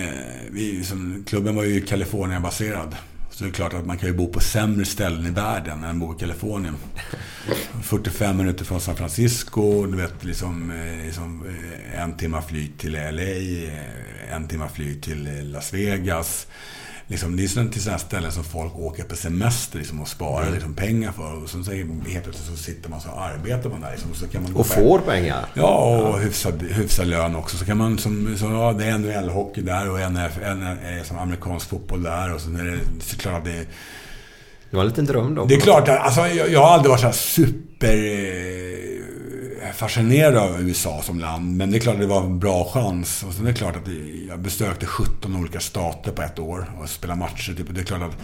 vi, 0.52 0.84
som, 0.84 1.24
klubben 1.28 1.56
var 1.56 1.64
ju 1.64 1.82
Kalifornien-baserad. 1.82 2.96
Så 3.32 3.44
det 3.44 3.50
är 3.50 3.54
klart 3.54 3.74
att 3.74 3.86
man 3.86 3.98
kan 3.98 4.10
ju 4.10 4.16
bo 4.16 4.28
på 4.28 4.40
sämre 4.40 4.86
ställen 4.86 5.26
i 5.26 5.30
världen 5.30 5.84
än 5.84 6.00
bo 6.00 6.16
i 6.16 6.20
Kalifornien. 6.20 6.76
45 7.84 8.38
minuter 8.38 8.66
från 8.66 8.82
San 8.82 8.96
Francisco, 8.96 9.86
du 9.86 9.98
vet 9.98 10.24
liksom, 10.24 10.72
eh, 10.72 11.06
liksom 11.06 11.44
eh, 11.48 12.02
en 12.02 12.18
timma 12.18 12.42
flyg 12.42 12.78
till 12.78 12.92
LA, 12.92 13.72
en 14.36 14.48
timma 14.48 14.68
flyg 14.70 15.04
till 15.04 15.52
Las 15.52 15.74
Vegas. 15.74 16.48
Liksom, 17.08 17.36
det 17.38 17.44
är 17.44 17.48
sådana, 17.48 17.72
till 17.72 17.82
sådana 17.82 18.00
ställen 18.00 18.32
som 18.32 18.44
folk 18.44 18.76
åker 18.80 19.04
på 19.04 19.16
semester 19.16 19.78
liksom, 19.80 20.02
och 20.02 20.08
sparar 20.08 20.52
liksom, 20.52 20.74
pengar 20.74 21.12
för. 21.12 21.44
Och 21.44 21.50
så 21.50 21.58
helt 21.58 22.24
plötsligt 22.24 22.36
så 22.50 22.56
sitter 22.58 22.90
man 22.90 23.02
så 23.02 23.10
arbetar 23.10 23.70
man 23.70 23.82
där. 23.82 23.92
Liksom, 23.92 24.12
och 24.12 24.18
så 24.18 24.28
kan 24.28 24.44
man 24.44 24.52
Och 24.52 24.58
på- 24.58 24.64
får 24.64 25.00
pengar? 25.00 25.46
Ja, 25.54 26.00
och 26.08 26.20
hyfsad, 26.20 26.62
hyfsad 26.64 27.08
lön 27.08 27.36
också. 27.36 27.58
Så 27.58 27.66
kan 27.66 27.78
man 27.78 27.98
som, 27.98 28.36
så, 28.38 28.46
ja, 28.46 28.74
det 28.74 28.86
är 28.86 28.98
NHL-hockey 28.98 29.62
där 29.62 29.90
och 29.90 30.00
en, 30.00 30.18
en, 30.18 30.64
är 30.64 31.04
som 31.04 31.18
amerikansk 31.18 31.70
fotboll 31.70 32.04
där. 32.04 32.34
Och 32.34 32.42
sen 32.42 32.56
är 32.56 32.64
det 32.66 32.80
såklart 33.04 33.38
att 33.38 33.46
det 33.46 33.66
Det 34.70 34.76
var 34.78 34.82
en 34.84 34.88
liten 34.90 35.06
dröm 35.06 35.36
då. 35.36 35.46
det 35.46 35.56
är 35.56 35.60
klart, 35.60 35.88
alltså, 35.90 36.28
jag, 36.28 36.50
jag 36.52 36.60
har 36.62 36.70
aldrig 36.74 36.90
varit 36.90 37.00
så 37.02 37.06
här 37.06 37.14
super 37.14 37.94
eh, 37.96 39.06
Eh, 39.66 39.72
fascinerad 39.72 40.38
av 40.38 40.62
USA 40.62 41.02
som 41.02 41.20
land. 41.20 41.58
Men 41.58 41.72
det 41.72 41.78
är 41.78 41.80
klart 41.80 41.96
att 41.96 42.02
det 42.02 42.08
var 42.08 42.24
en 42.24 42.40
bra 42.40 42.66
chans. 42.74 43.24
Och 43.24 43.34
sen 43.34 43.46
är 43.48 43.52
det 43.52 43.58
klart 43.58 43.76
att 43.76 43.88
jag 44.30 44.40
besökte 44.40 44.86
17 44.86 45.36
olika 45.36 45.60
stater 45.60 46.12
på 46.12 46.22
ett 46.22 46.40
år 46.40 46.72
och 46.82 46.90
spelade 46.90 47.20
matcher. 47.20 47.54
Typ, 47.54 47.68
det 47.70 47.82
är 47.82 47.86
klart 47.86 48.02
att 48.02 48.18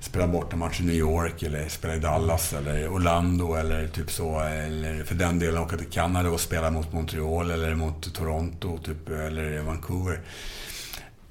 spela 0.00 0.26
bort 0.28 0.52
en 0.52 0.58
match 0.58 0.80
i 0.80 0.84
New 0.84 0.94
York 0.94 1.42
eller 1.42 1.68
spela 1.68 1.94
i 1.94 1.98
Dallas 1.98 2.52
eller 2.52 2.88
Orlando 2.88 3.54
eller 3.54 3.88
typ 3.88 4.10
så. 4.10 4.40
Eller 4.40 5.04
för 5.04 5.14
den 5.14 5.38
delen 5.38 5.62
åka 5.62 5.76
till 5.76 5.86
Kanada 5.90 6.28
och 6.30 6.40
spela 6.40 6.70
mot 6.70 6.92
Montreal 6.92 7.50
eller 7.50 7.74
mot 7.74 8.14
Toronto 8.14 8.78
typ, 8.78 9.08
eller 9.08 9.62
Vancouver. 9.62 10.20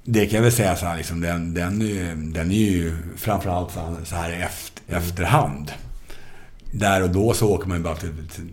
Det 0.03 0.25
kan 0.25 0.35
jag 0.35 0.43
väl 0.43 0.51
säga 0.51 0.75
så 0.75 0.85
här, 0.85 0.97
liksom, 0.97 1.21
den, 1.21 1.53
den, 1.53 1.81
är, 1.81 1.85
ju- 1.85 2.15
den 2.15 2.51
är 2.51 2.55
ju 2.55 2.97
framförallt 3.17 3.71
så 3.71 3.79
här, 3.79 3.95
så 4.03 4.15
här 4.15 4.31
efter, 4.31 4.95
efterhand. 4.97 5.71
Där 6.73 7.03
och 7.03 7.09
då 7.09 7.33
så 7.33 7.49
åker 7.49 7.67
man 7.67 7.77
ju 7.77 7.83
bara 7.83 7.95
till... 7.95 8.09
till, 8.35 8.51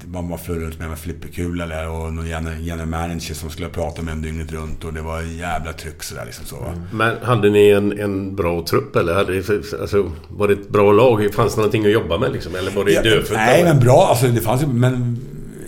till 0.00 0.08
man 0.08 0.28
bara 0.28 0.38
flög 0.38 0.62
runt 0.62 0.78
med 0.78 0.90
en 0.90 0.96
flipperkula 0.96 1.64
eller 1.64 1.88
och 1.88 2.12
någon 2.12 2.26
general 2.28 2.86
manager 2.86 3.34
som 3.34 3.50
skulle 3.50 3.68
prata 3.68 4.02
med 4.02 4.12
en 4.12 4.22
dygnet 4.22 4.52
runt 4.52 4.84
och 4.84 4.92
det 4.94 5.02
var 5.02 5.20
jävla 5.22 5.72
tryck 5.72 6.02
sådär 6.02 6.24
liksom 6.24 6.46
så. 6.46 6.56
va. 6.56 6.72
Men 6.92 7.16
hade 7.22 7.50
ni 7.50 7.68
en, 7.68 8.00
en 8.00 8.36
bra 8.36 8.64
trupp 8.66 8.96
eller? 8.96 9.14
Hade, 9.14 9.36
alltså, 9.80 10.12
var 10.28 10.48
det 10.48 10.54
ett 10.54 10.68
bra 10.68 10.92
lag? 10.92 11.34
Fanns 11.34 11.54
det 11.54 11.58
någonting 11.60 11.84
att 11.86 11.92
jobba 11.92 12.18
med 12.18 12.32
liksom? 12.32 12.54
Eller 12.54 12.70
var 12.70 12.84
det 12.84 12.92
Ja, 12.92 13.02
dödfött? 13.02 13.36
Nej, 13.36 13.64
men 13.64 13.80
bra. 13.80 14.06
Alltså 14.10 14.26
det 14.28 14.40
fanns 14.40 14.62
ju... 14.62 14.66
Men... 14.66 14.94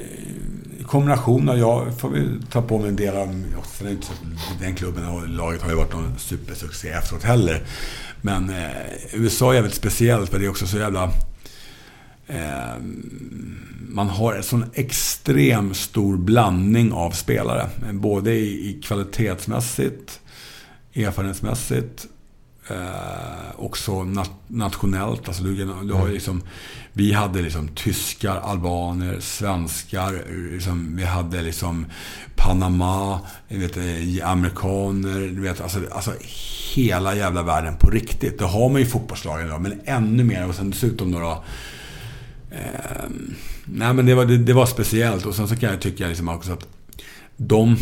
eh, 0.00 0.80
I 0.80 0.84
kombination 0.84 1.48
av... 1.48 1.58
Jag 1.58 1.98
får 2.00 2.08
väl 2.10 2.42
ta 2.50 2.62
på 2.62 2.78
mig 2.78 2.88
en 2.88 2.96
del 2.96 3.16
av... 3.16 3.44
och 3.58 3.66
Sen 3.66 3.86
är 3.86 3.90
det 3.90 3.94
inte 3.94 4.06
så 4.06 4.12
att 4.12 4.60
den 4.60 4.74
klubben 4.74 5.06
och 5.08 5.28
laget 5.28 5.62
har 5.62 5.70
ju 5.70 5.76
varit 5.76 5.92
någon 5.92 6.18
supersuccé 6.18 6.88
efteråt 6.88 7.22
heller. 7.22 7.62
Men 8.20 8.50
eh, 8.50 8.66
USA 9.12 9.50
är 9.54 9.54
väldigt 9.54 9.74
speciellt 9.74 10.30
för 10.30 10.38
det 10.38 10.44
är 10.44 10.50
också 10.50 10.66
så 10.66 10.76
jävla... 10.78 11.10
Eh, 12.32 12.76
man 13.88 14.08
har 14.08 14.34
en 14.34 14.42
sån 14.42 14.64
extrem 14.74 15.74
stor 15.74 16.16
blandning 16.16 16.92
av 16.92 17.10
spelare. 17.10 17.68
Både 17.92 18.32
i, 18.32 18.70
i 18.70 18.80
kvalitetsmässigt, 18.82 20.20
erfarenhetsmässigt 20.94 22.06
eh, 22.68 23.56
också 23.56 24.04
nat 24.04 24.30
nationellt. 24.46 25.28
Alltså 25.28 25.42
du, 25.42 25.54
du 25.84 25.92
har 25.92 26.06
ju 26.06 26.14
liksom, 26.14 26.42
vi 26.92 27.12
hade 27.12 27.42
liksom 27.42 27.68
tyskar, 27.68 28.36
albaner, 28.36 29.20
svenskar. 29.20 30.24
Liksom, 30.52 30.96
vi 30.96 31.04
hade 31.04 31.42
liksom 31.42 31.86
Panama, 32.36 33.20
vet, 33.48 33.76
eh, 33.76 34.30
amerikaner. 34.30 35.20
Du 35.20 35.40
vet, 35.40 35.60
alltså, 35.60 35.80
alltså 35.92 36.12
hela 36.74 37.14
jävla 37.14 37.42
världen 37.42 37.74
på 37.80 37.90
riktigt. 37.90 38.38
Det 38.38 38.44
har 38.44 38.68
man 38.68 38.80
ju 38.80 38.86
i 38.86 38.90
fotbollslagen 38.90 39.46
idag, 39.46 39.60
men 39.60 39.80
ännu 39.84 40.24
mer. 40.24 40.48
Och 40.48 40.54
sen 40.54 40.70
dessutom 40.70 41.10
några... 41.10 41.36
Eh, 42.52 43.04
nej 43.64 43.94
men 43.94 44.06
det 44.06 44.14
var, 44.14 44.24
det, 44.24 44.38
det 44.38 44.52
var 44.52 44.66
speciellt. 44.66 45.26
Och 45.26 45.34
sen 45.34 45.48
så 45.48 45.56
kan 45.56 45.70
jag 45.70 45.80
tycka 45.80 46.06
liksom 46.08 46.28
också 46.28 46.52
att 46.52 46.66
de, 47.36 47.76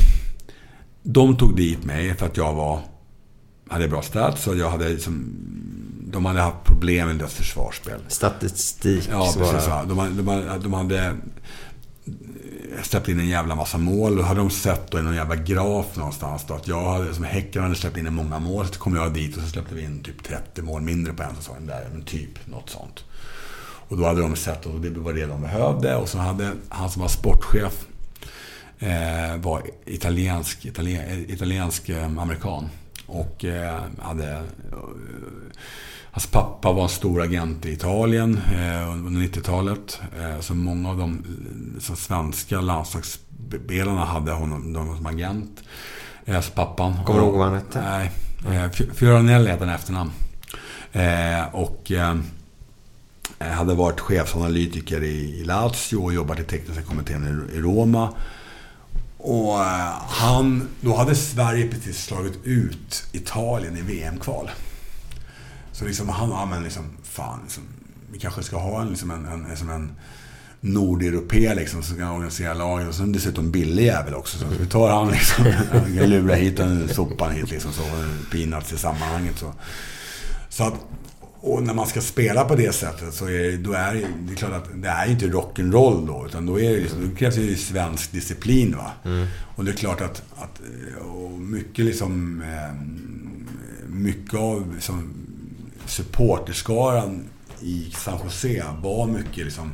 de 1.03 1.37
tog 1.37 1.57
dit 1.57 1.85
mig 1.85 2.15
för 2.15 2.27
att 2.27 2.37
jag 2.37 2.55
var 2.55 2.81
hade 3.69 3.89
bra 3.89 4.03
stats 4.03 4.47
och 4.47 4.57
jag 4.57 4.71
hade 4.71 4.89
liksom, 4.89 5.35
de 6.13 6.25
hade 6.25 6.41
haft 6.41 6.65
problem 6.65 7.07
med 7.09 7.17
deras 7.19 7.35
försvarsspel. 7.35 8.01
Statistik. 8.09 9.09
Ja, 9.13 9.33
precis. 9.39 9.69
Ja. 9.69 9.85
De, 9.89 9.99
hade- 9.99 10.15
de, 10.15 10.29
hade- 10.29 10.59
de 10.59 10.73
hade 10.73 11.17
släppt 12.83 13.09
in 13.09 13.21
en 13.21 13.29
jävla 13.29 13.55
massa 13.55 13.79
mål. 13.79 14.19
Och 14.19 14.25
hade 14.25 14.41
de 14.41 14.51
sett 14.51 14.91
då 14.91 14.99
i 14.99 15.03
någon 15.03 15.15
jävla 15.15 15.37
graf 15.37 15.97
någonstans 15.97 16.45
då 16.49 16.55
att 16.55 16.69
jag 16.69 16.93
hade, 16.93 17.15
som 17.15 17.25
Häcken 17.25 17.63
hade 17.63 17.75
släppt 17.75 17.97
in 17.97 18.15
många 18.15 18.39
mål. 18.39 18.67
Så 18.67 18.75
kom 18.75 18.97
jag 18.97 19.15
dit 19.15 19.37
och 19.37 19.43
så 19.43 19.49
släppte 19.49 19.75
vi 19.75 19.83
in 19.85 20.03
typ 20.03 20.23
30 20.25 20.63
mål 20.63 20.83
mindre 20.83 21.13
på 21.13 21.23
en 21.23 21.37
säsong 21.37 21.67
där. 21.67 21.89
Men 21.93 22.03
typ 22.03 22.47
något 22.47 22.71
sånt. 22.71 23.05
Och 23.91 23.97
då 23.97 24.05
hade 24.07 24.21
de 24.21 24.37
sett 24.37 24.67
och 24.67 24.81
det 24.81 24.91
var 24.91 25.13
det 25.13 25.27
de 25.27 25.41
behövde. 25.43 25.97
Och 25.97 26.09
så 26.09 26.19
hade 26.19 26.53
han 26.69 26.91
som 26.91 27.03
var 27.03 27.09
sportchef 27.09 27.87
eh, 28.79 29.37
var 29.43 29.63
italiensk, 29.87 30.65
italien, 30.65 31.31
italiensk 31.31 31.89
eh, 31.89 32.05
amerikan. 32.05 32.69
Och 33.07 33.45
eh, 33.45 33.81
hade, 33.99 34.33
eh, 34.33 34.41
Hans 36.13 36.27
pappa 36.27 36.73
var 36.73 36.83
en 36.83 36.89
stor 36.89 37.23
agent 37.23 37.67
i 37.67 37.73
Italien 37.73 38.41
eh, 38.55 38.91
under 38.91 39.21
90-talet. 39.21 40.01
Eh, 40.21 40.41
så 40.41 40.55
många 40.55 40.91
av 40.91 40.99
de 40.99 41.11
eh, 41.13 41.81
så 41.81 41.97
svenska 41.97 42.61
landslagsspelarna 42.61 44.05
hade 44.05 44.33
honom 44.33 44.73
de 44.73 44.97
som 44.97 45.07
agent. 45.07 45.63
Eh, 46.25 46.41
så 46.41 46.51
pappan. 46.53 46.95
Kommer 47.07 47.21
du 47.21 47.27
ihåg 47.27 47.35
vad 47.39 47.47
han 47.47 47.55
hette? 47.57 47.81
Nej. 47.83 48.11
Eh, 48.57 48.71
Fi- 48.71 48.91
Fioranelli 48.95 49.51
hette 49.51 49.65
han 49.65 49.75
efternamn. 49.75 50.11
Och 51.53 51.93
hade 53.41 53.75
varit 53.75 54.01
chefsanalytiker 54.01 55.03
i, 55.03 55.45
Lazio 55.45 55.97
och 55.97 56.13
jobbat 56.13 56.41
i 56.41 56.45
tekniska 56.45 56.83
kommittén 56.83 57.49
i, 57.55 57.59
Roma. 57.61 58.13
Och 59.19 59.61
eh, 59.61 59.93
han, 60.09 60.69
då 60.81 60.97
hade 60.97 61.15
Sverige 61.15 61.69
precis 61.69 62.05
slagit 62.05 62.39
ut 62.45 63.05
Italien 63.13 63.77
i 63.77 63.83
VM-kval. 63.83 64.51
Så 65.73 65.85
liksom 65.85 66.09
han, 66.09 66.31
ja 66.31 66.45
men 66.45 66.63
liksom, 66.63 66.85
fan, 67.03 67.41
liksom, 67.43 67.63
vi 68.13 68.19
kanske 68.19 68.43
ska 68.43 68.59
ha 68.59 68.83
en, 68.83 68.89
liksom 68.89 69.11
en, 69.11 69.27
en, 69.27 69.57
som 69.57 69.71
en 69.71 69.93
nordeuropé 70.61 71.55
liksom 71.55 71.83
som 71.83 71.97
kan 71.97 72.11
organisera 72.11 72.55
laget. 72.55 72.89
Och 72.89 72.95
sen 72.95 73.13
dessutom 73.13 73.51
billig 73.51 73.85
jävel 73.85 74.15
också. 74.15 74.39
Så 74.39 74.45
vi 74.61 74.67
tar 74.67 74.91
han 74.91 75.11
liksom, 75.11 75.45
vi 75.87 75.99
kan 75.99 76.11
lura 76.11 76.35
hit 76.35 76.59
en 76.59 76.89
sopan 76.89 77.33
hit 77.33 77.51
liksom 77.51 77.73
så. 77.73 77.83
Peanuts 78.33 78.73
i 78.73 78.79
sammanhanget 78.79 79.39
så. 79.39 79.53
Så 80.49 80.65
att, 80.65 80.75
och 81.43 81.63
när 81.63 81.75
man 81.75 81.87
ska 81.87 82.01
spela 82.01 82.45
på 82.45 82.55
det 82.55 82.75
sättet 82.75 83.15
så 83.15 83.27
är 83.27 83.43
det, 83.43 83.57
då 83.57 83.73
är 83.73 83.95
det, 83.95 84.07
det 84.21 84.33
är 84.33 84.37
klart 84.37 84.53
att 84.53 84.83
det 84.83 84.89
är 84.89 85.11
inte 85.11 85.27
rock'n'roll 85.27 86.07
då. 86.07 86.27
Utan 86.27 86.47
då, 86.47 86.61
är 86.61 86.71
det, 86.71 87.09
då 87.09 87.17
krävs 87.17 87.35
det 87.35 87.41
ju 87.41 87.57
svensk 87.57 88.13
disciplin 88.13 88.77
va. 88.77 88.91
Och 89.57 89.65
det 89.65 89.71
är 89.71 89.77
klart 89.77 90.01
att, 90.01 90.23
att 90.37 90.61
och 91.01 91.31
mycket 91.31 91.85
liksom 91.85 92.43
eh, 92.43 92.75
mycket 93.87 94.35
av 94.35 94.75
liksom, 94.75 95.15
supporterskaran 95.87 97.25
i 97.61 97.93
San 97.97 98.19
Jose 98.25 98.65
var 98.83 99.07
mycket 99.07 99.45
liksom 99.45 99.73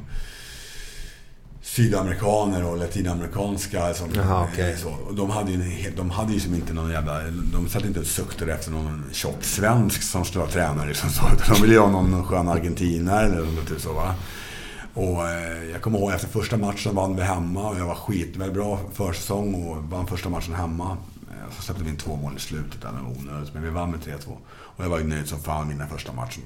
sydamerikaner 1.67 2.65
och 2.65 2.77
latinamerikanska. 2.79 3.95
Som, 3.95 4.11
Jaha, 4.15 4.49
okej. 4.53 4.73
eh, 4.73 4.79
så. 4.79 4.89
Och 4.89 5.15
de 5.15 5.31
hade 5.31 5.53
ju, 5.53 5.87
en 5.87 5.97
de 5.97 6.11
hade 6.11 6.33
ju 6.33 6.41
som 6.41 6.55
inte 6.55 6.73
någon 6.73 6.91
jävla... 6.91 7.21
De 7.53 7.69
satt 7.69 7.85
inte 7.85 8.01
och 8.01 8.07
suktade 8.07 8.53
efter 8.55 8.71
någon 8.71 9.05
tjock 9.13 9.45
svensk 9.45 10.03
som 10.03 10.25
skulle 10.25 10.41
vara 10.45 10.53
tränare. 10.53 10.89
Liksom 10.89 11.11
så. 11.11 11.23
De 11.55 11.63
ville 11.63 11.75
ju 11.75 11.81
ha 11.81 11.91
någon 11.91 12.25
skön 12.25 12.49
argentinare 12.49 13.25
eller 13.27 13.37
något 13.37 13.81
så 13.81 13.93
va. 13.93 14.15
Och 14.95 15.29
eh, 15.29 15.65
jag 15.73 15.83
kommer 15.83 15.99
ihåg 15.99 16.11
efter 16.13 16.29
första 16.29 16.57
matchen 16.57 16.95
vann 16.95 17.17
vi 17.17 17.23
hemma 17.23 17.69
och 17.69 17.79
jag 17.79 17.87
var 17.87 17.95
skit, 17.95 18.37
väldigt 18.37 18.55
bra 18.57 18.81
försäsong 18.95 19.55
och 19.55 19.77
vann 19.85 20.07
första 20.07 20.29
matchen 20.29 20.55
hemma. 20.55 20.97
Eh, 21.31 21.55
Så 21.57 21.63
släppte 21.63 21.85
vi 21.85 21.91
in 21.91 21.97
två 21.97 22.17
mål 22.17 22.37
i 22.37 22.41
slutet, 22.41 22.81
det 22.81 22.87
var 22.87 23.11
onödigt, 23.19 23.55
men 23.55 23.63
vi 23.63 23.71
vann 23.71 23.91
med 23.91 24.01
3-2. 24.01 24.37
Och 24.49 24.85
jag 24.85 24.89
var 24.91 24.99
nöjd 25.01 25.29
som 25.29 25.39
fan 25.43 25.79
den 25.79 25.89
första 25.89 26.13
matchen. 26.13 26.43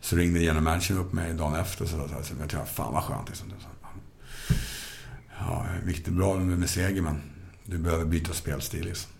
Så 0.00 0.16
ringde 0.16 0.40
general 0.40 0.62
managern 0.62 0.98
upp 0.98 1.12
mig 1.12 1.32
dagen 1.34 1.54
efter 1.54 1.84
och 1.84 1.90
så, 1.90 1.96
så 1.96 2.14
jag 2.40 2.50
tänkte, 2.50 2.72
fan 2.74 2.92
vad 2.94 3.02
skönt. 3.02 3.28
Liksom. 3.28 3.46
Ja, 5.46 5.66
viktigt 5.84 6.12
bra 6.14 6.34
med, 6.34 6.58
med 6.58 6.70
seger, 6.70 7.02
men 7.02 7.20
du 7.64 7.78
behöver 7.78 8.04
byta 8.04 8.32
spelstil. 8.32 8.84
Liksom. 8.84 9.10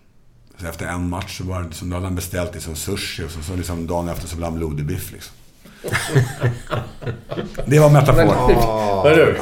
Så 0.57 0.67
efter 0.67 0.85
en 0.85 1.09
match 1.09 1.37
så 1.37 1.43
var 1.43 1.61
det, 1.61 1.67
liksom, 1.67 1.89
då 1.89 1.95
hade 1.95 2.05
han 2.05 2.15
beställt 2.15 2.53
liksom 2.53 2.75
sushi 2.75 3.23
och 3.23 3.31
så, 3.31 3.41
så 3.41 3.55
liksom, 3.55 3.87
dagen 3.87 4.09
efter 4.09 4.27
så 4.27 4.35
blev 4.35 4.49
han 4.49 4.57
blodig 4.57 4.85
biff. 4.85 5.11
Liksom. 5.11 5.35
det 7.65 7.79
var 7.79 7.89
metafor. 7.89 9.03
Men 9.03 9.17
du, 9.17 9.37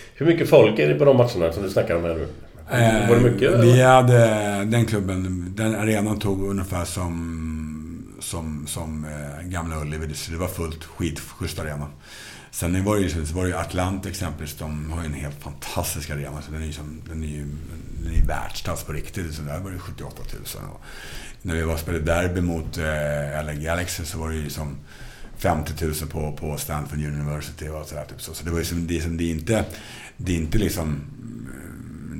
hur 0.14 0.26
mycket 0.26 0.48
folk 0.48 0.78
är 0.78 0.88
det 0.88 0.94
på 0.94 1.04
de 1.04 1.16
matcherna 1.16 1.52
som 1.52 1.62
du 1.62 1.70
snackar 1.70 1.96
om 1.96 2.04
här 2.04 2.14
nu? 2.14 2.28
Var 3.08 3.16
det 3.16 3.30
mycket? 3.30 3.54
Eh, 3.54 3.60
Vi 3.60 3.82
hade 3.82 4.18
den 4.64 4.86
klubben, 4.86 5.44
den 5.56 5.74
arenan 5.74 6.18
tog 6.18 6.44
ungefär 6.44 6.84
som, 6.84 7.14
som, 8.20 8.66
som 8.66 9.04
eh, 9.04 9.48
Gamla 9.48 9.80
Ullevi. 9.80 10.14
Så 10.14 10.32
det 10.32 10.38
var 10.38 10.48
fullt 10.48 10.84
skitschysst 10.84 11.58
arena. 11.58 11.86
Sen 12.50 12.84
var 12.84 12.96
det 12.96 13.02
ju, 13.02 13.26
så 13.26 13.34
var 13.34 13.42
det 13.42 13.48
ju 13.48 13.56
Atlant 13.56 14.06
exempelvis. 14.06 14.54
De 14.54 14.92
har 14.92 15.00
ju 15.00 15.06
en 15.06 15.14
helt 15.14 15.42
fantastisk 15.42 16.10
arena. 16.10 16.42
Så 16.42 16.52
den 16.52 16.62
är 16.62 16.66
ju, 16.66 16.72
som, 16.72 17.02
den 17.08 17.22
är 17.22 17.28
ju 17.28 17.46
den 18.04 18.14
är 18.14 18.26
världsklass 18.26 18.84
på 18.84 18.92
riktigt. 18.92 19.34
Så 19.34 19.42
där 19.42 19.60
var 19.60 19.70
det 19.70 19.78
78 19.78 20.22
000. 20.32 20.64
Och 20.74 20.80
när 21.42 21.54
vi 21.54 21.62
var 21.62 21.76
spelade 21.76 22.04
derby 22.04 22.40
mot 22.40 22.78
eh, 22.78 23.44
LA 23.44 23.54
Galaxy 23.54 24.04
så 24.04 24.18
var 24.18 24.28
det 24.28 24.36
ju 24.36 24.50
som 24.50 24.76
50 25.36 25.84
000 25.84 25.94
på, 25.94 26.32
på 26.32 26.56
Stanford 26.56 26.98
University 26.98 27.68
och 27.68 27.86
sådär. 27.86 28.04
Typ 28.04 28.22
så. 28.22 28.34
så 28.34 28.44
det 28.44 28.50
var 28.50 28.58
ju 28.58 28.64
som, 28.64 28.86
det, 28.86 29.00
som, 29.00 29.16
det 29.16 29.24
är 29.24 29.30
inte, 29.30 29.64
det 30.16 30.32
är 30.32 30.36
inte 30.36 30.58
liksom 30.58 31.00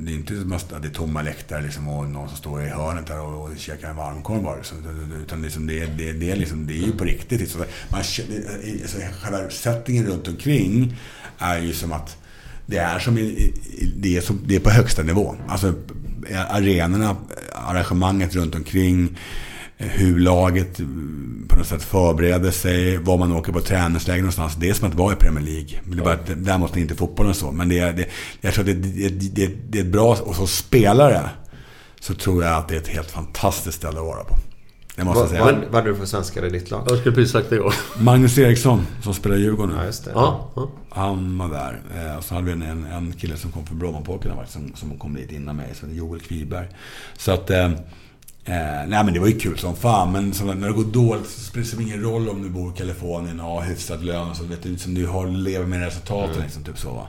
det 0.05 0.11
är 0.11 0.15
inte 0.15 0.35
som 0.41 0.51
att 0.53 0.69
det 0.81 0.87
är 0.87 0.91
tomma 0.93 1.21
läktare 1.21 1.61
liksom, 1.61 1.87
och 1.87 2.09
någon 2.09 2.27
som 2.27 2.37
står 2.37 2.63
i 2.63 2.69
hörnet 2.69 3.07
där 3.07 3.21
och, 3.21 3.43
och 3.51 3.57
käkar 3.57 3.89
en 3.89 3.95
varmkorv 3.95 4.43
bara. 4.43 4.55
Liksom, 4.55 4.77
utan 5.23 5.41
liksom, 5.41 5.67
det, 5.67 5.85
det, 5.85 6.11
det, 6.13 6.35
liksom, 6.35 6.67
det 6.67 6.73
är 6.73 6.85
ju 6.85 6.91
på 6.91 7.03
riktigt. 7.03 7.39
Liksom. 7.39 7.61
man, 7.89 7.99
alltså, 7.99 8.21
själva 9.21 9.49
settingen 9.49 10.05
runt 10.05 10.27
omkring 10.27 10.97
är 11.37 11.59
ju 11.59 11.73
som 11.73 11.91
att 11.91 12.17
det 12.65 12.77
är 12.77 12.99
som 12.99 13.17
i- 13.17 13.53
det, 13.97 14.17
är 14.17 14.21
som, 14.21 14.39
det 14.45 14.55
är 14.55 14.59
på 14.59 14.69
högsta 14.69 15.03
nivå. 15.03 15.35
Alltså 15.47 15.73
eh, 16.29 16.55
arenorna, 16.55 17.15
arrangemanget 17.55 18.35
runt 18.35 18.55
omkring 18.55 19.17
hur 19.81 20.19
laget 20.19 20.79
mm, 20.79 21.45
på 21.49 21.55
något 21.55 21.67
sätt 21.67 21.83
förbereder 21.83 22.51
sig, 22.51 22.97
var 22.97 23.17
man 23.17 23.31
åker 23.31 23.51
på 23.53 23.61
träningsläger 23.61 24.21
någonstans. 24.21 24.55
Det 24.55 24.69
är 24.69 24.73
som 24.73 24.87
att 24.89 24.95
vara 24.95 25.13
i 25.13 25.15
Premier 25.15 25.45
League. 25.45 25.79
Men 25.83 25.97
det 25.97 26.01
är 26.01 26.03
bara 26.03 26.13
att 26.13 26.45
där 26.45 26.57
måste 26.57 26.79
inte 26.79 26.95
fotbollen 26.95 27.33
så. 27.33 27.51
Men 27.51 27.69
det 27.69 27.79
är, 27.79 27.93
det, 27.93 28.05
jag 28.41 28.53
tror 28.53 28.69
att 28.69 28.81
det, 28.81 29.09
det, 29.09 29.09
det, 29.09 29.51
det 29.69 29.79
är 29.79 29.83
ett 29.83 29.91
bra, 29.91 30.17
och 30.23 30.35
som 30.35 30.47
spelare 30.47 31.29
så 31.99 32.13
tror 32.13 32.43
jag 32.43 32.57
att 32.57 32.67
det 32.67 32.75
är 32.75 32.79
ett 32.79 32.87
helt 32.87 33.11
fantastiskt 33.11 33.77
ställe 33.77 33.99
att 33.99 34.05
vara 34.05 34.23
på. 34.23 34.35
Det 34.95 35.03
måste 35.03 35.19
Vad, 35.19 35.29
säga. 35.29 35.43
vad, 35.43 35.55
vad 35.69 35.85
du 35.85 35.95
för 35.95 36.05
svenskar 36.05 36.45
i 36.45 36.49
ditt 36.49 36.71
lag? 36.71 36.87
Jag 36.89 36.97
skulle 36.97 37.15
precis 37.15 37.31
sagt 37.31 37.49
det 37.49 37.55
igår. 37.55 37.73
Magnus 37.99 38.37
Eriksson 38.37 38.87
som 39.03 39.13
spelar 39.13 39.35
i 39.35 39.39
Djurgården. 39.39 39.75
Ja, 39.77 39.85
just 39.85 40.05
det. 40.05 40.11
Ja, 40.13 40.51
ja. 40.55 40.71
Han 40.89 41.37
var 41.37 41.49
där. 41.49 41.81
Eh, 41.95 42.17
Och 42.17 42.23
så 42.23 42.33
hade 42.33 42.45
vi 42.45 42.51
en, 42.51 42.85
en, 42.85 43.13
kille 43.13 43.37
som 43.37 43.51
kom 43.51 43.65
från 43.65 43.79
Brommapojkarna 43.79 44.45
som, 44.47 44.71
som 44.75 44.99
kom 44.99 45.13
dit 45.13 45.31
innan 45.31 45.55
mig. 45.55 45.67
Så 45.73 45.85
Joel 45.91 46.19
Kviberg. 46.19 46.67
Så 47.17 47.31
att... 47.31 47.49
Eh, 48.45 48.87
nej 48.87 49.03
men 49.03 49.13
det 49.13 49.19
var 49.19 49.27
ju 49.27 49.39
kul 49.39 49.57
som 49.57 49.75
fan. 49.75 50.11
Men 50.11 50.33
så 50.33 50.45
när 50.45 50.67
det 50.67 50.73
går 50.73 50.83
dåligt 50.83 51.29
så 51.29 51.39
spelar 51.39 51.63
det 51.63 51.69
som 51.69 51.81
ingen 51.81 52.01
roll 52.01 52.29
om 52.29 52.43
du 52.43 52.49
bor 52.49 52.73
i 52.73 52.77
Kalifornien 52.77 53.39
och 53.39 53.51
har 53.51 53.61
hyfsad 53.61 54.03
lön 54.03 54.29
och 54.29 54.37
så. 54.37 54.43
Vet 54.43 54.63
du, 54.63 54.77
som 54.77 54.93
du 54.93 55.07
har, 55.07 55.27
lever 55.27 55.65
med 55.65 55.79
resultaten 55.85 56.41
liksom. 56.41 56.63
Typ 56.63 56.77
så 56.77 56.93
va. 56.93 57.07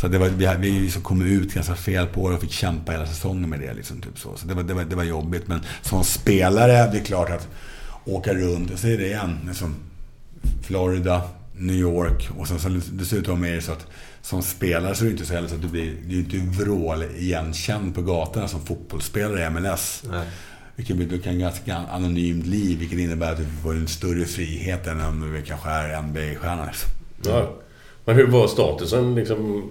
Så 0.00 0.08
det 0.08 0.18
var, 0.18 0.28
vi, 0.28 0.48
vi 0.58 0.80
liksom 0.80 1.02
kom 1.02 1.22
ut 1.22 1.54
ganska 1.54 1.74
fel 1.74 2.06
på 2.06 2.28
det 2.28 2.34
och 2.34 2.40
fick 2.40 2.52
kämpa 2.52 2.92
hela 2.92 3.06
säsongen 3.06 3.50
med 3.50 3.60
det. 3.60 3.74
Liksom, 3.74 4.00
typ 4.00 4.18
så 4.18 4.36
så 4.36 4.46
det, 4.46 4.54
var, 4.54 4.62
det, 4.62 4.74
var, 4.74 4.84
det 4.84 4.96
var 4.96 5.04
jobbigt. 5.04 5.48
Men 5.48 5.60
som 5.82 6.04
spelare, 6.04 6.90
det 6.92 6.98
är 6.98 7.04
klart 7.04 7.30
att 7.30 7.48
åka 8.04 8.34
runt, 8.34 8.70
jag 8.70 8.78
säger 8.78 8.98
det 8.98 9.06
igen. 9.06 9.38
Liksom, 9.46 9.74
Florida, 10.62 11.22
New 11.56 11.76
York 11.76 12.30
och 12.38 12.48
sen 12.48 12.58
så 12.58 12.68
dessutom 12.92 13.44
är 13.44 13.52
det 13.52 13.62
så 13.62 13.72
att 13.72 13.86
som 14.28 14.42
spelare 14.42 14.94
så 14.94 15.04
är 15.04 15.06
det 15.06 15.12
inte 15.12 15.26
så 15.26 15.34
heller 15.34 15.48
så 15.48 15.54
att 15.54 15.62
du 15.62 15.68
blir, 15.68 15.94
du 16.06 16.14
är 16.14 16.20
inte 16.20 16.62
vrål 16.62 17.04
igenkänd 17.18 17.94
på 17.94 18.02
gatorna 18.02 18.48
som 18.48 18.66
fotbollsspelare 18.66 19.46
i 19.46 19.50
MLS. 19.50 20.02
Nej. 20.10 20.26
Vilket 20.76 20.96
blir, 20.96 21.06
du 21.06 21.18
kan 21.20 21.32
ha 21.32 21.40
ganska 21.40 21.76
anonymt 21.76 22.46
liv, 22.46 22.78
vilket 22.78 22.98
innebär 22.98 23.32
att 23.32 23.38
du 23.38 23.44
får 23.62 23.74
en 23.74 23.88
större 23.88 24.24
frihet 24.24 24.86
än 24.86 25.00
om 25.00 25.32
du 25.34 25.42
kanske 25.42 25.70
är 25.70 26.02
NBA-stjärna. 26.02 26.66
Liksom. 26.66 26.90
Ja. 27.24 27.54
Men 28.04 28.16
hur 28.16 28.26
var 28.26 28.48
statusen 28.48 29.14
liksom, 29.14 29.70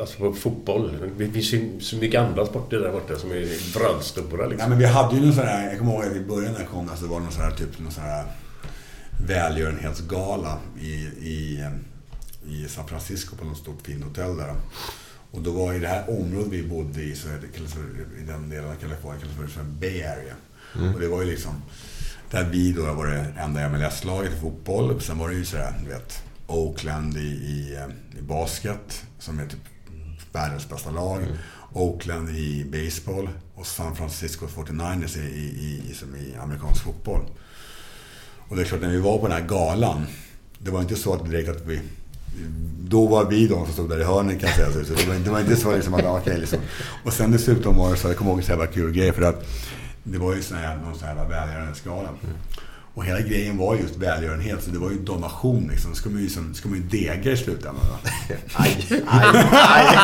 alltså 0.00 0.18
på 0.18 0.32
fotboll? 0.32 0.90
Det 1.18 1.28
finns 1.28 1.52
ju 1.52 1.80
så 1.80 1.96
mycket 1.96 2.20
andra 2.20 2.46
sporter 2.46 2.80
där 2.80 2.92
borta 2.92 3.16
som 3.16 3.30
är 3.30 3.78
brödstora 3.78 4.42
Ja, 4.42 4.48
liksom. 4.48 4.70
men 4.70 4.78
vi 4.78 4.86
hade 4.86 5.16
ju 5.16 5.22
någon 5.22 5.32
sån 5.32 5.44
här, 5.44 5.68
jag 5.68 5.78
kommer 5.78 5.92
ihåg 5.92 6.04
att 6.04 6.16
i 6.16 6.20
början 6.20 6.52
när 6.52 6.60
jag 6.60 6.68
kom, 6.68 6.88
alltså, 6.88 7.04
det 7.04 7.10
var 7.10 7.20
någon 7.20 7.32
sån 7.32 7.42
här 7.42 7.50
typ 7.50 7.78
någon 7.78 7.92
sån 7.92 8.04
här 8.04 8.24
välgörenhetsgala 9.26 10.58
i, 10.80 10.94
i, 11.28 11.64
i 12.48 12.68
San 12.68 12.88
Francisco 12.88 13.36
på 13.36 13.44
något 13.44 13.58
stort 13.58 13.86
fint 13.86 14.04
hotell 14.04 14.36
där. 14.36 14.54
Och 15.30 15.42
då 15.42 15.52
var 15.52 15.74
i 15.74 15.78
det 15.78 15.88
här 15.88 16.10
området 16.10 16.52
vi 16.52 16.62
bodde 16.62 17.02
i, 17.02 17.16
så 17.16 17.28
det 17.28 17.56
kallas 17.56 17.72
för, 17.72 17.80
i 18.18 18.24
den 18.26 18.48
delen 18.48 18.70
av 18.70 18.74
Kalifornien, 18.74 19.20
kallas 19.20 19.52
för, 19.52 19.62
Bay 19.62 20.02
Area. 20.02 20.34
Och 20.94 21.00
det 21.00 21.08
var 21.08 21.22
ju 21.22 21.30
liksom, 21.30 21.62
där 22.30 22.44
vi 22.44 22.72
då 22.72 22.92
var 22.92 23.06
det 23.06 23.34
enda 23.38 23.68
MLS-laget 23.68 24.32
i 24.32 24.40
fotboll. 24.40 25.00
Sen 25.00 25.18
var 25.18 25.28
det 25.28 25.34
ju 25.34 25.44
sådär, 25.44 25.74
du 25.84 25.88
vet, 25.88 26.22
Oakland 26.46 27.16
i, 27.16 27.20
i, 27.20 27.78
i 28.18 28.22
basket, 28.22 29.04
som 29.18 29.38
är 29.38 29.46
typ 29.46 29.60
världens 30.32 30.68
bästa 30.68 30.90
lag. 30.90 31.22
Oakland 31.72 32.30
i 32.30 32.64
baseball 32.64 33.28
och 33.54 33.66
San 33.66 33.96
Francisco 33.96 34.46
49ers 34.46 35.18
i, 35.18 35.20
i, 35.20 35.90
i, 35.90 35.94
som 35.94 36.16
i 36.16 36.36
amerikansk 36.36 36.82
fotboll. 36.82 37.20
Och 38.48 38.56
det 38.56 38.62
är 38.62 38.66
klart, 38.66 38.80
när 38.80 38.88
vi 38.88 39.00
var 39.00 39.18
på 39.18 39.28
den 39.28 39.36
här 39.36 39.48
galan, 39.48 40.06
det 40.58 40.70
var 40.70 40.80
inte 40.80 40.96
så 40.96 41.14
att 41.14 41.30
direkt 41.30 41.48
att 41.48 41.66
vi... 41.66 41.80
Då 42.88 43.06
var 43.06 43.24
vi 43.24 43.46
de 43.46 43.64
som 43.64 43.72
stod 43.72 43.88
där 43.88 44.00
i 44.00 44.04
hörnet 44.04 44.40
kan 44.40 44.48
jag 44.48 44.56
säga. 44.72 44.84
Så 44.84 44.94
det, 44.94 45.06
var, 45.06 45.14
det 45.14 45.30
var 45.30 45.40
inte 45.40 45.56
så 45.56 45.76
liksom 45.76 45.94
att, 45.94 46.04
okej 46.04 46.38
liksom. 46.38 46.58
Och 47.04 47.12
sen 47.12 47.32
dessutom 47.32 47.76
var 47.76 47.90
det 47.90 47.96
så, 47.96 48.08
jag 48.08 48.16
kommer 48.16 48.30
ihåg 48.30 48.40
en 48.40 48.44
så 48.44 48.50
jävla 48.50 48.66
kul 48.66 48.92
grej 48.92 49.12
för 49.12 49.22
att 49.22 49.46
det 50.02 50.18
var 50.18 50.34
ju 50.34 50.42
sån 50.42 50.56
här, 50.56 50.76
någon 50.76 50.94
sån 50.94 51.08
här 51.08 51.14
välgörenhetsgala. 51.14 52.08
Mm. 52.08 52.36
Och 52.94 53.04
hela 53.04 53.20
grejen 53.20 53.58
var 53.58 53.76
just 53.76 53.96
välgörenhet, 53.96 54.62
så 54.62 54.70
det 54.70 54.78
var 54.78 54.90
ju 54.90 54.98
donation 54.98 55.68
liksom. 55.70 55.94
ska 55.94 56.08
man 56.08 56.18
ju, 56.18 56.24
liksom, 56.24 56.54
ska 56.54 56.68
man 56.68 56.78
ju 56.78 56.84
dega 56.84 57.30
i 57.30 57.36
slutändan. 57.36 57.84
Aj, 58.54 58.86
aj, 59.06 59.46
aj. 59.52 59.96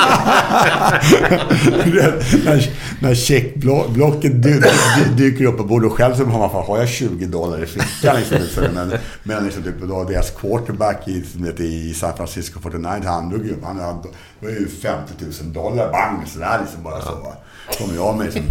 när 2.44 2.70
när 3.00 3.14
checkblocket 3.14 4.42
dy, 4.42 4.60
dy, 4.60 5.04
dyker 5.16 5.44
upp 5.44 5.56
på 5.56 5.64
bordet 5.64 5.90
och 5.90 5.96
själv 5.96 6.14
så 6.14 6.24
har 6.24 6.38
man 6.38 6.50
fan, 6.50 6.66
har 6.66 6.78
jag 6.78 6.88
20 6.88 7.26
dollar 7.26 7.62
i 7.62 7.66
fickan 7.66 8.16
liksom. 8.16 8.38
Så, 8.54 8.60
men, 8.74 8.92
men 9.22 9.44
liksom 9.44 9.62
typ 9.62 9.80
då 9.82 10.04
deras 10.04 10.30
quarterback 10.30 11.08
i, 11.08 11.22
som 11.22 11.44
heter, 11.44 11.64
i 11.64 11.94
San 11.94 12.16
Francisco 12.16 12.60
49, 12.60 13.02
han 13.04 13.28
drog 13.28 13.46
ju, 13.46 13.54
han 13.62 13.78
hade, 13.78 14.08
det 14.40 14.46
var 14.46 14.52
ju 14.52 14.68
50 14.68 15.12
000 15.42 15.52
dollar, 15.52 15.92
bang, 15.92 16.28
sådär 16.28 16.60
liksom 16.60 16.82
bara 16.82 17.02
så. 17.02 17.14
Va? 17.14 17.36
Kommer 17.78 17.94
jag 17.94 18.16
med 18.16 18.26
liksom 18.26 18.42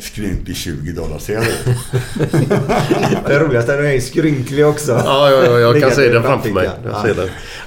skrynklig 0.00 0.56
20 0.56 0.92
dollar 0.92 1.18
sedel. 1.18 1.44
det 3.26 3.38
roligaste 3.38 3.72
är 3.72 3.76
att 3.78 3.84
den 3.84 3.92
är 3.92 4.00
skrynklig 4.00 4.66
också. 4.66 4.92
Ja, 4.92 5.30
ja, 5.30 5.44
ja 5.44 5.58
jag 5.58 5.80
kan 5.80 5.90
se 5.90 6.08
den 6.08 6.22
framför 6.22 6.50
mig. 6.50 6.70
Ja. 6.84 7.06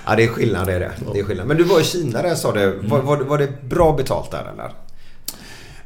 ja, 0.05 0.15
det 0.15 0.23
är 0.23 0.27
skillnad 0.27 0.67
det 0.67 0.73
är 0.73 0.79
det. 0.79 0.91
det 1.13 1.19
är 1.19 1.23
skillnad. 1.23 1.47
Men 1.47 1.57
du 1.57 1.63
var 1.63 1.79
i 1.79 1.83
Kina 1.83 2.21
där 2.21 2.35
sa 2.35 2.51
du. 2.51 2.79
Var, 2.83 3.01
var, 3.01 3.17
var 3.17 3.37
det 3.37 3.61
bra 3.61 3.93
betalt 3.93 4.31
där 4.31 4.51
eller? 4.53 4.71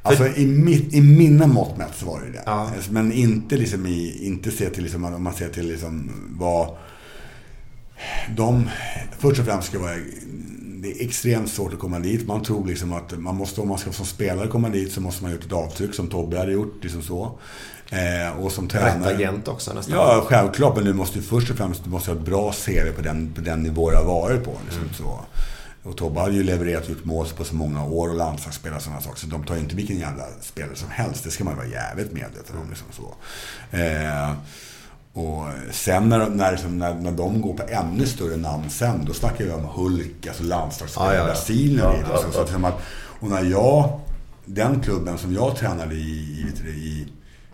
Alltså 0.02 0.28
i, 0.28 0.46
mitt, 0.46 0.94
i 0.94 1.02
mina 1.02 1.48
mått 1.48 1.78
mätt 1.78 1.96
så 1.96 2.06
var 2.06 2.20
det 2.20 2.32
det. 2.32 2.44
Ja. 2.46 2.72
Men 2.90 3.12
inte 3.12 3.58
liksom 3.58 3.86
i, 3.86 4.26
inte 4.26 4.52
se 4.52 4.70
till 4.70 4.84
liksom, 4.84 5.06
om 5.06 5.24
man 5.24 5.34
ser 5.34 5.50
till 5.50 5.68
liksom 5.68 6.12
vad 6.40 6.76
de, 8.36 8.70
först 9.20 9.40
och 9.40 9.46
främst 9.46 9.68
ska 9.68 9.80
vara 9.80 9.96
det 10.86 11.02
är 11.02 11.06
extremt 11.06 11.52
svårt 11.52 11.74
att 11.74 11.80
komma 11.80 12.00
dit. 12.00 12.28
Man 12.28 12.44
tror 12.44 12.68
liksom 12.68 12.94
att 12.94 13.20
man 13.20 13.36
måste, 13.36 13.62
om 13.62 13.68
man 13.68 13.78
ska 13.78 13.92
som 13.92 14.06
spelare 14.06 14.48
komma 14.48 14.70
dit 14.70 14.92
så 14.92 15.02
måste 15.02 15.24
man 15.24 15.32
ha 15.32 15.36
gjort 15.36 15.46
ett 15.46 15.54
avtryck 15.54 15.94
som 15.94 16.08
Tobbe 16.08 16.38
hade 16.38 16.52
gjort. 16.52 16.84
Liksom 16.84 17.02
så. 17.02 17.40
Eh, 17.90 18.40
och 18.40 18.52
som 18.52 18.68
tränare. 18.68 19.10
Rätt 19.10 19.16
agent 19.16 19.48
också 19.48 19.74
nästan. 19.74 19.96
Ja, 19.96 20.26
självklart. 20.28 20.76
Men 20.76 20.86
du 20.86 20.94
måste 20.94 21.18
ju 21.18 21.24
först 21.24 21.52
och 21.52 21.58
främst 21.58 21.84
du 21.84 21.90
måste 21.90 22.12
ha 22.12 22.18
ett 22.18 22.26
bra 22.26 22.52
CV 22.52 22.92
på 22.96 23.02
den, 23.02 23.34
på 23.34 23.42
den 23.42 23.64
nivå 23.64 23.92
du 23.92 23.98
har 23.98 24.06
varit 24.06 24.44
på. 24.44 24.54
Liksom, 24.66 24.82
mm. 24.82 24.94
så. 24.94 25.20
Och 25.84 25.98
Tobbe 25.98 26.20
hade 26.20 26.34
ju 26.34 26.44
levererat 26.44 26.90
gjort 26.90 27.06
mål 27.06 27.28
på 27.38 27.44
så 27.44 27.56
många 27.56 27.86
år 27.86 28.10
och 28.10 28.16
landslagsspelare 28.16 28.78
och 28.78 28.84
sådana 28.84 29.02
saker. 29.02 29.20
Så 29.20 29.28
de 29.28 29.44
tar 29.44 29.56
ju 29.56 29.62
inte 29.62 29.76
vilken 29.76 30.00
jävla 30.00 30.24
spelare 30.42 30.76
som 30.76 30.90
helst. 30.90 31.24
Det 31.24 31.32
ska 31.32 31.44
man 31.44 31.56
vara 31.56 31.68
jävligt 31.68 32.12
medveten 32.12 32.58
om. 32.58 32.70
Liksom 32.70 32.88
så. 32.92 33.16
Eh, 33.78 34.32
och 35.16 35.46
sen 35.72 36.10
när, 36.10 36.30
när, 36.30 36.52
liksom, 36.52 36.78
när, 36.78 36.96
när 36.96 37.12
de 37.12 37.42
går 37.42 37.54
på 37.54 37.64
ännu 37.68 38.06
större 38.06 38.38
namn 38.38 38.70
sen, 38.70 39.06
då 39.06 39.14
snackar 39.14 39.46
vi 39.46 39.52
om 39.52 39.66
Hulk, 39.66 40.28
alltså 40.28 40.44
landslagsspelare 40.44 41.22
i 41.22 41.26
Brasilien. 41.26 41.94
Ja, 42.10 42.24
liksom. 42.36 42.72
och 43.20 43.30
när 43.30 43.44
jag, 43.44 44.00
den 44.46 44.80
klubben 44.80 45.18
som 45.18 45.34
jag 45.34 45.56
tränade 45.56 45.96
i, 45.96 45.98
i, 46.66 46.70
i, 46.70 47.08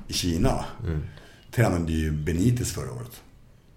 i 0.08 0.14
Kina, 0.14 0.66
mm. 0.84 1.04
tränade 1.52 1.92
ju 1.92 2.12
Benitez 2.12 2.72
förra 2.72 2.92
året. 2.92 3.22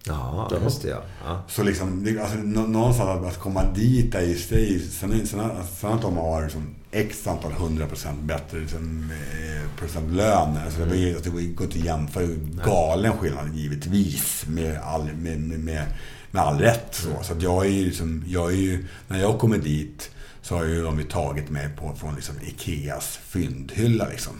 Ja, 0.06 0.50
just 0.64 0.82
det 0.82 0.88
ja. 0.88 1.02
ja. 1.24 1.42
Så 1.48 1.62
liksom, 1.62 2.18
alltså, 2.22 2.38
någonstans 2.38 3.26
att 3.26 3.38
komma 3.38 3.64
dit 3.74 4.14
är 4.14 4.22
ju 4.22 4.38
sig, 4.38 4.80
sen, 4.80 5.26
sen, 5.26 5.50
sen 5.76 5.92
att 5.92 6.02
de 6.02 6.16
har 6.16 6.42
liksom 6.42 6.74
x 6.90 7.26
antal 7.26 7.52
hundra 7.52 7.86
procent 7.86 8.20
bättre 8.20 8.60
liksom, 8.60 9.10
eh, 9.10 9.78
procent 9.78 10.12
lön. 10.12 10.56
Alltså, 10.64 10.82
mm. 10.82 10.88
det, 10.88 11.14
alltså, 11.14 11.30
det 11.30 11.30
går 11.30 11.40
inte 11.40 11.78
att 11.78 11.84
jämföra. 11.84 12.26
Galen 12.64 13.12
skillnad 13.12 13.54
givetvis 13.54 14.44
med 14.48 14.78
all, 14.78 15.04
med, 15.04 15.40
med, 15.40 15.60
med, 15.60 15.84
med 16.30 16.42
all 16.42 16.58
rätt. 16.58 16.94
Så, 16.94 17.08
så 17.22 17.32
att 17.32 17.42
jag 17.42 17.66
är 17.66 17.70
ju 17.70 17.84
liksom, 17.84 18.24
jag 18.26 18.52
är 18.52 18.56
ju, 18.56 18.86
när 19.08 19.20
jag 19.20 19.38
kommer 19.38 19.58
dit 19.58 20.10
så 20.44 20.56
har 20.56 20.64
ju 20.64 20.82
de 20.82 20.98
ju 20.98 21.04
tagit 21.04 21.50
mig 21.50 21.68
på, 21.76 21.94
från 22.00 22.14
liksom 22.14 22.34
Ikeas 22.42 23.18
fyndhylla 23.28 24.08
liksom. 24.08 24.32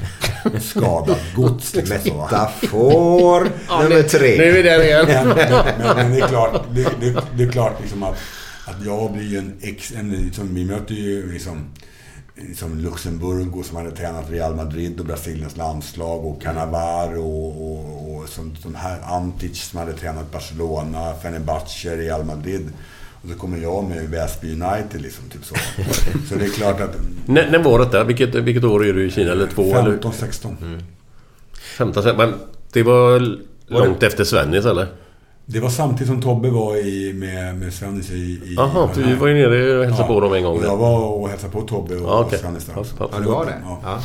Skadat 0.60 1.20
gods 1.34 1.74
liksom. 1.74 2.16
Metafor 2.16 3.50
nummer 3.82 4.02
tre. 4.02 4.36
Nu 4.38 4.44
är 4.44 4.52
vi 4.52 4.62
där 4.62 4.82
igen. 4.82 5.06
Men, 5.06 5.28
men, 5.28 5.96
men, 5.96 6.12
det 6.12 6.20
är 6.20 6.28
klart, 6.28 6.62
det, 6.74 7.00
det, 7.00 7.22
det 7.36 7.44
är 7.44 7.52
klart 7.52 7.80
liksom 7.80 8.02
att, 8.02 8.16
att 8.66 8.84
jag 8.84 9.12
blir 9.12 9.38
en 9.38 9.58
ex... 9.60 9.92
En, 9.92 10.10
liksom, 10.10 10.54
vi 10.54 10.64
möter 10.64 10.94
ju 10.94 11.32
liksom 11.32 11.66
som 12.54 12.78
Luxemburgo 12.78 13.62
som 13.62 13.76
hade 13.76 13.90
tränat 13.90 14.30
Real 14.30 14.54
Madrid 14.54 15.00
och 15.00 15.06
Brasiliens 15.06 15.56
landslag 15.56 16.26
och 16.26 16.42
Cannavaro 16.42 17.22
och, 17.22 17.70
och, 17.70 18.14
och 18.14 18.28
som, 18.28 18.56
som 18.56 18.74
här 18.74 19.00
Antic 19.02 19.62
som 19.62 19.78
hade 19.78 19.92
tränat 19.92 20.32
Barcelona, 20.32 21.14
Fenerbahce, 21.22 21.96
Real 21.96 22.24
Madrid. 22.24 22.72
Och 23.24 23.30
så 23.30 23.38
kommer 23.38 23.58
jag 23.58 23.84
med 23.84 24.08
Väsby 24.10 24.52
United 24.52 25.02
liksom, 25.02 25.24
typ 25.28 25.44
så. 25.44 25.54
Så 26.28 26.34
det 26.34 26.44
är 26.44 26.48
klart 26.48 26.80
att... 26.80 26.96
När, 27.26 27.50
när 27.50 27.58
var 27.58 27.78
detta? 27.78 28.04
Vilket, 28.04 28.34
vilket 28.34 28.64
år 28.64 28.86
är 28.86 28.92
du 28.92 29.06
i 29.06 29.10
Kina? 29.10 29.32
Eller 29.32 29.46
två? 29.46 29.72
15, 29.72 30.12
16. 30.12 30.56
Mm. 30.62 30.80
15, 31.78 32.02
16. 32.02 32.16
Men 32.16 32.34
det 32.72 32.82
var 32.82 33.18
långt 33.66 34.02
var 34.02 34.08
efter 34.08 34.24
Svennis 34.24 34.64
eller? 34.64 34.86
Det 35.46 35.60
var 35.60 35.70
samtidigt 35.70 36.06
som 36.06 36.22
Tobbe 36.22 36.50
var 36.50 36.76
i, 36.76 37.12
med, 37.12 37.56
med 37.56 37.74
Svennis 37.74 38.10
i... 38.10 38.54
Jaha, 38.56 38.88
du 38.94 39.14
var 39.14 39.26
ju 39.26 39.34
nere 39.34 39.78
och 39.78 39.84
hälsade 39.84 40.08
ja, 40.08 40.14
på 40.14 40.20
dem 40.20 40.32
en 40.32 40.42
gång. 40.42 40.58
Och 40.58 40.64
jag 40.64 40.76
var 40.76 41.00
och 41.00 41.28
hälsade 41.28 41.52
på 41.52 41.62
Tobbe 41.62 41.96
och, 41.96 42.08
ja, 42.08 42.24
okay. 42.24 42.38
Svennis 42.38 42.64
där. 42.64 42.86
Ja, 42.98 43.10
det 43.18 43.26
var 43.26 43.46
det? 43.46 43.54
Ja. 43.64 43.80
ja. 43.84 44.00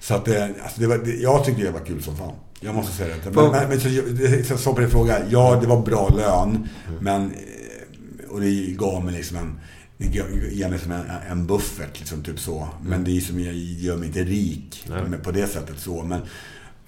Så 0.00 0.14
att 0.14 0.24
det, 0.24 0.44
alltså 0.62 0.80
det 0.80 0.86
var, 0.86 0.98
det, 0.98 1.10
jag 1.10 1.44
tyckte 1.44 1.62
det 1.62 1.70
var 1.70 1.80
kul 1.80 2.02
som 2.02 2.16
fan. 2.16 2.32
Jag 2.60 2.74
måste 2.74 2.92
säga 2.92 3.14
det. 3.24 3.30
Men, 3.30 3.50
men, 3.50 3.68
men 3.68 4.44
så, 4.44 4.58
så 4.58 4.72
på 4.72 4.80
din 4.80 4.90
fråga. 4.90 5.18
Ja, 5.28 5.58
det 5.60 5.66
var 5.66 5.80
bra 5.80 6.08
lön. 6.08 6.48
Mm. 6.48 6.68
Men 7.00 7.32
och 8.34 8.40
det 8.40 8.76
gav 8.76 9.04
mig 9.04 9.14
liksom 9.14 9.36
en... 9.36 9.60
Det 9.96 10.06
ger 10.52 10.68
mig 10.68 10.78
som 10.78 10.92
en, 10.92 11.02
en 11.30 11.46
buffert, 11.46 11.98
liksom, 11.98 12.22
typ 12.22 12.40
så. 12.40 12.68
Men 12.82 12.92
mm. 12.92 13.04
det 13.04 13.16
är 13.16 13.20
som, 13.20 13.40
jag 13.40 13.54
gör 13.54 13.96
mig 13.96 14.06
inte 14.06 14.24
rik 14.24 14.84
Nej. 14.88 15.18
på 15.22 15.30
det 15.30 15.46
sättet 15.46 15.78
så. 15.78 16.02
Men, 16.02 16.20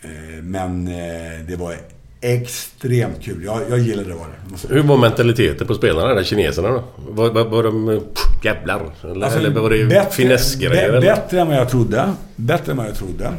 eh, 0.01 0.43
men 0.43 0.89
eh, 0.89 1.47
det 1.49 1.57
var 1.57 1.77
extremt 2.21 3.23
kul. 3.23 3.45
Jag, 3.45 3.61
jag 3.71 3.79
gillade 3.79 4.09
det. 4.09 4.15
Var 4.15 4.27
det. 4.27 4.75
Hur 4.75 4.83
var 4.83 4.97
mentaliteten 4.97 5.67
på 5.67 5.75
spelarna, 5.75 6.15
där 6.15 6.25
kineserna 6.25 6.69
då? 6.69 6.85
Var, 7.09 7.31
var, 7.31 7.45
var 7.45 7.63
de 7.63 7.87
pff, 7.87 8.45
jävlar? 8.45 8.95
Eller, 9.05 9.25
alltså, 9.25 9.39
eller 9.39 9.61
var 9.61 9.71
det 9.71 10.15
finessgrejer? 10.15 11.01
Bättre 11.01 11.41
än 11.41 11.47
vad 11.47 11.57
jag 11.57 11.71
trodde. 11.71 12.13
Bättre 12.37 12.73
än 12.73 12.79
vad 12.79 12.87
jag 12.87 12.97
trodde. 12.97 13.33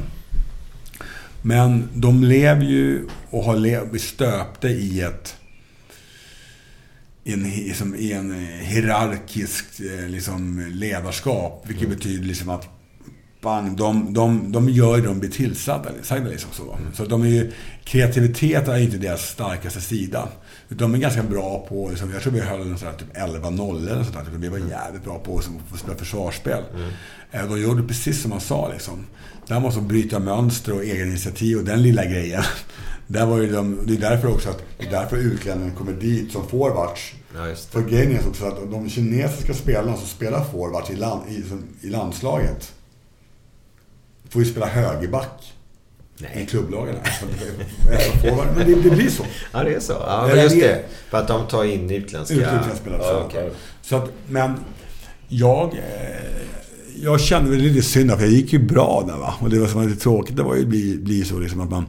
Men 1.42 1.90
de 1.94 2.24
lever 2.24 2.64
ju 2.64 3.08
och 3.30 3.44
har 3.44 3.56
lev, 3.56 3.98
stöpte 3.98 4.68
i 4.68 5.02
ett 5.02 5.36
i 7.28 7.34
en, 7.34 7.44
liksom, 7.44 7.96
i 7.96 8.12
en 8.12 8.32
eh, 8.32 8.66
hierarkisk 8.68 9.66
eh, 9.80 10.10
liksom, 10.10 10.68
ledarskap. 10.72 11.64
Vilket 11.68 11.86
mm. 11.86 11.98
betyder 11.98 12.26
liksom 12.26 12.50
att 12.50 12.70
bang, 13.42 13.78
de, 13.78 14.14
de, 14.14 14.52
de 14.52 14.70
gör 14.70 14.98
det 14.98 15.08
de 15.08 15.20
blir 15.20 15.30
tillsagda. 15.30 15.90
Liksom 16.30 16.52
så. 16.52 16.74
Mm. 16.74 16.94
så 16.94 17.06
de 17.06 17.22
är 17.22 17.28
ju, 17.28 17.52
kreativitet 17.84 18.68
är 18.68 18.78
inte 18.78 18.98
deras 18.98 19.30
starkaste 19.30 19.82
sida. 19.82 20.30
De 20.70 20.94
är 20.94 20.98
ganska 20.98 21.24
bra 21.24 21.66
på, 21.70 21.90
liksom, 21.90 22.14
jag 22.14 22.22
tror 22.22 22.34
vi 22.34 22.40
höll 22.40 22.62
en 22.62 22.78
sån 22.78 22.88
här, 22.88 22.96
typ 22.96 23.18
11-0 23.18 23.92
eller 23.92 24.04
sånt 24.04 24.16
där. 24.16 24.38
Vi 24.38 24.48
var 24.48 24.58
mm. 24.58 24.70
jävligt 24.70 25.04
bra 25.04 25.20
på 25.20 25.38
att 25.38 25.80
spela 25.80 25.98
försvarsspel. 25.98 26.64
Mm. 26.76 26.90
Eh, 27.32 27.52
de 27.52 27.62
gjorde 27.62 27.84
precis 27.84 28.22
som 28.22 28.30
man 28.30 28.42
sa 28.42 28.72
liksom. 28.74 29.06
Där 29.48 29.60
måste 29.60 29.80
de 29.80 29.88
bryta 29.88 30.20
mönster 30.20 30.74
och 30.74 30.84
egen 30.84 31.08
initiativ 31.08 31.58
och 31.58 31.64
den 31.64 31.82
lilla 31.82 32.06
grejen. 32.06 32.44
Där 33.08 33.26
var 33.26 33.38
ju 33.38 33.52
de, 33.52 33.80
det 33.86 33.94
är 33.94 34.10
därför 34.10 34.28
också 34.28 34.50
att 34.50 34.64
det 34.78 34.86
är 34.86 34.92
därför 34.92 35.18
utlänningarna 35.18 35.78
kommer 35.78 35.94
dit 35.94 36.32
som 36.32 36.48
forwards. 36.48 37.14
Ja, 37.36 37.56
För 37.70 37.82
grejen 37.82 38.12
är 38.12 38.28
också 38.28 38.46
att 38.46 38.72
de 38.72 38.90
kinesiska 38.90 39.54
spelarna 39.54 39.98
som 39.98 40.08
spelar 40.08 40.44
forwards 40.44 40.90
i, 40.90 40.96
land, 40.96 41.22
i, 41.30 41.44
i 41.88 41.90
landslaget 41.90 42.74
får 44.30 44.44
ju 44.44 44.52
spela 44.52 44.66
högerback. 44.66 45.54
Nej. 46.18 46.44
I 46.44 46.46
klubblagen. 46.46 46.96
men 48.56 48.68
det, 48.68 48.76
det, 48.76 48.90
blir 48.90 49.10
så. 49.10 49.24
Ja, 49.52 49.64
det 49.64 49.74
är 49.74 49.80
så. 49.80 49.94
Ja, 49.94 50.28
men 50.28 50.44
just 50.44 50.56
det. 50.56 50.86
För 51.10 51.18
att 51.18 51.28
de 51.28 51.48
tar 51.48 51.64
in 51.64 51.92
utländska... 51.92 52.36
Utländska 52.36 52.76
spelare. 52.76 53.02
Ja, 53.04 53.26
okay. 53.26 53.50
så 53.82 53.96
att, 53.96 54.10
men 54.28 54.54
jag... 55.28 55.74
Eh, 55.74 56.38
jag 57.02 57.22
kände 57.22 57.52
väl 57.52 57.60
lite 57.60 57.82
synd 57.82 58.12
för 58.12 58.22
jag 58.22 58.32
gick 58.32 58.54
ju 58.54 58.60
bra 58.60 59.04
där 59.08 59.18
va. 59.18 59.34
Och 59.40 59.50
det 59.50 59.60
var 59.60 59.68
som 59.68 59.82
var 59.82 59.88
lite 59.88 60.02
tråkigt. 60.02 60.38
Det 60.38 60.44
var 60.44 60.56
ju 60.56 60.66
bli, 60.66 60.98
bli 60.98 61.24
så 61.24 61.40
liksom 61.40 61.62
att 61.62 61.70
man 61.70 61.86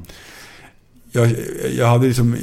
jag, 1.12 1.34
jag 1.76 1.86
hade 1.86 2.06
liksom, 2.06 2.36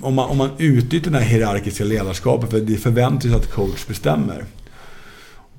om 0.00 0.14
man, 0.14 0.28
om 0.30 0.36
man 0.36 0.50
utnyttjar 0.58 1.10
det 1.10 1.18
här 1.18 1.26
hierarkiska 1.26 1.84
ledarskapet, 1.84 2.50
för 2.50 2.60
det 2.60 2.76
förväntas 2.76 3.32
att 3.32 3.52
coach 3.52 3.86
bestämmer. 3.86 4.44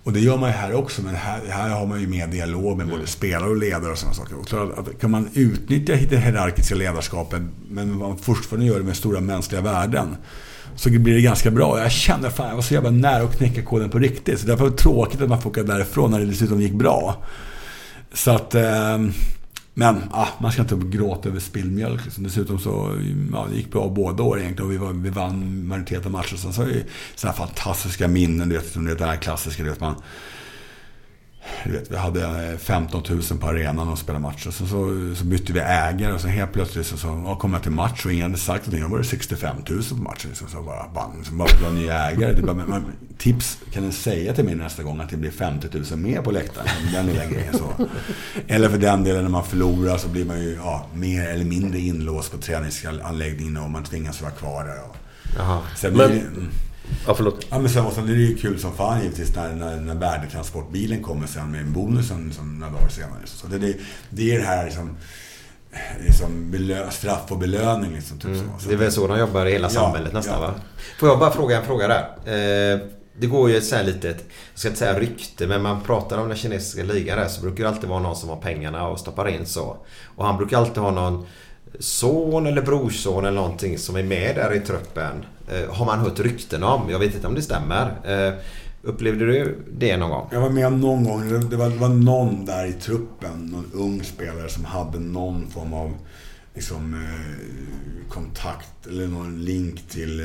Och 0.04 0.14
det 0.14 0.20
gör 0.20 0.38
man 0.38 0.50
ju 0.50 0.56
här 0.56 0.74
också, 0.74 1.02
men 1.02 1.16
här, 1.16 1.40
här 1.50 1.70
har 1.70 1.86
man 1.86 2.02
ju 2.02 2.08
mer 2.08 2.28
dialog 2.28 2.78
med 2.78 2.88
både 2.88 3.08
spelare 3.08 3.50
och 3.50 3.58
ledare 3.58 3.92
och 3.92 3.98
sådana 3.98 4.16
saker. 4.16 4.40
Och 4.40 4.50
så 4.50 4.58
att, 4.58 5.00
kan 5.02 5.12
man 5.12 5.30
utnyttja 5.34 5.94
det 6.10 6.18
hierarkiska 6.18 6.76
ledarskapet, 6.76 7.42
men 7.70 7.98
man 7.98 8.18
fortfarande 8.18 8.66
gör 8.68 8.78
det 8.78 8.86
med 8.86 8.96
stora 8.96 9.22
mänskliga 9.22 9.62
värden, 9.62 10.16
så 10.76 10.90
blir 10.90 11.14
det 11.14 11.22
ganska 11.22 11.52
bra. 11.52 11.80
Jag 11.80 11.92
kände 11.92 12.32
fan, 12.32 12.48
jag 12.48 12.56
var 12.56 12.62
så 12.62 12.74
jävla 12.74 12.90
nära 12.92 13.24
att 13.24 13.38
knäcka 13.38 13.64
koden 13.64 13.90
på 13.90 14.00
riktigt. 14.00 14.40
Så 14.40 14.48
därför 14.48 14.64
var 14.64 14.72
det 14.72 14.78
tråkigt 14.78 15.22
att 15.22 15.30
man 15.30 15.42
får 15.42 15.50
åka 15.50 15.64
därifrån 15.64 16.12
när 16.12 16.20
det 16.20 16.26
dessutom 16.26 16.62
gick 16.62 16.74
bra. 16.74 17.24
Så 18.14 18.32
att... 18.32 18.56
Eh, 18.56 18.98
men 19.80 20.04
ah, 20.12 20.28
man 20.40 20.52
ska 20.52 20.62
inte 20.62 20.76
gråta 20.76 21.30
över 21.30 21.40
spilld 21.40 21.72
mjölk. 21.72 22.06
Liksom. 22.06 22.24
Dessutom 22.24 22.60
så 22.60 22.98
ja, 23.32 23.48
det 23.49 23.56
gick 23.56 23.72
bra 23.72 23.90
båda 23.90 24.24
år 24.24 24.40
egentligen. 24.40 24.66
Och 24.66 24.74
vi, 24.74 24.78
var, 24.78 24.94
vi 24.94 25.10
vann 25.10 25.68
majoriteten 25.68 26.06
av 26.06 26.12
matcherna. 26.12 26.38
Sen 26.38 26.54
så 26.54 26.62
har 26.62 26.68
vi 26.68 26.84
sådana 27.16 27.38
fantastiska 27.38 28.08
minnen. 28.08 28.49
Du 28.49 28.56
vet, 28.56 28.72
som 28.72 28.86
det 28.86 28.95
där 28.95 29.16
klassiska. 29.16 29.64
Du 29.64 29.70
vet, 29.70 29.80
man, 29.80 29.95
du 31.64 31.72
vet, 31.72 31.91
vi 31.91 31.95
hade 31.95 32.52
eh, 32.52 32.57
15 32.57 33.03
000 33.10 33.22
på 33.40 33.48
arenan 33.48 33.88
och 33.90 33.99
spelade 33.99 34.22
matcher. 34.22 34.52
Så, 34.52 34.68
så, 34.68 35.15
så 35.15 35.26
bytte 35.26 35.53
vi 35.53 35.60
ägare 35.60 36.14
och 36.14 36.22
så 36.22 36.28
helt 36.28 36.53
plötsligt 36.53 36.88
så, 36.88 36.98
så 36.98 37.24
ja, 37.26 37.36
kom 37.36 37.53
jag 37.53 37.64
till 37.64 37.72
match 37.72 38.06
och 38.06 38.14
ingen 38.14 38.24
hade 38.24 38.38
sagt 38.38 38.65
någonting. 38.65 38.84
Då 38.84 38.91
var 38.91 38.98
det 38.98 39.03
65 39.03 39.56
000 39.69 39.84
på 39.90 39.95
matchen. 39.95 40.36
Så, 40.36 40.48
så 40.48 40.61
bara 40.61 40.88
bang, 40.94 41.26
så 41.26 41.34
bara 41.34 41.49
blev 41.60 41.74
ny 41.74 41.88
ägare. 41.88 42.34
Det 42.34 42.41
bara, 42.41 42.53
men, 42.53 42.69
men, 42.69 42.86
tips, 43.18 43.57
kan 43.72 43.84
ni 43.84 43.91
säga 43.91 44.34
till 44.34 44.45
mig 44.45 44.56
nästa 44.56 44.84
gång 44.84 44.99
att 44.99 45.10
det 45.10 45.18
blir 45.18 45.32
50 45.32 45.68
000 45.91 45.99
mer 45.99 46.22
på 46.22 46.32
läktaren? 46.32 46.68
Den 46.94 47.06
lilla 47.06 47.26
grejen 47.26 47.53
så. 47.57 47.88
Eller 48.48 48.69
för 48.69 48.78
den 48.78 49.03
delen 49.03 49.24
när 49.24 49.32
man 49.32 49.45
förlorar 49.45 49.98
så 49.98 50.07
blir 50.07 50.26
man 50.26 50.40
ju 50.40 50.56
ja, 50.56 50.86
mer 50.94 51.28
eller 51.28 51.45
mindre 51.45 51.80
inlåst 51.80 52.32
på 52.32 52.38
träningsanläggningen 52.38 53.57
och 53.57 53.69
man 53.69 53.84
tvingas 53.84 54.22
vara 54.22 54.32
kvar 54.32 54.64
där. 54.64 54.84
Och, 54.90 54.95
Jaha. 55.38 55.61
Sen 55.76 55.94
Men- 55.94 56.10
det, 56.10 56.19
mm. 56.19 56.49
Ja, 57.08 57.14
förlåt. 57.14 57.46
Ja, 57.50 57.60
men 57.60 57.70
sen, 57.70 57.86
och 57.86 57.94
sen 57.94 58.04
är 58.10 58.14
det 58.14 58.20
ju 58.20 58.38
kul 58.38 58.60
som 58.60 58.74
fan 58.74 59.02
givetvis 59.02 59.36
när, 59.36 59.54
när, 59.54 59.76
när 59.76 59.96
värdetransportbilen 59.96 61.04
kommer 61.04 61.28
sen 61.28 61.52
med 61.52 61.66
bonusen 61.66 62.34
som 62.34 62.60
några 62.60 62.74
dagar 62.74 62.90
senare. 62.90 63.22
Så 63.26 63.48
det, 63.48 63.58
det, 63.58 63.76
det 64.10 64.36
är 64.36 64.40
det 64.40 64.46
här 64.46 64.66
liksom, 64.66 64.98
liksom 66.06 66.52
belö, 66.52 66.92
straff 66.92 67.32
och 67.32 67.38
belöning. 67.38 67.94
Liksom, 67.94 68.20
typ 68.20 68.36
så. 68.36 68.38
så. 68.38 68.44
Mm. 68.44 68.58
Det 68.68 68.74
är 68.74 68.78
väl 68.78 68.92
så 68.92 69.08
de 69.08 69.20
jobbar 69.20 69.46
i 69.46 69.52
hela 69.52 69.68
Ja, 69.68 69.70
samhället 69.70 70.14
nästan 70.14 70.42
ja. 70.42 70.48
va? 70.48 70.54
Får 71.00 71.10
jag 71.10 71.20
bara 71.20 71.32
fråga 71.32 71.58
en 71.58 71.66
fråga 71.66 71.88
där? 71.88 72.04
Eh, 72.26 72.80
det 73.20 73.28
går 73.28 73.50
ju 73.50 73.58
ett 73.58 73.66
så 73.66 73.76
här 73.76 73.84
litet, 73.84 74.18
jag 74.52 74.60
ska 74.60 74.68
inte 74.68 74.80
säga 74.80 75.00
rykte, 75.00 75.48
men 75.48 75.62
man 75.62 75.82
pratar 75.82 76.18
om 76.18 76.28
den 76.28 76.38
kinesiska 76.38 76.84
ligan 76.84 77.18
där 77.18 77.28
så 77.28 77.42
brukar 77.42 77.64
det 77.64 77.70
alltid 77.70 77.90
vara 77.90 78.00
någon 78.00 78.16
som 78.16 78.30
har 78.30 78.36
pengarna 78.36 78.88
och 78.88 79.00
stoppar 79.00 79.28
in 79.28 79.46
så. 79.46 79.78
Och 80.16 80.26
han 80.26 80.38
brukar 80.38 80.58
alltid 80.58 80.78
ha 80.78 80.92
någon 80.92 81.26
son 81.80 82.48
eller 82.48 82.61
brorson 82.61 83.26
eller 83.26 83.41
någonting 83.41 83.77
som 83.77 83.95
är 83.95 84.03
med 84.03 84.35
där 84.35 84.53
i 84.53 84.60
truppen. 84.60 85.26
Eh, 85.52 85.73
har 85.73 85.85
man 85.85 85.99
hört 85.99 86.19
rykten 86.19 86.64
om. 86.64 86.89
Jag 86.89 86.99
vet 86.99 87.15
inte 87.15 87.27
om 87.27 87.35
det 87.35 87.41
stämmer. 87.41 87.85
Eh, 88.06 88.34
upplevde 88.81 89.26
du 89.26 89.57
det 89.72 89.98
någon 89.98 90.10
gång? 90.10 90.27
Jag 90.31 90.41
var 90.41 90.49
med 90.49 90.73
någon 90.73 91.03
gång, 91.03 91.49
det, 91.49 91.56
var, 91.57 91.69
det 91.69 91.77
var 91.77 91.89
någon 91.89 92.45
där 92.45 92.65
i 92.65 92.73
truppen, 92.73 93.45
någon 93.45 93.72
ung 93.73 94.03
spelare 94.03 94.49
som 94.49 94.65
hade 94.65 94.99
någon 94.99 95.48
form 95.48 95.73
av 95.73 95.94
liksom, 96.53 96.94
eh, 96.94 98.10
kontakt 98.10 98.88
eller 98.88 99.07
någon 99.07 99.45
link 99.45 99.89
till 99.89 100.18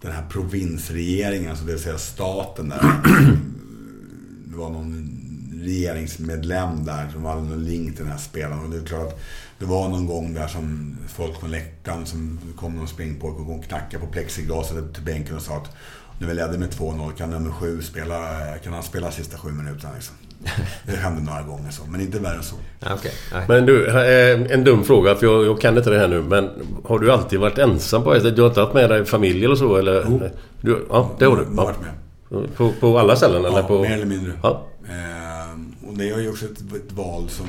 den 0.00 0.12
här 0.12 0.24
provinsregeringen, 0.30 1.50
alltså 1.50 1.64
det 1.64 1.72
vill 1.72 1.82
säga 1.82 1.98
staten 1.98 2.68
där. 2.68 2.80
det 4.44 4.56
var 4.56 4.70
någon 4.70 5.27
regeringsmedlem 5.62 6.84
där 6.84 7.08
som 7.12 7.24
hade 7.24 7.42
någon 7.42 7.64
link 7.64 7.96
till 7.96 8.04
den 8.04 8.12
här 8.12 8.18
spelaren. 8.20 8.64
Och 8.64 8.70
det 8.70 8.76
är 8.76 8.84
klart 8.86 9.06
att 9.06 9.20
det 9.58 9.64
var 9.64 9.88
någon 9.88 10.06
gång 10.06 10.34
där 10.34 10.46
som 10.46 10.96
folk 11.08 11.40
från 11.40 11.50
läktaren 11.50 12.06
som 12.06 12.38
kom 12.56 12.76
någon 12.76 12.88
springpojke 12.88 13.52
och 13.52 13.64
knackade 13.64 14.06
på 14.06 14.12
plexiglaset 14.12 14.94
till 14.94 15.02
bänken 15.02 15.36
och 15.36 15.42
sa 15.42 15.56
att 15.56 15.76
när 16.18 16.28
vi 16.28 16.34
ledde 16.34 16.58
med 16.58 16.68
2-0 16.70 17.12
kan 17.12 17.30
nummer 17.30 17.50
sju 17.50 17.82
spela, 17.82 18.38
kan 18.64 18.72
han 18.72 18.82
spela 18.82 19.10
sista 19.10 19.38
sju 19.38 19.48
minuterna 19.48 19.92
liksom. 19.94 20.14
Det 20.86 20.96
hände 20.96 21.22
några 21.22 21.42
gånger 21.42 21.70
så, 21.70 21.82
men 21.88 22.00
inte 22.00 22.18
värre 22.18 22.36
än 22.36 22.42
så. 22.42 22.56
Ja. 22.80 22.98
Nej. 23.32 23.44
Men 23.48 23.66
du, 23.66 23.86
eh, 23.86 24.52
en 24.52 24.64
dum 24.64 24.84
fråga 24.84 25.14
för 25.14 25.26
jag, 25.26 25.46
jag 25.46 25.60
kan 25.60 25.78
inte 25.78 25.90
det 25.90 25.98
här 25.98 26.08
nu. 26.08 26.22
Men 26.22 26.50
har 26.84 26.98
du 26.98 27.12
alltid 27.12 27.40
varit 27.40 27.58
ensam 27.58 28.02
på 28.02 28.14
hästen? 28.14 28.34
Du 28.34 28.42
har 28.42 28.48
inte 28.48 28.60
haft 28.60 28.74
med 28.74 28.90
dig 28.90 29.04
familj 29.04 29.44
eller 29.44 29.54
så? 29.56 29.76
Eller? 29.76 30.06
Jo. 30.08 30.20
Du, 30.60 30.86
ja, 30.90 31.10
det 31.18 31.24
har 31.24 31.36
du. 31.36 31.42
Jag 31.42 31.48
har 31.48 31.64
varit 31.64 31.80
med. 31.80 31.90
Ja. 32.28 32.42
På, 32.56 32.72
på 32.80 32.98
alla 32.98 33.16
ställen? 33.16 33.44
eller 33.44 33.56
Ja, 33.60 33.62
på... 33.68 33.82
mer 33.82 33.92
eller 33.92 34.06
mindre. 34.06 34.32
Ja. 34.42 34.48
Och 34.50 34.88
det 35.98 36.08
är 36.08 36.18
ju 36.18 36.30
också 36.30 36.44
ett, 36.44 36.58
ett 36.60 36.92
val 36.92 37.30
som 37.30 37.48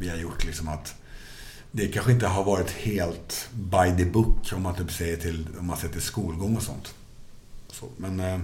vi 0.00 0.08
har 0.08 0.16
gjort 0.16 0.44
liksom 0.44 0.68
att 0.68 0.94
det 1.70 1.88
kanske 1.88 2.12
inte 2.12 2.26
har 2.26 2.44
varit 2.44 2.70
helt 2.70 3.48
by 3.52 4.04
the 4.04 4.10
book 4.10 4.52
om 4.52 4.62
man 4.62 4.74
typ 4.74 4.92
säger 4.92 5.16
till, 5.16 5.46
om 5.58 5.66
man 5.66 5.76
sätter 5.76 6.00
skolgång 6.00 6.56
och 6.56 6.62
sånt. 6.62 6.94
Så, 7.68 7.86
men 7.96 8.20
eh, 8.20 8.40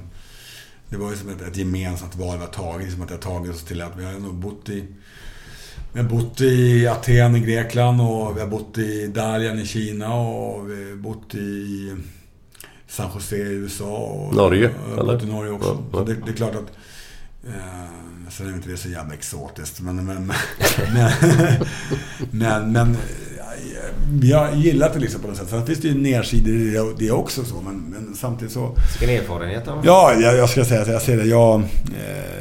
det 0.89 0.97
var 0.97 1.11
ju 1.11 1.17
som 1.17 1.29
ett, 1.29 1.43
ett 1.43 1.57
gemensamt 1.57 2.17
val 2.17 2.37
vi 2.39 2.45
har 2.45 2.53
tagit. 2.53 2.93
Som 2.93 3.03
att 3.03 3.09
det 3.09 3.15
har 3.15 3.23
tagit 3.23 3.55
oss 3.55 3.65
till 3.65 3.83
att 3.83 3.97
vi 3.97 4.05
har 4.05 4.13
nog 4.13 4.35
bott 4.35 4.69
i 4.69 4.85
vi 5.93 6.01
har 6.01 6.09
bott 6.09 6.41
i 6.41 6.87
Aten 6.87 7.37
i 7.37 7.41
Grekland 7.41 8.01
och 8.01 8.37
vi 8.37 8.41
har 8.41 8.49
bott 8.49 8.79
i 8.79 9.07
Dalian 9.07 9.59
i 9.59 9.67
Kina 9.67 10.15
och 10.15 10.71
vi 10.71 10.91
har 10.91 10.97
bott 10.97 11.35
i 11.35 11.95
San 12.87 13.11
Jose 13.15 13.37
i 13.37 13.41
USA. 13.41 13.97
Och 13.97 14.35
Norge, 14.35 14.71
har 14.87 14.93
eller? 14.93 15.13
bott 15.13 15.23
i 15.23 15.27
Norge 15.27 15.53
också. 15.53 15.69
Ja, 15.69 15.83
ja. 15.93 15.99
Så 15.99 16.05
det, 16.05 16.15
det 16.15 16.31
är 16.31 16.37
klart 16.37 16.55
att... 16.55 16.73
Eh, 17.47 18.31
sen 18.31 18.49
är 18.49 18.53
inte 18.55 18.69
det 18.69 18.77
så 18.77 18.89
jävla 18.89 19.15
exotiskt. 19.15 19.81
Men... 19.81 19.97
Men, 19.97 20.27
men, 20.93 21.13
men, 22.31 22.73
men 22.73 22.91
eh, 22.91 22.99
vi 24.11 24.33
har 24.33 24.53
gillat 24.53 24.95
det 24.95 25.01
liksom 25.01 25.21
på 25.21 25.29
något 25.29 25.37
sätt. 25.37 25.49
Sen 25.49 25.67
finns 25.67 25.79
det 25.79 25.89
ju 25.89 25.95
nersidor 25.95 26.55
i 26.55 26.71
det, 26.71 26.95
det 26.99 27.11
också 27.11 27.45
så. 27.45 27.61
Men, 27.61 27.77
men 27.77 28.15
samtidigt 28.15 28.53
så... 28.53 28.77
Vilken 29.01 29.23
erfarenhet 29.23 29.69
av 29.69 29.87
Ja, 29.87 30.15
jag, 30.15 30.37
jag 30.37 30.51
ska 30.51 30.65
säga 30.65 30.83
att 30.83 30.89
jag 30.89 31.03
ser 31.03 31.17
det. 31.17 31.25
Jag, 31.25 31.61
eh, 31.61 32.39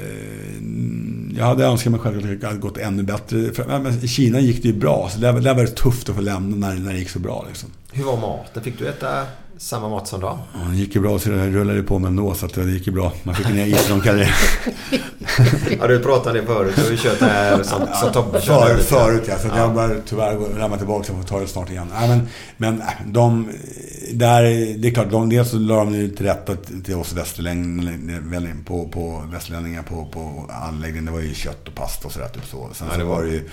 jag 1.38 1.46
hade 1.46 1.66
önskat 1.66 1.92
mig 1.92 2.02
själv 2.02 2.18
att 2.18 2.42
det 2.42 2.48
hade 2.48 2.60
gått 2.60 2.78
ännu 2.78 3.04
bättre. 3.04 3.54
För, 3.54 3.80
men 3.80 4.04
I 4.04 4.08
Kina 4.08 4.40
gick 4.40 4.62
det 4.62 4.68
ju 4.68 4.74
bra. 4.74 5.10
Så 5.14 5.20
där, 5.20 5.34
där 5.34 5.54
var 5.54 5.64
det 5.64 5.72
tufft 5.76 6.10
att 6.10 6.16
få 6.16 6.22
lämna 6.22 6.68
när, 6.68 6.76
när 6.76 6.94
det 6.94 7.00
gick 7.00 7.10
så 7.10 7.20
bra. 7.20 7.46
Liksom. 7.48 7.70
Hur 7.92 8.04
var 8.04 8.18
maten? 8.18 8.64
Fick 8.64 8.80
du 8.80 8.88
äta 8.88 9.26
samma 9.58 9.90
mat 9.90 10.08
som 10.08 10.20
dem? 10.22 10.38
Ja, 10.54 10.60
det 10.72 10.76
gick 10.78 10.96
ju 10.96 11.02
bra 11.02 11.20
så 11.20 11.30
det 11.30 11.50
rullade 11.50 11.84
på 11.84 12.00
med 12.00 12.08
ändå. 12.10 12.34
Så 12.34 12.46
att 12.46 12.54
det 12.54 12.64
gick 12.72 12.88
ju 12.88 12.94
bra. 12.94 13.12
Man 13.24 13.36
fick 13.36 13.46
en 13.50 13.58
isronkarriär. 13.60 14.36
Ja, 15.80 15.88
du 15.88 16.00
pratade 16.00 16.46
förut. 16.46 16.74
Du 16.76 16.82
har 16.84 16.92
ju 16.92 16.98
kört 16.98 17.20
det 17.20 17.26
här 17.26 17.64
som, 17.64 17.88
som 18.02 18.12
Tobbe 18.12 18.42
körde. 18.42 18.78
Förut, 18.78 19.24
ja. 19.28 19.38
Så 19.40 19.48
att 19.48 19.58
jag 19.58 19.74
börjar 19.74 20.02
tyvärr 20.06 20.36
ramla 20.60 20.78
tillbaka. 20.78 21.04
Så 21.04 21.12
jag 21.14 21.22
får 21.22 21.28
ta 21.28 21.40
det 21.40 21.48
snart 21.48 21.70
igen. 21.70 21.88
Nej, 22.00 22.08
men, 22.10 22.28
men 22.58 22.82
äh, 22.82 22.88
de... 23.06 23.50
Där, 24.14 24.44
det 24.78 24.88
är 24.88 24.94
klart, 24.94 25.12
de, 25.12 25.30
dels 25.30 25.50
så 25.52 25.58
la 25.58 25.76
de 25.76 25.96
ju 25.96 26.10
till 26.10 26.26
rätta 26.26 26.56
till 26.84 26.96
oss 26.96 27.14
västerlänningar 27.14 28.64
på, 28.66 28.88
på, 28.88 29.24
västerlänningar 29.32 29.84
på, 29.84 30.06
på 30.06 30.46
anläggningen. 30.68 31.06
Det 31.06 31.12
var 31.12 31.20
ju 31.20 31.34
kött 31.34 31.68
och 31.68 31.76
pasta 31.76 32.08
och 32.08 32.14
sådär. 32.14 32.28
Typ 32.28 32.46
så. 32.46 32.70
Sen 32.74 32.88
Ja, 32.88 32.94
så 32.94 33.00
det 33.00 33.06
var- 33.06 33.16
var 33.16 33.24
det 33.24 33.30
ju... 33.30 33.50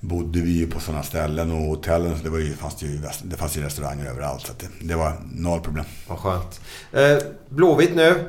Bodde 0.00 0.40
vi 0.40 0.50
ju 0.50 0.66
på 0.66 0.80
sådana 0.80 1.02
ställen 1.02 1.50
och 1.50 1.58
hotellen. 1.58 2.18
Så 2.18 2.24
det, 2.24 2.30
var 2.30 2.38
ju, 2.38 2.54
fanns 2.54 2.76
det, 2.76 2.86
ju, 2.86 3.00
det 3.22 3.36
fanns 3.36 3.56
ju 3.56 3.62
restauranger 3.62 4.06
överallt. 4.06 4.46
Så 4.46 4.52
det, 4.58 4.86
det 4.88 4.94
var 4.94 5.12
noll 5.34 5.60
problem. 5.60 5.84
Vad 6.08 6.18
skönt. 6.18 6.60
Eh, 6.92 7.18
Blåvitt 7.48 7.94
nu. 7.94 8.28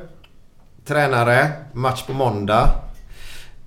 Tränare. 0.84 1.52
Match 1.72 2.02
på 2.06 2.12
måndag. 2.12 2.74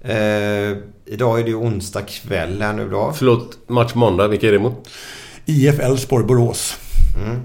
Eh, 0.02 0.78
idag 1.06 1.40
är 1.40 1.44
det 1.44 1.50
ju 1.50 1.56
onsdag 1.56 2.02
kväll 2.02 2.62
här 2.62 2.74
nu 2.74 2.90
då. 2.90 3.14
Förlåt, 3.16 3.70
match 3.70 3.94
måndag. 3.96 4.28
Vilka 4.28 4.48
är 4.48 4.52
det 4.52 4.58
emot? 4.58 4.90
IF 5.46 5.80
Elfsborg 5.80 6.26
Borås. 6.26 6.78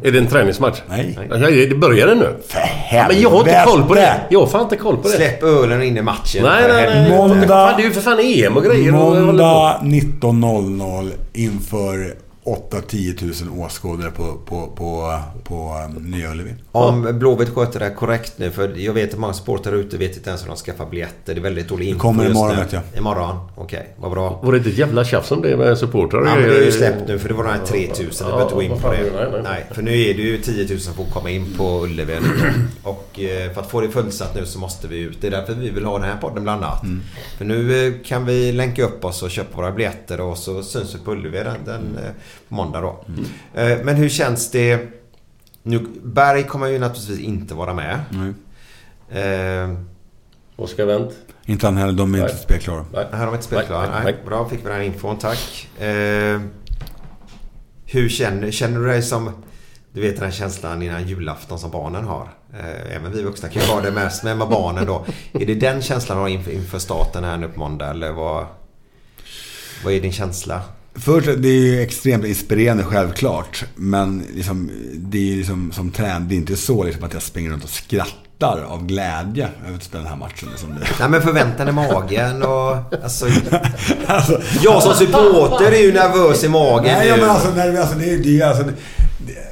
Är 0.02 0.12
det 0.12 0.18
en 0.18 0.26
träningsmatch? 0.26 0.78
Nej. 0.88 1.18
Ja, 1.30 1.36
det 1.36 1.76
börjar 1.78 2.14
nu. 2.14 2.36
För 2.48 2.60
Ja, 2.96 3.04
men 3.08 3.20
jag 3.20 3.30
har 3.30 3.38
inte 3.38 3.62
koll 3.66 3.82
på 3.82 3.94
det. 3.94 4.00
helvete! 4.00 4.26
Jag 4.30 4.40
har 4.40 4.46
fan 4.46 4.62
inte 4.62 4.76
koll 4.76 4.96
på 4.96 5.02
det. 5.08 5.14
Släpp 5.14 5.42
ölen 5.42 5.82
in 5.82 5.96
i 5.96 6.02
matchen. 6.02 6.42
Nej, 6.44 6.62
nej, 6.68 6.72
nej. 6.72 6.90
helvete. 6.92 7.16
Måndag- 7.16 7.48
Fan, 7.48 7.74
det 7.76 7.82
är 7.82 7.86
ju 7.86 7.92
för 7.92 8.00
fan 8.00 8.18
EM 8.20 8.56
och 8.56 8.64
grejer. 8.64 8.92
Måndag 8.92 9.80
19.00 9.82 11.10
inför 11.32 12.14
8-10 12.44 13.44
000 13.46 13.64
åskådare 13.64 14.10
på, 14.10 14.38
på, 14.46 14.66
på, 14.66 15.18
på 15.44 15.86
um, 15.86 16.10
Nya 16.10 16.30
Ullevi. 16.30 16.54
Om 16.72 17.18
Blåvitt 17.18 17.48
sköter 17.48 17.78
det 17.78 17.84
här 17.84 17.94
korrekt 17.94 18.32
nu. 18.36 18.50
För 18.50 18.72
jag 18.76 18.92
vet 18.92 19.12
att 19.12 19.20
många 19.20 19.32
supportrar 19.32 19.72
ute 19.72 19.96
vet 19.96 20.16
inte 20.16 20.28
ens 20.28 20.42
hur 20.42 20.48
de 20.48 20.56
skaffar 20.56 20.86
biljetter. 20.86 21.34
Det 21.34 21.40
är 21.40 21.42
väldigt 21.42 21.68
dålig 21.68 21.88
info 21.88 22.00
kommer 22.00 22.24
just 22.24 22.36
imorgon, 22.36 22.56
vet 22.56 22.72
jag. 22.72 22.82
Imorgon? 22.96 23.36
Okej, 23.56 23.94
vad 23.96 24.10
bra. 24.10 24.40
Var 24.42 24.52
det 24.52 24.58
inte 24.58 24.70
ett 24.70 24.78
jävla 24.78 25.04
tjafs 25.04 25.30
om 25.30 25.42
det 25.42 25.56
med 25.56 25.78
supportrar? 25.78 26.26
Ja, 26.26 26.34
men 26.34 26.48
det 26.48 26.56
är 26.56 26.64
ju 26.64 26.72
släppt 26.72 27.08
nu 27.08 27.18
för 27.18 27.28
det 27.28 27.34
var 27.34 27.44
de 27.44 27.50
här 27.50 27.66
3000. 27.66 28.26
Vi 28.26 28.32
behöver 28.32 28.42
inte 28.42 28.54
gå 28.54 28.62
in 28.62 28.80
på 28.80 28.92
det. 28.92 28.98
Nej, 28.98 29.28
nej. 29.32 29.40
Nej, 29.44 29.66
för 29.70 29.82
nu 29.82 29.90
är 29.90 30.14
det 30.14 30.22
ju 30.22 30.38
10 30.38 30.68
000 30.68 30.80
som 30.80 30.94
får 30.94 31.04
komma 31.04 31.30
in 31.30 31.46
på 31.56 31.84
Ullevi. 31.84 32.18
Och 32.82 33.20
eh, 33.20 33.52
för 33.52 33.60
att 33.60 33.70
få 33.70 33.80
det 33.80 33.88
fullsatt 33.88 34.34
nu 34.34 34.46
så 34.46 34.58
måste 34.58 34.88
vi 34.88 34.98
ut. 34.98 35.18
Det 35.20 35.26
är 35.26 35.30
därför 35.30 35.54
vi 35.54 35.70
vill 35.70 35.84
ha 35.84 35.98
den 35.98 36.08
här 36.08 36.16
podden 36.20 36.42
bland 36.42 36.64
annat. 36.64 36.82
Mm. 36.82 37.02
För 37.38 37.44
nu 37.44 37.86
eh, 37.86 37.92
kan 38.04 38.26
vi 38.26 38.52
länka 38.52 38.84
upp 38.84 39.04
oss 39.04 39.22
och 39.22 39.30
köpa 39.30 39.56
våra 39.56 39.72
biljetter 39.72 40.20
och 40.20 40.38
så 40.38 40.62
syns 40.62 40.94
vi 40.94 40.98
på 40.98 41.12
Ullevi 41.12 41.38
den, 41.38 41.64
den 41.64 41.98
eh, 42.04 42.10
på 42.48 42.54
måndag 42.54 42.80
då. 42.80 43.04
Mm. 43.54 43.86
Men 43.86 43.96
hur 43.96 44.08
känns 44.08 44.50
det? 44.50 44.88
Nu, 45.62 45.86
Berg 46.02 46.44
kommer 46.44 46.66
ju 46.66 46.78
naturligtvis 46.78 47.20
inte 47.20 47.54
vara 47.54 47.74
med. 47.74 48.00
Nej. 48.10 48.32
Eh, 49.22 49.70
Oskar 50.56 50.86
Wendt? 50.86 51.14
Inte 51.44 51.66
han 51.66 51.76
heller, 51.76 51.92
de 51.92 52.14
är 52.14 52.22
inte 52.22 52.36
spelklara. 52.36 52.84
Nej. 52.92 53.06
här 53.12 53.18
har 53.18 53.26
vi 53.26 53.34
inte 53.34 53.46
spelat 53.46 53.70
Nej, 53.70 54.04
nej, 54.04 54.16
bra, 54.26 54.48
fick 54.48 54.64
vi 54.64 54.68
den 54.68 54.82
infon. 54.82 55.18
Tack. 55.18 55.68
Eh, 55.80 56.40
hur 57.84 58.08
känner, 58.08 58.50
känner 58.50 58.80
du 58.80 58.86
dig 58.86 59.02
som... 59.02 59.30
Du 59.92 60.00
vet 60.00 60.16
den 60.16 60.24
här 60.24 60.32
känslan 60.32 60.82
innan 60.82 61.08
julafton 61.08 61.58
som 61.58 61.70
barnen 61.70 62.04
har. 62.04 62.28
Eh, 62.52 62.96
även 62.96 63.12
vi 63.12 63.22
vuxna 63.22 63.48
kan 63.48 63.62
ju 63.62 63.68
vara 63.68 63.80
det 63.80 63.90
mest, 63.90 64.24
men 64.24 64.38
med 64.38 64.48
barnen 64.48 64.86
då. 64.86 65.04
Är 65.32 65.46
det 65.46 65.54
den 65.54 65.82
känslan 65.82 66.18
du 66.18 66.22
har 66.22 66.28
inför, 66.28 66.50
inför 66.50 66.78
starten 66.78 67.24
här 67.24 67.36
nu 67.36 67.48
på 67.48 67.58
måndag? 67.58 67.90
Eller 67.90 68.12
vad, 68.12 68.46
vad 69.84 69.92
är 69.92 70.00
din 70.00 70.12
känsla? 70.12 70.62
Först, 70.94 71.26
det 71.38 71.48
är 71.48 71.52
ju 71.52 71.82
extremt 71.82 72.24
inspirerande 72.24 72.84
självklart. 72.84 73.64
Men 73.74 74.22
liksom, 74.34 74.70
det 74.96 75.18
är 75.18 75.22
ju 75.22 75.36
liksom 75.36 75.72
som 75.72 75.90
trän, 75.90 76.28
det 76.28 76.34
är 76.34 76.36
inte 76.36 76.56
så 76.56 76.84
liksom 76.84 77.04
att 77.04 77.12
jag 77.12 77.22
springer 77.22 77.50
runt 77.50 77.64
och 77.64 77.70
skrattar 77.70 78.62
av 78.68 78.86
glädje 78.86 79.48
över 79.68 79.80
den 79.92 80.06
här 80.06 80.16
matchen. 80.16 80.48
Liksom. 80.50 80.74
Nej 81.00 81.08
men 81.08 81.22
förväntan 81.22 81.68
i 81.68 81.72
magen 81.72 82.42
och... 82.42 82.76
Alltså, 83.02 83.26
alltså, 84.06 84.40
jag 84.62 84.82
som 84.82 84.94
supporter 84.94 85.72
är 85.72 85.82
ju 85.82 85.92
nervös 85.92 86.44
i 86.44 86.48
magen 86.48 86.94
Nej, 86.98 87.10
nu. 87.12 87.20
men 87.20 87.30
alltså, 87.30 87.50
när, 87.50 87.80
alltså, 87.80 87.98
det, 87.98 88.10
är- 88.10 88.18
det, 88.18 88.42
alltså, 88.42 88.64
det, 88.64 88.74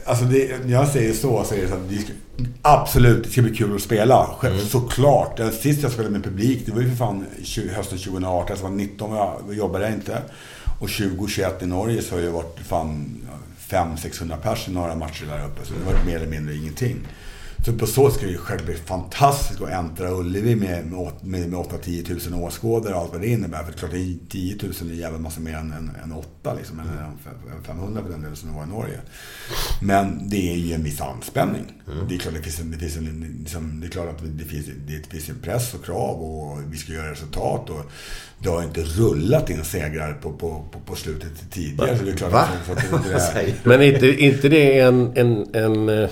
alltså 0.09 0.25
det, 0.25 0.65
när 0.65 0.73
jag 0.73 0.89
säger 0.89 1.13
så, 1.13 1.45
så 1.45 1.55
är 1.55 1.59
det 1.63 1.69
så 1.69 1.75
att 1.75 1.89
det, 1.91 1.99
Absolut, 2.63 3.25
det 3.25 3.31
ska 3.31 3.43
bli 3.43 3.57
kul 3.57 3.75
att 3.77 3.83
spela. 3.83 4.27
Själv, 4.39 4.59
Såklart. 4.59 5.37
Den 5.37 5.53
sist 5.53 5.83
jag 5.83 5.93
spelade 5.93 6.13
med 6.13 6.25
publik, 6.25 6.63
det 6.67 6.73
var 6.73 6.81
ju 6.81 6.89
för 6.89 6.97
fan 6.97 7.27
20, 7.45 7.69
hösten 7.75 7.99
2018. 7.99 8.57
Jag 8.57 8.63
var 8.63 8.77
19 8.77 9.13
och 9.47 9.55
jobbade 9.55 9.85
jag 9.85 9.95
inte. 9.95 10.19
Och 10.79 10.89
2021 10.89 11.63
i 11.63 11.67
Norge 11.67 12.03
så 12.03 12.15
har 12.15 12.23
det 12.23 12.31
varit 12.31 12.59
fan 12.61 13.21
500-600 13.69 14.37
pers 14.37 14.69
i 14.69 14.73
några 14.73 14.95
matcher 14.95 15.27
där 15.27 15.47
uppe. 15.47 15.65
Så 15.65 15.73
det 15.73 15.85
har 15.85 15.93
varit 15.93 16.07
mer 16.07 16.17
eller 16.17 16.27
mindre 16.27 16.55
ingenting. 16.55 16.97
Så 17.69 17.75
på 17.75 17.87
så 17.87 18.11
ska 18.11 18.27
det 18.27 18.33
ju 18.33 18.39
själv 18.39 18.65
bli 18.65 18.75
fantastiskt 18.75 19.61
att 19.61 19.69
äntra 19.71 20.11
Ullevi 20.11 20.57
med, 20.57 20.87
med, 20.87 21.13
med, 21.23 21.49
med 21.51 21.59
8-10 21.61 22.05
tusen 22.07 22.35
åskådare 22.35 22.95
och 22.95 23.01
allt 23.01 23.13
vad 23.13 23.21
det 23.21 23.29
innebär. 23.29 23.59
För 23.59 23.67
det 23.73 23.77
är 23.77 23.79
klart, 23.79 23.91
det 23.91 23.99
är 23.99 24.17
10 24.29 24.57
000 24.83 24.91
är 24.91 24.95
jävla 24.95 25.19
massa 25.19 25.41
mer 25.41 25.55
än, 25.55 25.73
än, 25.73 25.91
än 26.05 26.13
8 26.13 26.55
liksom. 26.55 26.81
Eller 26.81 26.91
f- 27.27 27.33
än 27.59 27.65
500 27.65 28.03
för 28.03 28.11
den 28.11 28.21
delen 28.23 28.37
som 28.37 28.49
det 28.49 28.55
var 28.57 28.65
i 28.65 28.69
Norge. 28.69 29.01
Men 29.83 30.29
det 30.29 30.53
är 30.53 30.57
ju 30.57 30.73
en 30.75 30.85
viss 30.85 31.01
anspänning. 31.01 31.65
Det 32.09 32.15
är 32.15 32.19
klart 32.19 32.35
det 32.35 32.43
finns 32.43 32.61
en, 32.61 32.71
det 32.71 32.79
finns 32.79 32.97
en, 32.97 33.37
liksom, 33.41 33.81
det 33.81 33.87
är 33.87 33.91
klart 33.91 34.09
att 34.09 34.23
det 34.39 34.45
finns, 34.45 34.67
det 34.87 35.07
finns 35.11 35.29
en 35.29 35.39
press 35.43 35.75
och 35.75 35.85
krav 35.85 36.21
och 36.23 36.59
vi 36.73 36.77
ska 36.77 36.93
göra 36.93 37.11
resultat. 37.11 37.71
Och 37.71 37.91
det 38.39 38.49
har 38.49 38.63
inte 38.63 38.81
rullat 38.83 39.51
in 39.51 39.65
segrar 39.65 40.13
på, 40.13 40.33
på, 40.33 40.65
på, 40.73 40.81
på 40.81 40.97
slutet 40.97 41.51
tidigare. 41.51 41.99
Så 41.99 42.05
det 42.05 42.11
är 42.13 42.17
klart 42.17 42.33
Va? 42.33 42.49
att, 42.71 42.93
att 42.95 43.05
det, 43.35 43.41
är? 43.41 43.55
Men 43.65 43.83
inte, 43.83 44.07
inte 44.25 44.49
det 44.49 44.79
en, 44.79 45.13
en, 45.17 45.55
en... 45.55 46.09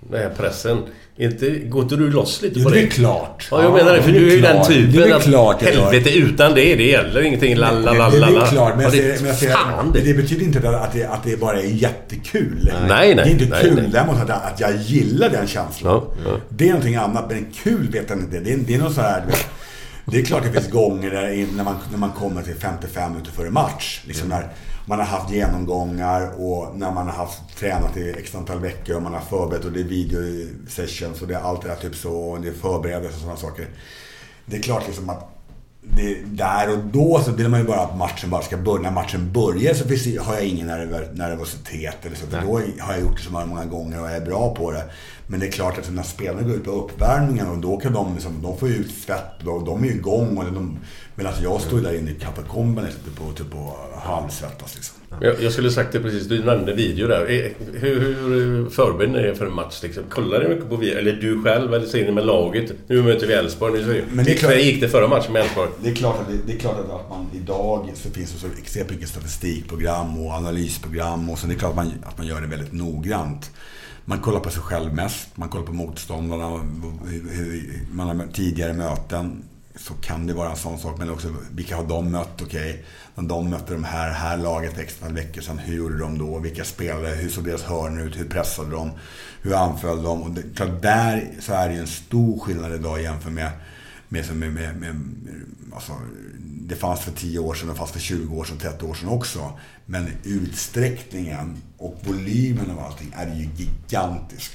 Den 0.00 0.20
här 0.22 0.30
pressen. 0.36 0.82
Inte, 1.16 1.50
går 1.50 1.82
inte 1.82 1.96
du 1.96 2.10
loss 2.10 2.42
lite 2.42 2.58
Jo, 2.58 2.64
på 2.64 2.70
det 2.70 2.76
det? 2.80 2.86
är 2.86 2.90
klart. 2.90 3.48
Ja, 3.50 3.62
jag 3.62 3.72
menar 3.72 3.92
det. 3.96 4.02
För 4.02 4.12
det 4.12 4.18
du 4.18 4.30
är 4.30 4.34
ju 4.36 4.40
den 4.40 4.64
typen 4.66 5.00
Det 5.00 5.08
är 5.10 5.14
att 5.14 5.22
klart 5.22 5.62
helvete 5.62 6.10
utan 6.10 6.54
det, 6.54 6.74
det 6.74 6.86
gäller 6.86 7.20
ingenting. 7.22 7.56
La, 7.56 7.70
la, 7.70 7.92
la, 7.92 8.10
det, 8.10 8.18
la, 8.18 8.26
det 8.30 8.36
är 8.36 8.46
klart, 8.46 8.76
men 8.76 8.84
Ja, 8.84 8.94
jag 8.96 9.16
ser, 9.16 9.16
men 9.20 9.26
jag 9.26 9.36
ser, 9.38 9.50
fan 9.50 9.92
det. 9.92 10.00
det. 10.00 10.14
betyder 10.14 10.44
inte 10.44 10.68
att 10.78 10.92
det, 10.92 11.04
att 11.04 11.24
det 11.24 11.40
bara 11.40 11.60
är 11.60 11.66
jättekul. 11.66 12.72
Nej, 12.88 13.14
nej, 13.14 13.14
Det 13.14 13.22
är 13.22 13.26
inte 13.32 13.44
nej, 13.44 13.60
kul. 13.62 13.74
nej. 13.74 13.88
Däremot 13.92 14.16
att, 14.22 14.28
jag- 14.28 14.42
att 14.44 14.60
jag 14.60 14.76
gillar 14.76 15.28
den 15.30 15.46
känslan. 15.46 15.92
Ja, 15.92 16.14
ja. 16.30 16.36
Det 16.48 16.64
är 16.64 16.68
någonting 16.68 16.96
annat, 16.96 17.24
men 17.30 17.46
kul 17.62 17.88
vet 17.92 18.04
jag 18.10 18.18
inte. 18.18 18.40
Det 18.40 18.52
är, 18.52 18.56
det 18.56 18.74
är 18.74 18.78
något 18.78 18.94
så 18.94 19.00
här, 19.00 19.22
det 20.04 20.18
är 20.18 20.22
klart 20.24 20.42
det 20.44 20.52
finns 20.60 20.70
gånger 20.72 21.10
där 21.10 21.46
när 21.56 21.64
man, 21.64 21.74
när 21.90 21.98
man 21.98 22.10
kommer 22.12 22.42
till 22.42 22.54
55 22.54 23.12
minuter 23.12 23.30
före 23.32 23.50
match. 23.50 24.00
Liksom 24.06 24.28
när 24.28 24.46
man 24.90 24.98
har 24.98 25.06
haft 25.06 25.30
genomgångar 25.30 26.30
och 26.40 26.78
när 26.78 26.90
man 26.90 27.06
har 27.06 27.12
haft 27.12 27.56
tränat 27.58 27.96
i 27.96 28.10
x 28.10 28.34
antal 28.34 28.58
veckor 28.58 28.96
och 28.96 29.02
man 29.02 29.14
har 29.14 29.20
förberett 29.20 29.64
och 29.64 29.72
det 29.72 29.80
är 29.80 29.84
video 29.84 30.48
sessions 30.68 31.22
och 31.22 31.28
det 31.28 31.34
är 31.34 31.40
allt 31.40 31.62
det 31.62 31.68
där 31.68 31.76
typ 31.76 31.94
så 31.94 32.12
och 32.12 32.40
det 32.40 32.48
är 32.48 32.52
förberedelser 32.52 33.14
och 33.14 33.20
sådana 33.20 33.36
saker. 33.36 33.66
Det 34.46 34.56
är 34.56 34.62
klart 34.62 34.86
liksom 34.86 35.10
att 35.10 35.36
det, 35.82 36.14
där 36.24 36.72
och 36.72 36.78
då 36.78 37.20
så 37.24 37.32
vill 37.32 37.48
man 37.48 37.60
ju 37.60 37.66
bara 37.66 37.80
att 37.80 37.96
matchen 37.96 38.30
bara 38.30 38.42
ska 38.42 38.56
börja. 38.56 38.82
När 38.82 38.90
matchen 38.90 39.32
börjar 39.32 39.74
så 39.74 39.88
finns, 39.88 40.18
har 40.18 40.34
jag 40.34 40.44
ingen 40.44 40.66
nerv, 40.66 41.16
nervositet 41.16 42.06
eller 42.06 42.16
så. 42.16 42.26
För 42.26 42.42
då 42.42 42.60
har 42.80 42.92
jag 42.92 43.00
gjort 43.00 43.16
det 43.16 43.22
så 43.22 43.32
många, 43.32 43.46
många 43.46 43.64
gånger 43.64 44.00
och 44.00 44.10
är 44.10 44.20
bra 44.20 44.54
på 44.54 44.70
det. 44.70 44.84
Men 45.30 45.40
det 45.40 45.46
är 45.46 45.50
klart 45.50 45.78
att 45.78 45.92
när 45.92 46.02
spelarna 46.02 46.42
går 46.42 46.56
ut 46.56 46.64
på 46.64 46.70
uppvärmningen 46.70 47.46
och 47.48 47.58
då 47.58 47.76
kan 47.76 47.92
de, 47.92 48.14
liksom, 48.14 48.42
de 48.42 48.58
få 48.58 48.68
ju 48.68 48.74
ut 48.74 48.90
svett 48.94 49.46
och 49.46 49.64
de 49.64 49.82
är 49.84 49.88
ju 49.88 49.94
igång. 49.94 50.38
Och 50.38 50.44
de, 50.44 50.78
medan 51.14 51.32
jag 51.42 51.60
står 51.60 51.78
ju 51.78 51.84
där 51.84 51.98
inne 51.98 52.10
i 52.10 52.14
katakomben 52.14 52.84
liksom, 52.84 53.02
typ, 53.02 53.20
och, 53.28 53.36
typ, 53.36 53.54
och 53.54 54.00
halvsvettas 54.02 54.74
liksom. 54.74 54.96
Jag, 55.20 55.42
jag 55.42 55.52
skulle 55.52 55.70
sagt 55.70 55.92
det 55.92 56.00
precis. 56.00 56.26
Du 56.28 56.44
nämnde 56.44 56.74
video 56.74 57.08
där. 57.08 57.20
Eh, 57.30 57.50
Hur, 57.80 58.00
hur 58.00 58.70
förbereder 58.70 59.12
ni 59.22 59.28
er 59.28 59.34
för 59.34 59.46
en 59.46 59.52
match? 59.54 59.82
Liksom? 59.82 60.02
Kollar 60.08 60.42
ni 60.42 60.48
mycket 60.48 60.68
på 60.68 60.76
video? 60.76 60.98
Eller 60.98 61.12
du 61.12 61.42
själv? 61.42 61.74
Eller 61.74 61.86
ser 61.86 62.04
ni 62.06 62.12
med 62.12 62.26
laget? 62.26 62.72
Nu 62.86 63.02
möter 63.02 63.26
vi 63.26 63.32
Elfsborg. 63.32 63.72
Nu 63.72 63.84
ser 63.84 64.04
Men 64.12 64.24
det 64.24 64.32
är 64.32 64.36
klart- 64.36 64.52
Hur 64.52 64.56
gick 64.58 64.80
det 64.80 64.88
förra 64.88 65.08
matchen 65.08 65.32
med 65.32 65.42
Elfsborg? 65.42 65.68
Det 65.82 65.90
är 65.90 65.94
klart 65.94 66.20
att, 66.20 66.28
det, 66.28 66.38
det 66.46 66.52
är 66.52 66.58
klart 66.58 66.78
att 66.78 67.10
man 67.10 67.26
idag 67.34 67.90
så 67.94 68.10
finns 68.10 68.32
det 68.32 68.38
så 68.38 68.46
extremt 68.62 68.90
mycket 68.90 69.08
statistikprogram 69.08 70.18
och 70.26 70.32
analysprogram 70.32 71.30
och 71.30 71.38
så 71.38 71.46
det 71.46 71.54
är 71.54 71.58
klart 71.58 71.70
att 71.70 71.76
man, 71.76 71.92
att 72.04 72.18
man 72.18 72.26
gör 72.26 72.40
det 72.40 72.46
väldigt 72.46 72.72
noggrant. 72.72 73.50
Man 74.04 74.18
kollar 74.20 74.40
på 74.40 74.50
sig 74.50 74.62
själv 74.62 74.94
mest, 74.94 75.36
man 75.36 75.48
kollar 75.48 75.66
på 75.66 75.72
motståndarna, 75.72 76.48
man 77.90 78.08
har 78.08 78.26
tidigare 78.32 78.72
möten. 78.72 79.44
Så 79.76 79.94
kan 79.94 80.26
det 80.26 80.34
vara 80.34 80.50
en 80.50 80.56
sån 80.56 80.78
sak, 80.78 80.98
men 80.98 81.10
också 81.10 81.34
vilka 81.50 81.76
har 81.76 81.84
de 81.84 82.12
mött? 82.12 82.42
Okej, 82.42 82.84
när 83.14 83.24
de 83.24 83.50
mötte 83.50 83.72
de 83.72 83.84
här, 83.84 84.10
här 84.10 84.36
laget 84.36 84.92
för 84.92 85.12
veckor 85.12 85.40
sedan, 85.40 85.58
hur 85.58 85.76
gjorde 85.76 85.98
de 85.98 86.18
då? 86.18 86.38
Vilka 86.38 86.64
spelare? 86.64 87.14
Hur 87.14 87.28
såg 87.28 87.44
deras 87.44 87.62
hörn 87.62 88.00
ut? 88.00 88.18
Hur 88.18 88.24
pressade 88.24 88.70
de? 88.70 88.90
Hur 89.42 89.54
anföll 89.54 90.02
de? 90.02 90.22
Och 90.22 90.30
det, 90.30 90.42
klart, 90.56 90.82
där 90.82 91.30
så 91.40 91.52
är 91.52 91.68
det 91.68 91.74
ju 91.74 91.80
en 91.80 91.86
stor 91.86 92.38
skillnad 92.38 92.74
idag 92.74 93.02
jämfört 93.02 93.32
med 93.32 93.50
med, 94.12 94.36
med, 94.36 94.52
med, 94.52 94.76
med, 94.76 94.96
alltså, 95.74 95.92
det 96.40 96.76
fanns 96.76 97.00
för 97.00 97.12
10 97.12 97.38
år 97.38 97.54
sedan, 97.54 97.68
det 97.68 97.74
fanns 97.74 97.90
för 97.90 98.00
20 98.00 98.36
år 98.36 98.44
sedan, 98.44 98.58
30 98.58 98.84
år 98.84 98.94
sedan 98.94 99.08
också. 99.08 99.52
Men 99.86 100.08
utsträckningen 100.24 101.62
och 101.78 101.96
volymen 102.04 102.70
av 102.70 102.78
allting 102.78 103.12
är 103.16 103.34
ju 103.34 103.48
gigantisk. 103.56 104.52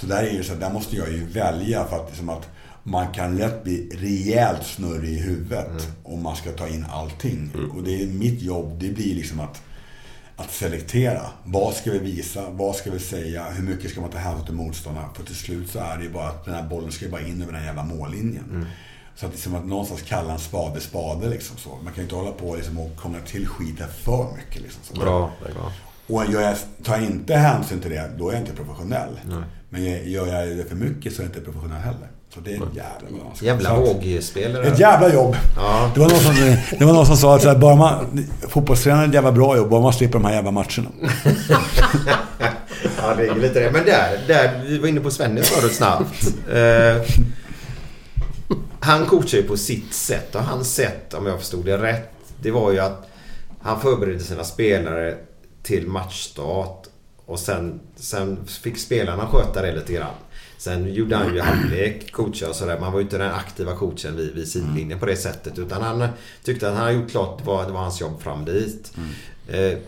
Så 0.00 0.06
där 0.06 0.22
är 0.22 0.38
det 0.38 0.44
så 0.44 0.52
att 0.52 0.60
där 0.60 0.72
måste 0.72 0.96
jag 0.96 1.12
ju 1.12 1.24
välja 1.26 1.84
för 1.84 1.96
att, 1.96 2.08
liksom 2.08 2.28
att 2.28 2.48
man 2.82 3.14
kan 3.14 3.36
lätt 3.36 3.64
bli 3.64 3.88
rejält 3.94 4.66
snurrig 4.66 5.10
i 5.10 5.20
huvudet 5.20 5.88
om 6.02 6.22
man 6.22 6.36
ska 6.36 6.52
ta 6.52 6.68
in 6.68 6.86
allting. 6.90 7.50
Och 7.74 7.82
det 7.82 8.02
är 8.02 8.06
mitt 8.06 8.42
jobb, 8.42 8.76
det 8.80 8.88
blir 8.88 9.14
liksom 9.14 9.40
att 9.40 9.62
att 10.36 10.52
selektera. 10.52 11.22
Vad 11.44 11.74
ska 11.74 11.90
vi 11.90 11.98
visa? 11.98 12.50
Vad 12.50 12.76
ska 12.76 12.90
vi 12.90 12.98
säga? 12.98 13.44
Hur 13.44 13.62
mycket 13.62 13.90
ska 13.90 14.00
man 14.00 14.10
ta 14.10 14.18
hänsyn 14.18 14.46
till 14.46 14.54
motståndarna? 14.54 15.08
För 15.14 15.24
till 15.24 15.34
slut 15.34 15.70
så 15.70 15.78
är 15.78 15.96
det 15.96 16.04
ju 16.04 16.10
bara 16.10 16.28
att 16.28 16.44
den 16.44 16.54
här 16.54 16.68
bollen 16.68 16.92
ska 16.92 17.08
bara 17.08 17.20
in 17.20 17.42
över 17.42 17.52
den 17.52 17.64
jävla 17.64 17.84
mållinjen. 17.84 18.66
Så 19.20 19.26
att, 19.26 19.32
liksom 19.32 19.54
att 19.54 19.66
någonstans 19.66 20.02
kalla 20.02 20.32
en 20.32 20.38
spade 20.38 20.80
spade 20.80 21.28
liksom 21.28 21.56
så. 21.56 21.68
Man 21.68 21.84
kan 21.84 21.94
ju 21.96 22.02
inte 22.02 22.14
hålla 22.14 22.30
på 22.30 22.54
liksom 22.56 22.78
och 22.78 22.90
krångla 23.00 23.18
till 23.20 23.46
skiten 23.48 23.86
för 24.04 24.26
mycket 24.36 24.62
liksom 24.62 24.82
så. 24.82 25.00
Bra. 25.00 25.30
bra. 25.54 25.72
Och 26.06 26.32
gör 26.32 26.40
jag, 26.40 26.56
tar 26.84 26.94
jag 26.96 27.04
inte 27.04 27.34
hänsyn 27.34 27.80
till 27.80 27.90
det, 27.90 28.10
då 28.18 28.28
är 28.28 28.32
jag 28.32 28.42
inte 28.42 28.52
professionell. 28.52 29.20
Men 29.70 29.84
gör 30.10 30.26
jag 30.26 30.56
det 30.56 30.64
för 30.68 30.76
mycket 30.76 31.12
så 31.14 31.22
är 31.22 31.26
jag 31.26 31.30
inte 31.36 31.40
professionell 31.40 31.80
heller. 31.80 32.08
Så 32.34 32.40
det 32.40 32.50
är 32.50 32.54
en 32.54 32.60
jävla 32.74 33.18
balans. 33.18 33.42
Jävla 33.42 33.68
Så 33.70 33.76
att- 33.76 34.04
vågspel 34.04 34.52
det 34.52 34.62
ett 34.62 34.78
jävla 34.78 35.12
jobb. 35.14 35.36
Ja. 35.56 35.90
Det, 35.94 36.00
var 36.00 36.08
någon 36.08 36.18
som, 36.18 36.34
det 36.78 36.84
var 36.84 36.92
någon 36.92 37.06
som 37.06 37.16
sa 37.16 37.34
att 37.36 37.42
så 37.42 37.48
här, 37.48 37.58
bara 37.58 37.76
man, 37.76 38.26
fotbollstränare 38.48 39.04
är 39.04 39.08
ett 39.08 39.14
jävla 39.14 39.32
bra 39.32 39.56
jobb, 39.56 39.70
bara 39.70 39.80
man 39.80 39.92
slipper 39.92 40.18
de 40.18 40.24
här 40.24 40.34
jävla 40.34 40.50
matcherna. 40.50 40.88
Ja, 43.02 43.14
det 43.16 43.26
är 43.26 43.34
lite 43.34 43.60
det. 43.60 43.70
Men 43.70 43.84
där, 43.84 44.18
där 44.26 44.62
vi 44.66 44.78
var 44.78 44.88
inne 44.88 45.00
på 45.00 45.10
Svennis 45.10 45.48
förut 45.48 45.74
snabbt. 45.74 46.28
Eh, 46.52 47.02
han 48.80 49.06
coachar 49.06 49.38
ju 49.38 49.44
på 49.44 49.56
sitt 49.56 49.94
sätt 49.94 50.34
och 50.34 50.42
hans 50.42 50.74
sätt, 50.74 51.14
om 51.14 51.26
jag 51.26 51.38
förstod 51.38 51.64
det 51.64 51.78
rätt, 51.78 52.10
det 52.42 52.50
var 52.50 52.72
ju 52.72 52.78
att 52.78 53.08
han 53.60 53.80
förberedde 53.80 54.20
sina 54.20 54.44
spelare 54.44 55.16
till 55.62 55.86
matchstart 55.86 56.86
och 57.26 57.38
sen, 57.38 57.80
sen 57.96 58.46
fick 58.46 58.78
spelarna 58.78 59.26
sköta 59.26 59.62
det 59.62 59.76
lite 59.76 59.92
grann. 59.92 60.14
Sen 60.58 60.94
gjorde 60.94 61.16
han 61.16 61.34
ju 61.34 61.40
halvlek, 61.40 62.12
coacha 62.12 62.48
och 62.48 62.56
sådär. 62.56 62.80
Man 62.80 62.92
var 62.92 62.98
ju 62.98 63.04
inte 63.04 63.18
den 63.18 63.32
aktiva 63.32 63.76
coachen 63.76 64.16
vid, 64.16 64.34
vid 64.34 64.48
sidlinjen 64.48 64.98
på 64.98 65.06
det 65.06 65.16
sättet. 65.16 65.58
Utan 65.58 65.82
han 65.82 66.08
tyckte 66.44 66.68
att 66.68 66.74
han 66.74 66.84
hade 66.84 66.98
gjort 66.98 67.10
klart 67.10 67.40
vad 67.44 67.66
det 67.66 67.72
var 67.72 67.80
hans 67.80 68.00
jobb 68.00 68.22
fram 68.22 68.44
dit. 68.44 68.92
Eh, 69.48 69.78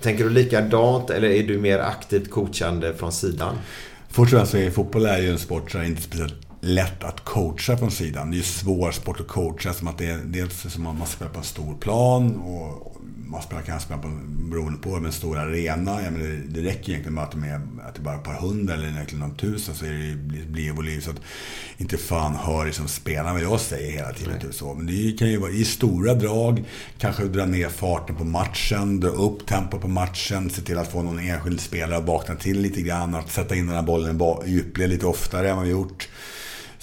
tänker 0.00 0.24
du 0.24 0.30
likadant 0.30 1.10
eller 1.10 1.28
är 1.28 1.42
du 1.42 1.58
mer 1.58 1.78
aktivt 1.78 2.30
coachande 2.30 2.94
från 2.94 3.12
sidan? 3.12 3.58
Först 4.08 4.32
och 4.32 4.38
främst 4.38 4.52
så 4.52 4.58
är 4.58 4.70
fotboll 4.70 5.06
är 5.06 5.18
ju 5.18 5.30
en 5.30 5.38
sport 5.38 5.70
som 5.70 5.82
inte 5.82 6.02
speciellt 6.02 6.45
lätt 6.66 7.04
att 7.04 7.24
coacha 7.24 7.76
från 7.76 7.90
sidan. 7.90 8.30
Det 8.30 8.34
är 8.34 8.38
ju 8.38 8.44
svår 8.44 8.92
sport 8.92 9.20
att 9.20 9.28
coacha 9.28 9.72
som 9.72 9.88
att 9.88 9.98
det 9.98 10.06
är 10.06 10.18
dels 10.24 10.72
som 10.72 10.86
att 10.86 10.98
man 10.98 11.06
spelar 11.06 11.32
på 11.32 11.38
en 11.38 11.44
stor 11.44 11.74
plan 11.74 12.36
och 12.36 12.96
man 13.28 13.42
spelar 13.42 13.62
kan 13.62 13.80
spela 13.80 14.02
på, 14.02 14.08
beroende 14.50 14.78
på, 14.78 14.96
en 14.96 15.12
stor 15.12 15.38
arena. 15.38 16.02
Jag 16.02 16.12
menar, 16.12 16.40
det 16.48 16.60
räcker 16.60 16.92
egentligen 16.92 17.14
med 17.14 17.24
att 17.24 17.32
det 17.32 17.48
är, 17.48 17.60
att 17.88 17.94
det 17.94 18.00
är 18.00 18.02
bara 18.02 18.14
ett 18.14 18.24
par 18.24 18.40
hundra 18.40 18.74
eller 18.74 18.88
egentligen 18.88 19.20
någon 19.20 19.36
tusen 19.36 19.74
så 19.74 19.84
är 19.84 19.90
det, 19.90 20.16
blir 20.16 20.44
blir 20.46 20.72
volym. 20.72 21.00
Så 21.00 21.10
att 21.10 21.20
inte 21.76 21.96
fan 21.96 22.34
hör 22.34 22.66
liksom 22.66 22.88
spelarna 22.88 23.32
vad 23.32 23.42
jag 23.42 23.60
säger 23.60 23.92
hela 23.92 24.12
tiden. 24.12 24.40
Typ 24.40 24.54
så. 24.54 24.74
Men 24.74 24.86
det 24.86 25.18
kan 25.18 25.28
ju 25.28 25.36
vara 25.36 25.50
i 25.50 25.64
stora 25.64 26.14
drag, 26.14 26.64
kanske 26.98 27.24
dra 27.24 27.46
ner 27.46 27.68
farten 27.68 28.16
på 28.16 28.24
matchen, 28.24 29.00
dra 29.00 29.08
upp 29.08 29.46
tempo 29.46 29.78
på 29.78 29.88
matchen, 29.88 30.50
se 30.50 30.62
till 30.62 30.78
att 30.78 30.92
få 30.92 31.02
någon 31.02 31.18
enskild 31.18 31.60
spelare 31.60 31.96
att 31.96 32.06
vakna 32.06 32.34
till 32.34 32.60
lite 32.60 32.82
grann, 32.82 33.14
att 33.14 33.30
sätta 33.30 33.54
in 33.54 33.66
den 33.66 33.76
här 33.76 33.82
bollen 33.82 34.20
i 34.46 34.50
djupled 34.50 34.90
lite 34.90 35.06
oftare 35.06 35.50
än 35.50 35.56
vad 35.56 35.64
vi 35.64 35.70
gjort 35.70 36.08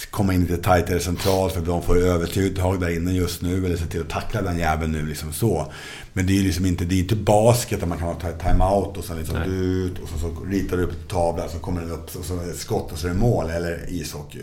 komma 0.10 0.34
in 0.34 0.42
lite 0.42 0.58
tajtare 0.58 1.00
centralt 1.00 1.54
för 1.54 1.62
de 1.62 1.82
får 1.82 1.98
övertag 1.98 2.80
där 2.82 2.96
inne 2.96 3.12
just 3.12 3.42
nu. 3.42 3.66
Eller 3.66 3.78
se 3.78 3.86
till 3.86 4.02
att 4.02 4.10
tackla 4.10 4.42
den 4.42 4.58
jäveln 4.58 4.92
nu 4.92 5.06
liksom 5.06 5.34
så. 5.34 5.72
Men 6.14 6.26
det 6.26 6.34
är 6.34 6.36
ju 6.36 6.44
liksom 6.44 6.66
inte, 6.66 6.86
det 6.86 6.96
är 6.96 7.00
inte 7.00 7.16
basket 7.16 7.80
där 7.80 7.88
man 7.88 7.98
kan 7.98 8.16
ta 8.16 8.32
timeout 8.32 8.98
och 8.98 9.04
sen 9.04 9.18
liksom 9.18 9.38
ut 9.38 10.00
och 10.00 10.10
så, 10.10 10.18
så 10.20 10.46
ritar 10.50 10.78
du 10.78 10.84
upp 10.84 10.92
en 10.92 11.08
tavla 11.08 11.50
så 11.50 11.60
kommer 11.60 11.82
den 11.82 11.92
upp 11.92 12.16
och 12.16 12.26
så 12.26 12.40
är 12.40 12.48
det 12.48 12.54
skott 12.54 12.92
och 12.92 12.98
så 12.98 13.08
är 13.08 13.12
det 13.12 13.18
mål. 13.18 13.50
Eller 13.50 13.86
ishockey. 13.90 14.42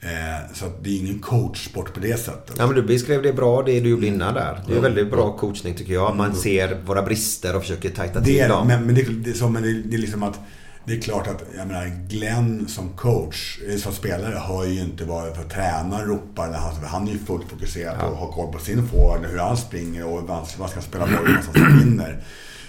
Eh, 0.00 0.54
så 0.54 0.64
det 0.82 0.90
är 0.90 0.98
ingen 0.98 1.18
coachsport 1.18 1.94
på 1.94 2.00
det 2.00 2.20
sättet. 2.20 2.54
Ja 2.58 2.66
men 2.66 2.74
du 2.76 2.82
beskrev 2.82 3.22
det 3.22 3.32
bra 3.32 3.62
det 3.62 3.80
du 3.80 3.88
gjorde 3.88 4.06
innan 4.06 4.34
där. 4.34 4.60
Det 4.68 4.76
är 4.76 4.80
väldigt 4.80 5.10
bra 5.10 5.36
coachning 5.36 5.74
tycker 5.74 5.92
jag. 5.92 6.16
Man 6.16 6.34
ser 6.34 6.80
våra 6.86 7.02
brister 7.02 7.56
och 7.56 7.62
försöker 7.62 7.90
tajta 7.90 8.20
till 8.20 8.32
Det 8.34 8.40
är, 8.40 8.48
dem. 8.48 8.66
men, 8.66 8.86
men, 8.86 8.94
det, 8.94 9.02
det, 9.02 9.30
är 9.30 9.34
så, 9.34 9.48
men 9.48 9.62
det, 9.62 9.72
det 9.72 9.96
är 9.96 10.00
liksom 10.00 10.22
att 10.22 10.40
det 10.86 10.92
är 10.92 11.00
klart 11.00 11.26
att, 11.26 11.42
jag 11.56 11.66
menar, 11.66 12.08
Glenn 12.08 12.68
som 12.68 12.88
coach, 12.88 13.58
eh, 13.68 13.76
som 13.76 13.92
spelare, 13.92 14.34
hör 14.34 14.64
ju 14.64 14.80
inte 14.80 15.04
vad 15.04 15.36
för 15.36 15.44
tränaren 15.44 16.06
ropar. 16.06 16.48
När 16.48 16.58
han, 16.58 16.74
han 16.84 17.08
är 17.08 17.12
ju 17.12 17.18
fullt 17.18 17.50
fokuserad 17.50 18.00
på 18.00 18.06
att 18.06 18.16
ha 18.16 18.32
koll 18.32 18.52
på 18.52 18.58
sin 18.58 18.88
forward, 18.88 19.26
hur 19.26 19.38
han 19.38 19.56
springer 19.56 20.04
och 20.06 20.22
vad 20.22 20.48
vad 20.58 20.70
ska 20.70 20.80
han 20.80 20.82
spela 20.82 21.06
boll 21.06 21.14
någonstans 21.14 21.56
som 21.56 21.78
vinner. 21.78 22.24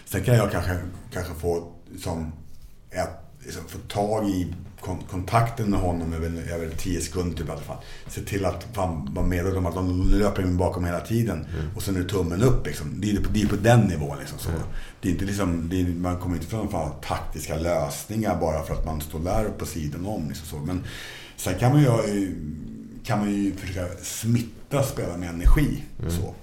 Sen 0.06 0.24
kan 0.24 0.36
jag 0.36 0.52
kanske, 0.52 0.78
kanske 1.14 1.34
få 1.34 1.72
som 2.00 2.32
ett, 2.92 3.10
liksom, 3.44 3.64
få 3.68 3.78
tag 3.78 4.30
i 4.30 4.54
kontakten 5.12 5.70
med 5.70 5.80
honom 5.80 6.14
över, 6.14 6.54
över 6.54 6.70
10 6.78 7.02
sekunder 7.02 7.38
typ 7.38 7.48
i 7.48 7.52
alla 7.52 7.62
fall. 7.62 7.78
Se 8.08 8.22
till 8.22 8.46
att 8.46 8.68
fan 8.74 9.14
vara 9.14 9.26
medveten 9.26 9.58
om 9.58 9.66
att 9.66 9.76
de 9.76 10.10
löper 10.10 10.42
in 10.42 10.58
bakom 10.58 10.86
hela 10.86 11.00
tiden. 11.00 11.48
Och 11.76 11.84
sen 11.84 11.96
är 11.96 12.00
det 12.00 12.10
tummen 12.10 12.44
upp 12.44 12.68
liksom. 12.68 13.02
Det 13.02 13.08
är 13.08 13.12
ju 13.12 13.24
på, 13.24 13.30
det 13.34 13.42
är 13.42 13.48
på 13.48 13.56
den 13.56 13.80
nivån 13.80 14.18
liksom. 14.20 14.40
Så. 14.40 14.50
Det 15.02 15.10
är 15.10 15.12
inte 15.14 15.26
liksom, 15.26 15.72
är, 15.72 15.84
man 15.84 16.20
kommer 16.20 16.36
inte 16.36 16.48
från 16.48 16.70
fan, 16.70 16.92
taktiska 17.08 17.56
lösningar 17.56 18.40
bara 18.40 18.64
för 18.64 18.74
att 18.74 18.86
man 18.86 19.02
står 19.02 19.20
där 19.20 19.50
på 19.58 19.66
sidan 19.66 20.06
om. 20.06 20.28
Liksom 20.30 20.48
så. 20.48 20.66
Men 20.66 20.84
sen 21.38 21.60
kan 21.60 21.72
man 21.72 21.82
ju, 21.82 22.36
kan 23.04 23.20
man 23.20 23.32
ju 23.32 23.56
försöka 23.56 24.04
smitta 24.04 24.84
spela 24.84 25.18
med 25.18 25.30
energi. 25.30 25.84
Så. 26.10 26.34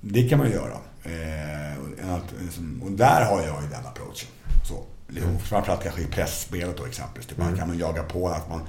Det 0.00 0.28
kan 0.28 0.38
man 0.38 0.50
göra. 0.50 0.76
Eh, 1.02 1.78
och, 1.78 2.42
liksom, 2.42 2.82
och 2.84 2.92
där 2.92 3.24
har 3.24 3.42
jag 3.42 3.62
ju 3.62 3.68
den 3.68 3.86
approachen. 3.86 4.28
Liksom, 5.08 5.38
Framförallt 5.38 5.82
kanske 5.82 6.00
i 6.02 6.06
pressspelet 6.06 6.76
då 6.76 6.86
exempelvis. 6.86 7.26
Typ, 7.28 7.38
Man 7.38 7.56
kan 7.56 7.68
man 7.68 7.78
jaga 7.78 8.02
på 8.02 8.28
att 8.28 8.48
man 8.48 8.60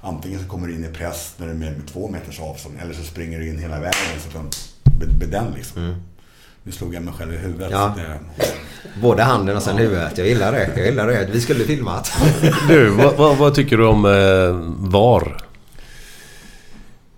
antingen 0.00 0.40
så 0.40 0.48
kommer 0.48 0.68
in 0.68 0.84
i 0.84 0.88
press 0.88 1.34
när 1.36 1.46
det 1.46 1.52
är 1.52 1.56
med, 1.56 1.72
med 1.72 1.86
två 1.88 2.08
meters 2.08 2.40
avstånd 2.40 2.78
eller 2.82 2.94
så 2.94 3.02
springer 3.02 3.38
du 3.38 3.48
in 3.48 3.58
hela 3.58 3.80
vägen. 3.80 4.20
Så 4.32 4.38
att 4.38 4.74
med, 5.18 5.28
den 5.28 5.52
liksom. 5.56 6.02
Nu 6.62 6.72
slog 6.72 6.94
jag 6.94 7.02
mig 7.02 7.14
själv 7.14 7.34
i 7.34 7.36
huvudet. 7.36 7.70
Ja. 7.72 7.94
Det, 7.96 8.18
Både 9.00 9.22
handen 9.22 9.56
och 9.56 9.62
sen 9.62 9.76
huvudet. 9.76 10.18
Jag 10.18 10.26
gillar 10.26 10.52
det. 10.52 10.70
Jag 10.76 10.86
gillar 10.86 11.06
det. 11.06 11.28
Vi 11.32 11.40
skulle 11.40 11.64
filmat. 11.64 12.12
Du, 12.68 12.88
vad, 12.88 13.16
vad, 13.16 13.36
vad 13.36 13.54
tycker 13.54 13.76
du 13.76 13.86
om 13.86 14.04
eh, 14.04 14.90
VAR? 14.90 15.36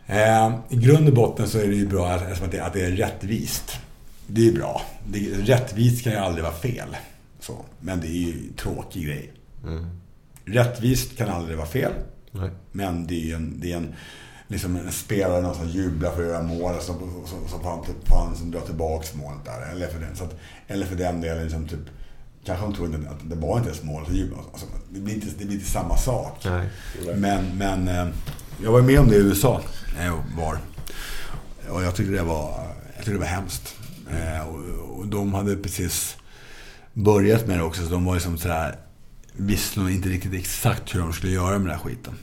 Eh, 0.07 0.51
I 0.69 0.77
grund 0.77 1.09
och 1.09 1.15
botten 1.15 1.49
så 1.49 1.59
är 1.59 1.67
det 1.67 1.75
ju 1.75 1.87
bra 1.87 2.09
att, 2.11 2.43
att, 2.43 2.51
det, 2.51 2.61
att 2.61 2.73
det 2.73 2.85
är 2.85 2.91
rättvist. 2.91 3.79
Det 4.27 4.49
är 4.49 4.53
bra. 4.53 4.83
Det, 5.07 5.19
rättvist 5.19 6.05
kan 6.05 6.13
ju 6.13 6.19
aldrig 6.19 6.45
vara 6.45 6.55
fel. 6.55 6.97
Så. 7.41 7.65
Men 7.81 8.01
det 8.01 8.07
är 8.07 8.27
ju 8.27 8.33
en 8.33 8.55
tråkig 8.57 9.07
grej. 9.07 9.33
Rättvist 10.45 11.17
kan 11.17 11.29
aldrig 11.29 11.57
vara 11.57 11.69
fel. 11.69 11.93
Nej. 12.33 12.51
Men 12.73 13.07
det 13.07 13.31
är 13.31 13.37
en, 13.37 13.61
det 13.61 13.73
är 13.73 13.77
en, 13.77 13.95
liksom 14.49 14.77
en 14.77 14.93
spelare 14.93 15.43
någon 15.43 15.55
som 15.55 15.69
jublar 15.69 16.11
för 16.11 16.23
att 16.23 16.29
göra 16.29 16.43
mål 16.43 16.75
och 16.75 16.83
så, 16.83 16.93
så, 17.27 17.49
så 17.49 17.59
får 17.59 17.71
han, 17.71 17.85
typ, 17.85 18.09
får 18.09 18.17
han 18.17 18.37
som 18.37 18.51
drar 18.51 18.61
tillbaks 18.61 19.15
målet 19.15 19.45
där. 19.45 19.73
Eller 19.73 19.87
för 19.87 20.01
den, 20.01 20.17
så 20.17 20.25
att, 20.25 20.39
eller 20.67 20.87
för 20.87 20.97
den 20.97 21.21
delen 21.21 21.43
liksom 21.43 21.69
typ 21.69 21.81
Kanske 22.45 22.67
de 22.67 22.75
tror 22.75 22.95
inte 22.95 23.11
att 23.11 23.31
det 23.31 23.37
var 23.37 23.57
inte 23.57 23.69
ens 23.69 23.83
mål. 23.83 24.07
Så 24.07 24.13
jublar. 24.13 24.39
Alltså, 24.53 24.67
det, 24.91 25.01
blir 25.01 25.15
inte, 25.15 25.27
det 25.39 25.45
blir 25.45 25.57
inte 25.57 25.71
samma 25.71 25.97
sak. 25.97 26.45
Nej. 26.45 26.69
Men, 27.17 27.59
men 27.59 27.89
eh, 27.89 28.09
jag 28.63 28.73
var 28.73 28.83
med 28.83 29.01
om 29.01 29.09
det 29.09 29.17
i 29.17 29.19
USA. 29.19 29.61
jag 29.99 30.23
var. 30.37 30.59
Och 31.69 31.83
jag 31.83 31.95
tyckte 31.95 32.13
det 32.13 32.23
var, 32.23 32.67
jag 32.87 32.97
tyckte 32.97 33.13
det 33.13 33.19
var 33.19 33.27
hemskt. 33.27 33.77
Eh, 34.11 34.49
och, 34.49 34.99
och 34.99 35.07
de 35.07 35.35
hade 35.35 35.57
precis 35.57 36.17
börjat 36.99 37.47
med 37.47 37.59
det 37.59 37.63
också. 37.63 37.83
Så 37.83 37.91
de 37.91 38.05
var 38.05 38.15
liksom 38.15 38.39
sådär, 38.39 38.77
visste 39.33 39.81
nog 39.81 39.91
inte 39.91 40.09
riktigt 40.09 40.35
exakt 40.35 40.95
hur 40.95 41.01
de 41.01 41.13
skulle 41.13 41.33
göra 41.33 41.59
med 41.59 41.61
den 41.61 41.71
här 41.71 41.79
skiten. 41.79 42.15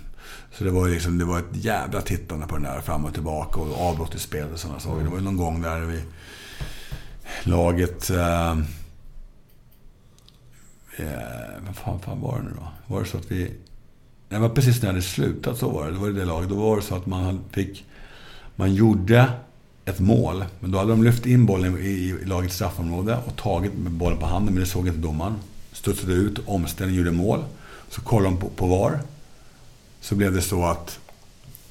Så 0.51 0.63
det 0.63 0.71
var 0.71 0.87
ju 0.87 0.93
liksom, 0.93 1.17
det 1.17 1.25
var 1.25 1.39
ett 1.39 1.45
jävla 1.51 2.01
tittande 2.01 2.47
på 2.47 2.55
den 2.55 2.63
där 2.63 2.81
fram 2.81 3.05
och 3.05 3.13
tillbaka 3.13 3.61
och 3.61 3.81
avbrott 3.81 4.15
i 4.15 4.19
spelet 4.19 4.53
och 4.53 4.59
sådana 4.59 4.79
saker. 4.79 5.03
Det 5.03 5.09
var 5.09 5.17
ju 5.17 5.23
någon 5.23 5.37
gång 5.37 5.61
där 5.61 5.79
vi 5.79 6.01
laget... 7.43 8.09
Eh, 8.09 8.51
eh, 10.97 11.63
vad 11.65 11.75
fan, 11.75 11.99
fan 11.99 12.21
var 12.21 12.37
det 12.37 12.43
nu 12.43 12.51
då? 12.55 12.93
Var 12.93 13.01
det 13.01 13.07
så 13.07 13.17
att 13.17 13.31
vi... 13.31 13.53
Det 14.29 14.37
var 14.37 14.49
precis 14.49 14.81
när 14.81 14.93
det 14.93 15.01
slutat 15.01 15.57
så 15.57 15.69
var 15.69 15.85
det. 15.85 15.91
Det 15.91 15.99
var 15.99 16.09
det 16.09 16.25
laget. 16.25 16.49
Då 16.49 16.55
var 16.55 16.75
det 16.75 16.81
så 16.81 16.95
att 16.95 17.05
man 17.05 17.43
fick... 17.51 17.85
Man 18.55 18.73
gjorde 18.73 19.29
ett 19.85 19.99
mål. 19.99 20.45
Men 20.59 20.71
då 20.71 20.77
hade 20.77 20.89
de 20.89 21.03
lyft 21.03 21.25
in 21.25 21.45
bollen 21.45 21.77
i, 21.77 21.81
i 22.21 22.25
lagets 22.25 22.55
straffområde 22.55 23.17
och 23.25 23.35
tagit 23.35 23.73
med 23.73 23.91
bollen 23.91 24.17
på 24.17 24.25
handen. 24.25 24.53
Men 24.53 24.63
det 24.63 24.69
såg 24.69 24.87
inte 24.87 24.99
domaren. 24.99 25.35
Studsade 25.71 26.13
ut, 26.13 26.39
omställning, 26.45 26.97
gjorde 26.97 27.11
mål. 27.11 27.43
Så 27.89 28.01
kollade 28.01 28.35
de 28.35 28.39
på, 28.39 28.49
på 28.49 28.67
VAR. 28.67 28.99
Så 30.01 30.15
blev 30.15 30.33
det 30.33 30.41
så 30.41 30.65
att 30.65 30.99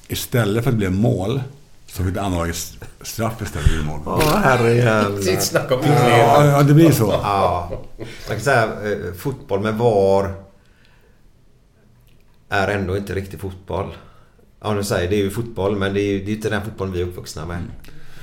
istället 0.07 0.63
för 0.63 0.71
att 0.71 0.75
det 0.75 0.77
blev 0.77 0.91
mål 0.91 1.41
så 1.87 2.03
fick 2.03 2.13
det 2.13 2.21
andra 2.21 2.39
laget 2.39 2.55
straff 3.01 3.41
istället 3.41 3.67
för 3.67 3.83
mål. 3.83 3.99
Åh 4.05 4.37
herrejävlar. 4.37 5.39
Snacka 5.39 5.75
om 5.75 5.81
Ja, 5.85 6.45
ja, 6.45 6.63
det 6.63 6.73
blir 6.73 6.91
så. 6.91 7.09
Ja. 7.23 7.69
Man 7.97 8.07
kan 8.27 8.39
säga 8.39 8.63
eh, 8.63 9.13
fotboll 9.17 9.59
med 9.59 9.73
VAR 9.77 10.33
är 12.49 12.67
ändå 12.67 12.97
inte 12.97 13.15
riktigt 13.15 13.39
fotboll. 13.39 13.93
Ja, 14.61 14.73
nu 14.73 14.83
säger 14.83 15.09
det 15.09 15.15
är 15.15 15.23
ju 15.23 15.31
fotboll 15.31 15.77
men 15.77 15.93
det 15.93 16.01
är 16.01 16.11
ju 16.11 16.25
det 16.25 16.31
är 16.31 16.35
inte 16.35 16.49
den 16.49 16.61
fotbollen 16.65 16.93
vi 16.93 17.01
är 17.01 17.05
uppvuxna 17.05 17.45
med. 17.45 17.63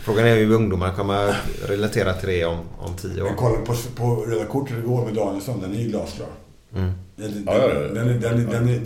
Frågan 0.03 0.27
är 0.27 0.37
ju 0.37 0.45
hur 0.47 0.55
ungdomar 0.55 0.93
kommer 0.93 1.37
relatera 1.69 2.13
till 2.13 2.29
det 2.29 2.45
om, 2.45 2.59
om 2.79 2.95
tio 2.97 3.19
Jag 3.19 3.27
år. 3.27 3.35
kollade 3.35 3.65
på, 3.67 3.75
på 3.97 4.15
röda 4.15 4.45
kortet 4.45 4.77
igår 4.79 5.05
med 5.05 5.15
Danielsson. 5.15 5.61
Den 5.61 5.75
är 5.75 5.79
ju 5.79 5.89
glasklar. 5.89 6.29
Mm. 6.75 6.93
Den, 7.17 7.45
den, 7.45 7.45
den, 7.45 8.47
den, 8.51 8.69
är- 8.69 8.81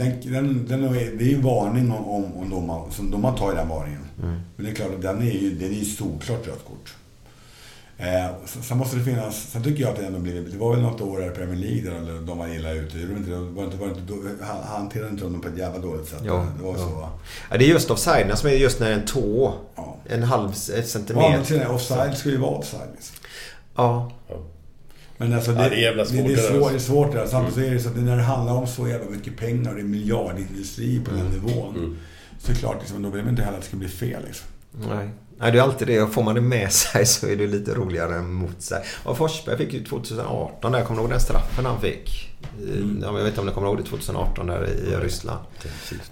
det 1.19 1.25
är 1.25 1.29
ju 1.29 1.35
en 1.35 1.43
varning 1.43 1.93
om, 1.93 2.25
om, 2.37 2.51
domar, 2.51 2.91
som 2.91 3.11
domar 3.11 3.37
tar 3.37 3.53
i 3.53 3.55
den 3.55 3.69
varningen. 3.69 4.01
Mm. 4.23 4.35
Men 4.57 4.65
det 4.67 4.73
är 4.73 4.75
klart 4.75 4.95
att 4.95 5.03
den 5.03 5.23
är 5.23 5.33
ju, 5.33 5.51
den 5.55 5.69
är 5.69 5.75
ju 5.75 5.85
solklart 5.85 6.47
rött 6.47 6.65
kort. 6.69 6.95
Eh, 7.99 8.27
sen, 8.63 8.79
måste 8.79 8.97
det 8.97 9.05
finnas, 9.05 9.51
sen 9.51 9.63
tycker 9.63 9.83
jag 9.83 9.91
att 9.93 9.97
det 9.99 10.07
ändå 10.07 10.19
blivit, 10.19 10.53
det 10.53 10.59
var 10.59 10.73
väl 10.75 10.83
något 10.83 11.01
år 11.01 11.27
i 11.27 11.31
Premier 11.31 11.57
League 11.57 11.91
där 11.91 11.97
eller 11.99 12.21
de 12.27 12.39
var 12.39 12.49
illa 12.49 12.73
ute. 12.73 12.99
Gjorde 12.99 13.13
de 13.13 13.19
inte, 13.19 13.31
det? 13.31 13.37
var 13.37 13.65
inte, 13.65 13.77
var 13.77 13.87
inte, 13.89 14.45
han- 14.45 14.63
hanterade 14.63 15.11
inte 15.11 15.25
de 15.25 15.41
på 15.41 15.49
ett 15.49 15.59
jävla 15.59 15.79
dåligt 15.79 16.09
sätt. 16.09 16.21
Ja, 16.25 16.47
det 16.59 16.63
var 16.65 16.73
ja. 16.73 16.79
så. 16.79 17.09
Ja, 17.51 17.57
det 17.59 17.65
är 17.65 17.69
just 17.69 17.91
offside 17.91 18.39
som 18.39 18.49
är 18.51 18.55
just 18.55 18.81
när 18.81 18.93
en 18.93 19.05
tå, 19.05 19.55
Ja. 19.77 19.97
en 20.05 20.23
halv 20.23 20.51
ett 20.51 20.69
Ja, 20.69 20.75
men 20.75 20.85
centimeter. 20.85 21.71
offside 21.71 22.17
ska 22.19 22.29
ju 22.29 22.37
vara 22.37 22.51
offside. 22.51 22.89
Liksom. 22.95 23.17
Ja. 23.77 24.13
Men 25.19 25.33
alltså 25.33 25.53
det, 25.53 25.63
Ja, 25.63 25.69
det 25.69 25.77
är 25.77 25.81
jävla 25.81 26.05
svårt 26.05 26.17
det, 26.27 26.35
det, 26.35 26.41
är 26.47 26.53
svårt, 26.53 26.55
alltså. 26.55 26.69
det 26.71 26.77
är 26.77 26.79
svårt 26.79 27.13
det 27.13 27.19
där. 27.19 27.27
Samtidigt 27.27 27.55
så 27.55 27.61
är 27.61 27.75
det 27.75 27.81
så 27.81 27.89
att 27.89 27.97
när 27.97 28.17
det 28.17 28.23
handlar 28.23 28.55
om 28.55 28.67
så 28.67 28.89
jävla 28.89 29.11
mycket 29.11 29.37
pengar 29.37 29.71
och 29.71 29.77
det 29.77 29.83
är 29.83 29.85
miljardindustri 29.85 31.01
på 31.05 31.11
den 31.11 31.27
nivån. 31.31 31.97
Så 32.39 32.51
är 32.51 32.55
det 32.55 32.61
klart, 32.61 32.77
liksom, 32.81 33.03
då 33.03 33.09
vill 33.09 33.23
man 33.23 33.31
inte 33.31 33.43
heller 33.43 33.57
att 33.59 33.63
det 33.63 33.69
ska 33.69 33.77
bli 33.77 33.89
fel. 33.89 34.23
Liksom. 34.27 34.47
Nej. 34.89 35.09
Nej, 35.39 35.53
det 35.53 35.59
är 35.59 35.63
alltid 35.63 35.89
det. 35.89 36.13
Får 36.13 36.23
man 36.23 36.35
det 36.35 36.41
med 36.41 36.73
sig 36.73 37.07
så 37.07 37.27
är 37.27 37.37
det 37.37 37.47
lite 37.47 37.75
roligare 37.75 38.15
än 38.17 38.33
mot 38.33 38.63
sig. 38.63 38.83
Och 39.05 39.17
Forsberg 39.17 39.57
fick 39.57 39.73
ju 39.73 39.85
2018 39.85 40.73
där. 40.73 40.85
Kommer 40.85 41.01
du 41.01 41.03
ihåg 41.03 41.11
den 41.11 41.21
straffen 41.21 41.67
han 41.67 41.81
fick? 41.81 42.33
I- 42.61 42.99
Ja, 43.03 43.07
jag 43.07 43.13
vet 43.13 43.27
inte 43.27 43.41
om 43.41 43.47
ni 43.47 43.53
kommer 43.53 43.67
ihåg 43.69 43.77
det 43.79 43.83
2018 43.85 44.47
där 44.47 44.65
i 44.69 44.97
Ryssland. 45.05 45.39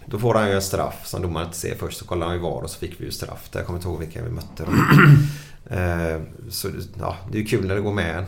Då 0.06 0.18
får 0.18 0.34
han 0.34 0.48
ju 0.48 0.54
en 0.54 0.62
straff 0.62 0.94
som 1.06 1.22
domaren 1.22 1.46
inte 1.46 1.58
ser 1.58 1.74
först. 1.74 1.98
Så 1.98 2.04
kollar 2.04 2.26
han 2.26 2.36
ju 2.36 2.42
VAR 2.42 2.62
och 2.62 2.70
så 2.70 2.78
fick 2.78 3.00
vi 3.00 3.04
ju 3.04 3.10
straff. 3.10 3.48
Där 3.52 3.60
jag 3.60 3.66
kommer 3.66 3.78
inte 3.78 3.88
ihåg 3.88 3.98
vilka 3.98 4.22
vi 4.22 4.30
mötte. 4.30 4.64
då. 4.64 4.72
Eh, 5.70 6.20
så 6.50 6.68
ja, 7.00 7.16
det 7.32 7.38
är 7.38 7.42
ju 7.42 7.46
kul 7.46 7.66
när 7.66 7.74
det 7.74 7.80
går 7.80 7.92
med 7.92 8.16
en. 8.18 8.24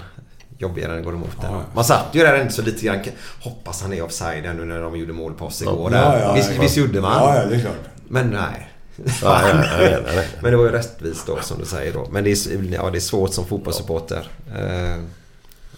Jobbigare 0.59 0.89
när 0.91 0.97
det 0.97 1.03
går 1.05 1.13
emot 1.15 1.45
en. 1.45 1.53
Ja. 1.53 1.63
Man 1.75 1.85
satt 1.85 2.07
ju 2.13 2.21
där 2.21 2.35
ändå 2.35 2.53
så 2.53 2.63
lite 2.63 2.87
grann. 2.87 2.99
Hoppas 3.41 3.83
han 3.83 3.93
är 3.93 4.03
offside 4.03 4.43
nu 4.57 4.65
när 4.65 4.81
de 4.83 4.97
gjorde 4.97 5.13
mål 5.13 5.35
på 5.35 5.47
oss 5.47 5.63
igår. 5.63 5.93
Ja, 5.93 5.99
där. 6.13 6.35
visst, 6.35 6.51
visst 6.51 6.77
gjorde 6.77 7.01
man? 7.01 7.13
Ja, 7.13 7.37
ja, 7.43 7.47
det 7.47 7.55
är 7.57 7.61
klart. 7.61 7.75
Men 8.09 8.31
nej. 8.31 8.71
Nej, 8.97 9.55
nej, 9.55 10.03
nej. 10.07 10.29
Men 10.41 10.51
det 10.51 10.57
var 10.57 10.65
ju 10.65 10.71
rättvist 10.71 11.27
då 11.27 11.41
som 11.41 11.59
du 11.59 11.65
säger 11.65 11.93
då. 11.93 12.09
Men 12.11 12.25
det 12.25 12.31
är, 12.31 12.73
ja, 12.75 12.91
det 12.91 12.99
är 12.99 13.01
svårt 13.01 13.35
som 13.35 13.47
fotbollssupporter. 13.47 14.29
Eh, 14.57 15.05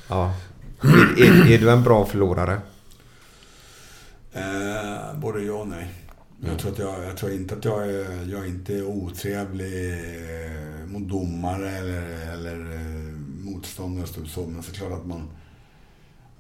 ja. 0.09 0.35
Är, 0.82 1.23
är, 1.23 1.51
är 1.53 1.59
du 1.59 1.70
en 1.70 1.82
bra 1.82 2.07
förlorare? 2.07 2.61
Eh, 4.32 5.19
både 5.20 5.43
ja 5.43 5.53
och 5.53 5.69
nej. 5.69 5.95
Jag, 6.40 6.59
tror 6.59 6.73
att 6.73 6.78
jag, 6.78 7.05
jag 7.05 7.16
tror 7.16 7.32
inte 7.32 7.55
att 7.55 7.65
jag 7.65 7.89
är, 7.89 8.31
jag 8.32 8.40
är 8.40 8.47
inte 8.47 8.74
är 8.74 8.86
otrevlig 8.86 9.93
eh, 9.93 10.86
mot 10.86 11.09
domare 11.09 11.70
eller, 11.70 12.32
eller 12.32 12.57
motståndare 13.45 14.07
så. 14.07 14.47
Men 14.47 14.62
så 14.62 14.70
är 14.70 14.73
det 14.73 14.78
klart 14.78 14.93
att 14.93 15.07
man, 15.07 15.31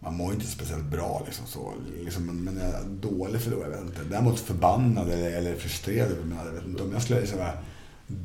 man 0.00 0.14
mår 0.16 0.32
inte 0.32 0.46
speciellt 0.46 0.84
bra. 0.84 1.22
Liksom, 1.26 1.46
så. 1.46 1.72
Liksom, 2.04 2.26
men, 2.26 2.36
men 2.44 2.56
jag 2.56 2.66
är 2.68 2.84
dålig 3.16 3.40
förlorare, 3.40 3.70
jag 3.70 3.78
vet 3.78 3.86
inte. 3.86 4.00
Däremot 4.10 4.40
förbannad 4.40 5.08
eller, 5.10 5.30
eller 5.30 5.54
frustrerad. 5.54 6.08
Men 6.24 6.38
jag 6.46 6.52
vet 6.52 6.66
inte 6.66 6.82
om 6.82 6.92
jag 6.92 7.02
skulle 7.02 7.26
säga 7.26 7.50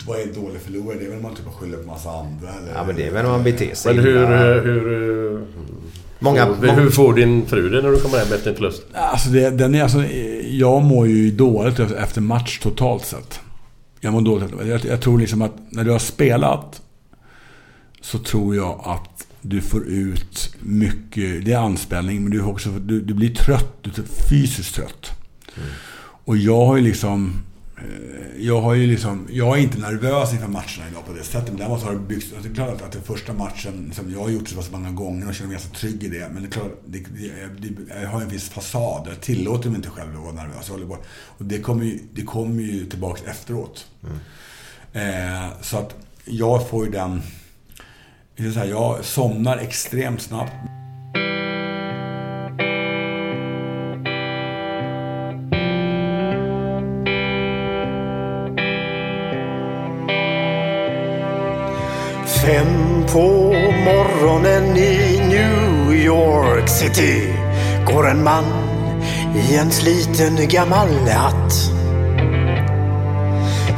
vad 0.08 0.20
är 0.20 0.26
dålig 0.26 0.62
förlorare? 0.62 1.00
Det 1.00 1.06
är 1.06 1.10
väl 1.10 1.22
man 1.22 1.36
typ 1.36 1.46
skyller 1.46 1.78
på 1.78 1.88
massa 1.88 2.10
andra. 2.12 2.50
Eller, 2.62 2.74
Ja 2.76 2.84
men 2.84 2.96
det 2.96 3.08
är 3.08 3.12
väl 3.12 3.24
när 3.24 3.32
man 3.32 3.44
beter 3.44 3.76
sig 3.76 3.96
Men 3.96 4.04
hur... 4.06 4.18
illa. 4.24 4.62
Hur, 4.62 5.48
Många- 6.20 6.46
får, 6.46 6.56
många- 6.56 6.74
hur 6.74 6.90
får 6.90 7.14
din 7.14 7.46
fru 7.46 7.70
det 7.70 7.82
när 7.82 7.90
du 7.92 8.00
kommer 8.00 8.18
hem 8.18 8.34
efter 8.34 8.50
en 8.50 8.56
förlust? 8.56 8.84
Alltså, 8.94 9.30
det, 9.30 9.50
den 9.50 9.76
är, 9.76 9.84
alltså 9.84 10.04
jag 10.44 10.84
mår 10.84 11.08
ju 11.08 11.32
dåligt 11.32 11.80
efter 11.80 12.22
match 12.22 12.60
totalt 12.60 13.06
sett. 13.06 13.40
Jag 14.00 14.14
mår 14.14 14.22
dåligt. 14.22 14.50
Jag, 14.66 14.86
jag 14.86 15.02
tror 15.02 15.20
liksom 15.20 15.42
att 15.42 15.52
när 15.70 15.84
du 15.84 15.92
har 15.92 16.00
spelat 16.00 16.82
så 18.02 18.20
tror 18.20 18.56
jag 18.56 18.82
att 18.86 19.28
du 19.44 19.62
får 19.62 19.88
ut 19.88 20.56
mycket. 20.60 21.46
Det 21.46 21.52
är 21.52 21.58
anspänning, 21.58 22.24
men 22.24 22.32
du, 22.32 22.42
också, 22.42 22.70
du, 22.70 23.02
du 23.02 23.14
blir 23.14 23.36
trött. 23.36 23.78
Du 23.82 23.90
är 23.90 24.28
fysiskt 24.30 24.76
trött. 24.76 25.12
Och 26.26 26.38
jag 26.38 26.66
har 26.66 26.76
ju 26.78 26.84
liksom... 26.84 27.34
eh, 27.78 27.84
Jag 28.46 28.62
har 28.62 28.74
ju 28.74 28.88
liksom... 28.88 29.28
Jag 29.32 29.58
är 29.58 29.62
inte 29.62 29.78
nervös 29.80 30.34
inför 30.34 30.48
matcherna 30.48 30.90
idag 30.92 31.06
på 31.08 31.14
det 31.14 31.24
sättet. 31.24 31.58
Däremot 31.58 31.84
har 31.84 31.94
det 31.94 32.00
byggts... 32.00 32.34
alltså 32.34 32.50
Det 32.50 32.54
är 32.54 32.56
klart 32.56 32.82
att, 32.82 32.92
den 32.92 33.02
första 33.02 33.34
matchen 33.34 33.92
som 33.96 34.12
jag 34.12 34.20
har 34.20 34.30
gjort 34.30 34.48
så 34.48 34.56
pass 34.56 34.72
många 34.72 34.92
gånger 34.92 35.28
och 35.28 35.36
känner 35.36 35.48
mig 35.48 35.58
ganska 35.58 35.76
trygg 35.78 36.04
i 36.04 36.08
det. 36.08 36.30
Men 36.34 36.44
det 36.44 36.50
är 36.50 36.52
klart, 36.52 36.82
det, 36.86 37.00
det, 37.00 37.70
det, 37.70 38.02
jag 38.02 38.10
har 38.10 38.22
en 38.22 38.30
viss 38.30 38.50
fasad. 38.50 39.08
Jag 39.10 39.22
tillåter 39.22 39.70
mig 39.70 39.76
inte 39.78 39.90
själv 39.90 40.10
att 40.18 40.24
vara 40.24 40.34
nervös. 40.46 40.64
Jag 40.68 40.74
håller 40.74 40.88
på. 40.88 40.98
Och 41.38 41.46
det 41.46 41.60
kommer 41.60 41.86
ju, 41.86 42.00
det 42.14 42.22
kommer 42.22 42.62
ju 42.64 42.86
tillbaks 42.86 43.22
efteråt. 43.24 43.88
Eh, 44.94 45.62
så 45.62 45.78
att 45.78 45.96
jag 46.26 46.70
får 46.70 46.86
ju 46.86 46.92
den... 46.92 47.22
Så 48.38 48.60
här, 48.60 48.66
jag 48.66 49.06
somnar 49.06 49.58
extremt 49.58 50.22
snabbt. 50.22 50.52
Fem 62.46 63.06
på 63.12 63.54
morgonen 63.86 64.78
i 64.78 65.22
New 65.28 65.94
York 65.94 66.70
City 66.70 67.34
går 67.86 68.10
en 68.10 68.24
man 68.24 68.46
i 69.36 69.56
en 69.56 69.72
sliten 69.72 70.48
gammal 70.48 70.90
hatt 71.10 71.73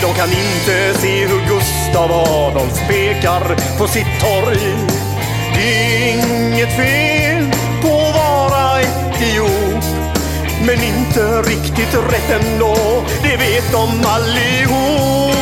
De 0.00 0.14
kan 0.14 0.28
inte 0.28 1.00
se 1.00 1.26
hur 1.26 1.40
Gustav 1.48 2.12
Adolf 2.12 2.88
pekar 2.88 3.56
på 3.78 3.86
sitt 3.86 4.20
torg. 4.20 4.76
Det 5.54 5.84
är 5.84 6.12
inget 6.12 6.76
fel 6.76 7.50
på 7.82 7.88
att 7.88 8.14
vara 8.14 8.80
etiop. 8.80 9.84
Men 10.66 10.82
inte 10.84 11.42
riktigt 11.42 11.94
rätt 11.94 12.42
ändå, 12.42 12.76
det 13.22 13.36
vet 13.36 13.72
de 13.72 13.88
allihop. 14.06 15.36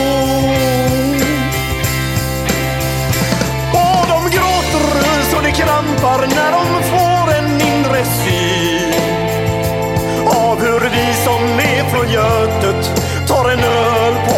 Och 3.72 4.06
de 4.08 4.30
gråter 4.30 5.22
så 5.30 5.40
det 5.40 5.50
krampar 5.50 6.26
när 6.26 6.52
de 6.52 6.82
får 6.82 7.34
en 7.34 7.60
inre 7.60 8.04
syn 8.04 8.92
av 10.26 10.60
hur 10.60 10.80
vi 10.80 11.14
som 11.24 11.42
är 11.58 11.90
från 11.90 12.10
Götet 12.10 12.90
tar 13.28 13.50
en 13.50 13.60
öl 13.60 14.14
på 14.28 14.37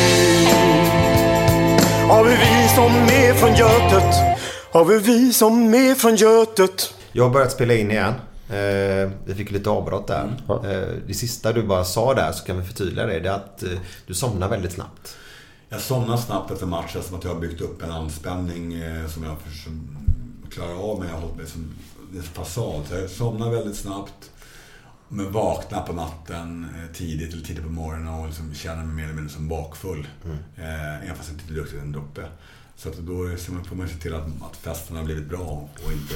av 2.11 2.25
vi 2.25 2.67
som 2.75 2.91
är 2.91 3.33
från 3.33 3.55
Götet, 3.55 4.15
av 4.71 4.87
vi 4.87 5.33
som 5.33 5.73
är 5.73 5.95
från 5.95 6.15
Götet. 6.15 6.93
Jag 7.11 7.23
har 7.23 7.29
börjat 7.29 7.51
spela 7.51 7.73
in 7.73 7.91
igen. 7.91 8.13
Eh, 8.49 9.11
vi 9.25 9.35
fick 9.35 9.51
lite 9.51 9.69
avbrott 9.69 10.07
där. 10.07 10.33
Eh, 10.49 10.87
det 11.07 11.13
sista 11.13 11.53
du 11.53 11.63
bara 11.63 11.83
sa 11.83 12.13
där 12.13 12.31
så 12.31 12.45
kan 12.45 12.59
vi 12.59 12.65
förtydliga 12.65 13.05
det. 13.05 13.19
Det 13.19 13.29
är 13.29 13.33
att 13.33 13.63
eh, 13.63 13.69
du 14.07 14.13
somnar 14.13 14.49
väldigt 14.49 14.71
snabbt. 14.71 15.15
Jag 15.69 15.81
somnar 15.81 16.17
snabbt 16.17 16.51
efter 16.51 16.65
matchen 16.65 17.03
som 17.03 17.17
att 17.17 17.23
jag 17.23 17.33
har 17.33 17.41
byggt 17.41 17.61
upp 17.61 17.83
en 17.83 17.91
anspänning 17.91 18.73
eh, 18.73 19.07
som 19.07 19.23
jag 19.23 19.37
försöker 19.39 19.77
klara 20.51 20.77
av 20.77 20.99
men 20.99 21.07
jag 21.07 21.15
har 21.15 21.21
hållit 21.21 21.37
mig 21.37 21.47
som 21.47 21.73
så 22.13 22.39
basalt. 22.39 22.87
Så 22.89 22.95
jag 22.95 23.09
somnar 23.09 23.51
väldigt 23.51 23.77
snabbt. 23.77 24.30
Men 25.13 25.31
vaknar 25.31 25.81
på 25.81 25.93
natten 25.93 26.67
eh, 26.75 26.95
tidigt 26.95 27.33
eller 27.33 27.43
tidigt 27.43 27.63
på 27.63 27.69
morgonen 27.69 28.07
och 28.07 28.25
liksom 28.25 28.53
känner 28.53 28.83
mig 28.83 28.95
mer 28.95 29.03
eller 29.03 29.13
mindre 29.13 29.33
som 29.33 29.47
bakfull. 29.47 30.07
Eh, 30.57 30.95
även 30.95 31.15
fast 31.15 31.29
jag 31.29 31.39
inte 31.39 31.53
druckit 31.53 31.81
en 31.81 31.91
droppe. 31.91 32.21
Så 32.75 32.89
att 32.89 32.97
då 32.97 33.13
får 33.69 33.75
man 33.75 33.87
se 33.87 33.95
till 33.95 34.13
att, 34.13 34.25
att 34.25 34.57
festen 34.61 34.95
har 34.95 35.03
blivit 35.03 35.29
bra 35.29 35.69
och 35.85 35.91
inte, 35.91 36.15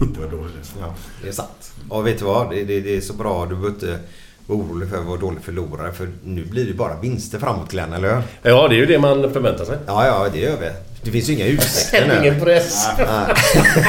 inte 0.00 0.20
varit 0.20 0.30
dålig. 0.32 0.50
Liksom. 0.56 0.80
Ja, 0.80 0.94
det 1.22 1.28
är 1.28 1.32
sant. 1.32 1.72
Och 1.88 2.06
vet 2.06 2.18
du 2.18 2.24
vad? 2.24 2.50
Det, 2.50 2.64
det, 2.64 2.80
det 2.80 2.96
är 2.96 3.00
så 3.00 3.12
bra. 3.12 3.46
Du 3.46 3.54
behöver 3.54 3.68
inte 3.68 3.98
vara 4.46 4.58
orolig 4.58 4.88
för 4.88 4.98
att 4.98 5.06
vara 5.06 5.20
dålig 5.20 5.42
förlorare. 5.42 5.92
För 5.92 6.08
nu 6.24 6.44
blir 6.44 6.66
det 6.66 6.74
bara 6.74 7.00
vinster 7.00 7.38
framåt 7.38 7.70
Glenn, 7.70 7.92
eller 7.92 8.14
hur? 8.14 8.22
Ja, 8.42 8.68
det 8.68 8.74
är 8.74 8.78
ju 8.78 8.86
det 8.86 8.98
man 8.98 9.32
förväntar 9.32 9.64
sig. 9.64 9.78
Ja, 9.86 10.06
ja, 10.06 10.28
det 10.32 10.38
gör 10.38 10.60
vi. 10.60 10.70
Det 11.02 11.10
finns 11.10 11.28
ju 11.28 11.32
inga 11.32 11.46
ursäkter 11.46 12.08
nu. 12.08 12.28
Ingen 12.28 12.40
press. 12.40 12.86
Nej. 12.98 13.34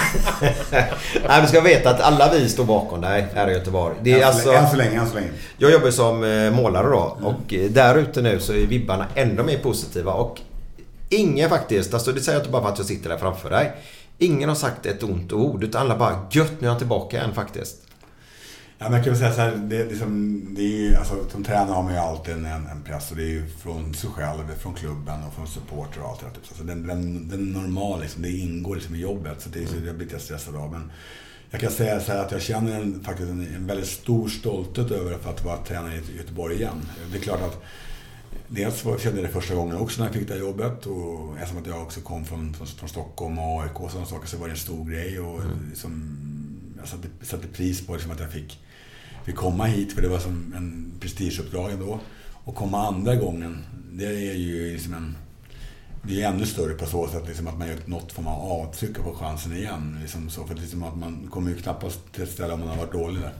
Nej, 1.28 1.42
vi 1.42 1.48
ska 1.48 1.62
veta 1.62 1.90
att 1.90 2.02
alla 2.02 2.32
vi 2.34 2.50
står 2.50 2.64
bakom 2.64 3.02
dig 3.02 3.28
här 3.36 3.50
i 3.50 3.54
Göteborg. 3.54 3.96
Det 4.02 4.12
är 4.12 4.16
Än 4.16 4.22
så 4.22 4.28
alltså, 4.28 4.52
än 4.52 4.70
så 4.70 4.76
länge, 4.76 5.00
än 5.00 5.10
så 5.10 5.16
länge. 5.16 5.28
Jag 5.58 5.72
jobbar 5.72 5.92
som 5.92 6.24
eh, 6.24 6.52
målare 6.52 6.88
då 6.88 7.18
och 7.24 7.54
eh, 7.54 7.70
där 7.70 7.96
ute 7.96 8.22
nu 8.22 8.40
så 8.40 8.54
är 8.54 8.58
vibbarna 8.66 9.06
ännu 9.16 9.44
mer 9.44 9.58
positiva 9.58 10.14
och 10.14 10.42
ingen 11.10 11.50
faktiskt, 11.50 11.94
alltså 11.94 12.12
det 12.12 12.22
säger 12.22 12.38
jag 12.38 12.42
inte 12.42 12.52
bara 12.52 12.64
för 12.64 12.70
att 12.70 12.78
jag 12.78 12.88
sitter 12.88 13.10
där 13.10 13.18
framför 13.18 13.50
dig. 13.50 13.72
Ingen 14.18 14.50
har 14.50 14.56
sagt 14.56 14.86
ett 14.86 15.04
ont 15.04 15.34
ord 15.34 15.64
utan 15.64 15.82
alla 15.82 15.98
bara 15.98 16.28
gött 16.32 16.52
nu 16.60 16.68
är 16.68 16.72
jag 16.72 16.78
tillbaka 16.80 17.18
igen 17.18 17.34
faktiskt. 17.34 17.87
Ja, 18.80 18.86
men 18.90 18.94
jag 18.94 19.04
kan 19.04 19.14
väl 19.14 19.20
säga 19.20 19.34
så 19.34 19.42
här, 19.42 19.56
det, 19.56 19.84
det, 19.84 19.96
som, 19.96 20.42
det 20.56 20.62
är 20.62 20.78
ju, 20.78 20.96
alltså, 20.96 21.30
som 21.30 21.44
tränare 21.44 21.74
har 21.74 21.84
man 21.84 21.94
ju 21.94 22.00
alltid 22.00 22.34
en, 22.34 22.46
en 22.46 22.84
press 22.86 23.12
och 23.12 23.18
det 23.18 23.24
är 23.24 23.28
ju 23.28 23.48
från 23.48 23.94
sig 23.94 24.10
själv, 24.10 24.56
från 24.60 24.74
klubben 24.74 25.24
och 25.24 25.34
från 25.34 25.48
supporter 25.48 26.02
och 26.02 26.10
allt 26.10 26.20
det 26.20 26.26
där. 26.26 26.34
Typ. 26.34 26.58
Så 26.58 26.64
den, 26.64 26.88
den, 26.88 27.30
den 27.30 27.52
normala, 27.54 28.02
liksom, 28.02 28.22
det 28.22 28.32
ingår 28.32 28.76
liksom 28.76 28.96
i 28.96 29.00
jobbet. 29.00 29.42
Så 29.42 29.50
det, 29.50 29.64
är- 29.64 29.68
så 29.68 29.76
det 29.76 29.94
blir 29.94 30.08
jag 30.12 30.22
stressad 30.22 30.56
av. 30.56 30.72
Men 30.72 30.92
jag 31.50 31.62
kan 31.62 31.72
säga 31.72 32.00
så 32.00 32.12
här 32.12 32.20
att 32.26 32.32
jag 32.32 32.42
känner 32.42 32.82
en, 32.82 33.04
faktiskt 33.04 33.30
en, 33.30 33.48
en 33.56 33.68
väldigt 33.68 33.88
stor 33.90 34.28
stolthet 34.30 34.92
över 34.92 35.18
för 35.18 35.30
att 35.30 35.46
vara 35.46 35.58
tränare 35.58 35.96
i 35.96 36.18
Göteborg 36.18 36.56
igen. 36.56 36.82
Det 37.12 37.18
är 37.18 37.22
klart 37.22 37.42
att 37.42 37.64
Dels 38.48 38.86
var- 38.86 38.98
kände 38.98 39.22
jag 39.22 39.30
det 39.30 39.34
första 39.34 39.56
gången 39.56 39.78
också 39.78 40.00
när 40.02 40.08
jag 40.08 40.16
fick 40.16 40.28
det 40.28 40.34
här 40.34 40.42
jobbet 40.42 40.86
och 40.86 41.36
eftersom 41.38 41.62
att 41.62 41.68
jag 41.68 41.82
också 41.82 42.02
kom 42.02 42.26
från, 42.26 42.54
från, 42.54 42.68
från 42.68 42.90
Stockholm 42.90 43.40
och 43.40 43.64
AIK 43.64 43.80
och 43.82 43.92
sådana 43.92 44.08
saker 44.08 44.28
så 44.28 44.38
var 44.38 44.48
det 44.48 44.54
en 44.54 44.58
stor 44.58 44.86
grej 44.90 45.20
och 45.20 45.42
liksom, 45.70 46.18
jag 46.80 46.88
satte, 46.88 47.08
satte 47.22 47.48
pris 47.48 47.88
på 47.88 47.94
liksom 47.94 48.12
att 48.12 48.20
jag 48.20 48.32
fick, 48.32 48.60
fick 49.28 49.36
komma 49.36 49.66
hit 49.66 49.94
för 49.94 50.02
det 50.02 50.08
var 50.08 50.20
som 50.20 50.54
en 50.58 50.92
prestigeuppdrag 51.00 51.72
ändå. 51.72 52.00
Och 52.44 52.56
komma 52.56 52.88
andra 52.88 53.16
gången, 53.16 53.66
det 53.92 54.06
är 54.06 54.34
ju 54.34 54.74
liksom 54.74 54.94
en 54.94 55.16
det 56.02 56.24
är 56.24 56.30
ännu 56.30 56.46
större 56.46 56.74
på 56.74 56.86
så 56.86 57.08
sätt 57.08 57.24
liksom 57.28 57.48
att 57.48 57.58
man 57.58 57.68
gör 57.68 57.78
något 57.86 58.12
form 58.12 58.28
av 58.28 58.52
avtryck 58.52 59.00
och 59.00 59.04
får 59.04 59.14
chansen 59.14 59.58
igen. 59.58 59.98
Liksom 60.02 60.30
så, 60.30 60.44
för 60.44 60.54
det 60.54 60.60
är 60.60 60.62
liksom 60.62 60.84
att 60.84 60.98
man 60.98 61.28
kommer 61.32 61.50
ju 61.50 61.58
knappast 61.58 62.14
till 62.14 62.24
ett 62.24 62.32
ställe 62.32 62.54
om 62.54 62.60
man 62.60 62.70
har 62.70 62.78
varit 62.78 62.92
dålig 62.92 63.22
där. 63.22 63.34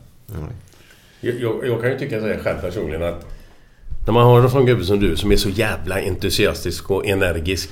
Jag, 1.22 1.40
jag, 1.40 1.68
jag 1.68 1.82
kan 1.82 1.92
ju 1.92 2.00
tycka 2.00 2.20
så 2.20 2.28
här 2.28 2.40
själv 2.40 2.62
personligen 2.62 3.04
att 3.04 3.26
när 4.06 4.14
man 4.14 4.24
har 4.24 4.42
en 4.42 4.50
sån 4.50 4.66
gubbe 4.66 4.86
som 4.86 5.00
du 5.00 5.18
som 5.18 5.32
är 5.32 5.36
så 5.36 5.50
jävla 5.50 6.02
entusiastisk 6.02 6.92
och 6.92 7.06
energisk 7.06 7.70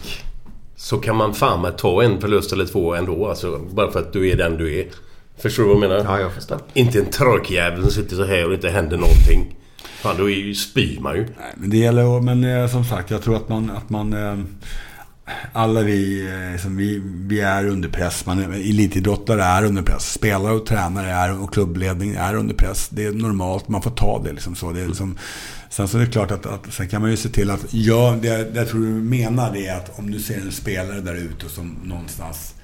så 0.75 0.97
kan 0.97 1.15
man 1.15 1.33
fan 1.33 1.61
med 1.61 1.77
ta 1.77 2.03
en 2.03 2.21
förlust 2.21 2.53
eller 2.53 2.65
två 2.65 2.95
ändå. 2.95 3.27
Alltså, 3.27 3.59
bara 3.59 3.91
för 3.91 3.99
att 3.99 4.13
du 4.13 4.29
är 4.29 4.37
den 4.37 4.57
du 4.57 4.79
är. 4.79 4.85
Förstår 5.37 5.63
du 5.63 5.69
vad 5.69 5.83
jag 5.83 5.89
menar? 5.89 6.03
Ja, 6.03 6.19
jag 6.19 6.33
förstår. 6.33 6.61
Inte 6.73 6.99
en 6.99 7.05
trökjävel 7.05 7.81
som 7.81 7.91
sitter 7.91 8.15
så 8.15 8.25
här 8.25 8.47
och 8.47 8.53
inte 8.53 8.69
händer 8.69 8.97
någonting. 8.97 9.55
Fan, 10.01 10.15
då 10.17 10.29
är 10.29 10.53
spyr 10.53 10.99
man 10.99 11.15
ju. 11.15 11.21
Nej, 11.21 11.53
men 11.55 11.69
det 11.69 11.77
gäller 11.77 12.21
Men 12.21 12.43
eh, 12.43 12.67
som 12.67 12.85
sagt, 12.85 13.11
jag 13.11 13.21
tror 13.21 13.35
att 13.35 13.49
man... 13.49 13.71
Att 13.71 13.89
man 13.89 14.13
eh, 14.13 14.37
alla 15.53 15.81
vi, 15.81 16.27
eh, 16.27 16.61
som 16.61 16.77
vi, 16.77 17.01
vi 17.03 17.41
är 17.41 17.65
under 17.67 17.89
press. 17.89 18.25
Man, 18.25 18.53
elitidrottare 18.53 19.43
är 19.43 19.65
under 19.65 19.81
press. 19.81 20.13
Spelare 20.13 20.53
och 20.53 20.65
tränare 20.65 21.11
är, 21.11 21.41
och 21.41 21.53
klubbledning 21.53 22.15
är 22.15 22.35
under 22.35 22.55
press. 22.55 22.89
Det 22.89 23.05
är 23.05 23.11
normalt. 23.11 23.67
Man 23.67 23.81
får 23.81 23.91
ta 23.91 24.21
det. 24.23 24.31
Liksom 24.31 24.55
så. 24.55 24.71
Det 24.71 24.81
är 24.81 24.87
liksom, 24.87 25.17
sen 25.69 25.87
så 25.87 25.97
är 25.97 26.01
det 26.01 26.11
klart 26.11 26.31
att, 26.31 26.45
att 26.45 26.73
sen 26.73 26.87
kan 26.87 27.01
man 27.01 27.11
ju 27.11 27.17
se 27.17 27.29
till 27.29 27.51
att... 27.51 27.65
Ja, 27.69 28.17
det, 28.21 28.53
det 28.53 28.59
jag 28.59 28.69
tror 28.69 28.81
du 28.81 28.87
menar 28.87 29.53
det 29.53 29.67
är 29.67 29.77
att 29.77 29.99
om 29.99 30.11
du 30.11 30.19
ser 30.19 30.41
en 30.41 30.51
spelare 30.51 31.01
där 31.01 31.15
ute 31.15 31.49
som 31.49 31.77
någonstans 31.83 32.54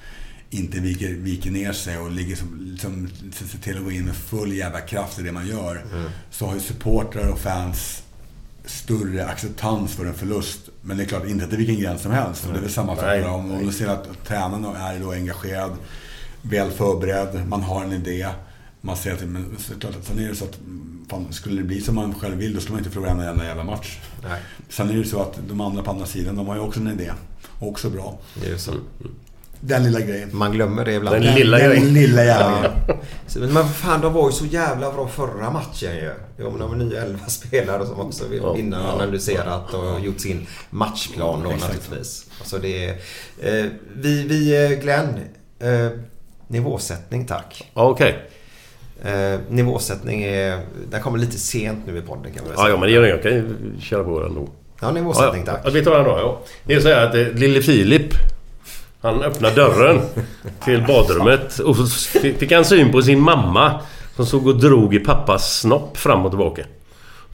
inte 0.52 0.80
viker, 0.80 1.08
viker 1.08 1.50
ner 1.50 1.72
sig 1.72 1.98
och 1.98 2.10
ligger 2.10 2.36
som, 2.36 2.60
liksom, 2.72 3.08
ser 3.32 3.58
till 3.58 3.76
att 3.76 3.84
gå 3.84 3.90
in 3.90 4.04
med 4.04 4.16
full 4.16 4.52
jävla 4.52 4.80
kraft 4.80 5.18
i 5.18 5.22
det 5.22 5.32
man 5.32 5.46
gör. 5.46 5.84
Mm. 5.92 6.10
Så 6.30 6.46
har 6.46 6.54
ju 6.54 6.60
supportrar 6.60 7.28
och 7.28 7.38
fans 7.38 8.02
större 8.64 9.26
acceptans 9.26 9.94
för 9.94 10.06
en 10.06 10.14
förlust. 10.14 10.60
Men 10.82 10.96
det 10.96 11.02
är 11.02 11.06
klart, 11.06 11.26
inte 11.26 11.46
till 11.46 11.58
vilken 11.58 11.80
gräns 11.80 12.02
som 12.02 12.12
helst. 12.12 12.46
Och 12.46 12.52
det 12.52 12.58
är 12.58 12.62
väl 12.62 12.70
samma 12.70 12.96
fråga 12.96 13.30
om, 13.30 13.50
om 13.50 13.66
du 13.66 13.72
ser 13.72 13.88
att 13.88 14.24
tränaren 14.26 14.64
är 14.64 15.00
då 15.00 15.12
engagerad, 15.12 15.72
väl 16.42 16.70
förberedd, 16.70 17.48
man 17.48 17.62
har 17.62 17.84
en 17.84 17.92
idé. 17.92 18.28
Man 18.80 18.96
ser 18.96 19.12
att, 19.12 19.22
men 19.24 19.56
så 19.58 19.72
är 19.72 19.74
det 19.74 19.80
klart 19.80 19.96
att 19.96 20.06
sen 20.06 20.18
är 20.18 20.28
det 20.28 20.34
så 20.34 20.44
att 20.44 20.58
fan, 21.10 21.32
skulle 21.32 21.62
det 21.62 21.66
bli 21.66 21.80
som 21.80 21.94
man 21.94 22.14
själv 22.14 22.36
vill, 22.36 22.54
då 22.54 22.60
skulle 22.60 22.72
man 22.72 22.80
inte 22.80 22.90
förlora 22.90 23.10
en 23.10 23.20
enda 23.20 23.44
jävla 23.44 23.64
match. 23.64 23.98
Nej. 24.22 24.42
Sen 24.68 24.90
är 24.90 24.96
det 24.96 25.04
så 25.04 25.22
att 25.22 25.38
de 25.48 25.60
andra 25.60 25.82
på 25.82 25.90
andra 25.90 26.06
sidan, 26.06 26.36
de 26.36 26.46
har 26.46 26.54
ju 26.54 26.60
också 26.60 26.80
en 26.80 26.88
idé. 26.88 27.12
Också 27.58 27.90
bra. 27.90 28.18
Det 28.34 28.46
är 28.46 28.50
ju 28.50 28.58
så. 28.58 28.72
Den 29.64 29.84
lilla 29.84 30.00
grejen. 30.00 30.28
Man 30.32 30.52
glömmer 30.52 30.84
det 30.84 30.92
ibland. 30.92 31.22
Den 31.22 31.34
lilla 31.34 31.58
den 31.58 31.70
grejen. 31.70 31.94
lilla 31.94 32.24
jävla 32.24 32.74
Ja. 32.88 32.94
Men 33.40 33.54
vad 33.54 33.70
fan, 33.74 34.00
de 34.00 34.12
var 34.12 34.26
ju 34.28 34.32
så 34.32 34.44
jävla 34.46 34.92
bra 34.92 35.08
förra 35.08 35.50
matchen 35.50 35.94
ju. 35.96 36.10
Ja, 36.36 36.50
men 36.50 36.58
de 36.58 36.68
var 36.70 36.76
nya 36.76 37.02
elva 37.02 37.26
spelare 37.26 37.86
som 37.86 38.00
också 38.00 38.24
Ja. 38.42 38.56
innan 38.58 38.86
analyserat 38.86 39.74
och 39.74 40.00
gjort 40.00 40.20
sin 40.20 40.46
matchplan 40.70 41.42
då 41.42 41.50
Exakt. 41.50 41.72
naturligtvis. 41.74 42.26
Alltså 42.38 42.58
det 42.58 42.86
är, 42.88 42.90
eh, 43.40 43.66
vi, 43.96 44.22
vi, 44.28 44.64
eh, 44.64 44.70
Glenn. 44.80 45.08
Eh, 45.60 45.88
nivåsättning 46.48 47.26
tack. 47.26 47.70
Ja, 47.74 47.82
okej. 47.88 48.28
Eh, 49.04 49.40
nivåsättning 49.48 50.22
är, 50.22 50.60
den 50.90 51.02
kommer 51.02 51.18
lite 51.18 51.38
sent 51.38 51.86
nu 51.86 51.98
i 51.98 52.00
podden 52.00 52.32
kan 52.32 52.42
man 52.44 52.50
väl 52.50 52.54
Ja, 52.58 52.68
ja, 52.68 52.76
men 52.76 52.82
det 52.88 52.90
gör 52.94 53.02
inget. 53.04 53.14
Jag 53.14 53.22
kan 53.22 53.32
ju 53.32 53.54
köra 53.80 54.04
på 54.04 54.20
den 54.20 54.34
då. 54.34 54.48
Ja, 54.80 54.90
nivåsättning 54.90 55.44
ja, 55.46 55.52
tack. 55.52 55.60
ja. 55.64 55.70
Vi 55.70 55.84
tar 55.84 55.94
den 55.96 56.04
då, 56.04 56.10
ja. 56.10 56.40
Det 56.64 56.74
är 56.74 56.80
så 56.80 56.88
här 56.88 57.06
att 57.06 57.14
eh, 57.14 57.28
lille 57.28 57.62
Filip 57.62 58.14
han 59.02 59.22
öppnade 59.22 59.54
dörren 59.54 60.00
till 60.64 60.84
badrummet 60.86 61.58
och 61.58 61.76
så 61.76 61.86
fick 62.18 62.52
han 62.52 62.64
syn 62.64 62.92
på 62.92 63.02
sin 63.02 63.20
mamma 63.20 63.80
som 64.16 64.26
såg 64.26 64.46
och 64.46 64.60
drog 64.60 64.94
i 64.94 64.98
pappas 64.98 65.60
snopp 65.60 65.96
fram 65.96 66.24
och 66.24 66.30
tillbaka. 66.30 66.64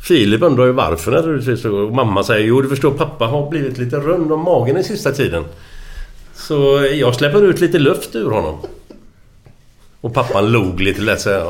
Filip 0.03 0.43
undrar 0.43 0.67
ju 0.67 0.73
varför 0.73 1.13
naturligtvis. 1.13 1.65
Och 1.65 1.93
mamma 1.93 2.23
säger 2.25 2.47
jo 2.47 2.63
du 2.63 2.69
förstår 2.69 2.91
pappa 2.91 3.27
har 3.27 3.51
blivit 3.51 3.79
lite 3.79 3.97
rund 3.97 4.33
om 4.33 4.41
magen 4.41 4.75
den 4.75 4.85
sista 4.85 5.13
tiden. 5.13 5.45
Så 6.35 6.89
jag 6.95 7.15
släpper 7.15 7.43
ut 7.43 7.61
lite 7.61 7.79
luft 7.79 8.15
ur 8.15 8.31
honom. 8.31 8.59
Och 10.01 10.15
pappan 10.15 10.53
log 10.53 10.81
lite 10.81 11.01
lätt 11.01 11.21
så 11.21 11.31
här, 11.31 11.43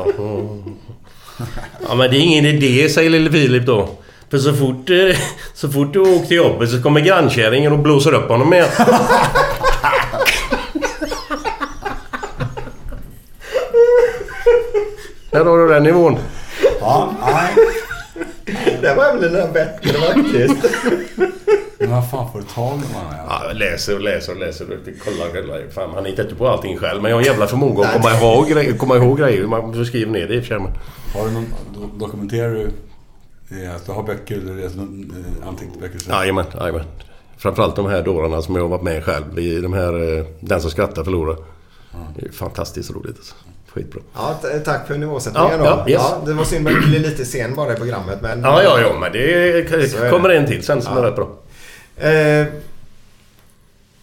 Ja 1.89 1.95
men 1.95 2.11
det 2.11 2.17
är 2.17 2.21
ingen 2.21 2.45
idé 2.45 2.89
säger 2.89 3.09
lille 3.09 3.31
Filip 3.31 3.65
då. 3.65 3.89
För 4.29 4.37
så 4.37 4.53
fort, 4.53 4.89
eh, 4.89 5.17
så 5.53 5.69
fort 5.69 5.93
du 5.93 5.99
åker 5.99 6.25
till 6.25 6.37
jobbet 6.37 6.69
så 6.69 6.81
kommer 6.81 7.01
grannkärringen 7.01 7.71
och 7.71 7.79
blåser 7.79 8.13
upp 8.13 8.29
honom 8.29 8.53
igen. 8.53 8.67
Där 15.31 15.45
har 15.45 15.57
du 15.57 15.67
den 15.73 15.83
nivån. 15.83 16.17
Ja, 16.79 17.13
nej. 17.21 17.55
Det 18.81 18.93
var 18.95 19.13
väl 19.19 19.33
den 19.33 19.53
bättre 19.53 19.93
faktiskt. 19.93 20.65
Men 21.79 21.91
vad 21.91 22.09
fan 22.11 22.31
får 22.31 22.39
du 22.39 22.45
tag 22.45 22.73
i 22.77 22.93
man 22.93 23.13
är? 23.13 23.17
Ja, 23.27 23.41
jag 23.47 23.55
läser 23.57 23.95
och 23.95 24.01
läser 24.01 24.33
och 24.33 24.39
läser. 24.39 24.65
och 24.65 25.05
Kollar. 25.05 25.71
Fan, 25.71 25.89
han 25.95 26.05
hittar 26.05 26.23
inte 26.23 26.35
på 26.35 26.47
allting 26.47 26.77
själv. 26.77 27.01
Men 27.01 27.09
jag 27.11 27.17
har 27.17 27.21
en 27.21 27.27
jävla 27.27 27.47
förmåga 27.47 27.87
att 27.87 27.93
komma 27.93 28.11
ihåg 28.17 28.49
grejer. 28.49 28.77
Komma 28.77 28.95
ihåg 28.97 29.17
grejer. 29.19 29.47
Man 29.47 29.85
skriver 29.85 30.11
ner 30.11 30.27
det 30.27 30.33
i 30.35 30.39
och 30.39 30.43
för 30.43 30.47
sig. 30.47 30.59
men- 30.59 30.71
Har 31.13 31.25
du 31.27 31.31
någon, 31.33 31.45
do- 31.75 31.99
dokumenterar 31.99 32.49
du 32.49 32.61
eh, 33.63 33.75
att 33.75 33.85
du 33.85 33.91
har 33.91 34.03
böcker 34.03 34.35
eller 34.37 34.63
eh, 34.65 35.47
anteckningsböcker? 35.47 35.99
Jajamän, 36.09 36.45
jajamän. 36.59 36.83
Framförallt 37.37 37.75
de 37.75 37.85
här 37.85 38.01
dårarna 38.01 38.41
som 38.41 38.55
jag 38.55 38.61
har 38.61 38.69
varit 38.69 38.81
med 38.83 39.03
själv 39.03 39.39
i. 39.39 39.61
De 39.61 39.73
här... 39.73 40.17
eh, 40.19 40.25
Den 40.39 40.61
som 40.61 40.71
skrattar 40.71 41.03
förlorar. 41.03 41.35
Det 42.19 42.25
är 42.25 42.31
fantastiskt 42.31 42.91
roligt 42.91 43.15
alltså. 43.17 43.35
Skitbra. 43.73 44.01
Ja, 44.13 44.39
tack 44.65 44.87
för 44.87 44.97
nivåsättningen 44.97 45.51
Ja, 45.51 45.57
då. 45.57 45.65
ja, 45.65 45.89
yes. 45.89 46.25
det 46.25 46.33
var 46.33 46.43
synd 46.43 46.67
att 46.67 46.73
du 46.73 46.87
blev 46.87 47.01
lite 47.01 47.25
sen 47.25 47.55
bara 47.55 47.73
i 47.73 47.75
programmet. 47.75 48.21
Men, 48.21 48.41
Ja, 48.41 48.63
ja, 48.63 48.79
ja. 48.79 48.99
Men 48.99 49.11
det 49.11 49.61
det. 49.61 50.09
kommer 50.09 50.29
en 50.29 50.45
till 50.45 50.63
sen 50.63 50.81
som 50.81 50.97
är 50.97 51.01
rätt 51.01 51.15
bra. 51.15 51.29
Eh, 51.97 52.47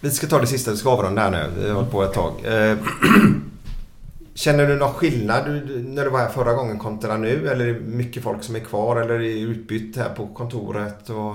vi 0.01 0.11
ska 0.11 0.27
ta 0.27 0.39
det 0.39 0.47
sista, 0.47 0.71
vi 0.71 0.77
ska 0.77 0.91
avrunda 0.91 1.23
här 1.23 1.31
nu. 1.31 1.51
Vi 1.63 1.69
har 1.69 1.75
hållit 1.75 1.91
på 1.91 2.03
ett 2.03 2.13
tag. 2.13 2.33
Eh, 2.45 2.77
känner 4.35 4.67
du 4.69 4.77
någon 4.77 4.93
skillnad 4.95 5.45
du, 5.47 5.61
du, 5.61 5.83
när 5.83 6.05
du 6.05 6.11
var 6.11 6.19
här 6.19 6.29
förra 6.29 6.53
gången 6.55 6.79
kontra 6.79 7.17
nu? 7.17 7.49
Eller 7.49 7.67
är 7.67 7.73
det 7.75 7.81
mycket 7.81 8.23
folk 8.23 8.43
som 8.45 8.57
är 8.57 8.61
kvar 8.61 8.97
eller 9.01 9.15
är 9.15 9.37
utbytt 9.47 9.97
här 9.97 10.09
på 10.09 10.27
kontoret? 10.27 11.11
Och, 11.11 11.35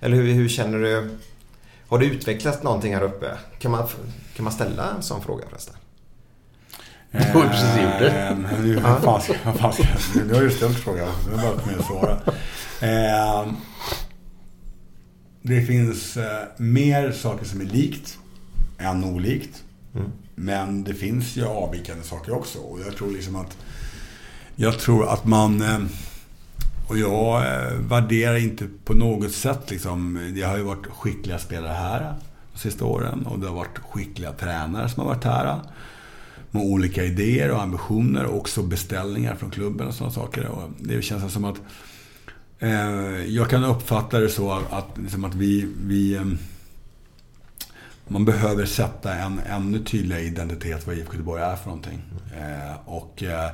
eller 0.00 0.16
hur, 0.16 0.32
hur 0.32 0.48
känner 0.48 0.78
du? 0.78 1.08
Har 1.88 1.98
det 1.98 2.04
utvecklats 2.06 2.62
någonting 2.62 2.94
här 2.94 3.02
uppe? 3.02 3.26
Kan 3.58 3.70
man, 3.70 3.86
kan 4.36 4.44
man 4.44 4.52
ställa 4.52 4.90
en 4.96 5.02
sån 5.02 5.22
fråga 5.22 5.44
förresten? 5.48 5.74
Du 7.32 7.38
har 7.38 7.42
ju 7.44 7.48
precis 7.48 7.76
gjort 7.82 7.98
det. 7.98 8.10
Eh, 8.10 8.36
ska- 9.22 9.34
vad 9.44 9.56
fan 9.60 9.72
ska- 9.72 9.84
Du 10.28 10.34
har 10.34 10.42
ju 10.42 10.50
ställt 10.50 10.76
frågan. 10.78 11.08
Det 11.28 11.32
är 11.34 11.36
bara 11.42 11.58
för 11.60 11.66
mig 11.66 11.76
att 11.78 11.86
svara. 11.86 12.18
Eh, 12.80 13.52
det 15.42 15.62
finns 15.62 16.16
eh, 16.16 16.42
mer 16.56 17.12
saker 17.12 17.44
som 17.44 17.60
är 17.60 17.64
likt 17.64 18.18
än 18.78 19.04
olikt. 19.04 19.62
Men 20.34 20.84
det 20.84 20.94
finns 20.94 21.36
ju 21.36 21.44
avvikande 21.46 22.02
saker 22.04 22.32
också. 22.34 22.58
Och 22.58 22.80
jag 22.86 22.96
tror 22.96 23.10
liksom 23.12 23.36
att... 23.36 23.56
Jag 24.56 24.78
tror 24.78 25.08
att 25.08 25.24
man... 25.26 25.62
eh, 25.62 25.78
Och 26.88 26.98
jag 26.98 27.42
eh, 27.46 27.72
värderar 27.78 28.36
inte 28.36 28.66
på 28.84 28.94
något 28.94 29.32
sätt 29.32 29.70
liksom... 29.70 30.32
Det 30.34 30.42
har 30.42 30.56
ju 30.56 30.62
varit 30.62 30.86
skickliga 30.86 31.38
spelare 31.38 31.72
här 31.72 32.14
de 32.52 32.58
sista 32.58 32.84
åren. 32.84 33.26
Och 33.26 33.38
det 33.38 33.46
har 33.48 33.54
varit 33.54 33.78
skickliga 33.78 34.32
tränare 34.32 34.88
som 34.88 35.02
har 35.06 35.14
varit 35.14 35.24
här. 35.24 35.60
Med 36.54 36.62
olika 36.62 37.04
idéer 37.04 37.50
och 37.50 37.62
ambitioner. 37.62 38.24
Och 38.24 38.36
också 38.36 38.62
beställningar 38.62 39.34
från 39.34 39.50
klubben 39.50 39.86
och 39.86 39.94
sådana 39.94 40.12
saker. 40.12 40.46
Och 40.46 40.70
det 40.78 41.02
känns 41.02 41.22
alltså 41.22 41.34
som 41.34 41.44
att... 41.44 41.60
Eh, 42.58 43.24
jag 43.26 43.50
kan 43.50 43.64
uppfatta 43.64 44.20
det 44.20 44.28
så 44.28 44.52
att, 44.52 44.72
att, 44.72 44.98
liksom 44.98 45.24
att 45.24 45.34
vi... 45.34 45.68
vi 45.86 46.14
eh, 46.14 46.24
man 48.08 48.24
behöver 48.24 48.66
sätta 48.66 49.14
en 49.14 49.40
ännu 49.46 49.78
tydligare 49.78 50.22
identitet 50.22 50.86
vad 50.86 50.96
IFK 50.96 51.12
Göteborg 51.12 51.42
är 51.42 51.56
för 51.56 51.66
någonting. 51.66 52.02
Eh, 52.36 52.88
och 52.88 53.22
eh, 53.22 53.50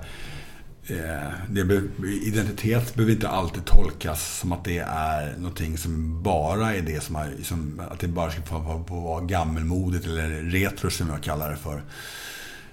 eh, 0.86 1.32
det 1.48 1.64
be, 1.64 1.82
identitet 2.22 2.94
behöver 2.94 3.12
inte 3.12 3.28
alltid 3.28 3.64
tolkas 3.64 4.38
som 4.38 4.52
att 4.52 4.64
det 4.64 4.78
är 4.78 5.34
någonting 5.38 5.78
som 5.78 6.22
bara 6.22 6.74
är 6.74 6.82
det 6.82 7.02
som, 7.02 7.14
har, 7.14 7.32
som 7.42 7.82
att 7.90 8.00
det 8.00 8.08
bara 8.08 8.30
ska 8.30 8.42
få, 8.42 8.62
få, 8.62 8.84
få 8.88 9.00
vara 9.00 9.24
gammelmodigt 9.24 10.06
eller 10.06 10.28
retro 10.28 10.90
som 10.90 11.08
jag 11.08 11.22
kallar 11.22 11.50
det 11.50 11.56
för. 11.56 11.82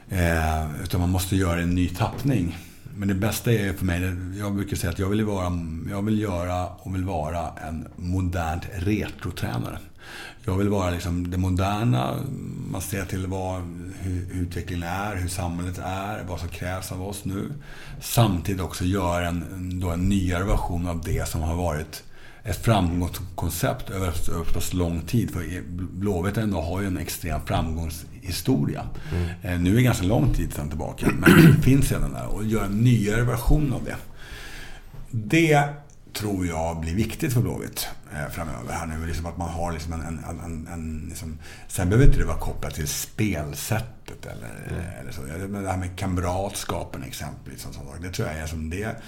Eh, 0.09 0.81
utan 0.83 0.99
man 0.99 1.09
måste 1.09 1.35
göra 1.35 1.61
en 1.61 1.75
ny 1.75 1.89
tappning. 1.89 2.57
Men 2.95 3.07
det 3.07 3.13
bästa 3.13 3.51
är 3.51 3.73
för 3.73 3.85
mig, 3.85 4.15
jag 4.39 4.55
brukar 4.55 4.77
säga 4.77 4.91
att 4.91 4.99
jag 4.99 5.09
vill, 5.09 5.25
vara, 5.25 5.59
jag 5.89 6.01
vill 6.01 6.19
göra 6.19 6.67
och 6.67 6.95
vill 6.95 7.03
vara 7.03 7.49
en 7.67 7.87
modernt 7.95 8.63
retrotränare. 8.75 9.79
Jag 10.45 10.57
vill 10.57 10.69
vara 10.69 10.89
liksom 10.89 11.31
det 11.31 11.37
moderna, 11.37 12.15
man 12.71 12.81
ser 12.81 13.05
till 13.05 13.27
vad, 13.27 13.61
hur 13.99 14.27
utvecklingen 14.31 14.83
är, 14.83 15.15
hur 15.15 15.27
samhället 15.27 15.77
är, 15.83 16.23
vad 16.27 16.39
som 16.39 16.49
krävs 16.49 16.91
av 16.91 17.07
oss 17.07 17.25
nu. 17.25 17.51
Samtidigt 18.01 18.61
också 18.61 18.85
göra 18.85 19.27
en, 19.27 19.79
då 19.79 19.89
en 19.89 20.09
nyare 20.09 20.43
version 20.43 20.87
av 20.87 21.01
det 21.05 21.27
som 21.27 21.41
har 21.41 21.55
varit 21.55 22.03
ett 22.43 22.65
framgångskoncept 22.65 23.89
över, 23.89 24.11
så 24.11 24.43
pass 24.53 24.73
lång 24.73 25.01
tid. 25.01 25.31
För 25.31 25.61
Blåvitt 25.69 26.37
ändå 26.37 26.61
har 26.61 26.81
ju 26.81 26.87
en 26.87 26.97
extrem 26.97 27.41
framgångs 27.45 28.05
framgångshistoria. 28.27 28.85
Eh, 29.41 29.59
Nu 29.59 29.71
är 29.71 29.75
det 29.75 29.81
ganska 29.81 30.05
lång 30.05 30.33
tid 30.33 30.53
sedan 30.53 30.69
tillbaka, 30.69 31.07
men 31.19 31.51
det 31.51 31.53
finns 31.63 31.91
redan 31.91 32.13
där. 32.13 32.27
Och 32.27 32.45
göra 32.45 32.65
en 32.65 32.79
nyare 32.83 33.23
version 33.23 33.73
av 33.73 33.83
det. 33.83 33.95
Det 35.11 35.63
tror 36.13 36.47
jag 36.47 36.79
blir 36.79 36.95
viktigt 36.95 37.33
för 37.33 37.41
Blåvitt 37.41 37.87
eh, 38.13 38.31
framöver. 38.31 38.73
Här 38.73 38.85
nu, 38.85 39.05
liksom 39.07 39.25
att 39.25 39.37
man 39.37 39.49
har 39.49 39.71
liksom 39.71 39.93
en... 39.93 40.01
en, 40.01 40.39
en, 40.39 40.67
en, 40.73 41.05
liksom, 41.09 41.37
sen 41.67 41.89
behöver 41.89 42.05
inte 42.07 42.19
det 42.19 42.25
vara 42.25 42.37
kopplat 42.37 42.73
till 42.73 42.87
spelsättet 42.87 44.25
eller, 44.25 44.95
eller 45.01 45.11
så. 45.11 45.21
Det 45.61 45.69
här 45.69 45.77
med 45.77 45.95
kamratskapen 45.95 47.03
exempelvis. 47.03 47.65
Och 47.65 47.73
sånt, 47.73 47.87
det 48.01 48.09
tror 48.09 48.27
jag 48.27 48.37
är 48.37 48.47
som 48.47 48.69
det... 48.69 49.01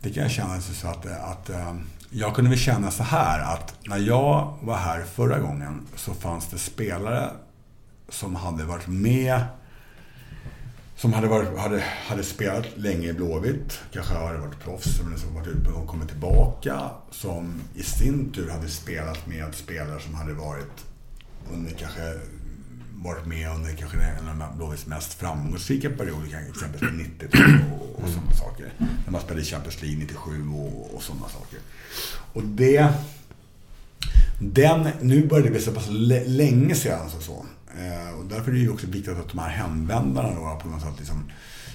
Det 0.00 0.12
kan 0.12 0.22
jag 0.22 0.32
känna 0.32 0.60
så 0.60 0.88
att, 0.88 1.06
att 1.06 1.50
eh, 1.50 1.74
jag 2.10 2.34
kunde 2.34 2.50
väl 2.50 2.58
känna 2.58 2.90
så 2.90 3.02
här 3.02 3.54
att 3.54 3.74
när 3.86 3.98
jag 3.98 4.58
var 4.62 4.76
här 4.76 5.04
förra 5.14 5.38
gången 5.38 5.86
så 5.96 6.14
fanns 6.14 6.46
det 6.46 6.58
spelare 6.58 7.30
som 8.08 8.34
hade 8.34 8.64
varit 8.64 8.86
med 8.86 9.40
som 10.96 11.12
hade, 11.12 11.26
varit, 11.26 11.58
hade, 11.58 11.80
hade 11.80 12.22
spelat 12.22 12.66
länge 12.76 13.08
i 13.08 13.12
Blåvitt, 13.12 13.80
kanske 13.92 14.14
hade 14.14 14.38
varit 14.38 14.60
proffs, 14.60 15.00
men 15.04 15.18
som 15.18 15.34
varit 15.34 15.48
ute 15.48 15.70
och 15.70 15.86
kommit 15.86 16.08
tillbaka. 16.08 16.90
Som 17.10 17.62
i 17.74 17.82
sin 17.82 18.32
tur 18.32 18.50
hade 18.50 18.68
spelat 18.68 19.26
med 19.26 19.54
spelare 19.54 20.00
som 20.00 20.14
hade 20.14 20.34
varit 20.34 20.84
under 21.52 21.70
kanske 21.70 22.14
varit 22.94 23.26
med 23.26 23.50
under 23.50 23.72
kanske 23.72 23.96
en 23.98 24.42
av 24.42 24.56
Blåvitts 24.56 24.86
mest 24.86 25.14
framgångsrika 25.14 25.90
perioder, 25.90 26.48
exempelvis 26.50 27.08
90 27.20 27.28
och, 27.72 28.02
och 28.02 28.08
sådana 28.08 28.32
saker. 28.32 28.72
När 28.78 29.12
man 29.12 29.20
spelade 29.20 29.42
i 29.42 29.44
Champions 29.44 29.82
League 29.82 29.98
97 29.98 30.48
och, 30.48 30.94
och 30.94 31.02
sådana 31.02 31.28
saker. 31.28 31.58
Och 32.32 32.42
det... 32.42 32.88
Den, 34.40 34.88
nu 35.00 35.26
börjar 35.26 35.44
det 35.44 35.50
bli 35.50 35.60
så 35.60 35.72
pass 35.72 35.88
länge 36.26 36.74
sedan 36.74 37.10
så. 37.10 37.20
så. 37.20 37.46
Eh, 37.78 38.18
och 38.18 38.24
därför 38.24 38.50
är 38.50 38.54
det 38.54 38.60
ju 38.60 38.70
också 38.70 38.86
viktigt 38.86 39.18
att 39.18 39.28
de 39.28 39.38
här 39.38 39.48
hemvändarna 39.48 40.28
då 40.28 40.60
på 40.62 40.68
något 40.68 40.82
sätt 40.82 40.94
liksom, 40.98 41.30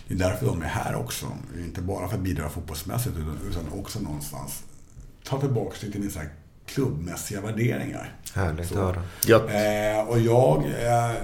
det 0.07 0.13
är 0.13 0.17
därför 0.17 0.45
de 0.45 0.61
är 0.61 0.67
här 0.67 0.95
också. 0.95 1.25
Inte 1.59 1.81
bara 1.81 2.07
för 2.07 2.15
att 2.15 2.21
bidra 2.21 2.49
fotbollsmässigt 2.49 3.15
utan 3.49 3.79
också 3.79 3.99
någonstans 3.99 4.63
ta 5.23 5.39
tillbaka 5.39 5.77
sig 5.77 5.91
till 5.91 6.01
mina 6.01 6.21
klubbmässiga 6.65 7.41
värderingar. 7.41 8.15
Härligt 8.33 8.71
att 8.71 8.77
höra. 8.77 9.03
Eh, 9.49 10.07
och 10.07 10.19
jag... 10.19 10.57
Eh, 10.57 11.15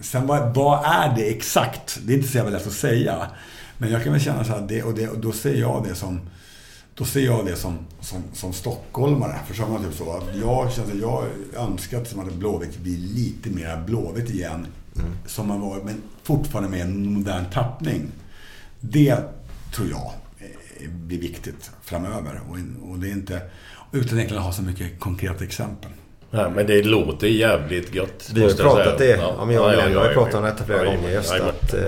sen 0.00 0.26
vad, 0.26 0.54
vad, 0.54 0.84
är 0.84 1.16
det 1.16 1.30
exakt? 1.30 1.98
Det 2.02 2.12
är 2.12 2.16
inte 2.16 2.28
så 2.28 2.36
jävla 2.36 2.58
lätt 2.58 2.66
att 2.66 2.72
säga. 2.72 3.30
Men 3.78 3.90
jag 3.90 4.04
kan 4.04 4.12
väl 4.12 4.22
känna 4.22 4.44
så 4.44 4.52
här, 4.52 4.66
det, 4.68 4.82
och, 4.82 4.94
det, 4.94 5.08
och 5.08 5.18
då 5.18 5.32
ser 5.32 5.54
jag 5.54 5.84
det 5.88 5.94
som 5.94 6.20
då 6.98 7.04
ser 7.04 7.20
jag 7.20 7.46
det 7.46 7.56
som, 7.56 7.78
som, 8.00 8.22
som 8.32 8.52
stockholmare. 8.52 9.38
Förstår 9.48 9.68
man 9.68 9.84
typ 9.84 9.94
så? 9.94 10.12
Att 10.12 10.36
jag 10.40 10.72
känner 10.72 10.92
att 10.92 11.00
jag 11.00 11.24
önskar 11.54 12.00
att 12.00 12.32
Blåvitt 12.32 12.78
blir 12.78 12.98
lite 12.98 13.50
mer 13.50 13.82
Blåvitt 13.86 14.30
igen. 14.30 14.66
Mm. 14.96 15.10
Som 15.26 15.48
man 15.48 15.60
var, 15.60 15.76
men 15.84 16.02
fortfarande 16.22 16.70
med 16.70 16.80
en 16.80 17.12
modern 17.12 17.44
tappning. 17.52 18.02
Det 18.80 19.16
tror 19.74 19.88
jag 19.88 20.12
blir 20.88 21.20
viktigt 21.20 21.70
framöver. 21.82 22.40
Och, 22.48 22.90
och 22.90 22.98
det 22.98 23.08
är 23.08 23.12
inte... 23.12 23.40
Utan 23.92 24.18
egentligen 24.18 24.42
ha 24.42 24.52
så 24.52 24.62
mycket 24.62 25.00
konkreta 25.00 25.44
exempel. 25.44 25.90
Ja, 26.30 26.50
men 26.50 26.66
det 26.66 26.82
låter 26.82 27.26
jävligt 27.26 27.94
gött. 27.94 28.30
Vi 28.34 28.42
har 28.42 28.50
pratat 28.50 28.98
det. 28.98 29.16
Ja, 29.16 29.44
men 29.44 29.54
jag, 29.54 29.74
jag, 29.74 29.90
jag 29.90 30.00
har 30.00 30.12
pratat 30.12 30.34
om 30.34 30.42
detta 30.42 30.64
flera 30.64 30.84
gånger. 30.84 31.10
Just 31.10 31.32
att 31.32 31.74
eh, 31.74 31.80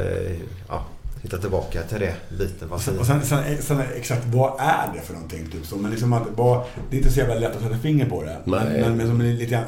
ja, 0.68 0.86
hitta 1.22 1.38
tillbaka 1.38 1.82
till 1.82 2.00
det 2.00 2.14
biten. 2.38 2.70
Och 2.70 2.80
sen, 2.80 2.98
och 2.98 3.06
sen, 3.06 3.22
sen, 3.22 3.62
sen, 3.62 3.80
exakt 3.96 4.26
vad 4.26 4.60
är 4.60 4.94
det 4.94 5.00
för 5.00 5.14
någonting? 5.14 5.46
Typ 5.46 5.66
så. 5.66 5.76
Men 5.76 5.90
liksom 5.90 6.12
att, 6.12 6.22
vad, 6.36 6.64
det 6.90 6.96
är 6.96 6.98
inte 6.98 7.12
så 7.12 7.18
jävla 7.18 7.34
lätt 7.34 7.56
att 7.56 7.62
sätta 7.62 7.78
finger 7.78 8.06
på 8.06 8.22
det. 8.22 8.36
Men, 8.44 8.72
men, 8.72 8.96
men 8.96 9.06
som 9.06 9.20
lite 9.20 9.44
grann, 9.44 9.64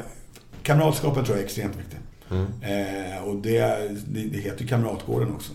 kamratskapet 0.63 1.25
tror 1.25 1.37
jag 1.37 1.41
är 1.41 1.45
extremt 1.45 1.75
viktigt. 1.75 1.99
Mm. 2.31 2.45
Eh, 2.61 3.23
och 3.23 3.35
det, 3.35 3.59
det, 4.07 4.23
det 4.23 4.37
heter 4.37 4.61
ju 4.61 4.67
Kamratgården 4.67 5.31
också. 5.31 5.51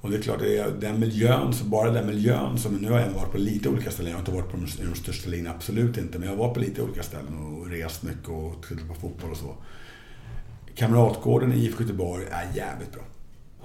Och 0.00 0.10
det 0.10 0.18
är 0.18 0.22
klart, 0.22 0.38
det 0.38 0.58
är 0.58 0.70
den 0.80 1.00
miljön, 1.00 1.52
så 1.52 1.64
bara 1.64 1.90
den 1.90 2.06
miljön 2.06 2.58
som, 2.58 2.74
nu 2.74 2.90
har 2.90 3.00
jag 3.00 3.10
varit 3.10 3.32
på 3.32 3.38
lite 3.38 3.68
olika 3.68 3.90
ställen, 3.90 4.10
jag 4.10 4.16
har 4.16 4.20
inte 4.20 4.32
varit 4.32 4.50
på 4.50 4.56
de, 4.56 4.84
de 4.90 4.94
största 4.94 5.30
linjerna, 5.30 5.54
absolut 5.54 5.96
inte, 5.96 6.18
men 6.18 6.28
jag 6.28 6.36
har 6.36 6.44
varit 6.44 6.54
på 6.54 6.60
lite 6.60 6.82
olika 6.82 7.02
ställen 7.02 7.38
och 7.38 7.70
rest 7.70 8.02
mycket 8.02 8.28
och 8.28 8.66
tittat 8.68 8.88
på 8.88 8.94
fotboll 8.94 9.30
och 9.30 9.36
så. 9.36 9.54
Kamratgården 10.74 11.52
i 11.52 11.56
IFK 11.56 11.82
Göteborg 11.82 12.24
är 12.30 12.56
jävligt 12.56 12.92
bra. 12.92 13.02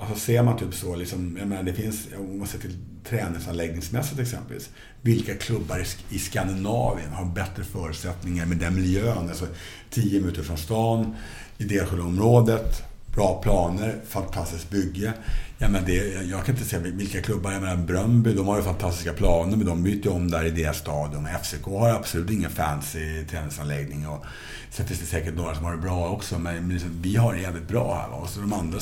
Alltså 0.02 0.16
ser 0.16 0.44
man 0.44 0.58
typ 0.58 0.74
så, 0.74 0.96
liksom, 0.96 1.38
jag 1.40 1.48
menar 1.48 1.64
det 1.64 1.74
finns, 1.74 2.08
om 2.18 2.40
man 2.40 2.48
ser 2.48 2.60
till 2.60 2.78
träningsanläggningsmässigt 3.10 4.20
exempelvis. 4.20 4.70
Vilka 5.02 5.36
klubbar 5.36 5.86
i 6.10 6.20
Skandinavien 6.20 7.12
har 7.12 7.26
bättre 7.26 7.64
förutsättningar 7.64 8.46
med 8.46 8.58
den 8.58 8.76
miljön? 8.76 9.30
Alltså 9.30 9.48
10 9.90 10.20
minuter 10.20 10.44
från 10.44 10.58
stan, 10.58 11.16
i 11.58 11.64
Delsjöområdet, 11.64 12.84
bra 13.16 13.42
planer, 13.42 14.02
fantastiskt 14.08 14.70
bygge. 14.70 15.14
Ja, 15.58 15.70
men 15.70 15.86
det, 15.86 16.24
jag 16.24 16.46
kan 16.46 16.56
inte 16.56 16.68
säga 16.68 16.82
vilka 16.82 17.22
klubbar. 17.22 17.52
Jag 17.52 17.62
menar 17.62 17.78
Bröndby, 17.78 18.34
de 18.34 18.48
har 18.48 18.58
ju 18.58 18.64
fantastiska 18.64 19.14
planer, 19.14 19.58
men 19.58 19.66
de 19.66 19.84
byter 19.84 20.12
om 20.12 20.32
där 20.32 20.46
i 20.46 20.50
deras 20.50 20.78
stadion. 20.78 21.28
FCK 21.44 21.66
har 21.66 21.90
absolut 21.90 22.30
ingen 22.30 22.52
fancy 22.52 23.26
träningsanläggning. 23.26 24.08
Och 24.08 24.26
sen 24.72 24.88
finns 24.88 25.00
det 25.00 25.06
säkert 25.06 25.36
några 25.36 25.56
som 25.56 25.66
har 25.66 25.72
det 25.72 25.82
bra 25.82 26.10
också, 26.10 26.40
men 26.40 26.70
liksom, 26.70 26.90
vi 27.02 27.16
har 27.16 27.34
det 27.34 27.42
jävligt 27.42 27.68
bra 27.68 27.96
här. 27.96 28.22
Och 28.22 28.30
så 28.30 28.40
de 28.40 28.54
andra 28.54 28.80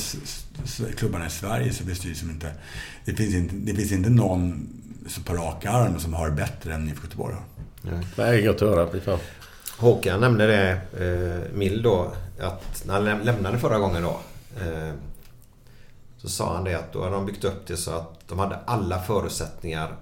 klubbarna 0.96 1.26
i 1.26 1.30
Sverige 1.30 1.72
så 1.72 1.84
finns 1.84 2.00
det 2.00 2.04
ju 2.04 2.10
liksom 2.10 2.30
inte... 2.30 2.52
Det 3.04 3.14
finns 3.14 3.34
inte, 3.34 3.54
det 3.54 3.74
finns 3.74 3.92
inte 3.92 4.10
någon 4.10 4.68
så 5.06 5.22
på 5.22 5.34
rak 5.34 5.66
arm 5.66 6.00
som 6.00 6.14
har 6.14 6.30
det 6.30 6.36
bättre 6.36 6.74
än 6.74 6.88
IFK 6.88 7.04
Göteborg 7.04 7.34
har. 7.34 7.44
Nej, 7.92 8.04
det 8.16 8.22
är 8.22 8.46
gott 8.46 8.62
att 8.62 8.68
höra. 8.68 9.18
Håkan 9.78 10.20
nämnde 10.20 10.46
det, 10.46 10.80
eh, 10.98 11.56
Mild 11.56 11.82
då, 11.82 12.12
att 12.40 12.84
när 12.86 12.94
han 12.94 13.24
lämnade 13.24 13.58
förra 13.58 13.78
gången 13.78 14.02
då. 14.02 14.20
Eh, 14.60 14.94
så 16.16 16.28
sa 16.28 16.54
han 16.54 16.64
det 16.64 16.74
att 16.74 16.92
då 16.92 17.02
hade 17.02 17.14
de 17.14 17.26
byggt 17.26 17.44
upp 17.44 17.66
det 17.66 17.76
så 17.76 17.90
att 17.90 18.28
de 18.28 18.38
hade 18.38 18.56
alla 18.64 19.00
förutsättningar 19.02 19.96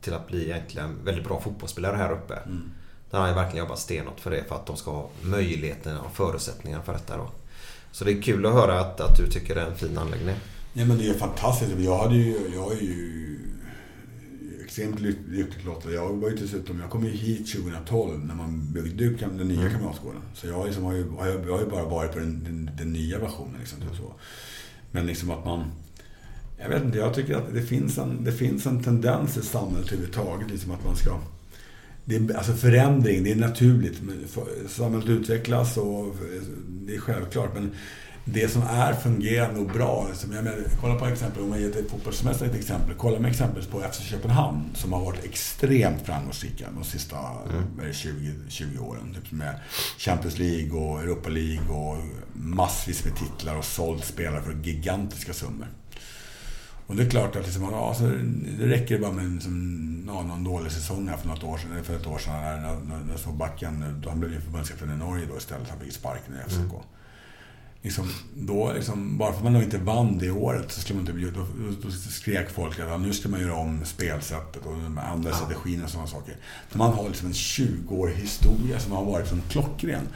till 0.00 0.14
att 0.14 0.26
bli 0.26 0.44
egentligen 0.44 1.04
väldigt 1.04 1.24
bra 1.24 1.40
fotbollsspelare 1.40 1.96
här 1.96 2.12
uppe. 2.12 2.34
Mm. 2.34 2.70
Där 3.10 3.18
har 3.18 3.26
han 3.26 3.34
verkligen 3.34 3.64
jobbat 3.64 3.78
stenhårt 3.78 4.20
för 4.20 4.30
det 4.30 4.44
för 4.48 4.54
att 4.54 4.66
de 4.66 4.76
ska 4.76 4.90
ha 4.90 5.08
möjligheten 5.22 5.98
och 5.98 6.12
förutsättningar 6.12 6.82
för 6.82 6.92
detta 6.92 7.16
då. 7.16 7.30
Så 7.96 8.04
det 8.04 8.12
är 8.12 8.22
kul 8.22 8.46
att 8.46 8.52
höra 8.52 8.80
att, 8.80 9.00
att 9.00 9.16
du 9.16 9.26
tycker 9.26 9.54
det 9.54 9.60
är 9.60 9.66
en 9.66 9.76
fin 9.76 9.98
anläggning. 9.98 10.34
Ja 10.72 10.84
men 10.84 10.98
det 10.98 11.08
är 11.08 11.14
fantastiskt. 11.14 11.72
Jag, 11.78 11.98
hade 11.98 12.14
ju, 12.14 12.36
jag 12.54 12.72
är 12.72 12.80
ju 12.80 13.38
extremt 14.64 15.00
lyckligt 15.00 15.64
lottad. 15.64 15.90
Jag 15.90 16.12
var 16.12 16.30
ju 16.30 16.36
dessutom, 16.36 16.80
jag 16.80 16.90
kom 16.90 17.04
ju 17.04 17.10
hit 17.10 17.52
2012 17.52 18.24
när 18.24 18.34
man 18.34 18.72
byggde 18.72 19.04
ut 19.04 19.20
den 19.20 19.36
nya 19.36 19.60
mm. 19.60 19.72
Kamratgården. 19.72 20.20
Så 20.34 20.46
jag, 20.46 20.66
liksom 20.66 20.84
har, 20.84 20.92
ju, 20.92 21.12
jag 21.18 21.52
har 21.52 21.60
ju 21.60 21.70
bara 21.70 21.84
varit 21.84 22.12
på 22.12 22.18
den, 22.18 22.44
den, 22.44 22.70
den 22.78 22.92
nya 22.92 23.18
versionen. 23.18 23.54
Liksom, 23.58 23.80
typ 23.80 23.96
så. 23.96 24.12
Men 24.90 25.06
liksom 25.06 25.30
att 25.30 25.44
man... 25.44 25.64
Jag 26.58 26.68
vet 26.68 26.84
inte, 26.84 26.98
jag 26.98 27.14
tycker 27.14 27.36
att 27.36 27.54
det 27.54 27.62
finns 27.62 27.98
en, 27.98 28.24
det 28.24 28.32
finns 28.32 28.66
en 28.66 28.82
tendens 28.82 29.36
i 29.36 29.42
samhället 29.42 29.86
överhuvudtaget. 29.86 30.50
Liksom 30.50 30.72
att 30.72 30.84
man 30.84 30.96
ska... 30.96 31.18
Det 32.08 32.16
är, 32.16 32.36
alltså 32.36 32.52
förändring, 32.52 33.24
det 33.24 33.32
är 33.32 33.36
naturligt. 33.36 34.00
Samhället 34.68 35.08
utvecklas 35.08 35.76
och 35.76 36.16
det 36.68 36.94
är 36.94 37.00
självklart. 37.00 37.54
Men 37.54 37.70
det 38.28 38.48
som 38.48 38.62
är 38.62 38.94
fungerar 38.94 39.52
nog 39.52 39.72
bra. 39.72 40.08
Som 40.14 40.32
jag 40.32 40.44
menar, 40.44 40.58
kolla 40.80 40.94
på 40.94 41.06
exempel, 41.06 41.42
om 41.42 41.48
man 41.48 41.60
ger 41.60 41.68
ett 41.68 41.90
fotbollsmässigt 41.90 42.54
exempel. 42.54 42.94
Kolla 42.96 43.18
med 43.18 43.30
exempel 43.30 43.64
på 43.64 43.80
FC 43.92 44.00
Köpenhamn 44.00 44.70
som 44.74 44.92
har 44.92 45.04
varit 45.04 45.24
extremt 45.24 46.06
framgångsrika 46.06 46.66
de 46.74 46.84
sista 46.84 47.16
mm. 47.78 47.92
20, 47.92 48.32
20 48.48 48.78
åren. 48.78 49.14
Typ 49.14 49.32
med 49.32 49.60
Champions 49.98 50.38
League 50.38 50.80
och 50.80 51.02
Europa 51.02 51.28
League 51.28 51.68
och 51.68 51.96
massvis 52.32 53.04
med 53.04 53.16
titlar 53.16 53.56
och 53.56 53.64
sålt 53.64 54.04
spelare 54.04 54.42
för 54.42 54.52
gigantiska 54.52 55.32
summor. 55.32 55.68
Och 56.86 56.96
det 56.96 57.02
är 57.02 57.10
klart 57.10 57.36
att 57.36 57.44
liksom, 57.44 57.62
ja, 57.62 57.94
så 57.94 58.04
det 58.58 58.66
räcker 58.66 58.98
bara 58.98 59.12
med 59.12 59.24
en, 59.24 59.40
som, 59.40 60.04
ja, 60.06 60.22
någon 60.22 60.44
dålig 60.44 60.72
säsong 60.72 61.08
här 61.08 61.16
för, 61.16 61.28
något 61.28 61.44
år 61.44 61.58
sedan, 61.58 61.84
för 61.84 61.96
ett 61.96 62.06
år 62.06 62.18
sedan 62.18 62.32
när, 62.32 62.56
när, 62.56 62.74
när, 62.74 63.26
när 63.26 63.32
backen, 63.32 64.02
han 64.06 64.20
blev 64.20 64.32
ju 64.32 64.40
förbundskapten 64.40 64.90
i 64.90 64.96
Norge 64.96 65.26
då 65.26 65.36
istället. 65.36 65.68
Han 65.68 65.80
fick 65.80 65.92
sparken 65.92 66.34
i 66.34 66.50
FCK. 66.50 66.72
Mm 66.72 66.80
liksom, 67.82 68.10
då, 68.34 68.72
liksom, 68.72 69.18
bara 69.18 69.30
för 69.30 69.38
att 69.38 69.44
man 69.44 69.52
då 69.52 69.62
inte 69.62 69.78
vann 69.78 70.18
det 70.18 70.30
året 70.30 70.72
så 70.72 70.80
skulle 70.80 71.00
man 71.00 71.08
inte, 71.08 71.30
då, 71.30 71.46
då 71.82 71.90
skrek 71.90 72.50
folk 72.50 72.80
att 72.80 73.00
nu 73.00 73.12
ska 73.12 73.28
man 73.28 73.40
göra 73.40 73.54
om 73.54 73.84
spelsättet 73.84 74.66
och 74.66 74.72
de 74.72 74.98
andra 74.98 75.30
ja. 75.30 75.36
strategierna 75.36 75.84
och 75.84 75.90
sådana 75.90 76.08
saker. 76.08 76.36
Men 76.70 76.78
man 76.78 76.92
har 76.92 77.08
liksom 77.08 77.26
en 77.26 77.32
20-årig 77.32 78.16
historia 78.16 78.80
som 78.80 78.92
har 78.92 79.04
varit 79.04 79.20
liksom 79.20 79.42
klockren. 79.48 80.00
Mm. 80.00 80.08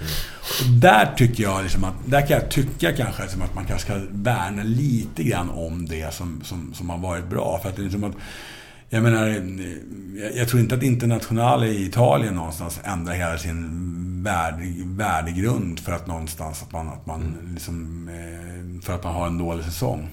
Och 0.60 0.80
där 0.80 1.14
tycker 1.16 1.42
jag 1.42 1.62
liksom 1.62 1.84
att, 1.84 1.94
där 2.06 2.26
kan 2.26 2.36
jag 2.36 2.50
tycka 2.50 2.92
kanske 2.92 3.22
liksom 3.22 3.42
att 3.42 3.54
man 3.54 3.66
kanske 3.66 3.86
ska 3.86 4.00
värna 4.10 4.62
lite 4.62 5.22
grann 5.22 5.50
om 5.50 5.86
det 5.86 6.14
som, 6.14 6.40
som, 6.44 6.74
som 6.74 6.90
har 6.90 6.98
varit 6.98 7.26
bra. 7.26 7.58
För 7.62 7.68
att 7.68 7.76
det 7.76 7.82
är 7.82 7.84
liksom 7.84 8.04
att 8.04 8.16
jag 8.90 9.02
menar, 9.02 9.42
jag 10.34 10.48
tror 10.48 10.60
inte 10.60 10.74
att 10.74 10.82
Internationale 10.82 11.66
i 11.66 11.86
Italien 11.86 12.34
någonstans 12.34 12.80
ändrar 12.84 13.14
hela 13.14 13.38
sin 13.38 14.22
värde, 14.22 14.62
värdegrund 14.84 15.80
för 15.80 15.92
att 15.92 16.06
någonstans 16.06 16.62
att 16.62 16.72
man, 16.72 16.88
att 16.88 17.06
man 17.06 17.22
mm. 17.22 17.54
liksom, 17.54 18.08
eh, 18.08 18.82
för 18.82 18.94
att 18.94 19.04
man 19.04 19.14
har 19.14 19.26
en 19.26 19.38
dålig 19.38 19.64
säsong. 19.64 20.08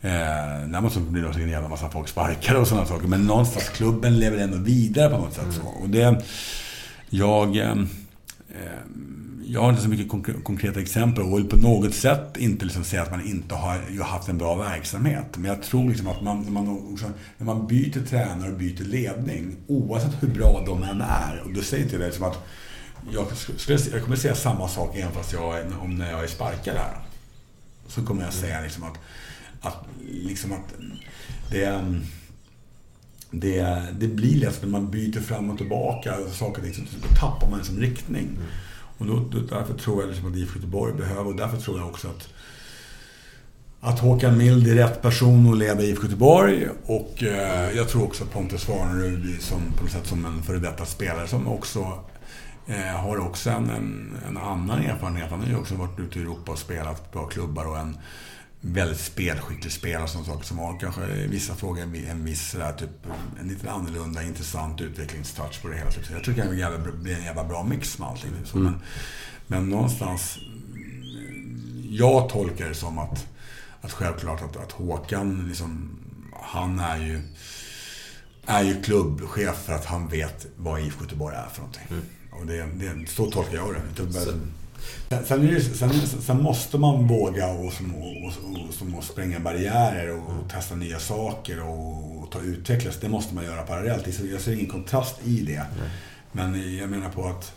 Eh, 0.00 0.10
däremot 0.66 0.96
blir 0.96 1.22
det 1.22 1.28
också 1.28 1.40
en 1.40 1.48
jävla 1.48 1.68
massa 1.68 1.90
folk 1.90 2.08
sparkade 2.08 2.58
och 2.58 2.68
sådana 2.68 2.86
saker. 2.86 3.08
Men 3.08 3.26
någonstans, 3.26 3.68
klubben 3.68 4.18
lever 4.18 4.38
ändå 4.38 4.58
vidare 4.58 5.10
på 5.10 5.18
något 5.18 5.34
sätt. 5.34 5.52
Så. 5.62 5.68
Och 5.82 5.88
det, 5.88 6.22
jag... 7.10 7.56
Eh, 7.56 7.70
eh 7.70 8.80
jag 9.48 9.60
har 9.60 9.70
inte 9.70 9.82
så 9.82 9.88
mycket 9.88 10.44
konkreta 10.44 10.80
exempel 10.80 11.24
och 11.24 11.38
vill 11.38 11.48
på 11.48 11.56
något 11.56 11.94
sätt 11.94 12.36
inte 12.36 12.64
liksom 12.64 12.84
säga 12.84 13.02
att 13.02 13.10
man 13.10 13.26
inte 13.26 13.54
har 13.54 14.04
haft 14.04 14.28
en 14.28 14.38
bra 14.38 14.54
verksamhet. 14.56 15.36
Men 15.36 15.50
jag 15.50 15.62
tror 15.62 15.88
liksom 15.88 16.08
att 16.08 16.22
man, 16.22 16.42
när, 16.42 16.50
man, 16.50 16.88
liksom, 16.90 17.10
när 17.38 17.46
man 17.46 17.66
byter 17.66 18.06
tränare 18.06 18.50
och 18.50 18.58
byter 18.58 18.84
ledning, 18.84 19.56
oavsett 19.66 20.22
hur 20.22 20.28
bra 20.28 20.62
de 20.66 20.82
än 20.82 21.00
är, 21.00 21.42
och 21.44 21.52
då 21.52 21.62
säger 21.62 21.84
inte 21.84 21.98
det 21.98 22.06
liksom 22.06 22.24
att 22.24 22.38
jag, 23.12 23.26
skulle, 23.36 23.78
jag 23.92 24.02
kommer 24.02 24.16
säga 24.16 24.34
samma 24.34 24.68
sak 24.68 24.96
även 24.96 25.12
fast 25.12 25.32
jag, 25.32 25.64
om 25.82 25.98
när 25.98 26.10
jag 26.10 26.22
är 26.22 26.28
sparkad 26.28 26.76
här. 26.76 26.96
Så 27.88 28.02
kommer 28.02 28.24
jag 28.24 28.32
säga 28.32 28.60
liksom 28.60 28.84
att, 28.84 28.98
att, 29.60 29.84
liksom 30.12 30.52
att 30.52 30.74
det, 31.50 31.94
det, 33.30 33.86
det 33.98 34.08
blir 34.08 34.36
lätt 34.36 34.62
när 34.62 34.68
man 34.68 34.90
byter 34.90 35.20
fram 35.20 35.50
och 35.50 35.58
tillbaka 35.58 36.16
saker 36.32 36.62
och 36.62 36.74
ting, 36.74 36.88
så 37.02 37.14
tappar 37.20 37.50
man 37.50 37.64
som 37.64 37.80
riktning. 37.80 38.24
Mm. 38.24 38.42
Och 38.98 39.06
då, 39.06 39.14
då, 39.30 39.38
därför 39.38 39.74
tror 39.74 40.02
jag 40.02 40.10
liksom 40.10 40.32
att 40.32 40.36
IFK 40.36 40.54
Göteborg 40.56 40.92
behöver, 40.94 41.26
och 41.26 41.36
därför 41.36 41.56
tror 41.56 41.78
jag 41.78 41.88
också 41.88 42.08
att 42.08 42.28
att 43.80 43.98
Håkan 43.98 44.38
Mild 44.38 44.68
är 44.68 44.74
rätt 44.74 45.02
person 45.02 45.52
att 45.52 45.58
leda 45.58 45.82
IFK 45.82 46.02
Göteborg. 46.02 46.68
Och 46.86 47.22
eh, 47.22 47.76
jag 47.76 47.88
tror 47.88 48.04
också 48.04 48.24
att 48.24 48.32
Pontus 48.32 48.64
Farnerud 48.64 49.42
som, 49.42 49.72
på 49.76 49.82
något 49.82 49.92
sätt 49.92 50.06
som 50.06 50.24
en 50.24 50.42
före 50.42 50.58
detta 50.58 50.84
spelare 50.84 51.26
som 51.26 51.48
också 51.48 52.04
eh, 52.66 52.76
har 52.76 53.18
också 53.18 53.50
en, 53.50 53.70
en, 53.70 54.16
en, 54.28 54.36
annan 54.36 54.84
erfarenhet. 54.84 55.30
Han 55.30 55.40
har 55.40 55.48
ju 55.48 55.56
också 55.56 55.74
varit 55.74 55.98
ute 55.98 56.18
i 56.18 56.22
Europa 56.22 56.52
och 56.52 56.58
spelat 56.58 57.12
på 57.12 57.18
bra 57.18 57.28
klubbar 57.28 57.66
och 57.66 57.78
en 57.78 57.98
väldigt 58.60 59.00
spelskicklig 59.00 59.72
spelare 59.72 60.08
som, 60.08 60.24
saker 60.24 60.44
som 60.44 60.58
har 60.58 60.80
kanske 60.80 61.06
i 61.06 61.26
vissa 61.26 61.54
frågor 61.54 61.82
en, 61.82 61.94
en 61.94 62.24
viss 62.24 62.50
sådär, 62.50 62.72
typ, 62.72 62.90
en 63.40 63.48
lite 63.48 63.70
annorlunda 63.70 64.22
intressant 64.22 64.80
utvecklingstouch 64.80 65.62
på 65.62 65.68
det 65.68 65.76
hela. 65.76 65.90
Typ. 65.90 66.06
Så 66.06 66.12
jag 66.12 66.24
tycker 66.24 66.44
det 66.50 66.60
kan 66.60 67.02
bli 67.02 67.14
en 67.14 67.24
jävla 67.24 67.44
bra 67.44 67.62
mix 67.62 67.98
med 67.98 68.08
allting. 68.08 68.30
Mm. 68.30 68.64
men, 68.64 68.80
men 69.46 69.70
någonstans... 69.70 70.38
Jag 71.90 72.28
tolkar 72.28 72.68
det 72.68 72.74
som 72.74 72.98
att, 72.98 73.26
att 73.80 73.92
självklart 73.92 74.42
att, 74.42 74.56
att 74.56 74.72
Håkan, 74.72 75.48
liksom, 75.48 75.98
han 76.42 76.80
är 76.80 76.96
ju, 76.96 77.20
är 78.46 78.62
ju 78.62 78.82
klubbchef 78.82 79.56
för 79.64 79.72
att 79.72 79.84
han 79.84 80.08
vet 80.08 80.46
vad 80.56 80.80
IFK 80.80 81.04
Göteborg 81.04 81.36
är 81.36 81.48
för 81.52 81.60
någonting. 81.60 81.86
Mm. 81.90 82.02
Och 82.30 82.46
det, 82.46 82.66
det, 82.74 83.08
så 83.08 83.30
tolkar 83.30 83.54
jag 83.54 83.74
det. 83.74 83.80
Sen, 85.24 85.46
det, 85.46 85.60
sen, 85.60 85.90
sen, 86.06 86.42
måste 86.42 86.78
man 86.78 87.06
våga 87.06 87.48
och, 87.48 87.64
och, 87.64 87.72
och, 87.72 88.98
och 88.98 89.04
spränga 89.04 89.40
barriärer 89.40 90.16
och, 90.16 90.50
testa 90.50 90.74
nya 90.74 90.98
saker 90.98 91.62
och, 91.62 92.30
ta 92.30 92.40
utvecklas. 92.40 92.96
Det 93.00 93.08
måste 93.08 93.34
man 93.34 93.44
göra 93.44 93.62
parallellt. 93.62 94.20
Jag 94.32 94.40
ser 94.40 94.52
ingen 94.52 94.66
kontrast 94.66 95.16
i 95.24 95.40
det. 95.40 95.66
Men 96.32 96.76
jag 96.76 96.90
menar 96.90 97.08
på 97.08 97.26
att 97.28 97.52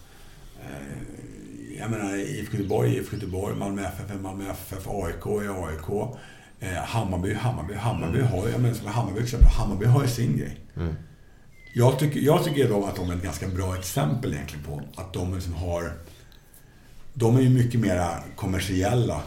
eh, 0.61 1.19
jag 1.80 1.91
menar 1.91 2.15
IFK 2.15 2.57
Göteborg, 2.57 2.97
IFK 2.97 3.15
Göteborg, 3.15 3.56
Malmö 3.56 3.81
FF, 3.81 4.22
Malmö 4.22 4.51
FF, 4.51 4.88
AIK 4.88 5.26
är 5.26 5.68
AIK. 5.68 6.18
Eh, 6.60 6.73
Hammarby, 6.73 7.34
Hammarby, 7.34 7.73
Hammarby 7.73 8.19
mm. 8.19 8.31
har 8.31 8.45
ju, 8.45 8.51
jag 8.51 8.61
menar, 8.61 8.89
Hammarby, 8.89 9.22
Hammarby 9.57 9.85
har 9.85 10.01
ju 10.01 10.07
sin 10.07 10.38
grej. 10.38 10.57
Mm. 10.76 10.95
Jag 11.73 11.99
tycker, 11.99 12.19
jag 12.19 12.43
tycker 12.43 12.69
då 12.69 12.85
att 12.85 12.95
de 12.95 13.10
är 13.10 13.15
ett 13.15 13.23
ganska 13.23 13.47
bra 13.47 13.76
exempel 13.77 14.34
egentligen 14.34 14.65
på 14.65 14.81
att 15.01 15.14
de 15.14 15.35
liksom 15.35 15.53
har... 15.53 15.93
De 17.14 17.38
är 17.38 17.41
ju 17.41 17.49
mycket 17.49 17.80
mer 17.80 18.23
kommersiella 18.36 19.22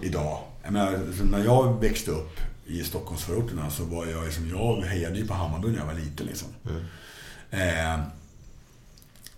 idag. 0.00 0.38
Jag 0.62 0.72
menar, 0.72 0.98
när 1.30 1.44
jag 1.44 1.80
växte 1.80 2.10
upp 2.10 2.40
i 2.66 2.84
Stockholmsförorterna 2.84 3.70
så 3.70 3.84
var 3.84 4.06
jag 4.06 4.24
liksom, 4.24 4.48
jag 4.48 4.82
hejade 4.82 5.18
ju 5.18 5.26
på 5.26 5.34
Hammarby 5.34 5.68
när 5.68 5.78
jag 5.78 5.86
var 5.86 5.94
liten 5.94 6.26
liksom. 6.26 6.48
Mm. 6.70 6.84
Eh, 7.50 8.00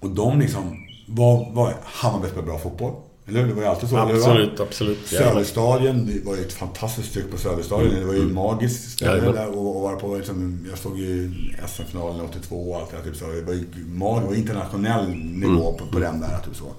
och 0.00 0.10
de 0.10 0.40
liksom, 0.40 0.86
var, 1.06 1.52
var 1.52 1.74
Hammarby 1.84 2.28
spelade 2.28 2.46
bra 2.46 2.58
fotboll. 2.58 2.94
Eller? 3.30 3.46
Det 3.46 3.54
var 3.54 3.62
ju 3.62 3.68
alltid 3.68 3.88
så. 3.88 3.96
Absolut, 3.96 4.60
absolut. 4.60 5.06
Söderstadion, 5.06 6.06
det 6.06 6.24
var 6.24 6.36
ju 6.36 6.42
ett 6.42 6.52
fantastiskt 6.52 7.12
tryck 7.12 7.30
på 7.30 7.38
Söderstadion. 7.38 7.88
Mm. 7.88 8.00
Det 8.00 8.06
var 8.06 8.14
ju 8.14 8.26
magiskt 8.26 8.90
ställe 8.90 9.24
ja, 9.24 9.32
där 9.32 9.48
och, 9.48 9.76
och 9.76 9.82
var 9.82 9.96
på 9.96 10.16
liksom, 10.16 10.66
Jag 10.70 10.78
såg 10.78 10.98
ju 10.98 11.34
SM-finalen 11.68 12.20
82 12.20 12.70
och 12.70 12.80
allt 12.80 12.90
det 12.90 12.96
där. 12.96 13.04
Typ 13.04 13.16
så. 13.16 13.26
Det 13.26 13.42
var 13.42 13.52
ju 13.52 13.66
mag, 13.86 14.22
var 14.22 14.34
internationell 14.34 15.08
nivå 15.14 15.68
mm. 15.68 15.78
på, 15.78 15.86
på 15.92 15.98
den 15.98 16.20
där. 16.20 16.38
Typ 16.44 16.56
så. 16.56 16.72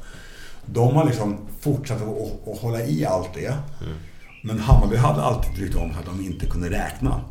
De 0.66 0.96
har 0.96 1.06
liksom 1.06 1.38
fortsatt 1.60 2.02
att, 2.02 2.48
att 2.48 2.62
hålla 2.62 2.82
i 2.82 3.06
allt 3.06 3.34
det. 3.34 3.48
Mm. 3.48 3.94
Men 4.44 4.60
Hammarby 4.60 4.96
hade 4.96 5.22
alltid 5.22 5.56
tyckt 5.56 5.76
om 5.76 5.92
att 6.00 6.06
de 6.06 6.26
inte 6.26 6.46
kunde 6.46 6.70
räkna. 6.70 7.22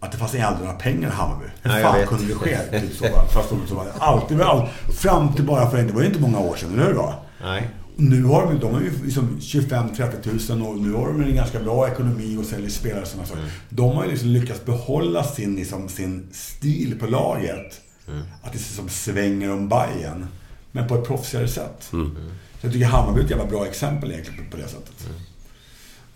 Att 0.00 0.12
det 0.12 0.18
fanns 0.18 0.34
aldrig 0.34 0.66
några 0.66 0.78
pengar 0.78 1.08
i 1.08 1.12
Hammarby. 1.12 1.44
Hur 1.62 1.70
ja, 1.70 1.92
fan 1.92 2.06
kunde 2.06 2.26
det 2.26 2.34
ske? 2.34 2.80
Typ 2.80 2.96
så, 2.96 3.04
Fast 3.34 3.50
de 3.50 3.66
så 3.68 3.74
var 3.74 3.86
alltid, 3.98 4.40
all, 4.40 4.68
fram 4.98 5.32
till 5.32 5.44
bara 5.44 5.70
för 5.70 5.78
en, 5.78 5.86
det 5.86 5.92
var 5.92 6.00
ju 6.00 6.06
inte 6.06 6.20
många 6.20 6.38
år 6.38 6.56
sedan, 6.56 6.72
eller 6.72 6.86
hur? 6.86 6.94
Då? 6.94 7.14
Nej. 7.42 7.68
Nu 7.96 8.24
har 8.24 8.46
de, 8.46 8.58
de 8.58 8.74
har 8.74 8.80
ju 8.80 8.90
liksom 9.04 9.38
25-30 9.40 10.22
tusen 10.22 10.62
och 10.62 10.78
nu 10.78 10.92
har 10.92 11.06
de 11.06 11.22
en 11.22 11.34
ganska 11.34 11.60
bra 11.60 11.88
ekonomi 11.88 12.36
och 12.40 12.44
säljer 12.44 12.70
spelare 12.70 13.06
som 13.06 13.20
mm. 13.20 13.50
De 13.68 13.96
har 13.96 14.04
ju 14.04 14.10
liksom 14.10 14.28
lyckats 14.28 14.64
behålla 14.64 15.24
sin, 15.24 15.56
liksom, 15.56 15.88
sin 15.88 16.28
stil 16.32 16.98
på 17.00 17.06
laget. 17.06 17.80
Mm. 18.08 18.22
Att 18.42 18.52
det 18.52 18.58
liksom 18.58 18.88
svänger 18.88 19.52
om 19.52 19.68
Bajen 19.68 20.26
Men 20.72 20.88
på 20.88 20.94
ett 20.94 21.06
proffsigare 21.06 21.48
sätt. 21.48 21.90
Mm. 21.92 22.16
Så 22.60 22.66
jag 22.66 22.72
tycker 22.72 22.86
Hammarby 22.86 23.20
är 23.20 23.24
ett 23.24 23.30
jävla 23.30 23.46
bra 23.46 23.66
exempel 23.66 24.10
egentligen 24.10 24.44
på, 24.44 24.50
på 24.50 24.56
det 24.56 24.68
sättet. 24.68 25.08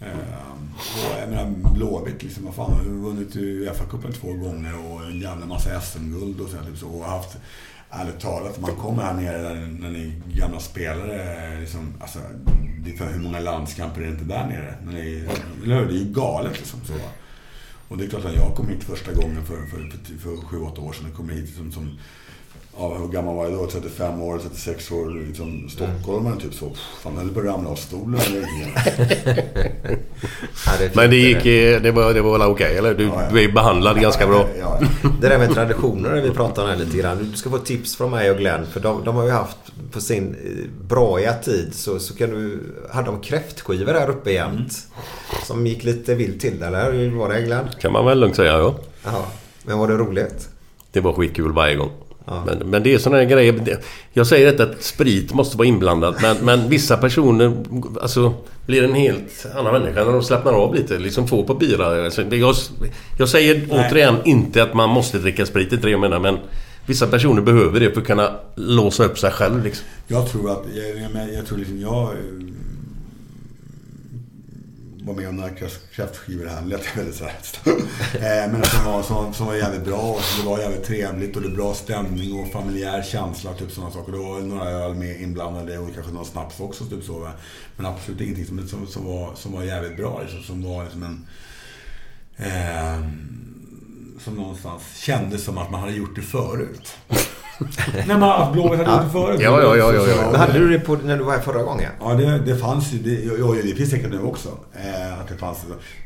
Mm. 0.00 0.18
Ehm, 0.18 0.74
och 0.76 1.20
jag 1.20 1.28
menar 1.28 1.74
Blåvitt 1.74 2.22
liksom, 2.22 2.44
vad 2.44 2.54
fan, 2.54 2.72
har 2.72 2.84
vunnit 2.84 3.36
Uefa-cupen 3.36 4.12
två 4.12 4.32
gånger 4.32 4.86
och 4.86 5.04
en 5.04 5.20
jävla 5.20 5.46
massa 5.46 5.80
SM-guld 5.80 6.40
och 6.40 6.48
så, 6.48 6.56
typ 6.56 6.78
så. 6.78 6.88
Och 6.88 7.04
haft, 7.04 7.36
ärligt 7.90 8.20
talat, 8.20 8.60
man 8.60 8.76
kommer 8.76 9.02
här 9.02 9.14
nere 9.14 9.42
där, 9.42 9.54
när 9.80 9.90
ni 9.90 10.22
är 10.28 10.38
gamla 10.40 10.60
spelare, 10.60 11.60
liksom, 11.60 11.94
alltså, 12.00 12.18
det 12.84 12.90
är 12.90 12.96
för 12.96 13.12
hur 13.12 13.20
många 13.20 13.40
landskamper 13.40 14.00
är 14.00 14.06
det 14.06 14.12
inte 14.12 14.24
där 14.24 14.46
nere? 14.46 14.74
När 14.84 14.92
ni, 14.92 15.28
eller 15.64 15.78
hur? 15.78 15.86
Det 15.86 15.94
är 15.94 15.98
ju 15.98 16.12
galet 16.12 16.58
liksom. 16.58 16.80
Så. 16.84 16.92
Och 17.88 17.98
det 17.98 18.04
är 18.04 18.08
klart 18.08 18.24
att 18.24 18.36
jag 18.36 18.56
kom 18.56 18.68
hit 18.68 18.84
första 18.84 19.12
gången 19.12 19.46
för, 19.46 19.66
för, 19.66 19.90
för, 19.90 20.18
för 20.18 20.46
sju, 20.46 20.58
åtta 20.58 20.80
år 20.80 20.92
sedan. 20.92 21.06
Jag 21.06 21.16
kom 21.16 21.28
hit 21.28 21.56
som, 21.56 21.72
som 21.72 21.98
ja, 22.78 22.96
hur 22.98 23.09
gammal 23.09 23.36
var 23.36 23.44
jag 23.44 23.52
då? 23.52 23.66
35 23.66 24.22
år, 24.22 24.38
36 24.38 24.90
år. 24.90 25.26
Liksom, 25.26 25.68
stockholmare 25.68 26.40
typ 26.40 26.55
så. 26.55 26.72
Fan, 27.02 27.16
höll 27.16 27.28
på 27.28 27.40
att 27.40 27.46
ramla 27.46 27.70
av 27.70 27.74
stolen. 27.74 28.20
Men 30.94 31.10
det 31.10 31.16
gick... 31.16 31.44
Det 31.82 31.90
var, 31.90 32.14
det 32.14 32.22
var 32.22 32.32
väl 32.32 32.42
okej, 32.42 32.66
okay, 32.66 32.76
eller? 32.76 32.94
Du, 32.94 33.05
ja, 33.05 33.22
ja. 33.32 33.40
är 33.40 33.52
behandlad 33.52 33.96
ja, 33.96 34.02
ganska 34.02 34.26
bra. 34.26 34.46
Ja, 34.60 34.80
det 35.20 35.28
där 35.28 35.38
med 35.38 35.55
traditioner 35.55 36.20
vi 36.20 36.30
pratar 36.30 36.62
om 36.62 36.68
här 36.68 36.76
lite 36.76 36.96
grann. 36.98 37.30
Du 37.30 37.36
ska 37.36 37.51
få 37.51 37.59
tips 37.59 37.96
från 37.96 38.10
mig 38.10 38.30
och 38.30 38.36
Glenn. 38.38 38.66
För 38.66 38.80
de, 38.80 39.05
de 39.05 39.16
har 39.16 39.24
ju 39.24 39.30
haft 39.30 39.59
på 39.92 40.01
sin 40.01 40.36
eh, 40.44 40.86
braiga 40.88 41.32
tid 41.32 41.74
så, 41.74 41.98
så 41.98 42.16
kan 42.16 42.30
du... 42.30 42.60
Hade 42.92 43.06
de 43.06 43.20
kräftskivor 43.20 43.94
här 43.94 44.10
uppe 44.10 44.32
jämt. 44.32 44.55
Mm. 44.55 44.70
Som 45.44 45.66
gick 45.66 45.84
lite 45.84 46.14
vilt 46.14 46.40
till, 46.40 46.62
eller? 46.62 46.92
Hur 46.92 47.16
var 47.16 47.28
det 47.28 47.42
Glenn? 47.42 47.68
Kan 47.80 47.92
man 47.92 48.05
väl 48.05 48.20
lugnt 48.20 48.36
säga, 48.36 48.59
ja. 48.59 48.74
Jaha. 49.05 49.22
Men 49.62 49.78
var 49.78 49.88
det 49.88 49.94
roligt? 49.94 50.48
Det 50.92 51.01
var 51.01 51.12
skitkul 51.12 51.52
varje 51.52 51.74
gång. 51.74 51.90
Ja. 52.26 52.42
Men, 52.46 52.59
men, 52.70 52.82
det 52.82 52.94
är 52.94 52.98
sådana 52.98 53.24
grejer. 53.24 53.78
Jag 54.12 54.26
säger 54.26 54.51
inte 54.51 54.62
att 54.62 54.82
sprit 54.82 55.34
måste 55.34 55.56
vara 55.56 55.68
inblandad. 55.68 56.16
Men, 56.22 56.36
men 56.42 56.68
vissa 56.68 56.96
personer 56.96 57.52
alltså, 58.02 58.34
blir 58.66 58.84
en 58.84 58.94
helt 58.94 59.46
annan 59.56 59.72
människa 59.72 60.05
när 60.05 60.12
de 60.12 60.22
slappnar 60.22 60.52
av 60.52 60.74
lite. 60.74 60.98
Liksom 60.98 61.28
får 61.28 61.42
på 61.42 61.55
bira. 61.55 62.05
Alltså, 62.05 62.22
jag, 62.22 62.55
jag 63.18 63.28
säger 63.28 63.55
Nej. 63.55 63.88
återigen 63.90 64.16
inte 64.24 64.62
att 64.62 64.74
man 64.74 64.90
måste 64.90 65.18
dricka 65.18 65.46
sprit. 65.46 65.82
Det 65.82 65.90
jag 65.90 66.01
menar. 66.01 66.18
Men 66.18 66.38
vissa 66.86 67.06
personer 67.06 67.42
behöver 67.42 67.80
det 67.80 67.90
för 67.90 68.01
att 68.01 68.06
kunna 68.06 68.30
låsa 68.55 69.05
upp 69.05 69.18
sig 69.18 69.30
själv. 69.30 69.64
Liksom. 69.64 69.86
Jag 70.06 70.30
tror 70.30 70.51
att... 70.51 70.64
Jag, 70.74 70.86
jag, 70.86 71.34
jag 71.34 71.46
tror 71.46 71.59
liksom 71.59 71.80
jag 71.80 72.10
var 75.05 75.14
med 75.14 75.28
om 75.28 75.36
några 75.36 75.51
kräftskivor 75.94 76.47
här. 76.47 76.62
lät 76.62 76.81
lät 76.81 76.97
väldigt 76.97 77.14
sådär. 77.14 77.35
Eh, 78.14 78.52
men 78.52 78.64
som 78.64 78.85
var, 78.85 79.02
som, 79.02 79.35
som 79.35 79.47
var 79.47 79.55
jävligt 79.55 79.85
bra. 79.85 80.01
Och 80.01 80.20
det 80.40 80.48
var 80.48 80.59
jävligt 80.59 80.85
trevligt 80.85 81.36
och 81.36 81.43
det 81.43 81.48
var 81.48 81.56
bra 81.56 81.74
stämning 81.74 82.40
och 82.40 82.52
familjär 82.52 83.02
känsla. 83.02 83.55
Typ 83.55 83.70
sådana 83.70 83.93
saker. 83.93 84.12
Det 84.12 84.18
var 84.18 84.40
några 84.40 84.70
öl 84.70 84.94
med 84.94 85.20
inblandade 85.20 85.78
och 85.78 85.94
kanske 85.94 86.12
någon 86.12 86.26
snaps 86.26 86.60
också. 86.60 86.85
Typ 86.85 87.05
så. 87.05 87.31
Men 87.76 87.86
absolut 87.86 88.20
ingenting 88.20 88.47
som, 88.47 88.68
som, 88.68 88.86
som, 88.86 89.05
var, 89.05 89.35
som 89.35 89.52
var 89.52 89.62
jävligt 89.62 89.97
bra. 89.97 90.20
Liksom, 90.22 90.43
som 90.43 90.62
var 90.62 90.85
liksom 90.85 91.02
en... 91.02 91.26
Eh, 92.36 92.98
som 94.24 94.34
någonstans 94.34 94.82
kändes 94.96 95.44
som 95.44 95.59
att 95.59 95.70
man 95.70 95.80
hade 95.80 95.92
gjort 95.92 96.16
det 96.16 96.22
förut. 96.22 96.96
Nej 97.94 98.05
men 98.06 98.52
Blåvitt 98.52 98.78
hade 98.78 98.92
gjort 98.92 99.05
det 99.05 99.10
förut. 99.10 99.40
Ja, 99.40 99.62
ja, 99.62 99.76
ja. 99.76 99.94
ja, 99.94 100.06
ja. 100.09 100.30
Men 100.30 100.40
hade 100.40 100.59
du 100.59 100.68
det 100.68 100.78
på, 100.78 100.94
när 100.94 101.16
du 101.16 101.24
var 101.24 101.32
här 101.32 101.40
förra 101.40 101.62
gången? 101.62 101.90
Ja, 102.01 102.14
det, 102.14 102.38
det 102.38 102.56
fanns 102.56 102.92
ju. 102.92 102.98
Det, 102.98 103.24
ja, 103.38 103.55
det 103.62 103.74
finns 103.74 103.90
säkert 103.90 104.10
nu 104.10 104.22
också. 104.22 104.48
Eh, 104.72 105.20
att 105.20 105.28
det 105.28 105.36
fanns. 105.36 105.59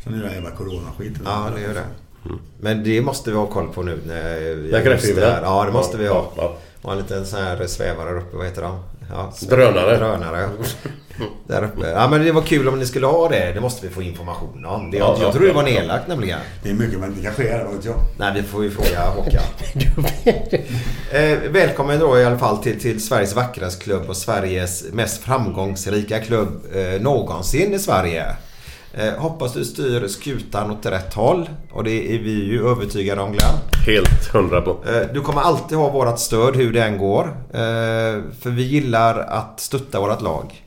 Sen 0.05 0.15
är 0.15 0.24
det 0.24 0.35
jävla 0.35 0.51
coronaskiten. 0.51 1.23
Ja, 1.24 1.51
det 1.55 1.61
gör 1.61 1.74
det. 1.74 1.85
Mm. 2.24 2.39
Men 2.61 2.85
det 2.85 3.01
måste 3.01 3.31
vi 3.31 3.36
ha 3.36 3.47
koll 3.47 3.69
på 3.69 3.82
nu. 3.82 4.01
När 4.07 4.40
jag 4.40 4.85
där. 5.15 5.40
Ja, 5.43 5.65
det 5.65 5.73
måste 5.73 5.97
vi 5.97 6.09
ha. 6.09 6.32
Och 6.82 6.93
en 6.93 6.99
liten 6.99 7.27
sån 7.27 7.43
här 7.43 7.66
svävare 7.66 8.19
uppe. 8.19 8.36
Vad 8.36 8.47
heter 8.47 8.62
de? 8.62 8.81
Ja, 9.10 9.32
drönare. 9.48 9.97
Drönare. 9.97 10.48
Där 11.47 11.64
uppe. 11.64 11.90
Ja 11.90 12.09
men 12.09 12.24
det 12.24 12.32
var 12.32 12.43
kul 12.43 12.68
om 12.68 12.78
ni 12.78 12.86
skulle 12.86 13.06
ha 13.06 13.28
det. 13.28 13.52
Det 13.52 13.60
måste 13.60 13.86
vi 13.86 13.94
få 13.94 14.02
information 14.02 14.64
om. 14.64 14.90
Det, 14.90 14.98
ja, 14.98 15.16
jag, 15.18 15.26
jag 15.26 15.35
tror 15.35 15.47
det 15.47 15.52
var 15.52 15.62
nedlagt 15.62 16.09
nämligen. 16.09 16.39
Det 16.62 16.70
är 16.70 16.74
mycket 16.74 16.98
men 16.98 17.14
det 17.16 17.22
kanske 17.22 17.48
är 17.48 17.59
det, 17.59 17.64
vad 17.64 17.74
vet 17.74 17.85
jag. 17.85 17.94
Nej 18.18 18.32
vi 18.35 18.43
får 18.43 18.64
ju 18.64 18.70
fråga 18.70 19.09
Håkan. 19.09 19.43
eh, 21.12 21.39
välkommen 21.51 21.98
då 21.98 22.18
i 22.18 22.24
alla 22.24 22.39
fall 22.39 22.59
till, 22.59 22.80
till 22.80 23.05
Sveriges 23.05 23.35
vackraste 23.35 23.85
klubb 23.85 24.09
och 24.09 24.16
Sveriges 24.16 24.93
mest 24.93 25.22
framgångsrika 25.22 26.20
klubb 26.20 26.62
eh, 26.74 27.01
någonsin 27.01 27.74
i 27.74 27.78
Sverige. 27.78 28.36
Eh, 28.99 29.15
hoppas 29.15 29.55
du 29.55 29.65
styr 29.65 30.09
skutan 30.09 30.70
åt 30.70 30.87
rätt 30.87 31.15
håll. 31.15 31.51
Och 31.73 31.85
det 31.85 32.15
är 32.15 32.19
vi 32.19 32.45
ju 32.45 32.69
övertygade 32.69 33.20
om 33.20 33.33
Glenn. 33.33 33.55
Helt 33.87 34.27
hundra 34.33 34.61
på. 34.61 34.70
Eh, 34.70 35.12
du 35.15 35.20
kommer 35.20 35.41
alltid 35.41 35.79
ha 35.79 35.91
vårat 35.91 36.20
stöd 36.20 36.57
hur 36.57 36.73
det 36.73 36.83
än 36.83 36.99
går. 36.99 37.25
Eh, 37.53 38.23
för 38.41 38.51
vi 38.51 38.62
gillar 38.62 39.19
att 39.19 39.61
stötta 39.61 40.01
vårat 40.01 40.23
lag. 40.23 40.65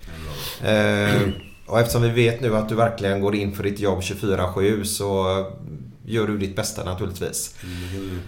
Eh, 0.63 1.21
och 1.65 1.79
eftersom 1.79 2.01
vi 2.01 2.09
vet 2.09 2.41
nu 2.41 2.55
att 2.55 2.69
du 2.69 2.75
verkligen 2.75 3.21
går 3.21 3.35
in 3.35 3.55
för 3.55 3.63
ditt 3.63 3.79
jobb 3.79 3.99
24-7 4.01 4.83
så 4.83 5.25
gör 6.05 6.27
du 6.27 6.37
ditt 6.37 6.55
bästa 6.55 6.83
naturligtvis. 6.83 7.55
Mm, 7.63 8.21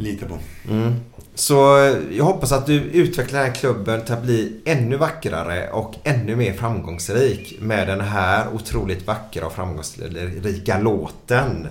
Lita 0.00 0.26
på. 0.26 0.38
Mm. 0.70 0.94
Så 1.34 1.78
eh, 1.78 1.96
jag 2.10 2.24
hoppas 2.24 2.52
att 2.52 2.66
du 2.66 2.74
utvecklar 2.74 3.38
den 3.38 3.48
här 3.48 3.54
klubben 3.54 4.04
till 4.04 4.14
att 4.14 4.22
bli 4.22 4.60
ännu 4.64 4.96
vackrare 4.96 5.70
och 5.70 5.94
ännu 6.04 6.36
mer 6.36 6.52
framgångsrik 6.52 7.56
med 7.60 7.88
den 7.88 8.00
här 8.00 8.46
otroligt 8.54 9.06
vackra 9.06 9.46
och 9.46 9.52
framgångsrika 9.52 10.78
låten. 10.78 11.68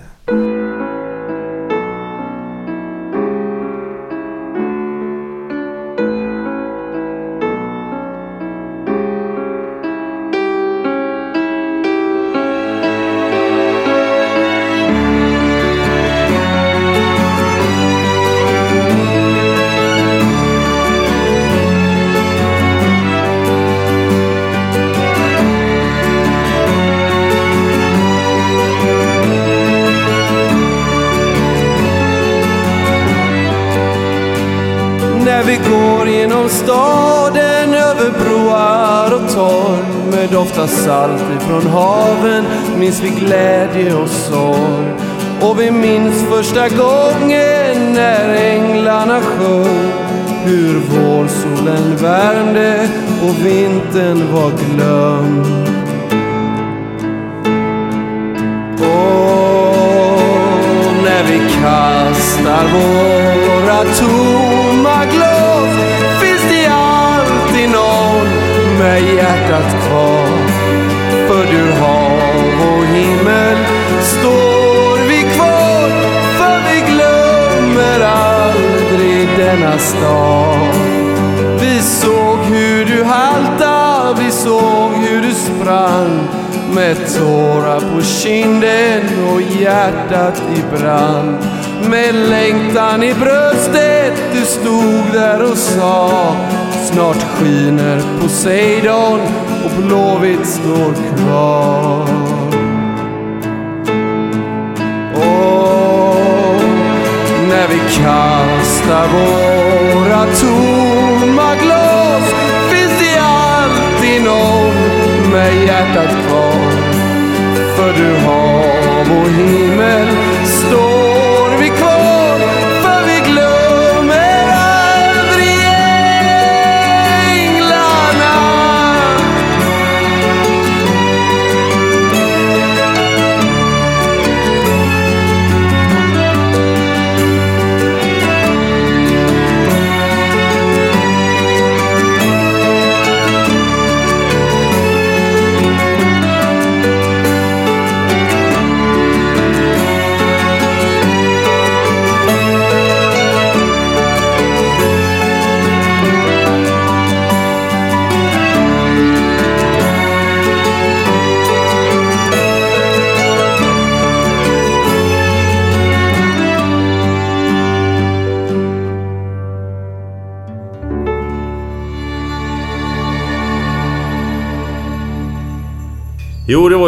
say 98.39 98.68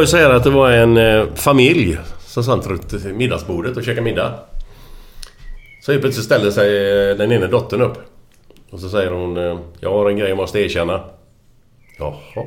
var 0.02 0.06
ju 0.06 0.10
så 0.10 0.18
här 0.18 0.30
att 0.30 0.44
det 0.44 0.49
var 0.49 0.72
en 0.72 0.98
eh, 0.98 1.34
familj 1.36 1.98
som 2.19 2.44
satt 2.44 2.68
runt 2.68 2.94
middagsbordet 3.06 3.78
och 3.78 3.84
käkade 3.84 4.02
middag. 4.02 4.40
Så 5.82 5.91
helt 5.91 6.02
plötsligt 6.02 6.26
ställde 6.26 6.52
sig 6.52 7.10
eh, 7.10 7.18
den 7.18 7.32
ena 7.32 7.48
dottern 7.48 7.82
upp. 7.82 7.98
Och 8.69 8.80
så 8.80 8.90
säger 8.90 9.11
hon 9.11 9.38
eh, 9.38 9.60
Jag 9.80 9.91
har 9.91 10.10
en 10.10 10.18
grej 10.18 10.30
jag 10.30 10.38
måste 10.38 10.60
erkänna. 10.60 11.03
Jaha. 11.98 12.45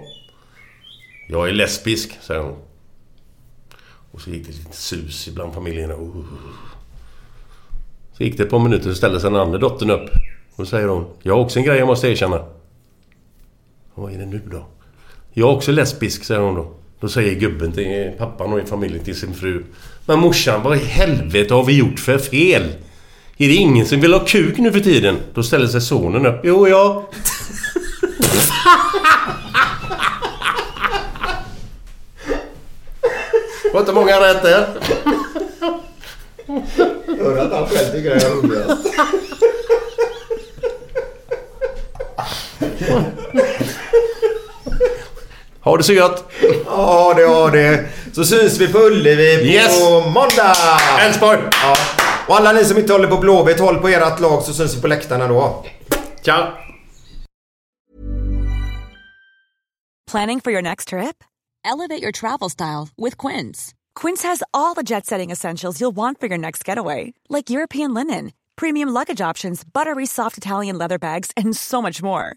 Jag 1.28 1.48
är 1.48 1.52
lesbisk, 1.52 2.18
säger 2.22 2.40
hon. 2.40 2.56
Och 4.10 4.20
så 4.20 4.30
gick 4.30 4.46
det 4.46 4.52
lite 4.52 4.76
sus 4.76 5.28
bland 5.28 5.54
familjerna. 5.54 5.94
Uh. 5.94 6.24
Så 8.12 8.22
gick 8.22 8.36
det 8.36 8.42
ett 8.42 8.50
par 8.50 8.58
minuter 8.58 8.88
så 8.88 8.94
ställde 8.94 9.20
sig 9.20 9.30
den 9.30 9.40
andra 9.40 9.58
dottern 9.58 9.90
upp. 9.90 10.10
Och 10.50 10.56
så 10.56 10.66
säger 10.66 10.88
hon 10.88 11.06
Jag 11.22 11.34
har 11.34 11.40
också 11.40 11.58
en 11.58 11.64
grej 11.64 11.78
jag 11.78 11.86
måste 11.86 12.08
erkänna. 12.08 12.44
Vad 13.94 14.12
är 14.12 14.18
det 14.18 14.26
nu 14.26 14.40
då? 14.50 14.66
Jag 15.32 15.50
är 15.50 15.56
också 15.56 15.72
lesbisk, 15.72 16.24
säger 16.24 16.40
hon 16.40 16.54
då. 16.54 16.83
Då 17.04 17.08
säger 17.08 17.34
gubben 17.34 17.72
till 17.72 18.12
pappan 18.18 18.52
och 18.52 18.60
i 18.60 18.64
familjen 18.66 19.04
till 19.04 19.16
sin 19.16 19.34
fru. 19.34 19.64
Men 20.06 20.18
morsan, 20.18 20.62
vad 20.62 20.76
i 20.76 20.80
helvete 20.80 21.54
har 21.54 21.64
vi 21.64 21.76
gjort 21.78 22.00
för 22.00 22.18
fel? 22.18 22.62
Är 23.36 23.48
det 23.48 23.54
ingen 23.54 23.86
som 23.86 24.00
vill 24.00 24.12
ha 24.12 24.20
kuk 24.20 24.58
nu 24.58 24.72
för 24.72 24.80
tiden? 24.80 25.16
Då 25.34 25.42
ställer 25.42 25.66
sig 25.66 25.80
sonen 25.80 26.26
upp. 26.26 26.40
Jo, 26.44 26.68
ja. 26.68 27.08
var 33.72 33.80
inte 33.80 33.92
många 33.92 34.20
rätt 34.20 34.42
där. 34.42 34.66
Hör 37.18 37.38
att 37.38 37.52
han 37.52 37.66
själv 37.66 37.92
tycker 37.92 38.10
det 38.10 38.16
är 38.16 38.30
roligast. 38.30 38.86
Ha 45.64 45.76
det 45.76 45.82
så 45.84 45.92
gött! 45.92 46.24
Ja, 46.66 47.14
det 47.16 47.24
har 47.24 47.50
det. 47.50 47.88
Så 48.14 48.24
syns 48.24 48.60
vi 48.60 48.72
på 48.72 48.78
Ullevi 48.78 49.38
på 49.38 49.44
Yes. 49.44 49.80
måndag! 50.14 50.56
Elfsborg! 51.00 51.38
Ja. 51.52 51.76
Och 52.28 52.36
alla 52.36 52.52
ni 52.52 52.64
som 52.64 52.78
inte 52.78 52.92
håller 52.92 53.08
på 53.08 53.16
Blåvitt, 53.16 53.60
håll 53.60 53.78
på 53.78 53.88
ert 53.88 54.20
lag 54.20 54.42
så 54.42 54.52
syns 54.54 54.76
vi 54.76 54.80
på 54.80 54.86
läktarna 54.88 55.28
då. 55.28 55.64
Ciao! 56.24 56.46
Planning 60.10 60.40
for 60.40 60.52
your 60.52 60.62
next 60.62 60.88
trip? 60.88 61.24
Elevate 61.64 62.02
your 62.02 62.12
travel 62.12 62.50
style 62.50 62.88
with 62.96 63.16
Quince. 63.26 63.74
Quince 63.94 64.22
has 64.28 64.42
all 64.52 64.74
the 64.74 64.82
jet 64.82 65.06
setting 65.06 65.30
essentials 65.32 65.80
you'll 65.80 65.96
want 65.96 66.20
for 66.20 66.26
your 66.28 66.38
next 66.38 66.68
getaway, 66.68 67.14
like 67.28 67.50
European 67.50 67.94
linen, 67.94 68.32
premium 68.56 68.88
luggage 68.90 69.20
options, 69.30 69.64
buttery 69.64 70.06
soft 70.06 70.36
Italian 70.38 70.78
leather 70.78 70.98
bags, 70.98 71.30
and 71.36 71.56
so 71.56 71.80
much 71.82 72.02
more. 72.02 72.36